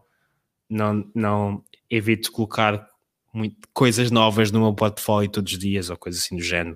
não, 0.67 1.11
não 1.13 1.63
evito 1.87 2.31
colocar 2.31 2.87
muito, 3.31 3.55
coisas 3.71 4.09
novas 4.09 4.49
no 4.49 4.61
meu 4.61 4.73
portfólio 4.73 5.29
todos 5.29 5.53
os 5.53 5.59
dias 5.59 5.91
ou 5.91 5.97
coisas 5.97 6.23
assim 6.23 6.35
do 6.35 6.41
género. 6.41 6.75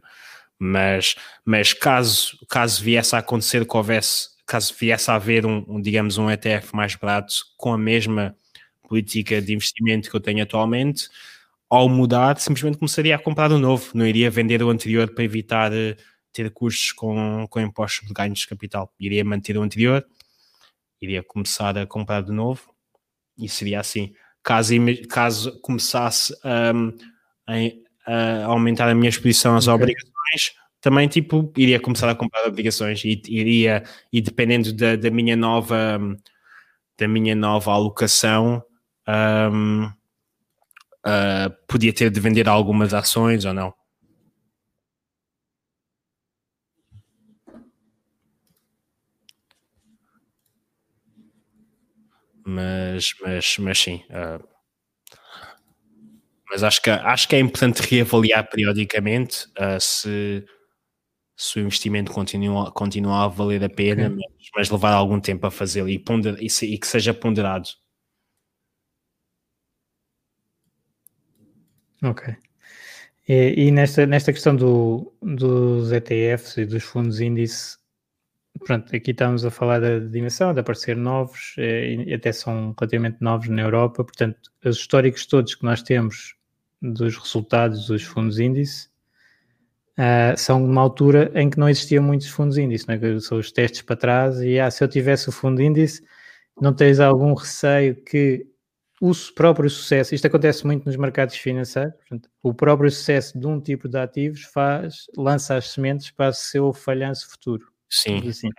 Mas, 0.59 1.15
mas 1.43 1.73
caso, 1.73 2.37
caso 2.47 2.83
viesse 2.83 3.15
a 3.15 3.19
acontecer 3.19 3.65
que 3.65 3.75
houvesse, 3.75 4.29
caso 4.45 4.75
viesse 4.79 5.09
a 5.09 5.15
haver 5.15 5.43
um, 5.43 5.65
um, 5.67 5.81
digamos, 5.81 6.19
um 6.19 6.29
ETF 6.29 6.75
mais 6.75 6.93
barato 6.95 7.33
com 7.57 7.73
a 7.73 7.77
mesma 7.79 8.35
política 8.87 9.41
de 9.41 9.53
investimento 9.53 10.09
que 10.09 10.15
eu 10.15 10.21
tenho 10.21 10.43
atualmente, 10.43 11.09
ao 11.69 11.89
mudar, 11.89 12.39
simplesmente 12.39 12.77
começaria 12.77 13.15
a 13.15 13.19
comprar 13.19 13.51
um 13.51 13.57
novo, 13.57 13.91
não 13.93 14.05
iria 14.05 14.29
vender 14.29 14.61
o 14.61 14.69
anterior 14.69 15.09
para 15.13 15.23
evitar 15.23 15.71
uh, 15.71 15.95
ter 16.31 16.51
custos 16.51 16.91
com, 16.91 17.47
com 17.49 17.59
impostos 17.59 18.07
de 18.07 18.13
ganhos 18.13 18.39
de 18.39 18.47
capital. 18.47 18.93
Iria 18.99 19.23
manter 19.23 19.57
o 19.57 19.61
anterior, 19.61 20.05
iria 21.01 21.23
começar 21.23 21.77
a 21.77 21.87
comprar 21.87 22.21
de 22.21 22.31
novo 22.31 22.73
e 23.37 23.47
seria 23.47 23.79
assim. 23.79 24.13
Caso, 24.43 24.73
caso 25.09 25.59
começasse 25.61 26.33
um, 26.43 26.93
a, 27.47 27.53
a, 28.05 28.45
aumentar 28.45 28.89
a 28.89 28.93
minha 28.93 29.09
exposição 29.09 29.55
às 29.55 29.67
okay. 29.67 29.75
obrigações, 29.75 30.53
também 30.79 31.07
tipo 31.07 31.51
iria 31.57 31.79
começar 31.79 32.09
a 32.09 32.15
comprar 32.15 32.45
obrigações 32.45 33.03
e 33.03 33.19
iria 33.27 33.83
e 34.13 34.21
dependendo 34.21 34.71
da, 34.71 34.95
da 34.95 35.09
minha 35.09 35.35
nova 35.35 35.99
da 36.97 37.07
minha 37.07 37.33
nova 37.33 37.71
alocação 37.71 38.63
um, 39.07 39.85
uh, 41.05 41.49
podia 41.67 41.93
ter 41.93 42.09
de 42.09 42.19
vender 42.19 42.47
algumas 42.47 42.93
ações 42.93 43.45
ou 43.45 43.53
não. 43.53 43.73
mas, 52.45 53.13
mas, 53.21 53.57
mas 53.57 53.79
sim. 53.79 54.03
Uh, 54.09 54.47
mas 56.49 56.63
acho 56.63 56.81
que, 56.81 56.89
acho 56.89 57.27
que 57.27 57.35
é 57.35 57.39
importante 57.39 57.81
reavaliar 57.81 58.47
periodicamente 58.47 59.47
uh, 59.57 59.79
se, 59.79 60.45
se 61.35 61.59
o 61.59 61.63
investimento 61.63 62.11
continua, 62.11 62.71
continua 62.71 63.25
a 63.25 63.27
valer 63.27 63.63
a 63.63 63.69
pena, 63.69 64.09
mas, 64.09 64.25
mas, 64.55 64.69
levar 64.69 64.93
algum 64.93 65.19
tempo 65.19 65.47
a 65.47 65.51
fazê-lo 65.51 65.89
e, 65.89 65.95
e, 66.39 66.65
e, 66.65 66.77
que 66.77 66.87
seja 66.87 67.13
ponderado. 67.13 67.67
Ok. 72.05 72.35
E, 73.27 73.67
e, 73.67 73.71
nesta, 73.71 74.05
nesta 74.05 74.31
questão 74.31 74.55
do, 74.55 75.11
dos 75.21 75.91
ETFs 75.91 76.57
e 76.57 76.65
dos 76.65 76.83
fundos 76.83 77.19
índice, 77.19 77.77
pronto, 78.63 78.95
aqui 78.95 79.11
estamos 79.11 79.43
a 79.43 79.49
falar 79.49 79.81
da 79.81 79.99
dimensão, 79.99 80.53
de 80.53 80.59
aparecer 80.59 80.95
novos, 80.95 81.55
eh, 81.57 81.95
e 82.07 82.13
até 82.13 82.31
são 82.31 82.75
relativamente 82.79 83.17
novos 83.21 83.49
na 83.49 83.63
Europa, 83.63 84.03
portanto, 84.03 84.51
os 84.63 84.77
históricos 84.77 85.25
todos 85.25 85.55
que 85.55 85.63
nós 85.63 85.81
temos 85.81 86.35
dos 86.81 87.17
resultados 87.17 87.87
dos 87.87 88.03
fundos 88.03 88.37
índice 88.39 88.89
uh, 89.97 90.37
são 90.37 90.63
de 90.63 90.69
uma 90.69 90.81
altura 90.81 91.31
em 91.33 91.49
que 91.49 91.59
não 91.59 91.67
existiam 91.69 92.03
muitos 92.03 92.29
fundos 92.29 92.57
índice, 92.57 92.87
não 92.87 92.95
é? 92.95 93.19
são 93.19 93.39
os 93.39 93.51
testes 93.51 93.81
para 93.81 93.95
trás, 93.95 94.39
e 94.41 94.59
ah, 94.59 94.69
se 94.69 94.83
eu 94.83 94.87
tivesse 94.87 95.29
o 95.29 95.31
fundo 95.31 95.61
índice, 95.61 96.03
não 96.61 96.73
tens 96.73 96.99
algum 96.99 97.33
receio 97.33 97.95
que 97.95 98.45
o 99.01 99.11
próprio 99.35 99.69
sucesso, 99.69 100.15
isto 100.15 100.27
acontece 100.27 100.65
muito 100.65 100.85
nos 100.85 100.95
mercados 100.95 101.35
financeiros, 101.35 101.93
portanto, 101.95 102.29
o 102.41 102.53
próprio 102.53 102.89
sucesso 102.89 103.37
de 103.37 103.45
um 103.45 103.59
tipo 103.59 103.89
de 103.89 103.97
ativos 103.97 104.43
faz, 104.43 105.05
lança 105.17 105.55
as 105.55 105.69
sementes 105.69 106.11
para 106.11 106.29
o 106.29 106.33
seu 106.33 106.71
falhanço 106.71 107.29
futuro. 107.29 107.67
Sim. 107.89 108.27
Assim, 108.27 108.49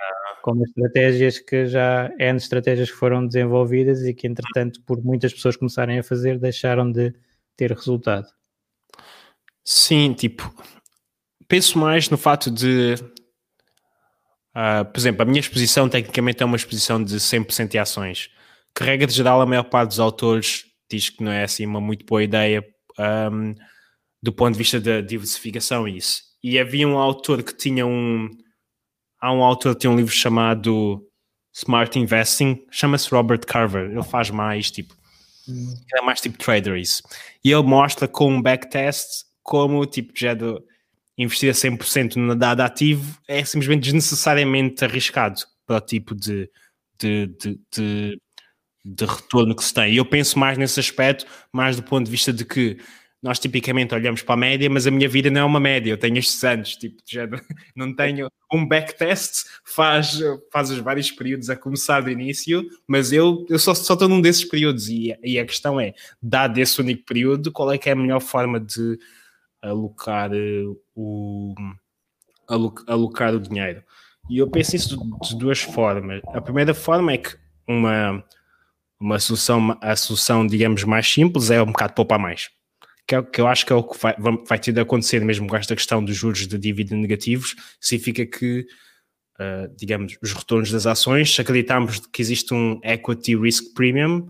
como 0.42 0.62
estratégias 0.64 1.38
que 1.38 1.66
já, 1.66 2.10
N 2.18 2.36
estratégias 2.36 2.90
que 2.90 2.96
foram 2.96 3.26
desenvolvidas 3.26 4.04
e 4.04 4.14
que, 4.14 4.26
entretanto, 4.26 4.80
por 4.82 5.02
muitas 5.02 5.32
pessoas 5.32 5.56
começarem 5.56 5.98
a 5.98 6.02
fazer, 6.02 6.38
deixaram 6.38 6.90
de 6.90 7.14
ter 7.56 7.72
resultado. 7.72 8.28
Sim, 9.64 10.12
tipo, 10.12 10.54
penso 11.48 11.78
mais 11.78 12.08
no 12.08 12.16
fato 12.16 12.50
de, 12.50 12.94
uh, 14.54 14.84
por 14.84 14.98
exemplo, 14.98 15.22
a 15.22 15.24
minha 15.24 15.40
exposição 15.40 15.88
tecnicamente 15.88 16.42
é 16.42 16.46
uma 16.46 16.56
exposição 16.56 17.02
de 17.02 17.18
100% 17.18 17.70
de 17.70 17.78
ações. 17.78 18.30
Que, 18.76 18.84
regra 18.84 19.06
de 19.06 19.14
geral, 19.14 19.40
a 19.40 19.46
maior 19.46 19.64
parte 19.64 19.90
dos 19.90 20.00
autores 20.00 20.64
diz 20.90 21.08
que 21.08 21.22
não 21.22 21.32
é 21.32 21.44
assim 21.44 21.66
uma 21.66 21.80
muito 21.80 22.04
boa 22.04 22.22
ideia 22.22 22.64
um, 23.32 23.54
do 24.22 24.32
ponto 24.32 24.52
de 24.52 24.58
vista 24.58 24.80
da 24.80 25.00
diversificação 25.00 25.86
isso. 25.88 26.22
E 26.42 26.58
havia 26.58 26.86
um 26.86 26.98
autor 26.98 27.42
que 27.42 27.56
tinha 27.56 27.86
um 27.86 28.30
há 29.20 29.32
um 29.32 29.42
autor 29.42 29.74
que 29.74 29.82
tem 29.82 29.90
um 29.90 29.96
livro 29.96 30.12
chamado 30.12 31.02
Smart 31.52 31.98
Investing, 31.98 32.64
chama-se 32.70 33.10
Robert 33.10 33.40
Carver. 33.46 33.90
Ele 33.90 34.02
faz 34.02 34.30
mais 34.30 34.70
tipo, 34.70 34.94
hum. 35.48 35.74
é 35.94 36.02
mais 36.02 36.20
tipo 36.20 36.38
trader 36.38 36.76
isso. 36.76 37.02
E 37.42 37.50
ele 37.50 37.62
mostra 37.62 38.06
com 38.06 38.30
um 38.30 38.42
backtest 38.42 39.24
como 39.42 39.86
tipo 39.86 40.12
já 40.14 40.34
de 40.34 40.54
investir 41.16 41.50
a 41.50 41.54
100% 41.54 42.16
no 42.16 42.36
dado 42.36 42.60
ativo 42.60 43.18
é 43.26 43.42
simplesmente 43.44 43.84
desnecessariamente 43.84 44.84
arriscado 44.84 45.40
para 45.66 45.76
o 45.76 45.80
tipo 45.80 46.14
de, 46.14 46.50
de, 46.98 47.26
de, 47.26 47.60
de, 47.74 48.20
de 48.86 49.04
retorno 49.04 49.54
que 49.54 49.64
se 49.64 49.74
tem. 49.74 49.92
E 49.92 49.96
eu 49.96 50.04
penso 50.04 50.38
mais 50.38 50.56
nesse 50.56 50.78
aspecto, 50.78 51.26
mais 51.52 51.76
do 51.76 51.82
ponto 51.82 52.04
de 52.04 52.10
vista 52.10 52.32
de 52.32 52.44
que 52.44 52.78
nós 53.20 53.40
tipicamente 53.40 53.92
olhamos 53.92 54.22
para 54.22 54.34
a 54.34 54.38
média, 54.38 54.70
mas 54.70 54.86
a 54.86 54.90
minha 54.90 55.08
vida 55.08 55.28
não 55.28 55.40
é 55.40 55.44
uma 55.44 55.58
média, 55.58 55.90
eu 55.90 55.98
tenho 55.98 56.16
estes 56.16 56.44
anos, 56.44 56.76
tipo, 56.76 57.02
já 57.04 57.26
não 57.74 57.94
tenho 57.96 58.28
um 58.52 58.64
backtest, 58.64 59.46
faz, 59.64 60.20
faz 60.52 60.70
os 60.70 60.78
vários 60.78 61.10
períodos 61.10 61.50
a 61.50 61.56
começar 61.56 62.02
do 62.02 62.10
início, 62.10 62.64
mas 62.86 63.10
eu, 63.10 63.44
eu 63.48 63.58
só, 63.58 63.74
só 63.74 63.94
estou 63.94 64.08
num 64.08 64.20
desses 64.20 64.44
períodos 64.44 64.88
e, 64.88 65.16
e 65.24 65.40
a 65.40 65.46
questão 65.46 65.80
é, 65.80 65.92
dado 66.22 66.58
esse 66.58 66.80
único 66.80 67.04
período, 67.04 67.50
qual 67.50 67.72
é 67.72 67.78
que 67.78 67.88
é 67.88 67.92
a 67.92 67.96
melhor 67.96 68.20
forma 68.20 68.60
de 68.60 68.96
alocar 69.60 70.30
uh, 70.32 70.80
o, 70.94 71.54
alocar 72.86 73.34
o 73.34 73.40
dinheiro? 73.40 73.82
E 74.30 74.38
eu 74.38 74.48
penso 74.48 74.76
isso 74.76 74.96
de, 74.96 75.28
de 75.28 75.36
duas 75.36 75.62
formas. 75.62 76.20
A 76.28 76.40
primeira 76.40 76.74
forma 76.74 77.12
é 77.12 77.18
que 77.18 77.36
uma, 77.66 78.24
uma 78.98 79.18
solução, 79.18 79.78
a 79.80 79.94
solução, 79.96 80.46
digamos, 80.46 80.84
mais 80.84 81.06
simples 81.10 81.50
é 81.50 81.62
um 81.62 81.66
bocado 81.66 81.94
poupar 81.94 82.18
mais 82.18 82.48
que, 83.06 83.14
é, 83.14 83.22
que 83.22 83.40
eu 83.40 83.46
acho 83.46 83.64
que 83.64 83.72
é 83.72 83.76
o 83.76 83.84
que 83.84 83.98
vai, 83.98 84.14
vai 84.18 84.58
ter 84.58 84.72
de 84.72 84.80
acontecer 84.80 85.24
mesmo 85.24 85.46
com 85.46 85.56
esta 85.56 85.76
questão 85.76 86.04
dos 86.04 86.16
juros 86.16 86.46
de 86.46 86.58
dívida 86.58 86.96
negativos, 86.96 87.54
significa 87.80 88.26
que, 88.26 88.66
uh, 89.38 89.72
digamos, 89.76 90.18
os 90.20 90.32
retornos 90.32 90.70
das 90.70 90.86
ações, 90.86 91.32
se 91.32 91.40
acreditarmos 91.40 92.00
que 92.06 92.20
existe 92.20 92.52
um 92.52 92.80
equity 92.82 93.36
risk 93.36 93.74
premium, 93.74 94.28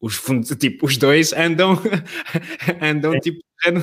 os 0.00 0.16
fundos, 0.16 0.50
tipo, 0.58 0.86
os 0.86 0.96
dois 0.96 1.32
andam, 1.32 1.78
andam 2.82 3.14
é. 3.14 3.20
tipo, 3.20 3.38
andam, 3.64 3.82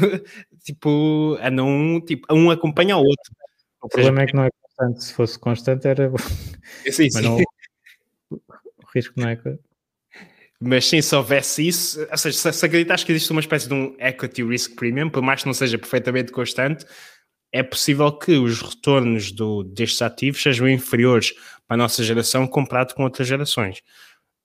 tipo, 0.64 1.38
andam 1.42 1.68
um, 1.68 2.02
tipo, 2.02 2.34
um 2.34 2.52
acompanha 2.52 2.98
o 2.98 3.02
outro. 3.02 3.34
O 3.82 3.88
problema 3.88 4.24
é 4.24 4.26
que 4.26 4.36
não 4.36 4.44
é 4.44 4.50
constante, 4.62 5.04
se 5.06 5.14
fosse 5.14 5.40
constante 5.40 5.88
era... 5.88 6.12
Sim, 6.92 7.10
sim. 7.10 7.22
Não, 7.22 7.38
o 7.38 8.42
risco 8.94 9.14
não 9.16 9.30
é... 9.30 9.40
Mas 10.60 10.86
sim, 10.88 11.02
se 11.02 11.16
houvesse 11.16 11.68
isso, 11.68 12.08
ou 12.10 12.18
seja, 12.18 12.38
se, 12.38 12.54
se 12.54 12.66
acreditas 12.66 13.04
que 13.04 13.12
existe 13.12 13.32
uma 13.32 13.42
espécie 13.42 13.68
de 13.68 13.74
um 13.74 13.96
equity 14.00 14.44
risk 14.44 14.76
premium, 14.76 15.10
por 15.10 15.22
mais 15.22 15.42
que 15.42 15.48
não 15.48 15.54
seja 15.54 15.78
perfeitamente 15.78 16.32
constante, 16.32 16.86
é 17.52 17.64
possível 17.64 18.12
que 18.12 18.34
os 18.38 18.62
retornos 18.62 19.32
do, 19.32 19.64
destes 19.64 20.02
ativos 20.02 20.42
sejam 20.42 20.68
inferiores 20.68 21.34
para 21.68 21.76
a 21.76 21.78
nossa 21.78 22.04
geração 22.04 22.48
comparado 22.48 22.96
com 22.96 23.04
outras 23.04 23.28
gerações. 23.28 23.82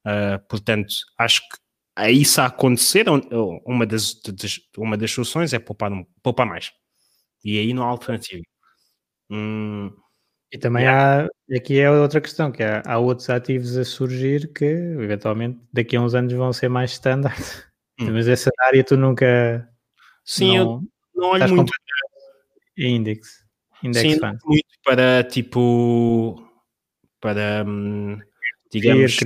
Uh, 0.06 0.38
portanto, 0.48 0.94
acho 1.18 1.40
que 1.42 1.56
a 1.96 2.10
isso 2.10 2.40
a 2.40 2.46
acontecer, 2.46 3.06
uma 3.66 3.86
das, 3.86 4.14
das, 4.22 4.60
uma 4.76 4.96
das 4.96 5.10
soluções 5.10 5.52
é 5.52 5.58
poupar, 5.58 5.90
poupar 6.22 6.46
mais. 6.46 6.72
E 7.44 7.58
aí 7.58 7.74
não 7.74 7.84
há 7.84 7.86
alternativa. 7.88 8.42
Hum, 9.30 9.90
e 10.52 10.58
também 10.58 10.84
yeah. 10.84 11.28
há, 11.50 11.56
aqui 11.56 11.80
é 11.80 11.90
outra 11.90 12.20
questão, 12.20 12.52
que 12.52 12.62
há, 12.62 12.82
há, 12.84 12.98
outros 12.98 13.30
ativos 13.30 13.78
a 13.78 13.84
surgir 13.84 14.52
que 14.52 14.66
eventualmente 14.66 15.58
daqui 15.72 15.96
a 15.96 16.00
uns 16.02 16.14
anos 16.14 16.32
vão 16.34 16.52
ser 16.52 16.68
mais 16.68 16.92
standard. 16.92 17.42
Hum. 17.98 18.12
Mas 18.12 18.28
essa 18.28 18.50
área 18.60 18.84
tu 18.84 18.96
nunca. 18.96 19.66
Sim, 20.24 20.58
não, 20.58 20.64
eu 20.64 20.82
não 21.14 21.28
olho 21.30 21.56
muito. 21.56 21.72
Index. 22.76 23.44
Index 23.82 24.12
Sim, 24.12 24.18
fund. 24.18 24.38
muito 24.44 24.68
para 24.84 25.24
tipo. 25.24 26.42
Para. 27.18 27.64
Hum, 27.66 28.18
digamos. 28.70 29.18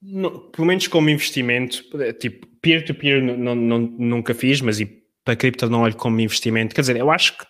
No, 0.00 0.50
pelo 0.50 0.66
menos 0.66 0.86
como 0.86 1.08
investimento, 1.08 1.82
tipo, 2.18 2.46
peer-to-peer 2.60 3.22
-peer, 3.22 3.96
nunca 3.98 4.34
fiz, 4.34 4.60
mas 4.60 4.78
e 4.78 4.86
para 5.24 5.36
cripto 5.36 5.68
não 5.70 5.80
olho 5.80 5.96
como 5.96 6.20
investimento. 6.20 6.74
Quer 6.74 6.82
dizer, 6.82 6.96
eu 6.96 7.10
acho 7.10 7.38
que 7.38 7.46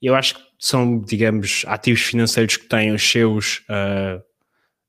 eu 0.00 0.14
acho 0.14 0.36
que 0.36 0.42
são, 0.58 1.00
digamos, 1.00 1.64
ativos 1.66 2.02
financeiros 2.02 2.56
que 2.56 2.68
têm 2.68 2.92
os 2.92 3.02
seus, 3.02 3.58
uh, 3.68 4.22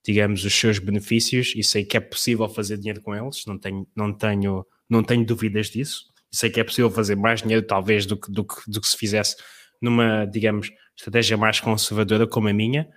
digamos, 0.05 0.43
os 0.43 0.53
seus 0.53 0.79
benefícios 0.79 1.53
e 1.55 1.63
sei 1.63 1.83
que 1.83 1.97
é 1.97 1.99
possível 1.99 2.47
fazer 2.47 2.77
dinheiro 2.77 3.01
com 3.01 3.15
eles, 3.15 3.43
não 3.45 3.57
tenho, 3.57 3.87
não 3.95 4.13
tenho, 4.13 4.65
não 4.89 5.03
tenho 5.03 5.25
dúvidas 5.25 5.67
disso. 5.67 6.05
Sei 6.31 6.49
que 6.49 6.59
é 6.59 6.63
possível 6.63 6.91
fazer 6.91 7.15
mais 7.15 7.41
dinheiro, 7.41 7.65
talvez, 7.65 8.05
do 8.05 8.15
que, 8.15 8.31
do 8.31 8.43
que, 8.45 8.55
do 8.69 8.79
que 8.79 8.87
se 8.87 8.97
fizesse 8.97 9.35
numa, 9.81 10.25
digamos, 10.25 10.71
estratégia 10.95 11.37
mais 11.37 11.59
conservadora 11.59 12.27
como 12.27 12.49
a 12.49 12.53
minha, 12.53 12.87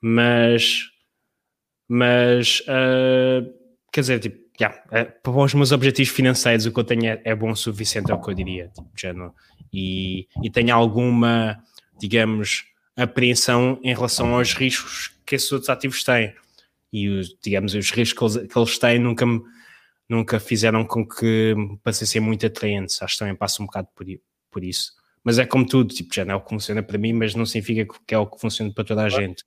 mas, 0.00 0.84
mas, 1.88 2.60
uh, 2.60 3.52
quer 3.92 4.00
dizer, 4.00 4.20
tipo, 4.20 4.39
yeah, 4.60 4.78
para 5.22 5.32
os 5.32 5.54
meus 5.54 5.72
objetivos 5.72 6.12
financeiros, 6.12 6.66
o 6.66 6.72
que 6.72 6.80
eu 6.80 6.84
tenho 6.84 7.06
é, 7.06 7.20
é 7.24 7.34
bom 7.34 7.50
o 7.50 7.56
suficiente, 7.56 8.10
é 8.10 8.14
o 8.14 8.20
que 8.20 8.30
eu 8.30 8.34
diria, 8.34 8.68
tipo, 8.68 8.90
já 8.96 9.12
não 9.12 9.32
e, 9.72 10.26
e 10.42 10.50
tenho 10.50 10.74
alguma, 10.74 11.62
digamos, 11.98 12.64
apreensão 12.96 13.78
em 13.82 13.94
relação 13.94 14.34
aos 14.34 14.54
riscos 14.54 15.12
que 15.24 15.36
esses 15.36 15.50
outros 15.52 15.70
ativos 15.70 16.02
têm. 16.02 16.34
E, 16.92 17.08
os, 17.08 17.36
digamos, 17.42 17.74
os 17.74 17.90
riscos 17.90 18.34
que 18.34 18.38
eles, 18.38 18.52
que 18.52 18.58
eles 18.58 18.78
têm 18.78 18.98
nunca 18.98 19.24
me, 19.24 19.40
nunca 20.08 20.40
fizeram 20.40 20.84
com 20.84 21.06
que 21.06 21.54
me 21.54 21.78
passassem 21.78 22.20
muito 22.20 22.44
atraentes. 22.44 23.00
Acho 23.00 23.14
que 23.14 23.18
também 23.20 23.36
passa 23.36 23.62
um 23.62 23.66
bocado 23.66 23.88
por, 23.94 24.06
por 24.50 24.64
isso. 24.64 24.92
Mas 25.22 25.38
é 25.38 25.46
como 25.46 25.66
tudo, 25.66 25.94
tipo, 25.94 26.12
já 26.14 26.24
não 26.24 26.34
é 26.34 26.36
o 26.36 26.40
que 26.40 26.50
funciona 26.50 26.82
para 26.82 26.98
mim, 26.98 27.12
mas 27.12 27.34
não 27.34 27.46
significa 27.46 27.94
que 28.06 28.14
é 28.14 28.18
o 28.18 28.26
que 28.26 28.40
funciona 28.40 28.72
para 28.72 28.84
toda 28.84 29.04
a 29.04 29.08
gente. 29.08 29.44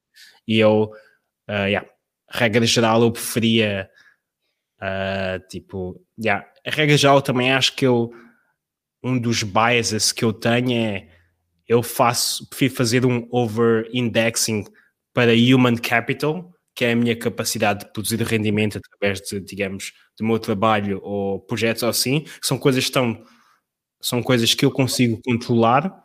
E 0.47 0.59
eu, 0.59 0.91
uh, 1.49 1.68
yeah, 1.68 1.88
regra 2.30 2.66
geral, 2.66 3.01
eu 3.01 3.11
preferia, 3.11 3.89
uh, 4.84 5.48
tipo, 5.48 6.00
yeah, 6.22 6.46
a 6.66 6.70
regra 6.70 6.98
geral 6.98 7.22
também 7.22 7.54
acho 7.54 7.76
que 7.76 7.86
eu 7.86 8.12
um 9.04 9.20
dos 9.20 9.44
biases 9.44 10.12
que 10.12 10.24
eu 10.24 10.32
tenho 10.32 10.74
é 10.74 11.08
eu 11.68 11.82
faço, 11.82 12.48
prefiro 12.50 12.76
fazer 12.76 13.06
um 13.06 13.28
over-indexing 13.32 14.66
para 15.14 15.32
human 15.34 15.78
capital, 15.78 16.54
que 16.76 16.86
é 16.86 16.92
a 16.92 16.96
minha 16.96 17.16
capacidade 17.16 17.82
de 17.82 17.94
produzir 17.94 18.22
rendimento 18.22 18.78
através 18.78 19.22
de, 19.22 19.40
digamos, 19.40 19.94
do 20.20 20.26
meu 20.26 20.40
trabalho 20.40 21.00
ou 21.04 21.40
projetos 21.40 21.84
assim, 21.84 22.22
que 22.22 22.46
são 22.48 22.58
coisas 22.58 22.90
tão 22.90 23.24
são 24.02 24.22
coisas 24.22 24.54
que 24.54 24.66
eu 24.66 24.72
consigo 24.72 25.22
controlar 25.24 26.04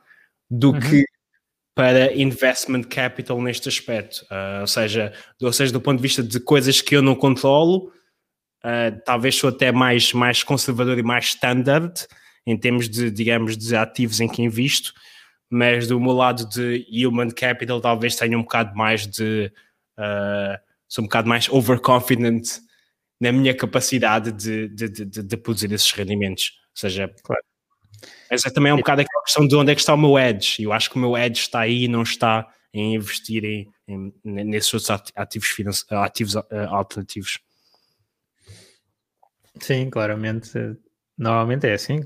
do 0.48 0.70
uhum. 0.70 0.78
que 0.78 1.04
para 1.74 2.12
investment 2.16 2.82
capital 2.84 3.40
neste 3.42 3.68
aspecto. 3.68 4.24
Uh, 4.30 4.60
ou, 4.62 4.66
seja, 4.66 5.12
ou 5.42 5.52
seja, 5.52 5.72
do 5.72 5.80
ponto 5.80 5.96
de 5.96 6.02
vista 6.02 6.22
de 6.22 6.38
coisas 6.40 6.80
que 6.80 6.94
eu 6.94 7.02
não 7.02 7.14
controlo, 7.14 7.92
uh, 8.64 9.00
talvez 9.04 9.36
sou 9.36 9.50
até 9.50 9.72
mais, 9.72 10.12
mais 10.12 10.42
conservador 10.42 10.98
e 10.98 11.02
mais 11.02 11.26
standard, 11.26 11.92
em 12.46 12.56
termos 12.56 12.88
de, 12.88 13.10
digamos, 13.10 13.56
de 13.56 13.76
ativos 13.76 14.20
em 14.20 14.28
que 14.28 14.42
invisto, 14.42 14.92
mas 15.50 15.86
do 15.86 16.00
meu 16.00 16.12
lado 16.12 16.48
de 16.48 16.86
human 17.06 17.30
capital 17.30 17.80
talvez 17.80 18.16
tenha 18.16 18.38
um 18.38 18.42
bocado 18.42 18.76
mais 18.76 19.06
de 19.06 19.52
uh, 19.98 20.68
sou 20.88 21.04
um 21.04 21.06
bocado 21.06 21.28
mais 21.28 21.48
overconfident 21.48 22.48
na 23.20 23.30
minha 23.30 23.54
capacidade 23.54 24.32
de, 24.32 24.68
de, 24.68 24.88
de, 24.88 25.22
de 25.22 25.36
produzir 25.36 25.70
esses 25.72 25.90
rendimentos. 25.92 26.52
Ou 26.70 26.80
seja, 26.80 27.12
claro. 27.22 27.42
também 28.54 28.70
é 28.70 28.74
um 28.74 28.78
bocado 28.78 29.02
aquela 29.02 29.22
questão 29.22 29.46
de 29.46 29.54
onde 29.54 29.72
é 29.72 29.74
que 29.74 29.80
está 29.80 29.94
o 29.94 29.98
meu 29.98 30.18
edge. 30.18 30.62
Eu 30.62 30.72
acho 30.72 30.88
que 30.88 30.96
o 30.96 31.00
meu 31.00 31.16
edge 31.16 31.40
está 31.40 31.60
aí 31.60 31.84
e 31.84 31.88
não 31.88 32.02
está 32.02 32.48
em 32.72 32.94
investir 32.94 33.44
em, 33.44 33.68
em, 33.86 34.12
nesses 34.24 34.72
outros 34.72 35.12
ativos, 35.14 35.84
ativos 35.90 36.34
uh, 36.36 36.44
alternativos. 36.70 37.38
Sim, 39.60 39.90
claramente 39.90 40.76
Normalmente 41.18 41.66
é 41.66 41.74
assim, 41.74 41.98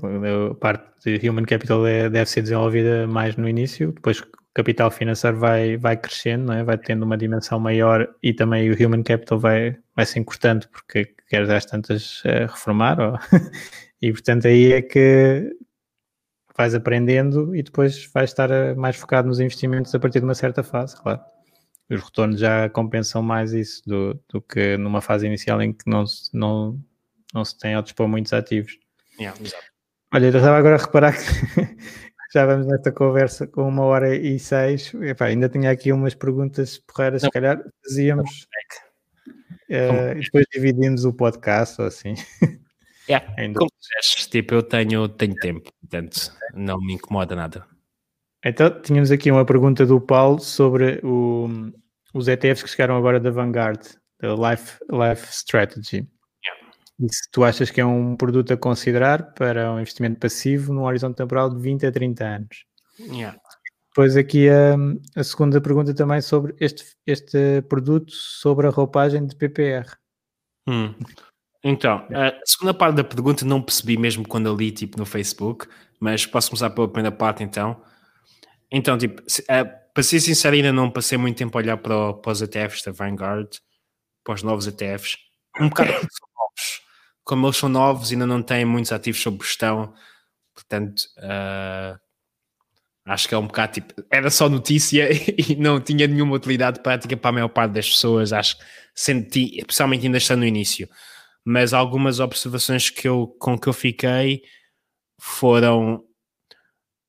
a 0.51 0.55
parte 0.55 1.19
de 1.19 1.29
Human 1.29 1.45
Capital 1.45 1.85
é, 1.85 2.09
deve 2.09 2.27
ser 2.27 2.41
desenvolvida 2.41 3.05
mais 3.07 3.35
no 3.35 3.47
início, 3.47 3.91
depois 3.91 4.19
o 4.19 4.25
capital 4.55 4.89
financeiro 4.89 5.37
vai, 5.37 5.77
vai 5.77 5.95
crescendo, 5.95 6.51
é? 6.51 6.63
vai 6.63 6.79
tendo 6.79 7.03
uma 7.03 7.15
dimensão 7.15 7.59
maior 7.59 8.09
e 8.23 8.33
também 8.33 8.71
o 8.71 8.73
Human 8.73 9.03
Capital 9.03 9.37
vai, 9.37 9.77
vai 9.95 10.05
se 10.05 10.17
encurtando 10.19 10.67
porque 10.69 11.13
queres 11.29 11.47
às 11.49 11.63
tantas 11.63 12.21
uh, 12.21 12.47
reformar 12.49 12.99
ou... 12.99 13.19
e 14.01 14.11
portanto 14.11 14.47
aí 14.47 14.73
é 14.73 14.81
que 14.81 15.55
vais 16.57 16.73
aprendendo 16.73 17.55
e 17.55 17.61
depois 17.61 18.09
vais 18.13 18.31
estar 18.31 18.49
eh, 18.49 18.73
mais 18.75 18.95
focado 18.95 19.27
nos 19.27 19.39
investimentos 19.39 19.93
a 19.93 19.99
partir 19.99 20.19
de 20.19 20.25
uma 20.25 20.35
certa 20.35 20.61
fase, 20.63 20.95
claro. 21.01 21.19
Os 21.89 22.01
retornos 22.01 22.39
já 22.39 22.69
compensam 22.69 23.21
mais 23.23 23.53
isso 23.53 23.81
do, 23.87 24.19
do 24.31 24.41
que 24.41 24.77
numa 24.77 25.01
fase 25.01 25.25
inicial 25.27 25.61
em 25.61 25.73
que 25.73 25.89
não 25.89 26.03
não, 26.31 26.79
não 27.33 27.43
se 27.43 27.57
tem 27.57 27.75
a 27.75 27.81
dispor 27.81 28.07
muitos 28.07 28.33
ativos. 28.33 28.77
Yeah, 29.19 29.37
Olha, 30.13 30.25
eu 30.25 30.29
estava 30.29 30.57
agora 30.57 30.75
a 30.75 30.79
reparar 30.79 31.13
que 31.13 31.23
já 32.33 32.45
vamos 32.45 32.67
nesta 32.67 32.91
conversa 32.91 33.47
com 33.47 33.67
uma 33.67 33.83
hora 33.83 34.15
e 34.15 34.39
seis. 34.39 34.93
Epá, 34.95 35.25
ainda 35.25 35.49
tinha 35.49 35.71
aqui 35.71 35.91
umas 35.91 36.13
perguntas 36.13 36.77
porreiras, 36.77 37.21
se 37.21 37.31
calhar 37.31 37.63
fazíamos 37.83 38.47
uh, 39.69 40.17
e 40.17 40.21
depois 40.21 40.45
dividimos 40.53 41.05
o 41.05 41.13
podcast 41.13 41.81
ou 41.81 41.87
assim. 41.87 42.13
Yeah, 43.09 43.27
como 43.53 43.69
disseste, 43.81 44.29
tipo, 44.29 44.53
eu 44.53 44.63
tenho, 44.63 45.09
tenho 45.09 45.35
tempo, 45.35 45.69
portanto 45.81 46.31
não 46.53 46.79
me 46.79 46.93
incomoda 46.93 47.35
nada. 47.35 47.65
Então, 48.45 48.81
tínhamos 48.81 49.11
aqui 49.11 49.29
uma 49.29 49.45
pergunta 49.45 49.85
do 49.85 49.99
Paulo 49.99 50.39
sobre 50.39 51.01
o, 51.03 51.49
os 52.13 52.29
ETFs 52.29 52.63
que 52.63 52.69
chegaram 52.69 52.95
agora 52.95 53.19
da 53.19 53.29
Vanguard, 53.29 53.81
da 54.21 54.33
Life, 54.35 54.79
Life 54.89 55.29
Strategy. 55.33 56.07
E 56.99 57.13
se 57.13 57.29
tu 57.31 57.43
achas 57.43 57.69
que 57.71 57.81
é 57.81 57.85
um 57.85 58.15
produto 58.15 58.53
a 58.53 58.57
considerar 58.57 59.33
para 59.33 59.71
um 59.71 59.79
investimento 59.79 60.19
passivo 60.19 60.73
no 60.73 60.83
horizonte 60.83 61.17
temporal 61.17 61.49
de 61.49 61.61
20 61.61 61.85
a 61.85 61.91
30 61.91 62.23
anos? 62.23 62.65
Yeah. 62.99 63.37
Depois 63.89 64.15
aqui 64.17 64.49
a, 64.49 64.75
a, 65.15 65.23
segunda 65.23 65.61
pergunta 65.61 65.93
também 65.93 66.21
sobre 66.21 66.55
este, 66.59 66.83
este 67.05 67.61
produto 67.69 68.11
sobre 68.11 68.67
a 68.67 68.69
roupagem 68.69 69.25
de 69.25 69.35
PPR. 69.35 69.85
Hum. 70.67 70.93
Então, 71.63 72.05
a 72.11 72.33
segunda 72.45 72.73
parte 72.73 72.95
da 72.95 73.03
pergunta 73.03 73.45
não 73.45 73.61
percebi 73.61 73.97
mesmo 73.97 74.27
quando 74.27 74.47
eu 74.47 74.55
li 74.55 74.71
tipo, 74.71 74.97
no 74.97 75.05
Facebook, 75.05 75.67
mas 75.99 76.25
posso 76.25 76.49
começar 76.49 76.69
pela 76.71 76.87
primeira 76.87 77.15
parte 77.15 77.43
então. 77.43 77.81
Então, 78.69 78.97
tipo, 78.97 79.21
para 79.93 80.03
ser 80.03 80.19
sincero, 80.19 80.55
ainda 80.55 80.73
não 80.73 80.89
passei 80.89 81.17
muito 81.17 81.37
tempo 81.37 81.55
a 81.57 81.61
olhar 81.61 81.77
para, 81.77 82.13
para 82.15 82.31
os 82.31 82.41
ETFs 82.41 82.81
da 82.83 82.91
Vanguard, 82.91 83.47
para 84.23 84.33
os 84.33 84.43
novos 84.43 84.65
ETFs. 84.67 85.17
Um 85.59 85.69
bocado 85.69 85.91
como 87.23 87.47
eles 87.47 87.57
são 87.57 87.69
novos, 87.69 88.11
ainda 88.11 88.27
não 88.27 88.41
têm 88.41 88.65
muitos 88.65 88.91
ativos 88.91 89.21
sob 89.21 89.43
gestão, 89.43 89.93
portanto, 90.53 91.01
uh, 91.17 91.97
acho 93.05 93.27
que 93.27 93.35
é 93.35 93.37
um 93.37 93.47
bocado 93.47 93.73
tipo, 93.73 93.93
era 94.09 94.29
só 94.29 94.49
notícia 94.49 95.09
e 95.37 95.55
não 95.55 95.79
tinha 95.79 96.07
nenhuma 96.07 96.35
utilidade 96.35 96.81
prática 96.81 97.15
para 97.17 97.29
a 97.29 97.33
maior 97.33 97.49
parte 97.49 97.73
das 97.73 97.89
pessoas, 97.89 98.33
acho 98.33 98.57
que 98.57 98.63
senti, 98.95 99.57
especialmente 99.57 100.05
ainda 100.05 100.17
está 100.17 100.35
no 100.35 100.45
início. 100.45 100.89
Mas 101.45 101.73
algumas 101.73 102.19
observações 102.19 102.89
que 102.89 103.07
eu, 103.07 103.27
com 103.39 103.57
que 103.57 103.67
eu 103.67 103.73
fiquei 103.73 104.43
foram 105.19 106.03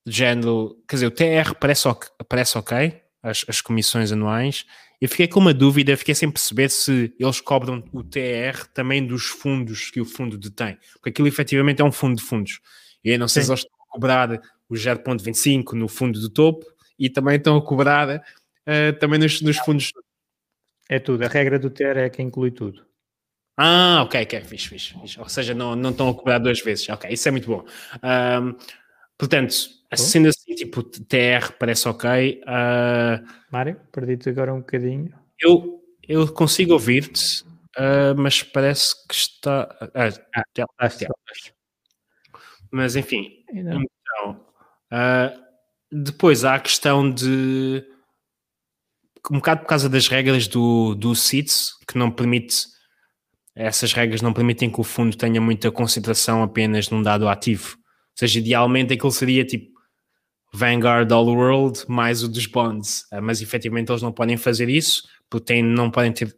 género, 0.05 0.75
quer 0.87 0.97
dizer, 0.97 1.07
o 1.07 1.11
TR 1.11 1.55
parece, 1.59 1.87
parece 2.27 2.57
ok, 2.57 3.01
as, 3.23 3.45
as 3.47 3.61
comissões 3.61 4.11
anuais, 4.11 4.65
eu 5.01 5.09
fiquei 5.09 5.27
com 5.27 5.39
uma 5.39 5.53
dúvida, 5.53 5.95
fiquei 5.97 6.15
sem 6.15 6.29
perceber 6.31 6.69
se 6.69 7.13
eles 7.19 7.41
cobram 7.41 7.83
o 7.91 8.03
TR 8.03 8.65
também 8.73 9.05
dos 9.05 9.25
fundos 9.25 9.91
que 9.91 9.99
o 9.99 10.05
fundo 10.05 10.37
detém, 10.37 10.77
porque 10.93 11.09
aquilo 11.09 11.27
efetivamente 11.27 11.81
é 11.81 11.85
um 11.85 11.91
fundo 11.91 12.15
de 12.15 12.23
fundos. 12.23 12.59
E 13.03 13.11
eu 13.11 13.19
não 13.19 13.27
sei 13.27 13.43
Sim. 13.43 13.47
se 13.47 13.51
eles 13.51 13.59
estão 13.61 13.77
a 13.89 13.93
cobrar 13.93 14.41
o 14.69 14.73
0.25 14.73 15.73
no 15.73 15.87
fundo 15.87 16.19
do 16.19 16.29
topo 16.29 16.65
e 16.97 17.09
também 17.09 17.35
estão 17.35 17.57
a 17.57 17.61
cobrar 17.61 18.17
uh, 18.17 18.99
também 18.99 19.19
nos, 19.19 19.41
nos, 19.41 19.57
fundos. 19.57 19.91
É 20.89 20.99
tudo, 20.99 21.23
a 21.23 21.27
regra 21.27 21.59
do 21.59 21.69
TR 21.69 21.97
é 21.97 22.09
que 22.09 22.21
inclui 22.21 22.51
tudo. 22.51 22.85
Ah, 23.57 24.01
ok, 24.03 24.21
ok, 24.23 24.41
fixe, 24.41 24.67
fixe, 24.67 24.99
fixe. 24.99 25.19
Ou 25.19 25.29
seja, 25.29 25.53
não, 25.53 25.75
não 25.75 25.91
estão 25.91 26.09
a 26.09 26.13
cobrar 26.13 26.39
duas 26.39 26.61
vezes. 26.61 26.87
Ok, 26.89 27.09
isso 27.09 27.27
é 27.27 27.31
muito 27.31 27.47
bom. 27.47 27.65
Um, 28.03 28.55
portanto, 29.17 29.55
Sendo 29.95 30.29
assim, 30.29 30.55
tipo, 30.55 30.83
TR 30.83 31.51
parece 31.59 31.87
ok. 31.87 32.41
Uh, 32.43 33.27
Mário, 33.51 33.79
perdi-te 33.91 34.29
agora 34.29 34.53
um 34.53 34.59
bocadinho. 34.59 35.13
Eu, 35.39 35.81
eu 36.07 36.27
consigo 36.31 36.73
ouvir-te. 36.73 37.43
uh, 37.77 38.15
mas 38.17 38.43
parece 38.43 38.95
que 39.07 39.13
está. 39.13 39.75
Ah, 39.93 40.09
ah, 40.35 40.43
já, 40.55 40.65
mas 42.71 42.95
enfim, 42.95 43.43
então, 43.49 44.41
uh, 44.91 45.45
depois 45.91 46.43
há 46.43 46.55
a 46.55 46.59
questão 46.59 47.09
de 47.09 47.83
um 49.31 49.35
bocado 49.35 49.61
por 49.61 49.67
causa 49.67 49.87
das 49.87 50.07
regras 50.07 50.47
do, 50.47 50.93
do 50.95 51.15
CITES, 51.15 51.71
que 51.87 51.97
não 51.97 52.11
permite 52.11 52.67
essas 53.55 53.93
regras 53.93 54.21
não 54.21 54.33
permitem 54.33 54.69
que 54.69 54.81
o 54.81 54.83
fundo 54.83 55.15
tenha 55.15 55.39
muita 55.39 55.71
concentração 55.71 56.43
apenas 56.43 56.89
num 56.89 57.01
dado 57.01 57.29
ativo. 57.29 57.77
Ou 57.77 58.19
seja, 58.19 58.39
idealmente 58.39 58.93
aquilo 58.93 59.11
seria 59.11 59.45
tipo 59.45 59.74
Vanguard 60.55 61.11
All 61.11 61.27
World 61.27 61.83
mais 61.87 62.23
o 62.23 62.29
dos 62.29 62.45
bonds, 62.45 63.05
ah, 63.11 63.19
mas 63.19 63.41
efetivamente 63.41 63.91
eles 63.91 64.01
não 64.01 64.11
podem 64.11 64.37
fazer 64.37 64.69
isso 64.69 65.03
porque 65.29 65.45
têm, 65.45 65.63
não 65.63 65.91
podem 65.91 66.13
ter 66.13 66.35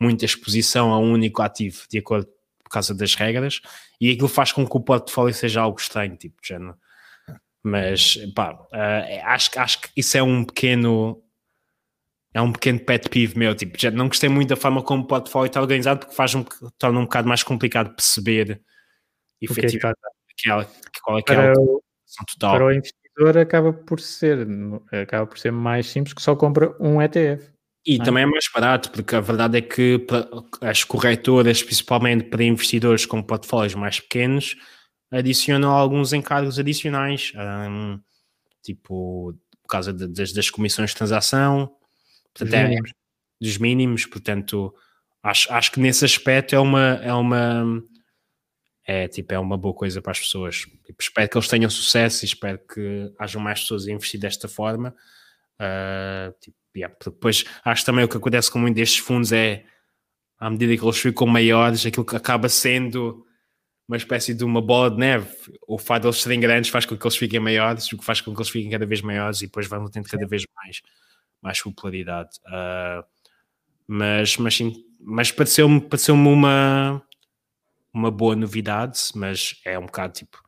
muita 0.00 0.24
exposição 0.24 0.92
a 0.92 0.98
um 0.98 1.12
único 1.12 1.42
ativo, 1.42 1.84
de 1.88 1.98
acordo 1.98 2.26
por 2.64 2.70
causa 2.70 2.94
das 2.94 3.14
regras, 3.14 3.60
e 4.00 4.10
aquilo 4.10 4.28
faz 4.28 4.50
com 4.50 4.66
que 4.66 4.76
o 4.76 4.80
portfólio 4.80 5.32
seja 5.32 5.60
algo 5.60 5.78
estranho, 5.78 6.16
tipo, 6.16 6.36
já 6.42 6.58
não. 6.58 6.74
Mas, 7.62 8.18
pá, 8.34 8.52
uh, 8.54 9.26
acho, 9.26 9.50
acho 9.56 9.80
que 9.82 9.88
isso 9.96 10.16
é 10.16 10.22
um 10.22 10.44
pequeno 10.44 11.22
é 12.34 12.40
um 12.40 12.50
pequeno 12.50 12.80
pet 12.80 13.08
peeve 13.10 13.38
meu, 13.38 13.54
tipo, 13.54 13.78
já 13.78 13.90
não 13.90 14.08
gostei 14.08 14.28
muito 14.28 14.48
da 14.48 14.56
forma 14.56 14.82
como 14.82 15.02
o 15.04 15.06
portfólio 15.06 15.48
está 15.48 15.60
organizado 15.60 16.00
porque 16.00 16.14
faz 16.14 16.34
um, 16.34 16.42
torna 16.78 16.98
um 16.98 17.04
bocado 17.04 17.28
mais 17.28 17.42
complicado 17.42 17.94
perceber 17.94 18.60
efetivamente 19.40 19.98
é 20.46 20.66
qual 21.02 21.18
é 21.18 21.22
que 21.22 21.32
é 21.32 21.50
a 21.50 21.54
total. 22.26 22.54
Para 22.54 22.64
o 22.64 22.72
investidor 23.22 23.38
acaba 23.38 23.72
por 23.72 24.00
ser 24.00 24.46
acaba 24.90 25.26
por 25.26 25.38
ser 25.38 25.52
mais 25.52 25.86
simples 25.86 26.14
que 26.14 26.22
só 26.22 26.34
compra 26.34 26.74
um 26.80 27.00
ETF. 27.00 27.50
E 27.86 27.96
é? 27.96 28.04
também 28.04 28.22
é 28.22 28.26
mais 28.26 28.44
barato, 28.54 28.90
porque 28.90 29.16
a 29.16 29.20
verdade 29.20 29.58
é 29.58 29.60
que 29.60 30.04
as 30.60 30.84
corretoras, 30.84 31.62
principalmente 31.62 32.24
para 32.24 32.44
investidores 32.44 33.06
com 33.06 33.22
portfólios 33.22 33.74
mais 33.74 33.98
pequenos, 33.98 34.56
adicionam 35.10 35.70
alguns 35.70 36.12
encargos 36.12 36.58
adicionais, 36.58 37.32
um, 37.36 37.98
tipo 38.62 39.34
por 39.62 39.68
causa 39.68 39.92
de, 39.92 40.06
das, 40.06 40.32
das 40.32 40.50
comissões 40.50 40.90
de 40.90 40.96
transação, 40.96 41.72
Portanto, 42.34 42.54
é, 42.54 42.76
dos 43.40 43.58
mínimos, 43.58 44.06
portanto, 44.06 44.74
acho, 45.22 45.52
acho 45.52 45.72
que 45.72 45.80
nesse 45.80 46.04
aspecto 46.04 46.54
é 46.54 46.58
uma, 46.58 47.00
é 47.02 47.12
uma 47.12 47.82
é 48.84 49.06
tipo, 49.08 49.32
é 49.32 49.38
uma 49.38 49.56
boa 49.56 49.74
coisa 49.74 50.02
para 50.02 50.12
as 50.12 50.20
pessoas. 50.20 50.56
Tipo, 50.84 51.00
espero 51.00 51.28
que 51.28 51.36
eles 51.36 51.48
tenham 51.48 51.70
sucesso 51.70 52.24
e 52.24 52.26
espero 52.26 52.58
que 52.58 53.12
hajam 53.18 53.40
mais 53.40 53.60
pessoas 53.60 53.86
a 53.86 53.92
investir 53.92 54.18
desta 54.18 54.48
forma. 54.48 54.94
Uh, 55.54 56.32
tipo, 56.40 56.56
yeah. 56.76 56.94
Depois 57.04 57.44
acho 57.64 57.84
também 57.84 58.04
o 58.04 58.08
que 58.08 58.16
acontece 58.16 58.50
com 58.50 58.58
muitos 58.58 58.76
destes 58.76 58.98
fundos 58.98 59.32
é 59.32 59.64
à 60.38 60.50
medida 60.50 60.76
que 60.76 60.84
eles 60.84 60.98
ficam 60.98 61.26
maiores, 61.26 61.86
aquilo 61.86 62.04
que 62.04 62.16
acaba 62.16 62.48
sendo 62.48 63.24
uma 63.86 63.96
espécie 63.96 64.34
de 64.34 64.44
uma 64.44 64.60
bola 64.60 64.90
de 64.90 64.96
neve. 64.96 65.28
O 65.68 65.78
fato 65.78 66.02
de 66.02 66.08
eles 66.08 66.20
serem 66.20 66.40
grandes 66.40 66.70
faz 66.70 66.84
com 66.84 66.96
que 66.96 67.06
eles 67.06 67.16
fiquem 67.16 67.38
maiores, 67.38 67.92
o 67.92 67.98
que 67.98 68.04
faz 68.04 68.20
com 68.20 68.34
que 68.34 68.40
eles 68.40 68.50
fiquem 68.50 68.70
cada 68.70 68.86
vez 68.86 69.02
maiores 69.02 69.40
e 69.42 69.46
depois 69.46 69.68
vão 69.68 69.88
tendo 69.88 70.08
cada 70.08 70.26
vez 70.26 70.44
mais 70.56 70.82
mais 71.40 71.60
popularidade. 71.60 72.30
Uh, 72.46 73.04
mas, 73.86 74.36
mas 74.36 74.54
sim, 74.56 74.84
mas 75.00 75.30
pareceu-me 75.30 75.80
pareceu 75.80 76.14
uma, 76.14 77.02
uma 77.92 78.10
boa 78.10 78.34
novidade, 78.34 78.98
mas 79.14 79.60
é 79.64 79.78
um 79.78 79.86
bocado 79.86 80.14
tipo. 80.14 80.42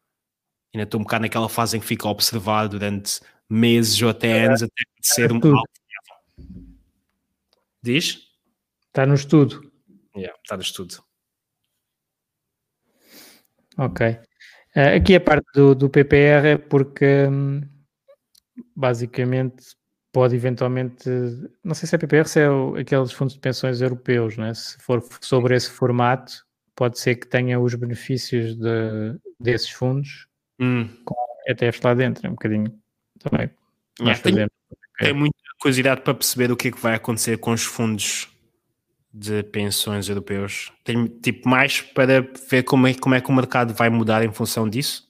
Ainda 0.75 0.85
estou 0.85 1.01
um 1.01 1.05
bocado 1.05 1.23
naquela 1.23 1.49
fase 1.49 1.77
em 1.77 1.81
que 1.81 1.87
fico 1.87 2.09
a 2.09 2.11
observar 2.11 2.69
durante 2.69 3.21
meses 3.49 4.01
ou 4.03 4.09
até 4.09 4.45
anos 4.45 4.63
até 4.63 4.83
ser 5.01 5.33
um 5.33 5.37
algo. 5.37 5.69
Diz? 7.83 8.29
Está 8.87 9.07
no 9.07 9.15
estudo. 9.15 9.71
Yeah, 10.17 10.37
está 10.43 10.57
no 10.57 10.63
estudo. 10.63 11.05
Ok. 13.77 14.07
Uh, 14.77 14.97
aqui 14.97 15.15
a 15.15 15.21
parte 15.21 15.47
do, 15.55 15.75
do 15.75 15.91
PPR 15.91 16.47
é 16.47 16.59
porque 16.59 17.27
hum, 17.29 17.61
basicamente 18.75 19.77
pode 20.13 20.37
eventualmente, 20.37 21.09
não 21.63 21.75
sei 21.75 21.89
se 21.89 21.95
é 21.97 21.99
PPR, 21.99 22.29
se 22.29 22.41
é 22.41 22.49
o, 22.49 22.77
aqueles 22.77 23.13
fundos 23.13 23.35
de 23.35 23.41
pensões 23.41 23.81
europeus, 23.81 24.37
né? 24.37 24.55
se 24.55 24.79
for 24.79 25.05
sobre 25.21 25.57
esse 25.57 25.69
formato, 25.69 26.47
pode 26.75 26.99
ser 26.99 27.17
que 27.17 27.27
tenha 27.27 27.59
os 27.59 27.75
benefícios 27.75 28.57
de, 28.57 29.19
desses 29.39 29.71
fundos 29.71 30.27
hum. 30.61 30.89
com 31.05 31.15
ETFs 31.47 31.83
lá 31.83 31.95
dentro, 31.95 32.27
é 32.27 32.31
um 32.31 32.35
bocadinho 32.35 32.73
também. 33.19 33.51
Fazemos. 33.99 34.51
Tenho, 34.99 35.15
muita 35.17 35.37
curiosidade 35.61 36.03
para 36.03 36.15
perceber 36.15 36.51
o 36.53 36.57
que 36.57 36.69
é 36.69 36.71
que 36.71 36.81
vai 36.81 36.95
acontecer 36.95 37.39
com 37.39 37.53
os 37.53 37.65
fundos 37.65 38.29
de 39.13 39.43
pensões 39.45 40.09
europeus. 40.09 40.73
Tenho 40.85 41.09
tipo 41.09 41.49
mais 41.49 41.81
para 41.81 42.21
ver 42.49 42.65
como 42.65 42.87
é, 42.87 42.95
como 42.95 43.15
é 43.15 43.21
que 43.21 43.29
o 43.29 43.33
mercado 43.33 43.73
vai 43.75 43.89
mudar 43.89 44.25
em 44.25 44.33
função 44.33 44.69
disso 44.69 45.05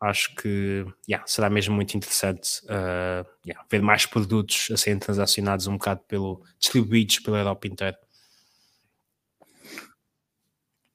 acho 0.00 0.34
que 0.36 0.86
yeah, 1.08 1.26
será 1.26 1.50
mesmo 1.50 1.74
muito 1.74 1.96
interessante 1.96 2.60
uh, 2.64 3.26
yeah, 3.44 3.64
ver 3.70 3.82
mais 3.82 4.06
produtos 4.06 4.68
a 4.72 4.76
serem 4.76 4.98
transacionados 4.98 5.66
um 5.66 5.72
bocado 5.72 6.00
pelo 6.06 6.42
distribuídos 6.58 7.18
pela 7.18 7.38
Europa 7.38 7.66
inteira. 7.66 7.98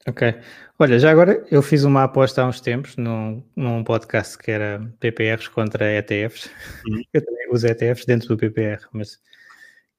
Ok. 0.07 0.35
Olha, 0.77 0.99
já 0.99 1.11
agora 1.11 1.45
eu 1.49 1.61
fiz 1.61 1.83
uma 1.83 2.03
aposta 2.03 2.41
há 2.41 2.47
uns 2.47 2.59
tempos 2.59 2.97
num, 2.97 3.41
num 3.55 3.83
podcast 3.83 4.37
que 4.37 4.51
era 4.51 4.85
PPRs 4.99 5.47
contra 5.47 5.91
ETFs. 5.93 6.49
Uhum. 6.85 7.01
Eu 7.13 7.23
também 7.23 7.49
uso 7.51 7.67
ETFs 7.67 8.05
dentro 8.05 8.27
do 8.27 8.37
PPR, 8.37 8.81
mas 8.91 9.17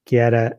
que 0.05 0.16
era, 0.16 0.59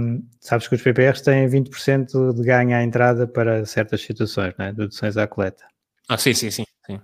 um, 0.00 0.26
sabes 0.40 0.66
que 0.66 0.74
os 0.74 0.80
PPRs 0.80 1.20
têm 1.20 1.46
20% 1.46 2.34
de 2.34 2.42
ganho 2.42 2.74
à 2.74 2.82
entrada 2.82 3.26
para 3.26 3.66
certas 3.66 4.00
situações, 4.00 4.54
né? 4.58 4.72
deduções 4.72 5.18
à 5.18 5.26
coleta. 5.26 5.64
Ah, 6.08 6.16
sim, 6.16 6.32
sim, 6.32 6.50
sim. 6.50 6.64
sim. 6.86 6.98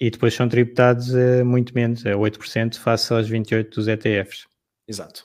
E 0.00 0.10
depois 0.10 0.34
são 0.34 0.48
tributados 0.48 1.14
a 1.14 1.44
muito 1.44 1.72
menos, 1.72 2.04
a 2.04 2.10
8% 2.10 2.76
face 2.78 3.12
aos 3.12 3.30
28% 3.30 3.70
dos 3.70 3.86
ETFs. 3.86 4.46
Exato. 4.88 5.24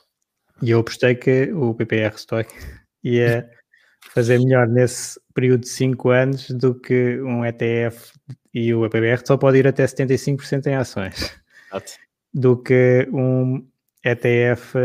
E 0.61 0.69
eu 0.69 0.80
apostei 0.80 1.15
que 1.15 1.52
o 1.52 1.73
PPR 1.73 2.14
Stock 2.15 2.53
ia 3.03 3.49
fazer 4.10 4.40
melhor 4.40 4.68
nesse 4.68 5.19
período 5.34 5.61
de 5.61 5.69
5 5.69 6.10
anos 6.10 6.49
do 6.49 6.76
que 6.76 7.22
um 7.22 7.45
ETF 7.45 8.14
e 8.53 8.73
o 8.73 8.90
PPR 8.90 9.22
só 9.26 9.38
pode 9.38 9.57
ir 9.57 9.68
até 9.68 9.86
75% 9.86 10.68
em 10.68 10.76
ações. 10.76 11.40
Exato. 11.69 11.94
Do 12.34 12.57
que 12.57 13.07
um 13.14 13.65
ETF 14.03 14.76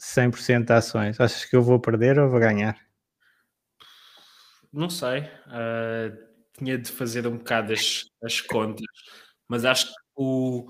100% 0.00 0.64
de 0.64 0.72
ações. 0.72 1.20
Achas 1.20 1.44
que 1.44 1.56
eu 1.56 1.62
vou 1.62 1.80
perder 1.80 2.18
ou 2.18 2.30
vou 2.30 2.40
ganhar? 2.40 2.76
Não 4.72 4.88
sei. 4.88 5.20
Uh 5.46 6.34
tinha 6.58 6.78
de 6.78 6.90
fazer 6.90 7.26
um 7.26 7.36
bocado 7.36 7.72
as, 7.72 8.04
as 8.22 8.40
contas, 8.40 8.86
mas 9.48 9.64
acho 9.64 9.86
que 9.86 9.94
o, 10.16 10.66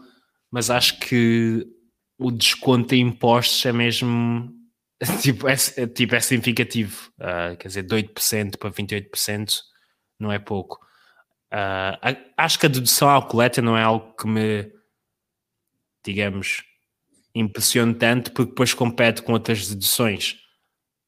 mas 0.50 0.70
acho 0.70 0.98
que 1.00 1.66
o 2.18 2.30
desconto 2.30 2.94
em 2.94 3.00
impostos 3.00 3.64
é 3.66 3.72
mesmo 3.72 4.50
tipo, 5.22 5.48
é, 5.48 5.54
é 5.76 5.86
tipo, 5.86 6.14
é 6.14 6.20
significativo. 6.20 7.10
Uh, 7.18 7.56
quer 7.56 7.68
dizer, 7.68 7.82
de 7.82 7.94
8% 7.94 8.58
para 8.58 8.70
28% 8.70 9.60
não 10.18 10.30
é 10.32 10.38
pouco. 10.38 10.84
Uh, 11.52 12.16
acho 12.36 12.58
que 12.58 12.66
a 12.66 12.68
dedução 12.68 13.14
à 13.14 13.22
coleta 13.22 13.62
não 13.62 13.76
é 13.76 13.82
algo 13.82 14.14
que 14.16 14.26
me, 14.26 14.72
digamos, 16.04 16.62
impressione 17.34 17.94
tanto, 17.94 18.32
porque 18.32 18.50
depois 18.50 18.74
compete 18.74 19.22
com 19.22 19.32
outras 19.32 19.68
deduções. 19.68 20.36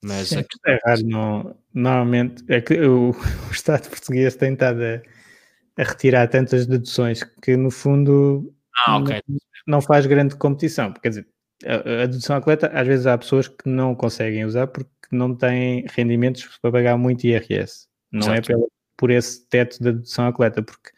Mas 0.05 0.29
Sim, 0.29 0.45
a... 0.65 0.71
é 0.71 0.79
raro, 0.85 1.03
não, 1.05 1.57
normalmente 1.75 2.45
é 2.49 2.61
que 2.61 2.79
o, 2.81 3.11
o 3.49 3.51
Estado 3.51 3.89
português 3.89 4.37
tem 4.37 4.53
estado 4.53 4.81
a, 4.83 5.83
a, 5.83 5.85
retirar 5.85 6.29
tantas 6.29 6.67
deduções 6.67 7.25
que 7.43 7.57
no 7.57 7.71
fundo 7.71 8.55
ah, 8.87 8.99
okay. 8.99 9.21
não, 9.27 9.39
não, 9.67 9.81
faz 9.81 10.07
grande 10.07 10.37
competição. 10.37 10.93
Quer 10.93 11.09
dizer, 11.09 11.29
a, 11.65 12.03
a 12.03 12.07
dedução 12.07 12.37
atleta, 12.37 12.69
às 12.69 12.87
vezes 12.87 13.07
há 13.07 13.17
pessoas 13.17 13.49
que 13.49 13.69
não 13.69 13.95
conseguem 13.95 14.45
usar 14.45 14.67
porque 14.67 14.91
não 15.11 15.35
têm 15.35 15.85
rendimentos 15.91 16.59
para 16.61 16.73
pagar 16.73 16.97
muito 16.97 17.25
IRS. 17.25 17.87
Não 18.11 18.21
é 18.21 18.35
Exato. 18.35 18.39
é 18.39 18.55
pelo, 18.55 18.73
por 18.97 19.11
esse 19.11 19.47
teto 19.49 19.83
da 19.83 19.91
dedução 19.93 20.27
atleta, 20.27 20.63
porque 20.63 20.91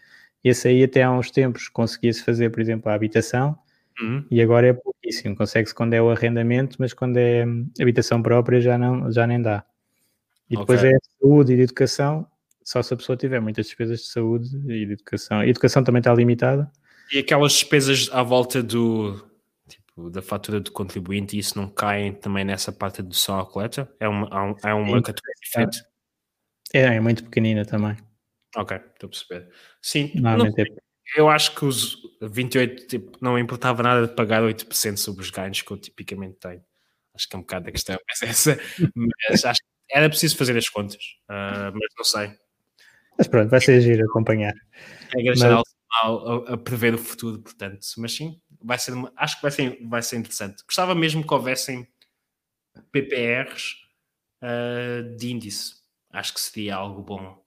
esse 0.42 0.68
aí 0.68 0.82
até 0.82 1.02
há 1.02 1.10
uns 1.10 1.30
tempos 1.30 1.68
conseguia-se 1.68 2.22
fazer, 2.24 2.50
por 2.50 2.60
exemplo, 2.60 2.90
a 2.90 2.94
habitação 2.94 3.58
Uhum. 4.00 4.24
E 4.30 4.40
agora 4.40 4.68
é 4.68 4.72
pouquíssimo. 4.72 5.36
Consegue-se 5.36 5.74
quando 5.74 5.94
é 5.94 6.02
o 6.02 6.10
arrendamento, 6.10 6.76
mas 6.78 6.92
quando 6.92 7.16
é 7.16 7.44
habitação 7.80 8.22
própria 8.22 8.60
já, 8.60 8.78
não, 8.78 9.10
já 9.10 9.26
nem 9.26 9.40
dá. 9.40 9.64
E 10.48 10.56
depois 10.56 10.80
okay. 10.80 10.92
é 10.92 10.98
saúde 11.20 11.52
e 11.52 11.56
de 11.56 11.62
educação, 11.62 12.26
só 12.64 12.82
se 12.82 12.94
a 12.94 12.96
pessoa 12.96 13.16
tiver 13.16 13.40
muitas 13.40 13.66
despesas 13.66 14.00
de 14.00 14.06
saúde 14.06 14.48
e 14.66 14.86
de 14.86 14.92
educação. 14.92 15.40
A 15.40 15.46
educação 15.46 15.82
também 15.82 16.00
está 16.00 16.14
limitada. 16.14 16.70
E 17.12 17.18
aquelas 17.18 17.52
despesas 17.52 18.08
à 18.12 18.22
volta 18.22 18.62
do 18.62 19.27
tipo, 19.98 20.10
da 20.10 20.22
fatura 20.22 20.60
do 20.60 20.70
contribuinte, 20.70 21.36
isso 21.36 21.58
não 21.58 21.68
cai 21.68 22.12
também 22.12 22.44
nessa 22.44 22.70
parte 22.70 22.96
de 22.96 23.02
dedução 23.02 23.38
à 23.38 23.44
coleta? 23.44 23.92
É 23.98 24.08
uma, 24.08 24.56
é 24.64 24.72
uma 24.72 25.02
categoria 25.02 25.34
diferente? 25.42 25.82
É, 26.72 26.82
é 26.82 27.00
muito 27.00 27.24
pequenina 27.24 27.64
também. 27.64 27.96
Ok, 28.56 28.76
estou 28.76 29.08
a 29.08 29.10
perceber. 29.10 29.48
Sim, 29.82 30.12
não, 30.14 30.46
é 30.46 30.52
eu 31.16 31.28
acho 31.28 31.54
que 31.54 31.64
os 31.64 31.96
28 32.20 32.86
tipo, 32.86 33.18
não 33.20 33.38
importava 33.38 33.82
nada 33.82 34.06
de 34.06 34.14
pagar 34.14 34.42
8% 34.42 34.96
sobre 34.96 35.22
os 35.22 35.30
ganhos 35.30 35.62
que 35.62 35.70
eu 35.70 35.78
tipicamente 35.78 36.36
tenho. 36.38 36.62
Acho 37.14 37.28
que 37.28 37.34
é 37.34 37.38
um 37.38 37.42
bocado 37.42 37.68
a 37.68 37.72
questão, 37.72 37.98
mas 38.08 38.22
essa, 38.22 38.60
mas 38.94 39.44
acho, 39.44 39.60
era 39.90 40.08
preciso 40.08 40.36
fazer 40.36 40.56
as 40.56 40.68
contas, 40.68 41.02
uh, 41.30 41.72
mas 41.72 41.88
não 41.96 42.04
sei. 42.04 42.30
Mas 43.16 43.26
pronto, 43.26 43.50
vai 43.50 43.60
ser 43.60 43.80
giro 43.80 44.04
acompanhar. 44.04 44.54
É 45.16 45.22
mas... 45.24 45.38
geral 45.38 45.64
a, 45.90 46.54
a, 46.54 46.56
prever 46.56 46.94
o 46.94 46.98
futuro, 46.98 47.40
portanto, 47.40 47.80
mas 47.96 48.14
sim, 48.14 48.40
vai 48.60 48.78
ser, 48.78 48.94
acho 49.16 49.36
que 49.36 49.42
vai 49.42 49.50
ser, 49.50 49.78
vai 49.86 50.02
ser 50.02 50.16
interessante. 50.16 50.64
Gostava 50.64 50.94
mesmo 50.94 51.26
que 51.26 51.32
houvessem 51.32 51.86
PPRs 52.92 53.76
uh, 54.42 55.16
de 55.16 55.32
índice, 55.32 55.76
acho 56.10 56.34
que 56.34 56.40
seria 56.40 56.76
algo 56.76 57.02
bom. 57.02 57.42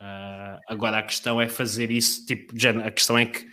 Uh, 0.00 0.58
agora 0.68 0.98
a 0.98 1.02
questão 1.02 1.40
é 1.40 1.48
fazer 1.48 1.90
isso, 1.90 2.24
tipo, 2.26 2.54
a 2.84 2.90
questão 2.90 3.18
é 3.18 3.26
que 3.26 3.46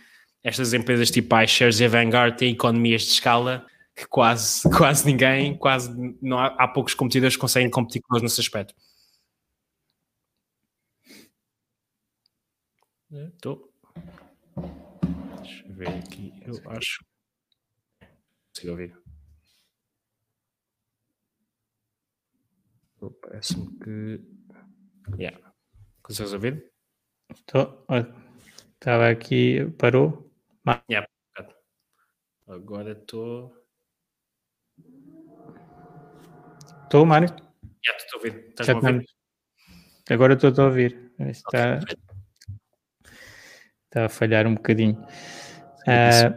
estas 0.44 0.72
empresas 0.72 1.10
tipo 1.10 1.36
iShares 1.40 1.80
e 1.80 1.88
Vanguard 1.88 2.36
têm 2.36 2.52
economias 2.52 3.02
de 3.02 3.08
escala 3.08 3.66
que 3.96 4.06
quase, 4.06 4.62
quase 4.76 5.04
ninguém, 5.06 5.56
quase 5.58 5.90
não 6.22 6.38
há, 6.38 6.48
há 6.58 6.68
poucos 6.68 6.94
competidores 6.94 7.36
que 7.36 7.40
conseguem 7.40 7.70
competir 7.70 8.02
com 8.02 8.18
nesse 8.20 8.40
aspecto. 8.40 8.74
Estou. 13.10 13.65
Ver 15.76 15.88
aqui. 15.88 16.32
Eu 16.40 16.54
acho. 16.70 17.04
Consigo 18.48 18.70
ouvir. 18.70 18.98
Parece-me 23.20 23.78
que. 23.78 24.20
Yeah. 25.18 25.38
Consegues 26.00 26.32
ouvir? 26.32 26.72
Estou. 27.30 27.86
Estava 28.72 29.10
aqui. 29.10 29.66
Parou? 29.78 30.32
Yeah. 30.90 31.06
Agora 32.48 32.92
estou. 32.92 33.54
Estou, 36.84 37.04
Mário? 37.04 37.28
Já 37.84 37.96
estou 37.98 38.18
a 38.18 38.24
ouvir. 38.24 38.48
Estás 38.48 38.70
a 38.70 38.74
ouvir? 38.76 39.06
Agora 40.08 40.32
estou 40.32 40.54
a 40.56 40.64
ouvir. 40.68 41.12
Está, 41.18 41.80
okay. 41.82 41.96
está 43.84 44.06
a 44.06 44.08
falhar 44.08 44.46
um 44.46 44.54
bocadinho. 44.54 45.06
Uh, 45.86 46.34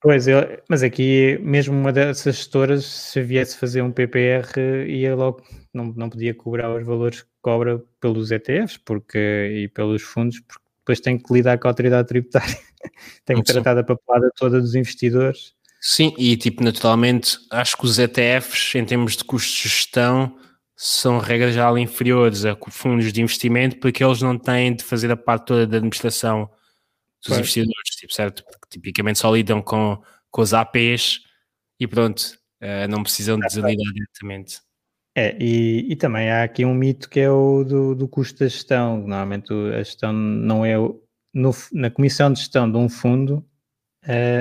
pois, 0.00 0.26
eu, 0.28 0.40
mas 0.68 0.82
aqui, 0.82 1.38
mesmo 1.42 1.74
uma 1.74 1.92
dessas 1.92 2.36
gestoras, 2.36 2.84
se 2.84 3.22
viesse 3.22 3.56
fazer 3.56 3.82
um 3.82 3.92
PPR, 3.92 4.86
ia 4.86 5.14
logo, 5.14 5.42
não, 5.72 5.86
não 5.96 6.10
podia 6.10 6.34
cobrar 6.34 6.74
os 6.74 6.84
valores 6.84 7.22
que 7.22 7.28
cobra 7.40 7.82
pelos 8.00 8.30
ETFs 8.30 8.78
porque, 8.78 9.18
e 9.18 9.68
pelos 9.68 10.02
fundos, 10.02 10.40
porque 10.40 10.64
depois 10.80 11.00
tem 11.00 11.18
que 11.18 11.32
lidar 11.32 11.58
com 11.58 11.68
a 11.68 11.70
autoridade 11.70 12.08
tributária. 12.08 12.56
tem 13.24 13.36
que 13.36 13.52
tratar 13.52 13.74
da 13.74 13.84
papelada 13.84 14.30
toda 14.36 14.60
dos 14.60 14.74
investidores 14.74 15.54
Sim, 15.84 16.14
e 16.16 16.36
tipo, 16.36 16.62
naturalmente, 16.62 17.36
acho 17.50 17.76
que 17.76 17.84
os 17.84 17.98
ETFs, 17.98 18.76
em 18.76 18.84
termos 18.84 19.16
de 19.16 19.24
custos 19.24 19.52
de 19.52 19.68
gestão, 19.68 20.38
são 20.76 21.18
regras 21.18 21.56
já 21.56 21.68
inferiores 21.76 22.44
a 22.44 22.56
fundos 22.70 23.12
de 23.12 23.20
investimento, 23.20 23.80
porque 23.80 24.02
eles 24.02 24.22
não 24.22 24.38
têm 24.38 24.76
de 24.76 24.84
fazer 24.84 25.10
a 25.10 25.16
parte 25.16 25.46
toda 25.46 25.66
da 25.66 25.78
administração 25.78 26.42
dos 26.44 27.26
pois. 27.26 27.38
investidores, 27.40 27.91
tipo, 28.02 28.12
certo? 28.12 28.44
Porque 28.44 28.66
tipicamente 28.68 29.18
só 29.18 29.32
lidam 29.34 29.62
com, 29.62 30.00
com 30.30 30.42
os 30.42 30.52
APs 30.52 31.20
e 31.78 31.86
pronto, 31.86 32.20
uh, 32.60 32.88
não 32.90 33.02
precisam 33.02 33.38
de 33.38 33.56
lidar 33.56 33.92
diretamente. 33.92 34.60
É, 35.14 35.36
e, 35.38 35.92
e, 35.92 35.96
também 35.96 36.30
há 36.30 36.42
aqui 36.42 36.64
um 36.64 36.74
mito 36.74 37.08
que 37.08 37.20
é 37.20 37.30
o 37.30 37.62
do, 37.62 37.94
do 37.94 38.08
custo 38.08 38.40
da 38.40 38.48
gestão. 38.48 38.98
Normalmente 38.98 39.52
a 39.52 39.82
gestão 39.82 40.12
não 40.12 40.64
é. 40.64 40.74
No, 41.34 41.50
na 41.72 41.90
comissão 41.90 42.32
de 42.32 42.40
gestão 42.40 42.70
de 42.70 42.76
um 42.76 42.88
fundo, 42.88 43.46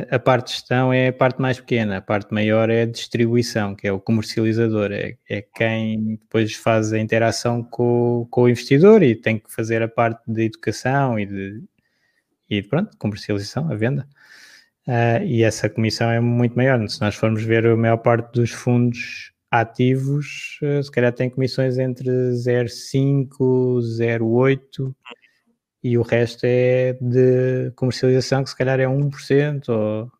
a 0.09 0.19
parte 0.19 0.47
de 0.47 0.53
gestão 0.53 0.91
é 0.91 1.09
a 1.09 1.13
parte 1.13 1.41
mais 1.41 1.59
pequena, 1.59 1.97
a 1.97 2.01
parte 2.01 2.33
maior 2.33 2.69
é 2.69 2.81
a 2.81 2.85
distribuição, 2.85 3.75
que 3.75 3.87
é 3.87 3.91
o 3.91 3.99
comercializador, 3.99 4.91
é, 4.91 5.17
é 5.29 5.41
quem 5.41 6.15
depois 6.15 6.55
faz 6.55 6.91
a 6.91 6.99
interação 6.99 7.63
com, 7.63 8.27
com, 8.31 8.43
o 8.43 8.49
investidor 8.49 9.03
e 9.03 9.15
tem 9.15 9.37
que 9.37 9.53
fazer 9.53 9.81
a 9.81 9.87
parte 9.87 10.21
de 10.27 10.43
educação 10.45 11.19
e 11.19 11.25
de, 11.25 11.63
e 12.51 12.61
pronto, 12.61 12.95
comercialização, 12.97 13.71
a 13.71 13.75
venda. 13.75 14.05
Uh, 14.85 15.23
e 15.23 15.41
essa 15.41 15.69
comissão 15.69 16.11
é 16.11 16.19
muito 16.19 16.53
maior. 16.55 16.85
Se 16.89 16.99
nós 16.99 17.15
formos 17.15 17.43
ver 17.43 17.65
a 17.65 17.77
maior 17.77 17.97
parte 17.97 18.33
dos 18.33 18.51
fundos 18.51 19.31
ativos, 19.49 20.59
uh, 20.61 20.83
se 20.83 20.91
calhar 20.91 21.13
tem 21.13 21.29
comissões 21.29 21.77
entre 21.77 22.09
0,5, 22.09 23.79
0,8 23.79 24.93
e 25.81 25.97
o 25.97 26.01
resto 26.01 26.41
é 26.43 26.93
de 27.01 27.71
comercialização, 27.75 28.43
que 28.43 28.49
se 28.49 28.57
calhar 28.57 28.79
é 28.79 28.85
1%. 28.85 29.69
Ou, 29.69 30.11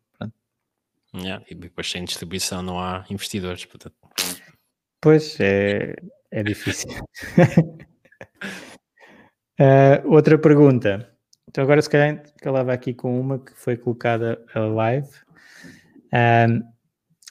yeah, 1.14 1.44
e 1.50 1.54
depois 1.54 1.90
sem 1.90 2.04
distribuição 2.04 2.62
não 2.62 2.80
há 2.80 3.04
investidores. 3.10 3.66
Portanto. 3.66 3.94
Pois, 5.02 5.38
é, 5.38 5.96
é 6.30 6.42
difícil. 6.42 6.90
uh, 9.60 10.08
outra 10.08 10.38
pergunta. 10.38 11.11
Então 11.52 11.64
agora 11.64 11.82
se 11.82 11.90
calhar 11.90 12.22
calava 12.38 12.72
aqui 12.72 12.94
com 12.94 13.20
uma 13.20 13.38
que 13.38 13.52
foi 13.54 13.76
colocada 13.76 14.42
a 14.54 14.60
live. 14.60 15.10
Um, 16.10 16.62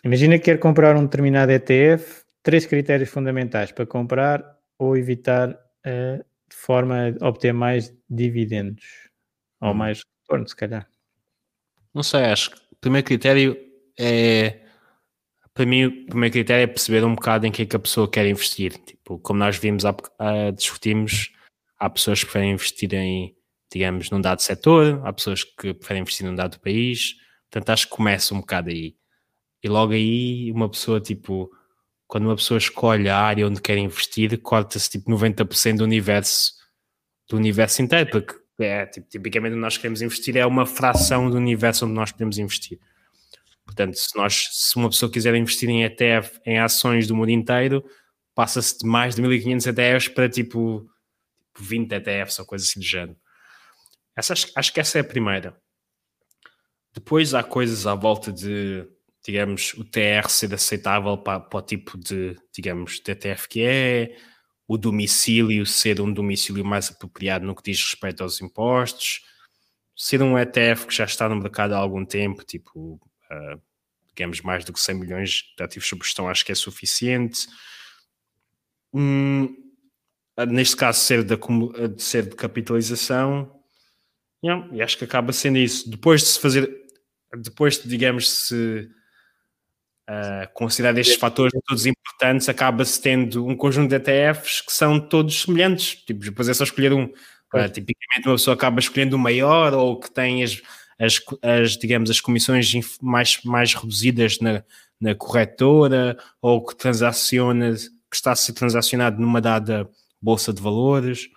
imagina 0.06 0.38
que 0.38 0.46
quer 0.46 0.60
comprar 0.60 0.96
um 0.96 1.06
determinado 1.06 1.52
ETF, 1.52 2.24
três 2.44 2.68
critérios 2.68 3.10
fundamentais 3.10 3.72
para 3.72 3.84
comprar 3.84 4.46
ou 4.78 4.96
evitar 4.96 5.50
uh, 5.50 6.24
de 6.48 6.56
forma 6.56 7.16
a 7.20 7.28
obter 7.28 7.52
mais 7.52 7.92
dividendos 8.08 9.10
ou 9.60 9.72
hum. 9.72 9.74
mais 9.74 10.04
retorno, 10.22 10.48
se 10.48 10.56
calhar. 10.56 10.88
Não 11.92 12.04
sei, 12.04 12.26
acho 12.26 12.52
que 12.52 12.58
o 12.58 12.76
primeiro 12.80 13.08
critério 13.08 13.58
é. 14.00 14.60
Para 15.52 15.66
mim, 15.66 15.86
o 15.86 16.06
primeiro 16.06 16.32
critério 16.32 16.64
é 16.64 16.68
perceber 16.68 17.04
um 17.04 17.16
bocado 17.16 17.48
em 17.48 17.52
que 17.52 17.64
é 17.64 17.66
que 17.66 17.76
a 17.76 17.80
pessoa 17.80 18.10
quer 18.10 18.28
investir. 18.28 18.74
Tipo, 18.74 19.18
como 19.18 19.40
nós 19.40 19.58
vimos, 19.58 19.84
há, 19.84 19.96
discutimos, 20.56 21.34
há 21.78 21.90
pessoas 21.90 22.20
que 22.20 22.26
preferem 22.26 22.52
investir 22.52 22.94
em, 22.94 23.36
digamos, 23.72 24.10
num 24.10 24.20
dado 24.20 24.42
setor, 24.42 25.02
há 25.06 25.14
pessoas 25.14 25.44
que 25.44 25.74
preferem 25.74 26.02
investir 26.02 26.26
num 26.26 26.36
dado 26.36 26.60
país. 26.60 27.16
Portanto, 27.50 27.70
acho 27.70 27.88
que 27.88 27.96
começa 27.96 28.34
um 28.34 28.40
bocado 28.40 28.70
aí. 28.70 28.96
E 29.64 29.70
logo 29.70 29.94
aí, 29.94 30.52
uma 30.52 30.70
pessoa, 30.70 31.00
tipo, 31.00 31.50
quando 32.08 32.26
uma 32.26 32.36
pessoa 32.36 32.58
escolhe 32.58 33.08
a 33.08 33.18
área 33.18 33.48
onde 33.48 33.62
quer 33.62 33.78
investir, 33.78 34.38
corta-se 34.42 34.90
tipo 34.90 35.10
90% 35.10 35.78
do 35.78 35.84
universo 35.84 36.60
do 37.30 37.38
universo 37.38 37.82
inteiro, 37.82 38.10
porque 38.10 38.36
é, 38.60 38.86
tipo, 38.86 39.08
tipicamente 39.08 39.56
nós 39.56 39.78
queremos 39.78 40.02
investir 40.02 40.36
é 40.36 40.46
uma 40.46 40.66
fração 40.66 41.30
do 41.30 41.38
universo 41.38 41.86
onde 41.86 41.94
nós 41.94 42.12
podemos 42.12 42.38
investir. 42.38 42.78
Portanto, 43.66 43.96
se, 43.96 44.18
nós, 44.18 44.50
se 44.52 44.76
uma 44.76 44.90
pessoa 44.90 45.10
quiser 45.10 45.34
investir 45.36 45.70
em 45.70 45.84
ETF, 45.84 46.42
em 46.46 46.60
ações 46.60 47.08
do 47.08 47.16
mundo 47.16 47.30
inteiro, 47.30 47.82
passa-se 48.36 48.80
de 48.80 48.86
mais 48.86 49.16
de 49.16 49.22
1500 49.22 49.68
ETFs 49.68 50.08
para 50.10 50.28
tipo 50.28 50.86
20 51.58 51.94
ETFs 51.94 52.40
ou 52.40 52.46
coisa 52.46 52.66
assim 52.66 52.82
do 52.82 52.86
género. 52.86 53.16
Essa, 54.16 54.34
acho, 54.34 54.74
que 54.74 54.80
essa 54.80 54.98
é 54.98 55.02
a 55.02 55.06
primeira. 55.06 55.60
Depois 56.94 57.34
há 57.34 57.44
coisas 57.44 57.88
à 57.88 57.96
volta 57.96 58.32
de 58.32 58.88
digamos, 59.24 59.74
o 59.76 59.84
TR 59.84 60.28
ser 60.30 60.54
aceitável 60.54 61.18
para, 61.18 61.40
para 61.40 61.60
o 61.60 61.62
tipo 61.62 61.98
de, 61.98 62.36
digamos, 62.54 63.02
ETF 63.06 63.48
que 63.48 63.62
é, 63.64 64.18
o 64.68 64.78
domicílio 64.78 65.66
ser 65.66 66.02
um 66.02 66.12
domicílio 66.12 66.66
mais 66.66 66.90
apropriado 66.90 67.46
no 67.46 67.56
que 67.56 67.64
diz 67.64 67.80
respeito 67.80 68.24
aos 68.24 68.42
impostos, 68.42 69.22
ser 69.96 70.22
um 70.24 70.38
ETF 70.38 70.88
que 70.88 70.96
já 70.96 71.06
está 71.06 71.30
no 71.30 71.36
mercado 71.36 71.74
há 71.74 71.78
algum 71.78 72.04
tempo, 72.04 72.44
tipo, 72.44 72.94
uh, 72.96 73.62
digamos, 74.08 74.42
mais 74.42 74.66
do 74.66 74.74
que 74.74 74.80
100 74.80 74.96
milhões 74.96 75.44
de 75.56 75.64
ativos 75.64 75.88
sob 75.88 76.04
gestão, 76.04 76.28
acho 76.28 76.46
que 76.46 76.52
é 76.52 76.56
suficiente. 76.56 77.48
Hum, 78.94 79.56
neste 80.50 80.76
caso, 80.76 81.00
ser 81.00 81.24
de, 81.24 81.38
ser 82.02 82.28
de 82.28 82.36
capitalização, 82.36 83.61
yeah, 84.44 84.68
e 84.72 84.82
acho 84.82 84.98
que 84.98 85.04
acaba 85.04 85.32
sendo 85.34 85.58
isso. 85.58 85.90
Depois 85.90 86.22
de 86.22 86.28
se 86.28 86.40
fazer, 86.40 86.70
depois 87.38 87.82
de, 87.82 87.88
digamos, 87.88 88.30
se 88.30 88.90
uh, 90.10 90.54
considerar 90.54 90.98
estes 90.98 91.18
fatores 91.18 91.54
todos 91.68 91.86
importantes, 91.86 92.50
acaba-se 92.50 93.02
tendo 93.02 93.46
um 93.46 93.56
conjunto 93.56 93.90
de 93.90 93.96
ETFs 93.96 94.62
que 94.62 94.72
são 94.72 95.00
todos 95.00 95.42
semelhantes. 95.42 95.96
Tipo, 96.04 96.20
depois 96.20 96.50
é 96.50 96.54
só 96.54 96.64
escolher 96.64 96.94
um. 96.94 97.06
Uh, 97.54 97.68
tipicamente 97.68 98.28
uma 98.28 98.36
pessoa 98.36 98.54
acaba 98.56 98.80
escolhendo 98.80 99.18
o 99.18 99.20
maior 99.20 99.74
ou 99.74 100.00
que 100.00 100.10
tem 100.10 100.42
as, 100.42 100.62
as, 100.98 101.20
as, 101.42 101.78
digamos, 101.78 102.10
as 102.10 102.22
comissões 102.22 102.72
mais, 103.02 103.44
mais 103.44 103.74
reduzidas 103.74 104.40
na, 104.40 104.64
na 105.00 105.14
corretora 105.14 106.18
ou 106.42 106.66
que 106.66 106.76
transaciona, 106.76 107.74
que 107.76 108.16
está 108.16 108.32
a 108.32 108.36
ser 108.38 108.54
transacionado 108.54 109.20
numa 109.20 109.42
dada 109.42 109.90
bolsa 110.22 110.54
de 110.54 110.62
valores. 110.62 111.28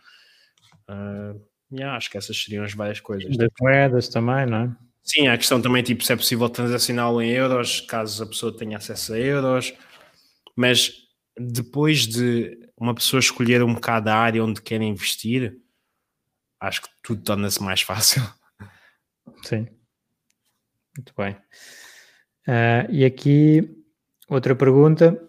Uh, 0.89 1.41
yeah, 1.75 1.97
acho 1.97 2.11
que 2.11 2.17
essas 2.19 2.37
seriam 2.43 2.65
as 2.65 2.73
várias 2.75 3.01
coisas. 3.01 3.37
Das 3.37 3.51
moedas 3.61 4.09
também, 4.09 4.47
não 4.47 4.59
é? 4.59 4.77
Sim, 5.03 5.29
a 5.29 5.37
questão 5.37 5.61
também, 5.61 5.83
tipo, 5.83 6.03
se 6.03 6.13
é 6.13 6.17
possível 6.17 6.49
transacioná-lo 6.49 7.21
em 7.21 7.31
euros, 7.31 7.81
caso 7.83 8.23
a 8.23 8.27
pessoa 8.27 8.57
tenha 8.57 8.79
acesso 8.79 9.13
a 9.13 9.19
euros, 9.19 9.75
mas 10.57 10.93
depois 11.39 12.07
de 12.07 12.59
uma 12.77 12.95
pessoa 12.95 13.21
escolher 13.21 13.63
um 13.63 13.75
bocado 13.75 14.09
a 14.09 14.15
área 14.15 14.43
onde 14.43 14.63
quer 14.63 14.81
investir, 14.81 15.59
acho 16.61 16.83
que 16.83 16.89
tudo 17.03 17.23
torna-se 17.23 17.63
mais 17.63 17.83
fácil. 17.83 18.23
Sim, 19.43 19.69
muito 20.97 21.13
bem. 21.17 21.37
Uh, 22.47 22.91
e 22.91 23.05
aqui, 23.05 23.85
outra 24.29 24.55
pergunta. 24.55 25.21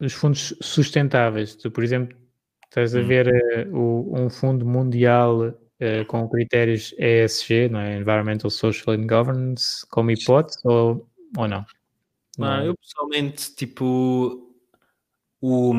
os 0.00 0.12
fundos 0.12 0.54
sustentáveis. 0.60 1.54
Tu, 1.54 1.70
por 1.70 1.84
exemplo, 1.84 2.16
estás 2.64 2.94
a 2.94 3.00
Hum. 3.00 3.06
ver 3.06 3.28
uh, 3.68 3.76
o, 3.76 4.20
um 4.20 4.28
fundo 4.30 4.66
mundial 4.66 5.54
uh, 5.82 6.04
com 6.06 6.28
critérios 6.28 6.94
ESG, 6.98 7.68
não 7.68 7.80
é? 7.80 7.98
Environmental, 7.98 8.50
Social 8.50 8.96
and 8.96 9.06
Governance, 9.06 9.86
como 9.90 10.10
hipótese 10.10 10.58
ou, 10.64 11.08
ou 11.36 11.48
não? 11.48 11.66
Ah, 12.40 12.64
eu 12.64 12.74
pessoalmente, 12.76 13.54
tipo, 13.54 14.54
o, 15.40 15.72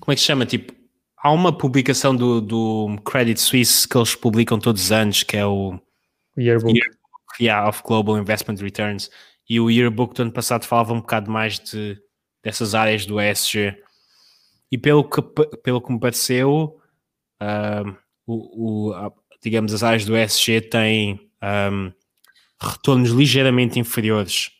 como 0.00 0.12
é 0.12 0.14
que 0.14 0.20
se 0.20 0.26
chama? 0.26 0.44
Tipo, 0.44 0.72
há 1.16 1.30
uma 1.30 1.56
publicação 1.56 2.14
do, 2.14 2.40
do 2.40 2.96
Credit 3.04 3.40
Suisse 3.40 3.86
que 3.86 3.96
eles 3.96 4.14
publicam 4.14 4.58
todos 4.58 4.84
os 4.84 4.92
anos, 4.92 5.22
que 5.22 5.36
é 5.36 5.46
o 5.46 5.78
Yearbook. 6.36 6.76
Yearbook 6.76 7.00
yeah, 7.40 7.68
of 7.68 7.82
Global 7.84 8.18
Investment 8.18 8.56
Returns. 8.56 9.10
E 9.48 9.60
o 9.60 9.70
Yearbook 9.70 10.14
do 10.14 10.22
ano 10.22 10.32
passado 10.32 10.64
falava 10.64 10.92
um 10.92 11.00
bocado 11.00 11.30
mais 11.30 11.58
de, 11.60 12.00
dessas 12.42 12.74
áreas 12.74 13.06
do 13.06 13.20
ESG. 13.20 13.76
E 14.72 14.76
pelo 14.76 15.08
que, 15.08 15.22
pelo 15.62 15.80
que 15.80 15.92
me 15.92 16.00
pareceu, 16.00 16.80
uh, 17.40 17.96
o, 18.26 18.88
o, 18.88 19.12
digamos, 19.42 19.72
as 19.74 19.82
áreas 19.82 20.04
do 20.04 20.16
ESG 20.16 20.60
têm 20.62 21.20
um, 21.42 21.92
retornos 22.60 23.10
ligeiramente 23.10 23.78
inferiores, 23.78 24.50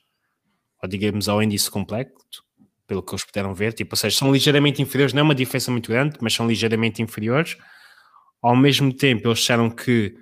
ou 0.83 0.89
digamos, 0.89 1.29
ao 1.29 1.43
índice 1.43 1.71
completo, 1.71 2.13
pelo 2.87 3.03
que 3.03 3.13
eles 3.13 3.25
puderam 3.25 3.55
ver. 3.55 3.73
Tipo, 3.73 3.95
ou 3.95 3.97
seja, 3.97 4.17
são 4.17 4.33
ligeiramente 4.33 4.81
inferiores, 4.81 5.13
não 5.13 5.21
é 5.21 5.23
uma 5.23 5.35
diferença 5.35 5.71
muito 5.71 5.91
grande, 5.91 6.17
mas 6.21 6.35
são 6.35 6.47
ligeiramente 6.47 7.03
inferiores. 7.03 7.57
Ao 8.43 8.55
mesmo 8.55 8.93
tempo, 8.93 9.29
eles 9.29 9.41
disseram 9.41 9.71
que 9.71 10.15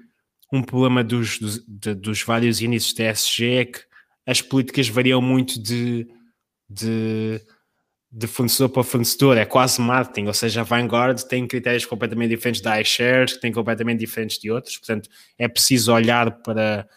um 0.53 0.63
problema 0.63 1.03
dos, 1.03 1.39
dos, 1.39 1.65
de, 1.67 1.95
dos 1.95 2.23
vários 2.23 2.61
índices 2.63 2.93
de 2.93 3.03
ESG 3.03 3.45
é 3.45 3.65
que 3.65 3.81
as 4.27 4.41
políticas 4.41 4.89
variam 4.89 5.21
muito 5.21 5.61
de, 5.61 6.07
de, 6.69 7.41
de, 8.17 8.29
fornecedor 8.29 8.69
para 8.69 8.85
fornecedor, 8.85 9.37
é 9.37 9.45
quase 9.45 9.81
marketing, 9.81 10.27
ou 10.29 10.35
seja, 10.35 10.61
a 10.61 10.65
Vanguard 10.65 11.21
tem 11.23 11.49
critérios 11.49 11.85
completamente 11.85 12.31
diferentes 12.31 12.61
da 12.61 12.81
iShares, 12.81 13.33
que 13.33 13.41
têm 13.41 13.51
completamente 13.51 13.99
diferentes 13.99 14.39
de 14.39 14.53
outros, 14.53 14.77
portanto 14.79 15.11
é 15.37 15.49
preciso 15.49 15.93
olhar 15.93 16.31
para, 16.43 16.89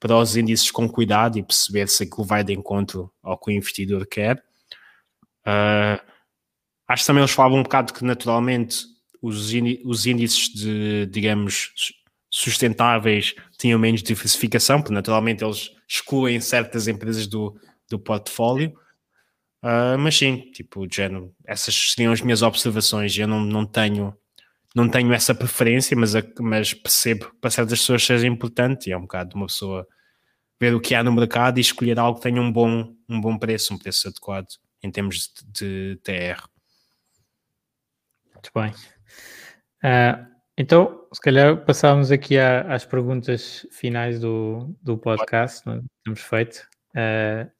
para 0.00 0.16
os 0.16 0.34
índices 0.34 0.70
com 0.70 0.88
cuidado 0.88 1.38
e 1.38 1.42
perceber 1.42 1.88
se 1.88 2.04
aquilo 2.04 2.24
vai 2.24 2.42
de 2.42 2.54
encontro 2.54 3.12
ao 3.22 3.38
que 3.38 3.50
o 3.50 3.54
investidor 3.54 4.06
quer. 4.06 4.42
Uh, 5.46 6.00
acho 6.88 7.02
que 7.02 7.06
também 7.06 7.22
eles 7.22 7.32
falavam 7.32 7.58
um 7.58 7.62
bocado 7.62 7.92
que 7.92 8.04
naturalmente 8.04 8.86
os, 9.20 9.52
os 9.84 10.06
índices 10.06 10.48
de, 10.48 11.06
digamos, 11.06 11.72
sustentáveis 12.30 13.34
tinham 13.58 13.78
menos 13.78 14.02
diversificação, 14.02 14.80
porque 14.80 14.94
naturalmente 14.94 15.44
eles 15.44 15.70
excluem 15.86 16.40
certas 16.40 16.88
empresas 16.88 17.26
do, 17.26 17.54
do 17.90 17.98
portfólio. 17.98 18.72
Uh, 19.62 19.96
mas 19.98 20.16
sim, 20.16 20.50
tipo, 20.52 20.86
género, 20.92 21.34
essas 21.44 21.92
seriam 21.92 22.12
as 22.12 22.20
minhas 22.20 22.42
observações. 22.42 23.16
Eu 23.16 23.28
não, 23.28 23.40
não 23.40 23.64
tenho 23.64 24.16
não 24.74 24.88
tenho 24.88 25.12
essa 25.12 25.34
preferência, 25.34 25.96
mas, 25.96 26.16
a, 26.16 26.22
mas 26.40 26.72
percebo 26.72 27.26
que 27.26 27.36
para 27.36 27.50
certas 27.50 27.78
pessoas 27.80 28.04
seja 28.04 28.26
importante 28.26 28.88
e 28.88 28.92
é 28.92 28.96
um 28.96 29.02
bocado 29.02 29.36
uma 29.36 29.46
pessoa 29.46 29.86
ver 30.58 30.74
o 30.74 30.80
que 30.80 30.94
há 30.94 31.02
no 31.02 31.12
mercado 31.12 31.58
e 31.58 31.60
escolher 31.60 31.98
algo 31.98 32.18
que 32.18 32.22
tenha 32.22 32.40
um 32.40 32.50
bom, 32.50 32.94
um 33.08 33.20
bom 33.20 33.36
preço, 33.36 33.74
um 33.74 33.78
preço 33.78 34.08
adequado 34.08 34.46
em 34.82 34.90
termos 34.90 35.30
de, 35.52 35.96
de 35.96 36.00
TR. 36.02 36.48
Muito 38.32 38.50
bem. 38.54 38.72
Uh, 39.84 40.32
então, 40.56 41.06
se 41.12 41.20
calhar 41.20 41.64
passávamos 41.64 42.10
aqui 42.10 42.38
à, 42.38 42.62
às 42.72 42.84
perguntas 42.84 43.66
finais 43.70 44.20
do, 44.20 44.74
do 44.82 44.96
podcast 44.96 45.64
que 45.64 45.82
temos 46.04 46.20
feito, 46.20 46.68
uh, 46.96 47.50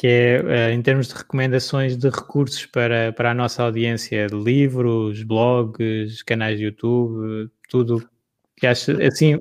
que 0.00 0.06
é 0.06 0.40
uh, 0.40 0.72
em 0.72 0.80
termos 0.80 1.08
de 1.08 1.14
recomendações 1.14 1.94
de 1.94 2.08
recursos 2.08 2.64
para, 2.64 3.12
para 3.12 3.32
a 3.32 3.34
nossa 3.34 3.62
audiência, 3.62 4.28
de 4.28 4.34
livros, 4.34 5.22
blogs, 5.22 6.22
canais 6.22 6.56
de 6.58 6.64
YouTube, 6.64 7.50
tudo 7.68 8.08
que 8.56 8.66
acha 8.66 8.96
assim, 9.06 9.38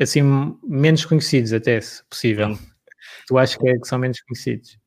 assim 0.00 0.22
menos 0.62 1.04
conhecidos 1.04 1.52
até, 1.52 1.80
se 1.80 2.04
possível. 2.04 2.56
Tu 3.26 3.36
achas 3.36 3.56
que, 3.56 3.68
é, 3.68 3.76
que 3.76 3.88
são 3.88 3.98
menos 3.98 4.20
conhecidos? 4.20 4.78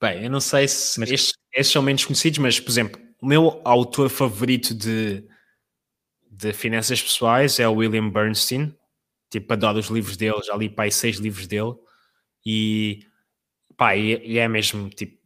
Bem, 0.00 0.24
eu 0.24 0.30
não 0.30 0.40
sei 0.40 0.66
se 0.66 0.98
mas... 0.98 1.12
estes, 1.12 1.34
estes 1.54 1.72
são 1.72 1.80
menos 1.80 2.04
conhecidos, 2.04 2.40
mas, 2.40 2.58
por 2.58 2.70
exemplo, 2.72 3.00
o 3.22 3.28
meu 3.28 3.60
autor 3.64 4.08
favorito 4.08 4.74
de, 4.74 5.24
de 6.32 6.52
finanças 6.52 7.00
pessoais 7.00 7.60
é 7.60 7.68
o 7.68 7.74
William 7.74 8.10
Bernstein. 8.10 8.76
Tipo, 9.30 9.52
adoro 9.52 9.78
os 9.78 9.86
livros 9.86 10.16
dele, 10.16 10.42
já 10.44 10.56
li 10.56 10.68
pai 10.68 10.90
seis 10.90 11.18
livros 11.18 11.46
dele. 11.46 11.74
E, 12.44 13.06
pá, 13.78 13.96
e, 13.96 14.20
e, 14.22 14.38
é 14.38 14.46
mesmo, 14.46 14.90
tipo, 14.90 15.16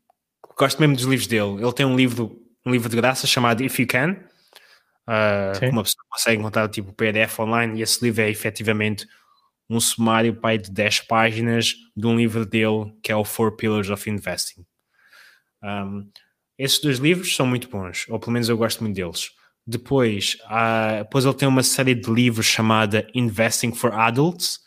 gosto 0.57 0.79
mesmo 0.79 0.95
dos 0.95 1.07
livros 1.07 1.27
dele. 1.27 1.61
Ele 1.61 1.73
tem 1.73 1.87
um 1.87 1.97
livro, 1.97 2.39
um 2.65 2.71
livro 2.71 2.89
de 2.89 2.95
graça 2.95 3.27
chamado 3.27 3.65
If 3.65 3.81
You 3.81 3.87
Can. 3.89 4.17
Uh, 5.09 5.71
uma 5.73 5.83
pessoa 5.83 6.05
consegue 6.09 6.39
encontrar 6.39 6.69
tipo 6.69 6.93
PDF 6.93 7.41
online 7.41 7.81
e 7.81 7.83
esse 7.83 8.05
livro 8.05 8.23
é 8.23 8.31
efetivamente 8.31 9.05
um 9.69 9.81
sumário 9.81 10.37
pai 10.37 10.59
de 10.59 10.71
10 10.71 11.01
páginas 11.01 11.75
de 11.97 12.07
um 12.07 12.17
livro 12.17 12.47
dele 12.47 12.95
que 13.03 13.11
é 13.11 13.17
o 13.17 13.25
Four 13.25 13.57
Pillars 13.57 13.91
of 13.91 14.09
Investing. 14.09 14.65
Um, 15.61 16.09
esses 16.57 16.79
dois 16.79 16.99
livros 16.99 17.35
são 17.35 17.47
muito 17.47 17.69
bons, 17.69 18.07
ou 18.09 18.21
pelo 18.21 18.33
menos 18.33 18.49
eu 18.49 18.57
gosto 18.57 18.85
muito 18.85 18.95
deles. 18.95 19.31
Depois, 19.67 20.37
uh, 20.45 21.03
depois 21.03 21.25
ele 21.25 21.35
tem 21.35 21.49
uma 21.49 21.63
série 21.65 21.95
de 21.95 22.09
livros 22.09 22.47
chamada 22.47 23.09
Investing 23.13 23.75
for 23.75 23.93
Adults, 23.93 24.61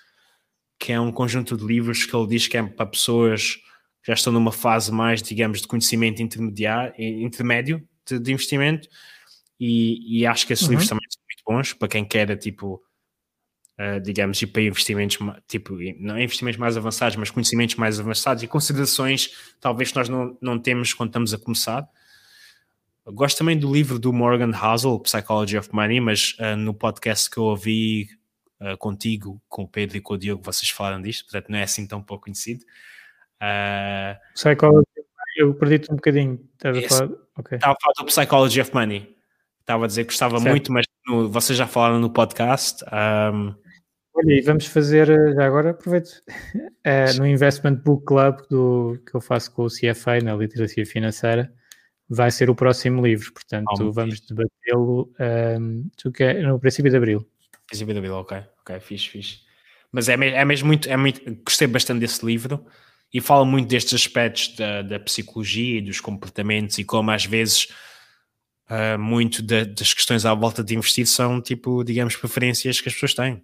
que 0.78 0.92
é 0.92 1.00
um 1.00 1.12
conjunto 1.14 1.56
de 1.56 1.64
livros 1.64 2.06
que 2.06 2.14
ele 2.16 2.28
diz 2.28 2.48
que 2.48 2.58
é 2.58 2.64
para 2.64 2.86
pessoas 2.86 3.56
que 3.56 3.65
já 4.06 4.14
estão 4.14 4.32
numa 4.32 4.52
fase 4.52 4.92
mais, 4.92 5.22
digamos, 5.22 5.62
de 5.62 5.68
conhecimento 5.68 6.22
intermediário, 6.22 6.94
intermédio 6.98 7.88
de, 8.06 8.20
de 8.20 8.32
investimento, 8.32 8.88
e, 9.60 10.20
e, 10.20 10.26
acho 10.26 10.46
que 10.46 10.54
esses 10.54 10.66
uhum. 10.66 10.72
livros 10.72 10.90
também 10.90 11.08
são 11.10 11.22
muito 11.24 11.44
bons 11.48 11.74
para 11.74 11.88
quem 11.88 12.06
quer, 12.06 12.38
tipo, 12.38 12.82
uh, 13.80 14.00
digamos, 14.02 14.42
ir 14.42 14.48
para 14.48 14.62
investimentos, 14.62 15.18
tipo, 15.48 15.78
não 16.00 16.20
investimentos 16.20 16.60
mais 16.60 16.78
avançados, 16.78 17.16
mas 17.16 17.32
conhecimentos 17.32 17.76
mais 17.76 18.00
avançados 18.00 18.44
e 18.44 18.48
considerações 18.48 19.56
talvez 19.60 19.92
que 19.92 19.98
nós 19.98 20.10
não, 20.10 20.38
não 20.42 20.60
temos 20.60 20.94
quando 20.94 21.10
estamos 21.10 21.34
a 21.34 21.38
começar. 21.38 21.88
Eu 23.06 23.14
gosto 23.14 23.38
também 23.38 23.58
do 23.58 23.72
livro 23.72 23.98
do 23.98 24.12
Morgan 24.12 24.52
Housel, 24.52 25.00
Psychology 25.00 25.58
of 25.58 25.70
Money, 25.72 26.02
mas 26.02 26.36
uh, 26.40 26.58
no 26.58 26.74
podcast 26.74 27.30
que 27.30 27.38
eu 27.38 27.44
ouvi 27.44 28.10
uh, 28.60 28.78
contigo, 28.78 29.42
com 29.48 29.64
o 29.64 29.68
Pedro 29.68 29.98
e 29.98 30.02
com 30.02 30.16
o 30.16 30.18
Diogo, 30.18 30.44
vocês 30.44 30.70
falaram 30.70 31.02
disto, 31.02 31.24
portanto 31.24 31.50
não 31.50 31.60
é 31.60 31.64
assim 31.64 31.88
tão 31.88 32.04
pouco 32.04 32.26
conhecido. 32.26 32.66
Uh, 33.42 34.18
Psychology, 34.34 34.88
eu 35.36 35.54
perdi-te 35.54 35.92
um 35.92 35.96
bocadinho. 35.96 36.40
Estava 36.54 36.80
a 36.80 36.90
falar, 36.90 37.10
okay. 37.38 37.56
Estava 37.58 37.74
a 37.74 37.78
falar 37.82 37.94
do 38.00 38.06
Psychology 38.06 38.62
of 38.62 38.74
Money. 38.74 39.16
Estava 39.60 39.86
a 39.86 39.88
dizer 39.88 40.04
que 40.04 40.10
gostava 40.10 40.38
certo. 40.38 40.50
muito, 40.50 40.72
mas 40.72 40.86
no, 41.08 41.30
vocês 41.30 41.58
já 41.58 41.68
falaram 41.68 42.00
no 42.00 42.10
podcast. 42.10 42.84
Um, 42.86 43.54
Olha, 44.14 44.34
e 44.34 44.42
vamos 44.42 44.66
fazer, 44.68 45.08
já 45.08 45.46
agora 45.46 45.72
aproveito, 45.72 46.22
uh, 46.56 46.64
no 47.20 47.28
Investment 47.28 47.76
Book 47.84 48.06
Club 48.06 48.38
do, 48.50 48.98
que 49.06 49.14
eu 49.14 49.20
faço 49.20 49.52
com 49.52 49.64
o 49.64 49.68
CFA 49.68 50.22
na 50.24 50.36
literacia 50.36 50.86
financeira, 50.86 51.52
vai 52.08 52.32
ser 52.32 52.50
o 52.50 52.56
próximo 52.56 53.06
livro, 53.06 53.34
portanto 53.34 53.68
oh, 53.82 53.92
vamos 53.92 54.22
debatê-lo 54.22 55.12
um, 55.60 55.90
no 56.48 56.60
princípio 56.60 56.90
de 56.90 56.96
Abril. 56.96 57.28
Princípio 57.68 57.94
de 57.94 57.98
Abril, 57.98 58.16
ok, 58.16 58.38
ok, 58.62 58.80
fixe, 58.80 59.10
fixe. 59.10 59.40
Mas 59.92 60.08
é, 60.08 60.14
é 60.14 60.46
mesmo 60.46 60.68
muito, 60.68 60.88
é 60.88 60.96
muito, 60.96 61.22
gostei 61.44 61.68
bastante 61.68 62.00
desse 62.00 62.26
livro 62.26 62.66
e 63.16 63.22
fala 63.22 63.46
muito 63.46 63.70
destes 63.70 63.94
aspectos 63.94 64.58
da, 64.58 64.82
da 64.82 65.00
psicologia 65.00 65.78
e 65.78 65.82
dos 65.82 66.02
comportamentos 66.02 66.78
e 66.80 66.84
como 66.84 67.12
às 67.12 67.24
vezes 67.24 67.70
uh, 68.70 69.00
muito 69.00 69.42
das 69.42 69.94
questões 69.94 70.26
à 70.26 70.34
volta 70.34 70.62
de 70.62 70.76
investir 70.76 71.08
são 71.08 71.42
tipo, 71.42 71.82
digamos, 71.86 72.18
preferências 72.18 72.82
que 72.82 72.90
as 72.90 72.94
pessoas 72.94 73.14
têm. 73.14 73.42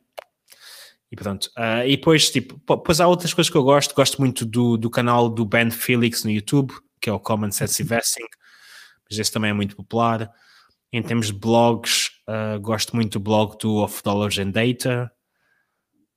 E 1.10 1.16
pronto. 1.16 1.46
Uh, 1.58 1.88
e 1.88 1.96
depois, 1.96 2.30
tipo, 2.30 2.56
depois 2.68 3.00
há 3.00 3.08
outras 3.08 3.34
coisas 3.34 3.50
que 3.50 3.56
eu 3.56 3.64
gosto. 3.64 3.96
Gosto 3.96 4.20
muito 4.20 4.46
do, 4.46 4.76
do 4.76 4.90
canal 4.90 5.30
do 5.30 5.46
Ben 5.46 5.72
Felix 5.72 6.26
no 6.26 6.32
YouTube, 6.32 6.74
que 7.00 7.10
é 7.10 7.14
o 7.14 7.20
Common 7.20 7.52
Sense 7.52 7.82
Investing. 7.82 8.28
Mas 9.10 9.20
esse 9.20 9.32
também 9.32 9.52
é 9.52 9.54
muito 9.54 9.78
popular. 9.78 10.30
Em 10.92 11.02
termos 11.02 11.28
de 11.28 11.34
blogs, 11.34 12.10
uh, 12.28 12.60
gosto 12.60 12.94
muito 12.94 13.14
do 13.14 13.20
blog 13.22 13.58
do 13.58 13.78
Of 13.78 14.04
Dollars 14.04 14.38
and 14.38 14.52
Data. 14.52 15.10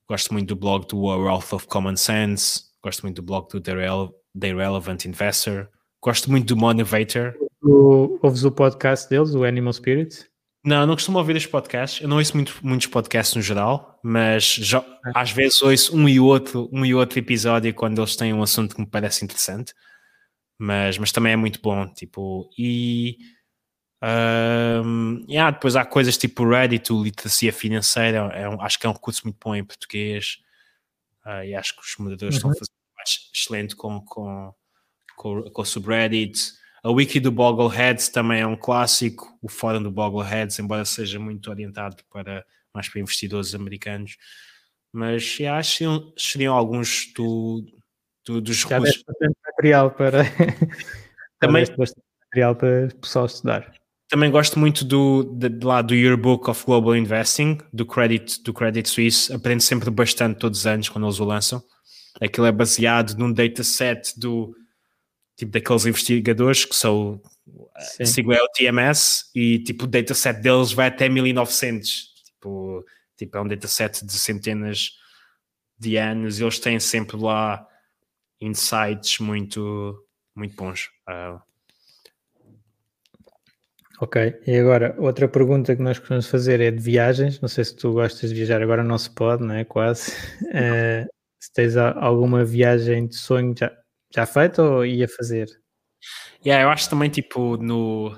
Gosto 0.08 0.32
muito 0.32 0.48
do 0.48 0.56
blog 0.56 0.88
do 0.88 1.02
Wealth 1.02 1.52
of 1.52 1.68
Common 1.68 1.96
Sense. 1.96 2.73
Gosto 2.84 3.00
muito 3.00 3.16
do 3.16 3.22
blog 3.22 3.48
do 3.48 3.62
The, 3.62 3.72
Rele 3.72 4.10
The 4.38 4.48
Relevant 4.48 5.06
Investor. 5.06 5.68
Gosto 6.02 6.30
muito 6.30 6.54
do 6.54 6.60
Motivator. 6.60 7.34
ouves 7.62 8.44
o 8.44 8.52
podcast 8.52 9.08
deles, 9.08 9.34
o 9.34 9.42
Animal 9.42 9.72
Spirits? 9.72 10.28
Não, 10.62 10.86
não 10.86 10.92
costumo 10.92 11.16
ouvir 11.16 11.34
os 11.34 11.46
podcasts. 11.46 12.02
Eu 12.02 12.08
não 12.08 12.18
ouço 12.18 12.36
muito, 12.36 12.58
muitos 12.62 12.86
podcasts 12.88 13.34
no 13.34 13.40
geral, 13.40 13.98
mas 14.02 14.44
já, 14.44 14.84
às 15.14 15.30
vezes 15.30 15.62
ouço 15.62 15.96
um 15.96 16.06
e 16.06 16.20
outro, 16.20 16.68
um 16.70 16.84
e 16.84 16.94
outro 16.94 17.18
episódio 17.18 17.72
quando 17.72 18.02
eles 18.02 18.16
têm 18.16 18.34
um 18.34 18.42
assunto 18.42 18.74
que 18.74 18.82
me 18.82 18.86
parece 18.86 19.24
interessante. 19.24 19.72
Mas, 20.58 20.98
mas 20.98 21.10
também 21.10 21.32
é 21.32 21.36
muito 21.36 21.62
bom, 21.62 21.88
tipo, 21.88 22.50
e 22.58 23.16
um, 24.84 25.24
yeah, 25.26 25.50
depois 25.50 25.74
há 25.74 25.86
coisas 25.86 26.18
tipo 26.18 26.46
Reddit, 26.46 26.92
o 26.92 27.02
literacia 27.02 27.50
financeira, 27.50 28.18
é 28.34 28.46
um, 28.46 28.60
acho 28.60 28.78
que 28.78 28.86
é 28.86 28.90
um 28.90 28.92
recurso 28.92 29.22
muito 29.24 29.38
bom 29.42 29.54
em 29.54 29.64
português. 29.64 30.44
Uh, 31.24 31.42
e 31.44 31.54
acho 31.54 31.74
que 31.74 31.80
os 31.80 31.96
moderadores 31.96 32.34
uhum. 32.34 32.36
estão 32.36 32.50
a 32.50 32.54
fazer 32.54 32.73
excelente 33.32 33.76
com, 33.76 34.00
com, 34.04 34.52
com, 35.16 35.42
com 35.42 35.62
o 35.62 35.64
subreddit. 35.64 36.52
A 36.82 36.90
wiki 36.90 37.18
do 37.18 37.32
Boggleheads 37.32 38.08
também 38.08 38.42
é 38.42 38.46
um 38.46 38.56
clássico. 38.56 39.38
O 39.40 39.48
fórum 39.48 39.82
do 39.82 39.90
Boggleheads, 39.90 40.58
embora 40.58 40.84
seja 40.84 41.18
muito 41.18 41.48
orientado 41.50 41.96
para 42.12 42.44
mais 42.74 42.88
para 42.88 43.00
investidores 43.00 43.54
americanos. 43.54 44.16
Mas 44.92 45.38
acho 45.50 45.78
que 45.78 46.22
seriam 46.22 46.54
alguns 46.54 47.12
do, 47.16 47.64
do, 48.26 48.40
dos 48.40 48.56
Já 48.56 48.78
russos. 48.78 49.02
material 49.46 49.90
para. 49.90 50.24
também 51.40 51.64
material 51.78 52.54
para 52.54 52.86
o 52.86 52.96
pessoal 52.96 53.26
estudar. 53.26 53.72
Também 54.08 54.30
gosto 54.30 54.58
muito 54.58 54.84
do, 54.84 55.24
de, 55.24 55.48
de 55.48 55.66
lá 55.66 55.80
do 55.80 55.94
Yearbook 55.94 56.48
of 56.50 56.64
Global 56.66 56.94
Investing, 56.94 57.58
do 57.72 57.86
Credit, 57.86 58.42
do 58.42 58.52
Credit 58.52 58.88
Suisse. 58.88 59.32
Aprendo 59.32 59.62
sempre 59.62 59.90
bastante 59.90 60.38
todos 60.38 60.60
os 60.60 60.66
anos 60.66 60.88
quando 60.88 61.06
eles 61.06 61.18
o 61.18 61.24
lançam. 61.24 61.62
Aquilo 62.20 62.46
é 62.46 62.52
baseado 62.52 63.16
num 63.16 63.32
dataset 63.32 64.18
do 64.18 64.54
tipo 65.36 65.50
daqueles 65.52 65.86
investigadores 65.86 66.64
que 66.64 66.74
são 66.74 67.20
sigo 68.04 68.32
é 68.32 68.40
o 68.40 68.48
TMS 68.48 69.30
e 69.34 69.58
tipo 69.58 69.84
o 69.84 69.88
dataset 69.88 70.40
deles 70.40 70.72
vai 70.72 70.88
até 70.88 71.08
1900 71.08 72.14
tipo, 72.24 72.84
tipo 73.16 73.36
é 73.36 73.40
um 73.40 73.48
dataset 73.48 74.04
de 74.04 74.12
centenas 74.12 74.92
de 75.78 75.96
anos 75.96 76.38
e 76.38 76.44
eles 76.44 76.58
têm 76.60 76.78
sempre 76.78 77.16
lá 77.16 77.66
insights 78.40 79.18
muito 79.18 80.00
muito 80.36 80.54
bons 80.54 80.88
uh, 81.08 81.40
Ok, 84.00 84.40
e 84.44 84.56
agora 84.56 84.94
outra 84.98 85.28
pergunta 85.28 85.74
que 85.74 85.80
nós 85.80 85.98
costumamos 85.98 86.26
fazer 86.26 86.60
é 86.60 86.70
de 86.70 86.82
viagens. 86.82 87.40
Não 87.40 87.48
sei 87.48 87.64
se 87.64 87.76
tu 87.76 87.92
gostas 87.92 88.30
de 88.30 88.34
viajar, 88.34 88.60
agora 88.60 88.82
não 88.82 88.98
se 88.98 89.08
pode, 89.08 89.44
não 89.44 89.54
é? 89.54 89.64
Quase. 89.64 90.10
Uh, 90.42 91.08
se 91.44 91.52
tens 91.52 91.76
alguma 91.76 92.42
viagem 92.42 93.06
de 93.06 93.16
sonho 93.16 93.54
já, 93.58 93.70
já 94.14 94.24
feita 94.24 94.62
ou 94.62 94.86
ia 94.86 95.06
fazer? 95.06 95.46
Yeah, 96.44 96.64
eu 96.64 96.70
acho 96.70 96.88
também, 96.88 97.10
tipo, 97.10 97.58
no, 97.58 98.16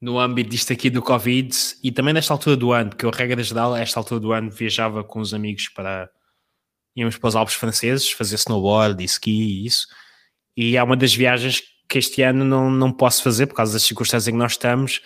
no 0.00 0.18
âmbito 0.18 0.50
disto 0.50 0.72
aqui 0.72 0.88
do 0.88 1.02
Covid 1.02 1.52
e 1.82 1.90
também 1.90 2.14
nesta 2.14 2.32
altura 2.32 2.56
do 2.56 2.72
ano, 2.72 2.90
porque 2.90 3.04
eu, 3.04 3.10
regra 3.10 3.42
geral, 3.42 3.74
esta 3.74 3.98
altura 3.98 4.20
do 4.20 4.32
ano 4.32 4.50
viajava 4.50 5.02
com 5.02 5.18
os 5.18 5.34
amigos 5.34 5.68
para. 5.68 6.08
íamos 6.94 7.18
para 7.18 7.28
os 7.28 7.36
Alpes 7.36 7.54
franceses 7.54 8.10
fazer 8.12 8.36
snowboard 8.36 9.02
e 9.02 9.06
ski 9.06 9.30
e 9.30 9.66
isso. 9.66 9.88
E 10.56 10.76
é 10.76 10.82
uma 10.82 10.96
das 10.96 11.14
viagens 11.14 11.62
que 11.88 11.98
este 11.98 12.22
ano 12.22 12.44
não, 12.44 12.70
não 12.70 12.92
posso 12.92 13.22
fazer 13.22 13.46
por 13.46 13.54
causa 13.54 13.72
das 13.72 13.82
circunstâncias 13.82 14.28
em 14.28 14.32
que 14.32 14.38
nós 14.38 14.52
estamos. 14.52 15.00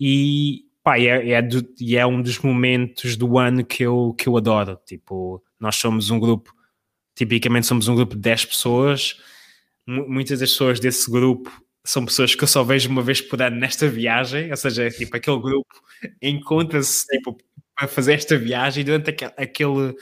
E 0.00 0.62
pá, 0.82 0.98
é, 0.98 1.30
é, 1.30 1.42
do, 1.42 1.64
é 1.92 2.06
um 2.06 2.22
dos 2.22 2.38
momentos 2.40 3.16
do 3.16 3.38
ano 3.38 3.64
que 3.64 3.84
eu, 3.84 4.14
que 4.18 4.28
eu 4.28 4.36
adoro. 4.36 4.78
Tipo, 4.86 5.42
nós 5.60 5.76
somos 5.76 6.10
um 6.10 6.18
grupo, 6.20 6.53
tipicamente 7.14 7.66
somos 7.66 7.88
um 7.88 7.94
grupo 7.94 8.14
de 8.14 8.20
10 8.20 8.46
pessoas. 8.46 9.16
muitas 9.86 10.40
das 10.40 10.50
pessoas 10.50 10.80
desse 10.80 11.10
grupo 11.10 11.50
são 11.84 12.04
pessoas 12.04 12.34
que 12.34 12.42
eu 12.42 12.48
só 12.48 12.64
vejo 12.64 12.88
uma 12.88 13.02
vez 13.02 13.20
por 13.20 13.40
ano 13.42 13.56
nesta 13.56 13.88
viagem, 13.88 14.50
ou 14.50 14.56
seja, 14.56 14.90
tipo, 14.90 15.16
aquele 15.16 15.38
grupo 15.38 15.74
encontra-se 16.22 17.06
tipo, 17.06 17.36
para 17.76 17.88
fazer 17.88 18.14
esta 18.14 18.38
viagem 18.38 18.80
e 18.82 18.84
durante 18.84 19.10
aquele, 19.10 19.94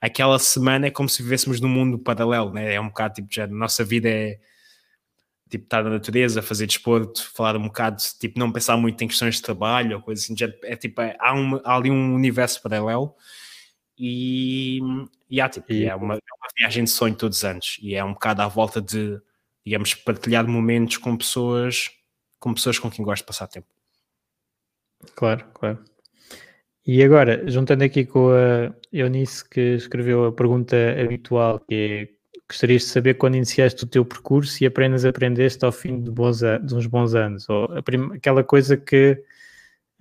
aquela 0.00 0.38
semana. 0.38 0.86
É 0.86 0.90
como 0.90 1.08
se 1.08 1.22
vivêssemos 1.22 1.60
num 1.60 1.68
mundo 1.68 1.98
paralelo, 1.98 2.52
né? 2.52 2.74
é 2.74 2.80
um 2.80 2.88
bocado 2.88 3.14
tipo, 3.14 3.28
já 3.30 3.44
a 3.44 3.48
nossa 3.48 3.84
vida 3.84 4.08
é 4.08 4.38
tipo, 5.50 5.64
estar 5.64 5.82
na 5.84 5.90
natureza, 5.90 6.42
fazer 6.42 6.66
desporto, 6.66 7.30
falar 7.32 7.56
um 7.56 7.64
bocado, 7.64 8.02
tipo, 8.18 8.38
não 8.38 8.52
pensar 8.52 8.76
muito 8.76 9.02
em 9.02 9.08
questões 9.08 9.36
de 9.36 9.42
trabalho 9.42 9.96
ou 9.96 10.02
coisa 10.02 10.22
assim, 10.22 10.36
já, 10.36 10.48
é 10.64 10.76
tipo, 10.76 11.00
é, 11.00 11.16
há, 11.20 11.34
um, 11.34 11.60
há 11.64 11.76
ali 11.76 11.90
um 11.90 12.14
universo 12.14 12.62
paralelo. 12.62 13.14
E, 13.98 14.80
e, 15.34 15.40
há, 15.40 15.48
tipo, 15.48 15.72
e... 15.72 15.84
é, 15.84 15.94
uma, 15.94 16.14
é 16.14 16.16
uma 16.16 16.48
viagem 16.56 16.84
de 16.84 16.90
sonho 16.90 17.14
todos 17.14 17.38
os 17.38 17.44
anos 17.44 17.78
e 17.82 17.94
é 17.94 18.04
um 18.04 18.12
bocado 18.12 18.42
à 18.42 18.48
volta 18.48 18.80
de, 18.80 19.20
digamos, 19.64 19.94
partilhar 19.94 20.46
momentos 20.46 20.96
com 20.98 21.16
pessoas 21.16 21.90
com 22.38 22.52
pessoas 22.52 22.78
com 22.78 22.90
quem 22.90 23.02
gosto 23.02 23.22
de 23.22 23.26
passar 23.26 23.48
tempo. 23.48 23.66
Claro, 25.14 25.46
claro. 25.54 25.82
E 26.86 27.02
agora, 27.02 27.42
juntando 27.50 27.82
aqui 27.82 28.04
com 28.04 28.28
a 28.28 28.74
Eunice 28.92 29.48
que 29.48 29.60
escreveu 29.76 30.26
a 30.26 30.32
pergunta 30.32 30.76
habitual, 31.00 31.58
que 31.58 31.74
é 31.74 32.08
gostarias 32.46 32.82
de 32.82 32.88
saber 32.88 33.14
quando 33.14 33.36
iniciaste 33.36 33.84
o 33.84 33.86
teu 33.86 34.04
percurso 34.04 34.62
e 34.62 34.66
apenas 34.66 35.06
aprendeste 35.06 35.64
ao 35.64 35.72
fim 35.72 36.02
de, 36.02 36.10
bons, 36.10 36.40
de 36.40 36.74
uns 36.74 36.86
bons 36.86 37.14
anos, 37.14 37.48
ou 37.48 37.66
aquela 38.14 38.44
coisa 38.44 38.76
que 38.76 39.24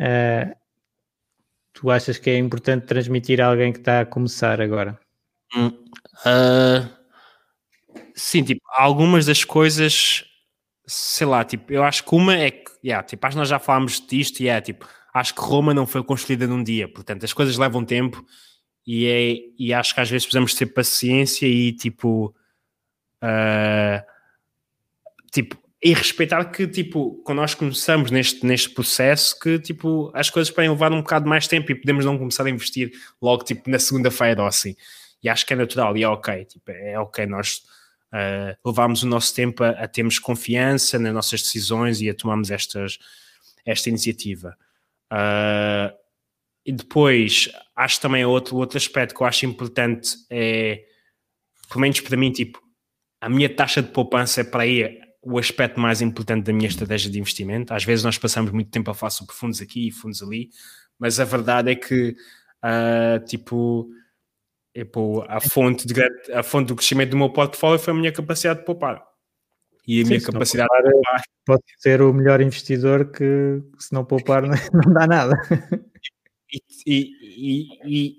uh, 0.02 0.56
tu 1.72 1.90
achas 1.90 2.18
que 2.18 2.30
é 2.30 2.38
importante 2.38 2.86
transmitir 2.86 3.40
a 3.40 3.48
alguém 3.48 3.72
que 3.72 3.80
está 3.80 4.02
a 4.02 4.06
começar 4.06 4.60
agora? 4.60 5.00
Uh, 5.56 6.90
sim, 8.16 8.44
tipo, 8.44 8.62
algumas 8.78 9.26
das 9.26 9.44
coisas, 9.44 10.24
sei 10.86 11.28
lá, 11.28 11.44
tipo, 11.44 11.72
eu 11.72 11.84
acho 11.84 12.04
que 12.04 12.16
uma 12.16 12.36
é 12.36 12.52
que, 12.52 12.72
yeah, 12.84 13.06
tipo, 13.06 13.26
acho 13.26 13.36
que 13.36 13.40
nós 13.40 13.50
já 13.50 13.60
falámos 13.60 14.06
disto 14.06 14.40
e 14.42 14.48
é 14.48 14.60
tipo, 14.62 14.88
acho 15.14 15.34
que 15.36 15.42
Roma 15.42 15.74
não 15.74 15.86
foi 15.86 16.04
construída 16.04 16.48
num 16.48 16.64
dia, 16.64 16.88
portanto, 16.88 17.24
as 17.24 17.34
coisas 17.34 17.58
levam 17.58 17.86
tempo 17.86 18.26
e, 18.86 19.08
é, 19.08 19.36
e 19.58 19.74
acho 19.74 19.94
que 19.94 20.02
às 20.02 20.10
vezes 20.10 20.26
precisamos 20.26 20.54
ter 20.56 20.68
paciência 20.68 21.46
e 21.48 21.72
tipo, 21.74 22.36
uh, 23.24 24.04
tipo, 25.32 25.58
e 25.84 25.94
respeitar 25.94 26.46
que 26.46 26.66
tipo, 26.66 27.22
quando 27.26 27.40
nós 27.40 27.54
começamos 27.54 28.10
neste, 28.10 28.46
neste 28.46 28.70
processo, 28.70 29.38
que 29.38 29.60
tipo, 29.60 30.10
as 30.14 30.30
coisas 30.30 30.54
podem 30.54 30.70
levar 30.70 30.94
um 30.94 31.02
bocado 31.02 31.28
mais 31.28 31.46
tempo 31.48 31.72
e 31.72 31.76
podemos 31.76 32.06
não 32.06 32.18
começar 32.18 32.46
a 32.46 32.50
investir 32.50 32.92
logo 33.22 33.44
tipo 33.44 33.70
na 33.70 33.78
segunda-feira 33.80 34.42
ou 34.42 34.48
assim. 34.48 34.76
E 35.24 35.30
acho 35.30 35.46
que 35.46 35.54
é 35.54 35.56
natural 35.56 35.96
e 35.96 36.04
é 36.04 36.08
ok, 36.08 36.46
tipo, 36.46 36.72
é 36.72 37.00
ok 37.00 37.26
nós 37.26 37.64
uh, 38.14 38.58
o 38.64 39.06
nosso 39.06 39.34
tempo 39.34 39.64
a, 39.64 39.70
a 39.70 39.88
termos 39.88 40.20
confiança 40.20 41.00
nas 41.00 41.14
nossas 41.14 41.42
decisões 41.42 42.02
e 42.02 42.10
a 42.10 42.14
tomarmos 42.14 42.52
estas, 42.52 43.00
esta 43.66 43.90
iniciativa. 43.90 44.58
Uh, 45.12 45.96
e 46.66 46.72
depois, 46.72 47.50
acho 47.76 48.00
também 48.00 48.24
outro, 48.24 48.56
outro 48.56 48.78
aspecto 48.78 49.14
que 49.14 49.22
eu 49.22 49.28
acho 49.28 49.46
importante 49.46 50.16
é, 50.30 50.86
pelo 51.68 51.82
menos 51.82 52.00
para 52.00 52.16
mim, 52.16 52.32
tipo, 52.32 52.62
a 53.20 53.28
minha 53.28 53.54
taxa 53.54 53.82
de 53.82 53.90
poupança 53.90 54.42
é 54.42 54.44
para 54.44 54.64
aí 54.64 55.00
o 55.22 55.38
aspecto 55.38 55.80
mais 55.80 56.02
importante 56.02 56.46
da 56.46 56.54
minha 56.54 56.68
estratégia 56.68 57.10
de 57.10 57.20
investimento. 57.20 57.74
Às 57.74 57.84
vezes 57.84 58.04
nós 58.04 58.18
passamos 58.18 58.52
muito 58.52 58.70
tempo 58.70 58.92
a 58.92 58.94
falar 58.94 59.10
sobre 59.10 59.34
fundos 59.34 59.62
aqui 59.62 59.88
e 59.88 59.92
fundos 59.92 60.22
ali, 60.22 60.50
mas 61.00 61.20
a 61.20 61.26
verdade 61.26 61.72
é 61.72 61.76
que, 61.76 62.16
uh, 62.64 63.26
tipo, 63.26 63.90
tipo 64.74 65.24
a, 65.28 65.40
fonte 65.40 65.86
de, 65.86 65.94
a 66.34 66.44
fonte 66.44 66.68
do 66.68 66.76
crescimento 66.76 67.12
do 67.12 67.18
meu 67.18 67.30
portfólio 67.30 67.80
foi 67.80 67.94
a 67.94 67.98
minha 67.98 68.12
capacidade 68.12 68.60
de 68.60 68.66
poupar. 68.66 69.04
E 69.86 70.02
a 70.02 70.04
Sim, 70.04 70.10
minha 70.10 70.22
capacidade 70.22 70.70
poupar, 70.70 70.84
de 70.84 70.92
poupar. 70.92 71.24
Pode 71.46 71.64
ser 71.78 72.02
o 72.02 72.14
melhor 72.14 72.42
investidor 72.42 73.12
que, 73.12 73.62
se 73.78 73.94
não 73.94 74.06
poupar, 74.06 74.44
não 74.44 74.54
dá 74.94 75.06
nada 75.06 75.36
e, 76.86 77.12
e, 77.26 77.68
e, 77.86 78.16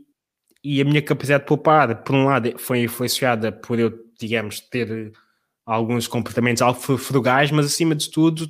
e, 0.63 0.81
a 0.81 0.85
minha 0.85 1.03
capacidade 1.03 1.45
de 1.45 1.49
poupar, 1.49 2.03
por 2.03 2.15
um 2.15 2.25
lado, 2.25 2.59
foi 2.59 2.81
influenciada 2.81 3.53
por 3.53 3.79
eu, 3.79 3.93
digamos, 4.19 4.61
ter 4.61 5.13
alguns 5.65 6.07
comportamentos 6.07 6.63
algo 6.63 6.81
frugais, 6.99 7.51
mas 7.51 7.67
acima 7.67 7.95
de 7.95 8.11
tudo, 8.11 8.49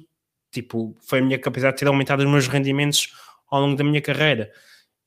tipo, 0.50 0.96
foi 1.02 1.18
a 1.18 1.22
minha 1.22 1.38
capacidade 1.38 1.76
de 1.76 1.80
ter 1.80 1.88
aumentado 1.88 2.22
os 2.22 2.30
meus 2.30 2.48
rendimentos 2.48 3.12
ao 3.50 3.60
longo 3.60 3.76
da 3.76 3.84
minha 3.84 4.00
carreira. 4.00 4.50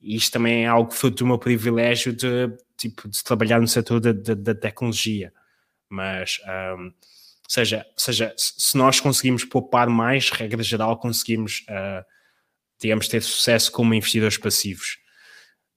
E 0.02 0.15
isto 0.15 0.32
também 0.32 0.65
é 0.65 0.68
algo 0.68 0.91
fruto 0.91 1.18
do 1.18 1.28
meu 1.28 1.40
privilégio 1.40 2.14
de, 2.14 2.49
tipo, 2.78 3.07
de 3.07 3.24
trabalhar 3.24 3.60
no 3.60 3.68
setor 3.68 3.99
da, 3.99 4.53
tecnologia. 4.56 5.34
Mas, 5.90 6.40
um, 6.78 6.91
seja, 7.48 7.86
seja, 7.95 8.34
se 8.38 8.78
nós 8.78 8.99
conseguimos 8.99 9.44
poupar 9.44 9.90
mais, 9.90 10.30
regra 10.30 10.61
geral, 10.61 10.98
conseguimos 10.98 11.65
uh, 11.69 12.06
digamos, 12.80 13.07
ter 13.07 13.22
sucesso 13.22 13.72
como 13.72 13.94
investidores 13.94 14.38
passivos. 14.38 14.98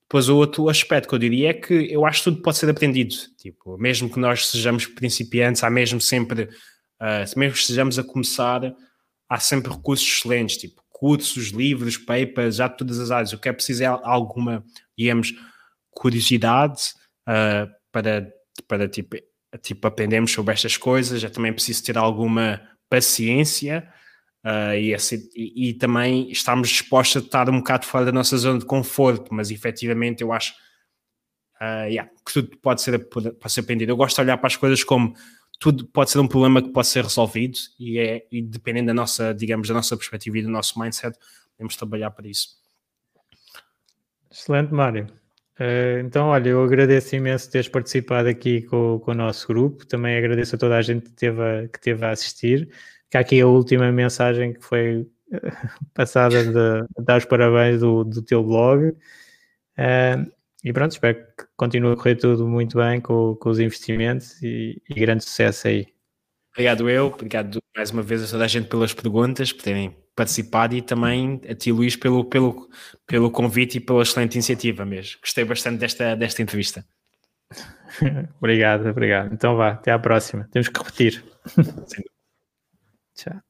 Depois 0.02 0.28
o 0.28 0.36
outro 0.36 0.68
aspecto 0.68 1.08
que 1.08 1.14
eu 1.14 1.18
diria 1.18 1.50
é 1.50 1.54
que 1.54 1.74
eu 1.90 2.04
acho 2.04 2.18
que 2.18 2.24
tudo 2.24 2.42
pode 2.42 2.58
ser 2.58 2.68
aprendido. 2.68 3.14
Tipo, 3.38 3.78
mesmo 3.78 4.10
que 4.10 4.18
nós 4.18 4.48
sejamos 4.48 4.86
principiantes, 4.86 5.62
há 5.62 5.70
mesmo 5.70 6.00
sempre, 6.00 6.44
uh, 6.44 7.38
mesmo 7.38 7.56
que 7.56 8.00
a 8.00 8.04
começar, 8.04 8.74
há 9.28 9.38
sempre 9.38 9.72
recursos 9.72 10.06
excelentes, 10.06 10.56
tipo 10.56 10.82
cursos, 11.00 11.48
livros, 11.48 11.96
papers, 11.96 12.56
já 12.56 12.68
de 12.68 12.76
todas 12.76 12.98
as 12.98 13.10
áreas. 13.10 13.32
O 13.32 13.38
que 13.38 13.48
é 13.48 13.52
preciso 13.54 13.82
é 13.82 13.86
alguma, 13.86 14.62
digamos, 14.96 15.32
curiosidade 15.90 16.92
uh, 17.26 17.66
para, 17.90 18.30
para 18.68 18.86
tipo, 18.86 19.16
tipo, 19.62 19.86
aprendermos 19.86 20.30
sobre 20.30 20.52
estas 20.52 20.76
coisas. 20.76 21.24
É 21.24 21.30
também 21.30 21.54
preciso 21.54 21.82
ter 21.82 21.96
alguma 21.96 22.60
paciência 22.90 23.88
Uh, 24.42 24.72
e, 24.74 24.96
e, 25.36 25.68
e, 25.68 25.74
também 25.74 26.30
estamos 26.30 26.70
dispostos 26.70 27.22
a 27.22 27.24
estar 27.26 27.50
um 27.50 27.58
bocado 27.58 27.84
fora 27.84 28.06
da 28.06 28.12
nossa 28.12 28.38
zona 28.38 28.58
de 28.58 28.64
conforto, 28.64 29.34
mas 29.34 29.50
efetivamente 29.50 30.22
eu 30.22 30.32
acho 30.32 30.54
uh, 31.60 31.84
yeah, 31.86 32.10
que 32.26 32.32
tudo 32.32 32.56
pode 32.56 32.80
ser, 32.80 32.98
pode 33.06 33.52
ser 33.52 33.60
aprendido. 33.60 33.92
Eu 33.92 33.98
gosto 33.98 34.16
de 34.16 34.22
olhar 34.22 34.38
para 34.38 34.46
as 34.46 34.56
coisas 34.56 34.82
como 34.82 35.14
tudo 35.60 35.86
pode 35.86 36.10
ser 36.10 36.18
um 36.18 36.26
problema 36.26 36.62
que 36.62 36.70
pode 36.70 36.88
ser 36.88 37.04
resolvido 37.04 37.58
e, 37.78 37.98
é, 37.98 38.26
e 38.32 38.40
dependendo 38.40 38.86
da 38.86 38.94
nossa, 38.94 39.34
digamos, 39.34 39.68
da 39.68 39.74
nossa 39.74 39.94
perspectiva 39.94 40.38
e 40.38 40.42
do 40.42 40.48
nosso 40.48 40.80
mindset, 40.80 41.16
podemos 41.52 41.76
trabalhar 41.76 42.10
para 42.10 42.26
isso. 42.26 42.58
Excelente, 44.30 44.72
Mário. 44.72 45.06
Uh, 45.60 46.00
então, 46.02 46.28
olha, 46.28 46.48
eu 46.48 46.64
agradeço 46.64 47.14
imenso 47.14 47.50
teres 47.50 47.68
participado 47.68 48.26
aqui 48.26 48.62
com, 48.62 48.98
com 49.00 49.10
o 49.10 49.14
nosso 49.14 49.46
grupo. 49.46 49.86
Também 49.86 50.16
agradeço 50.16 50.56
a 50.56 50.58
toda 50.58 50.78
a 50.78 50.82
gente 50.82 51.04
que 51.04 51.12
teve 51.12 51.42
a, 51.42 51.68
que 51.68 51.78
teve 51.78 52.06
a 52.06 52.10
assistir. 52.10 52.70
fica 53.04 53.18
aqui 53.18 53.38
a 53.42 53.46
última 53.46 53.92
mensagem 53.92 54.54
que 54.54 54.64
foi 54.64 55.06
passada 55.92 56.42
de 56.42 57.04
dar 57.04 57.18
os 57.18 57.26
parabéns 57.26 57.80
do, 57.80 58.02
do 58.02 58.22
teu 58.22 58.42
blog. 58.42 58.88
Uh, 58.88 60.32
e 60.64 60.72
pronto, 60.72 60.92
espero 60.92 61.16
que 61.36 61.44
continue 61.60 61.92
a 61.92 61.96
correr 61.96 62.16
tudo 62.16 62.48
muito 62.48 62.78
bem 62.78 63.02
com, 63.02 63.36
com 63.36 63.50
os 63.50 63.60
investimentos 63.60 64.42
e, 64.42 64.80
e 64.88 64.94
grande 64.94 65.22
sucesso 65.22 65.68
aí. 65.68 65.86
Obrigado 66.52 66.88
eu, 66.88 67.08
obrigado 67.08 67.58
mais 67.76 67.90
uma 67.90 68.02
vez 68.02 68.24
a 68.24 68.26
toda 68.26 68.44
a 68.46 68.48
gente 68.48 68.66
pelas 68.66 68.94
perguntas, 68.94 69.52
por 69.52 69.62
terem 69.62 69.94
participado 70.16 70.74
e 70.74 70.80
também 70.80 71.38
a 71.46 71.54
ti, 71.54 71.70
Luís, 71.70 71.96
pelo, 71.96 72.24
pelo, 72.24 72.66
pelo 73.06 73.30
convite 73.30 73.76
e 73.76 73.80
pela 73.80 74.02
excelente 74.02 74.36
iniciativa 74.36 74.86
mesmo. 74.86 75.20
Gostei 75.20 75.44
bastante 75.44 75.78
desta, 75.78 76.14
desta 76.16 76.40
entrevista. 76.40 76.82
obrigado, 78.40 78.88
obrigado. 78.88 79.32
Então 79.34 79.54
vá, 79.54 79.72
até 79.72 79.92
à 79.92 79.98
próxima. 79.98 80.48
Temos 80.50 80.68
que 80.68 80.78
repetir. 80.78 81.22
Tchau. 83.14 83.49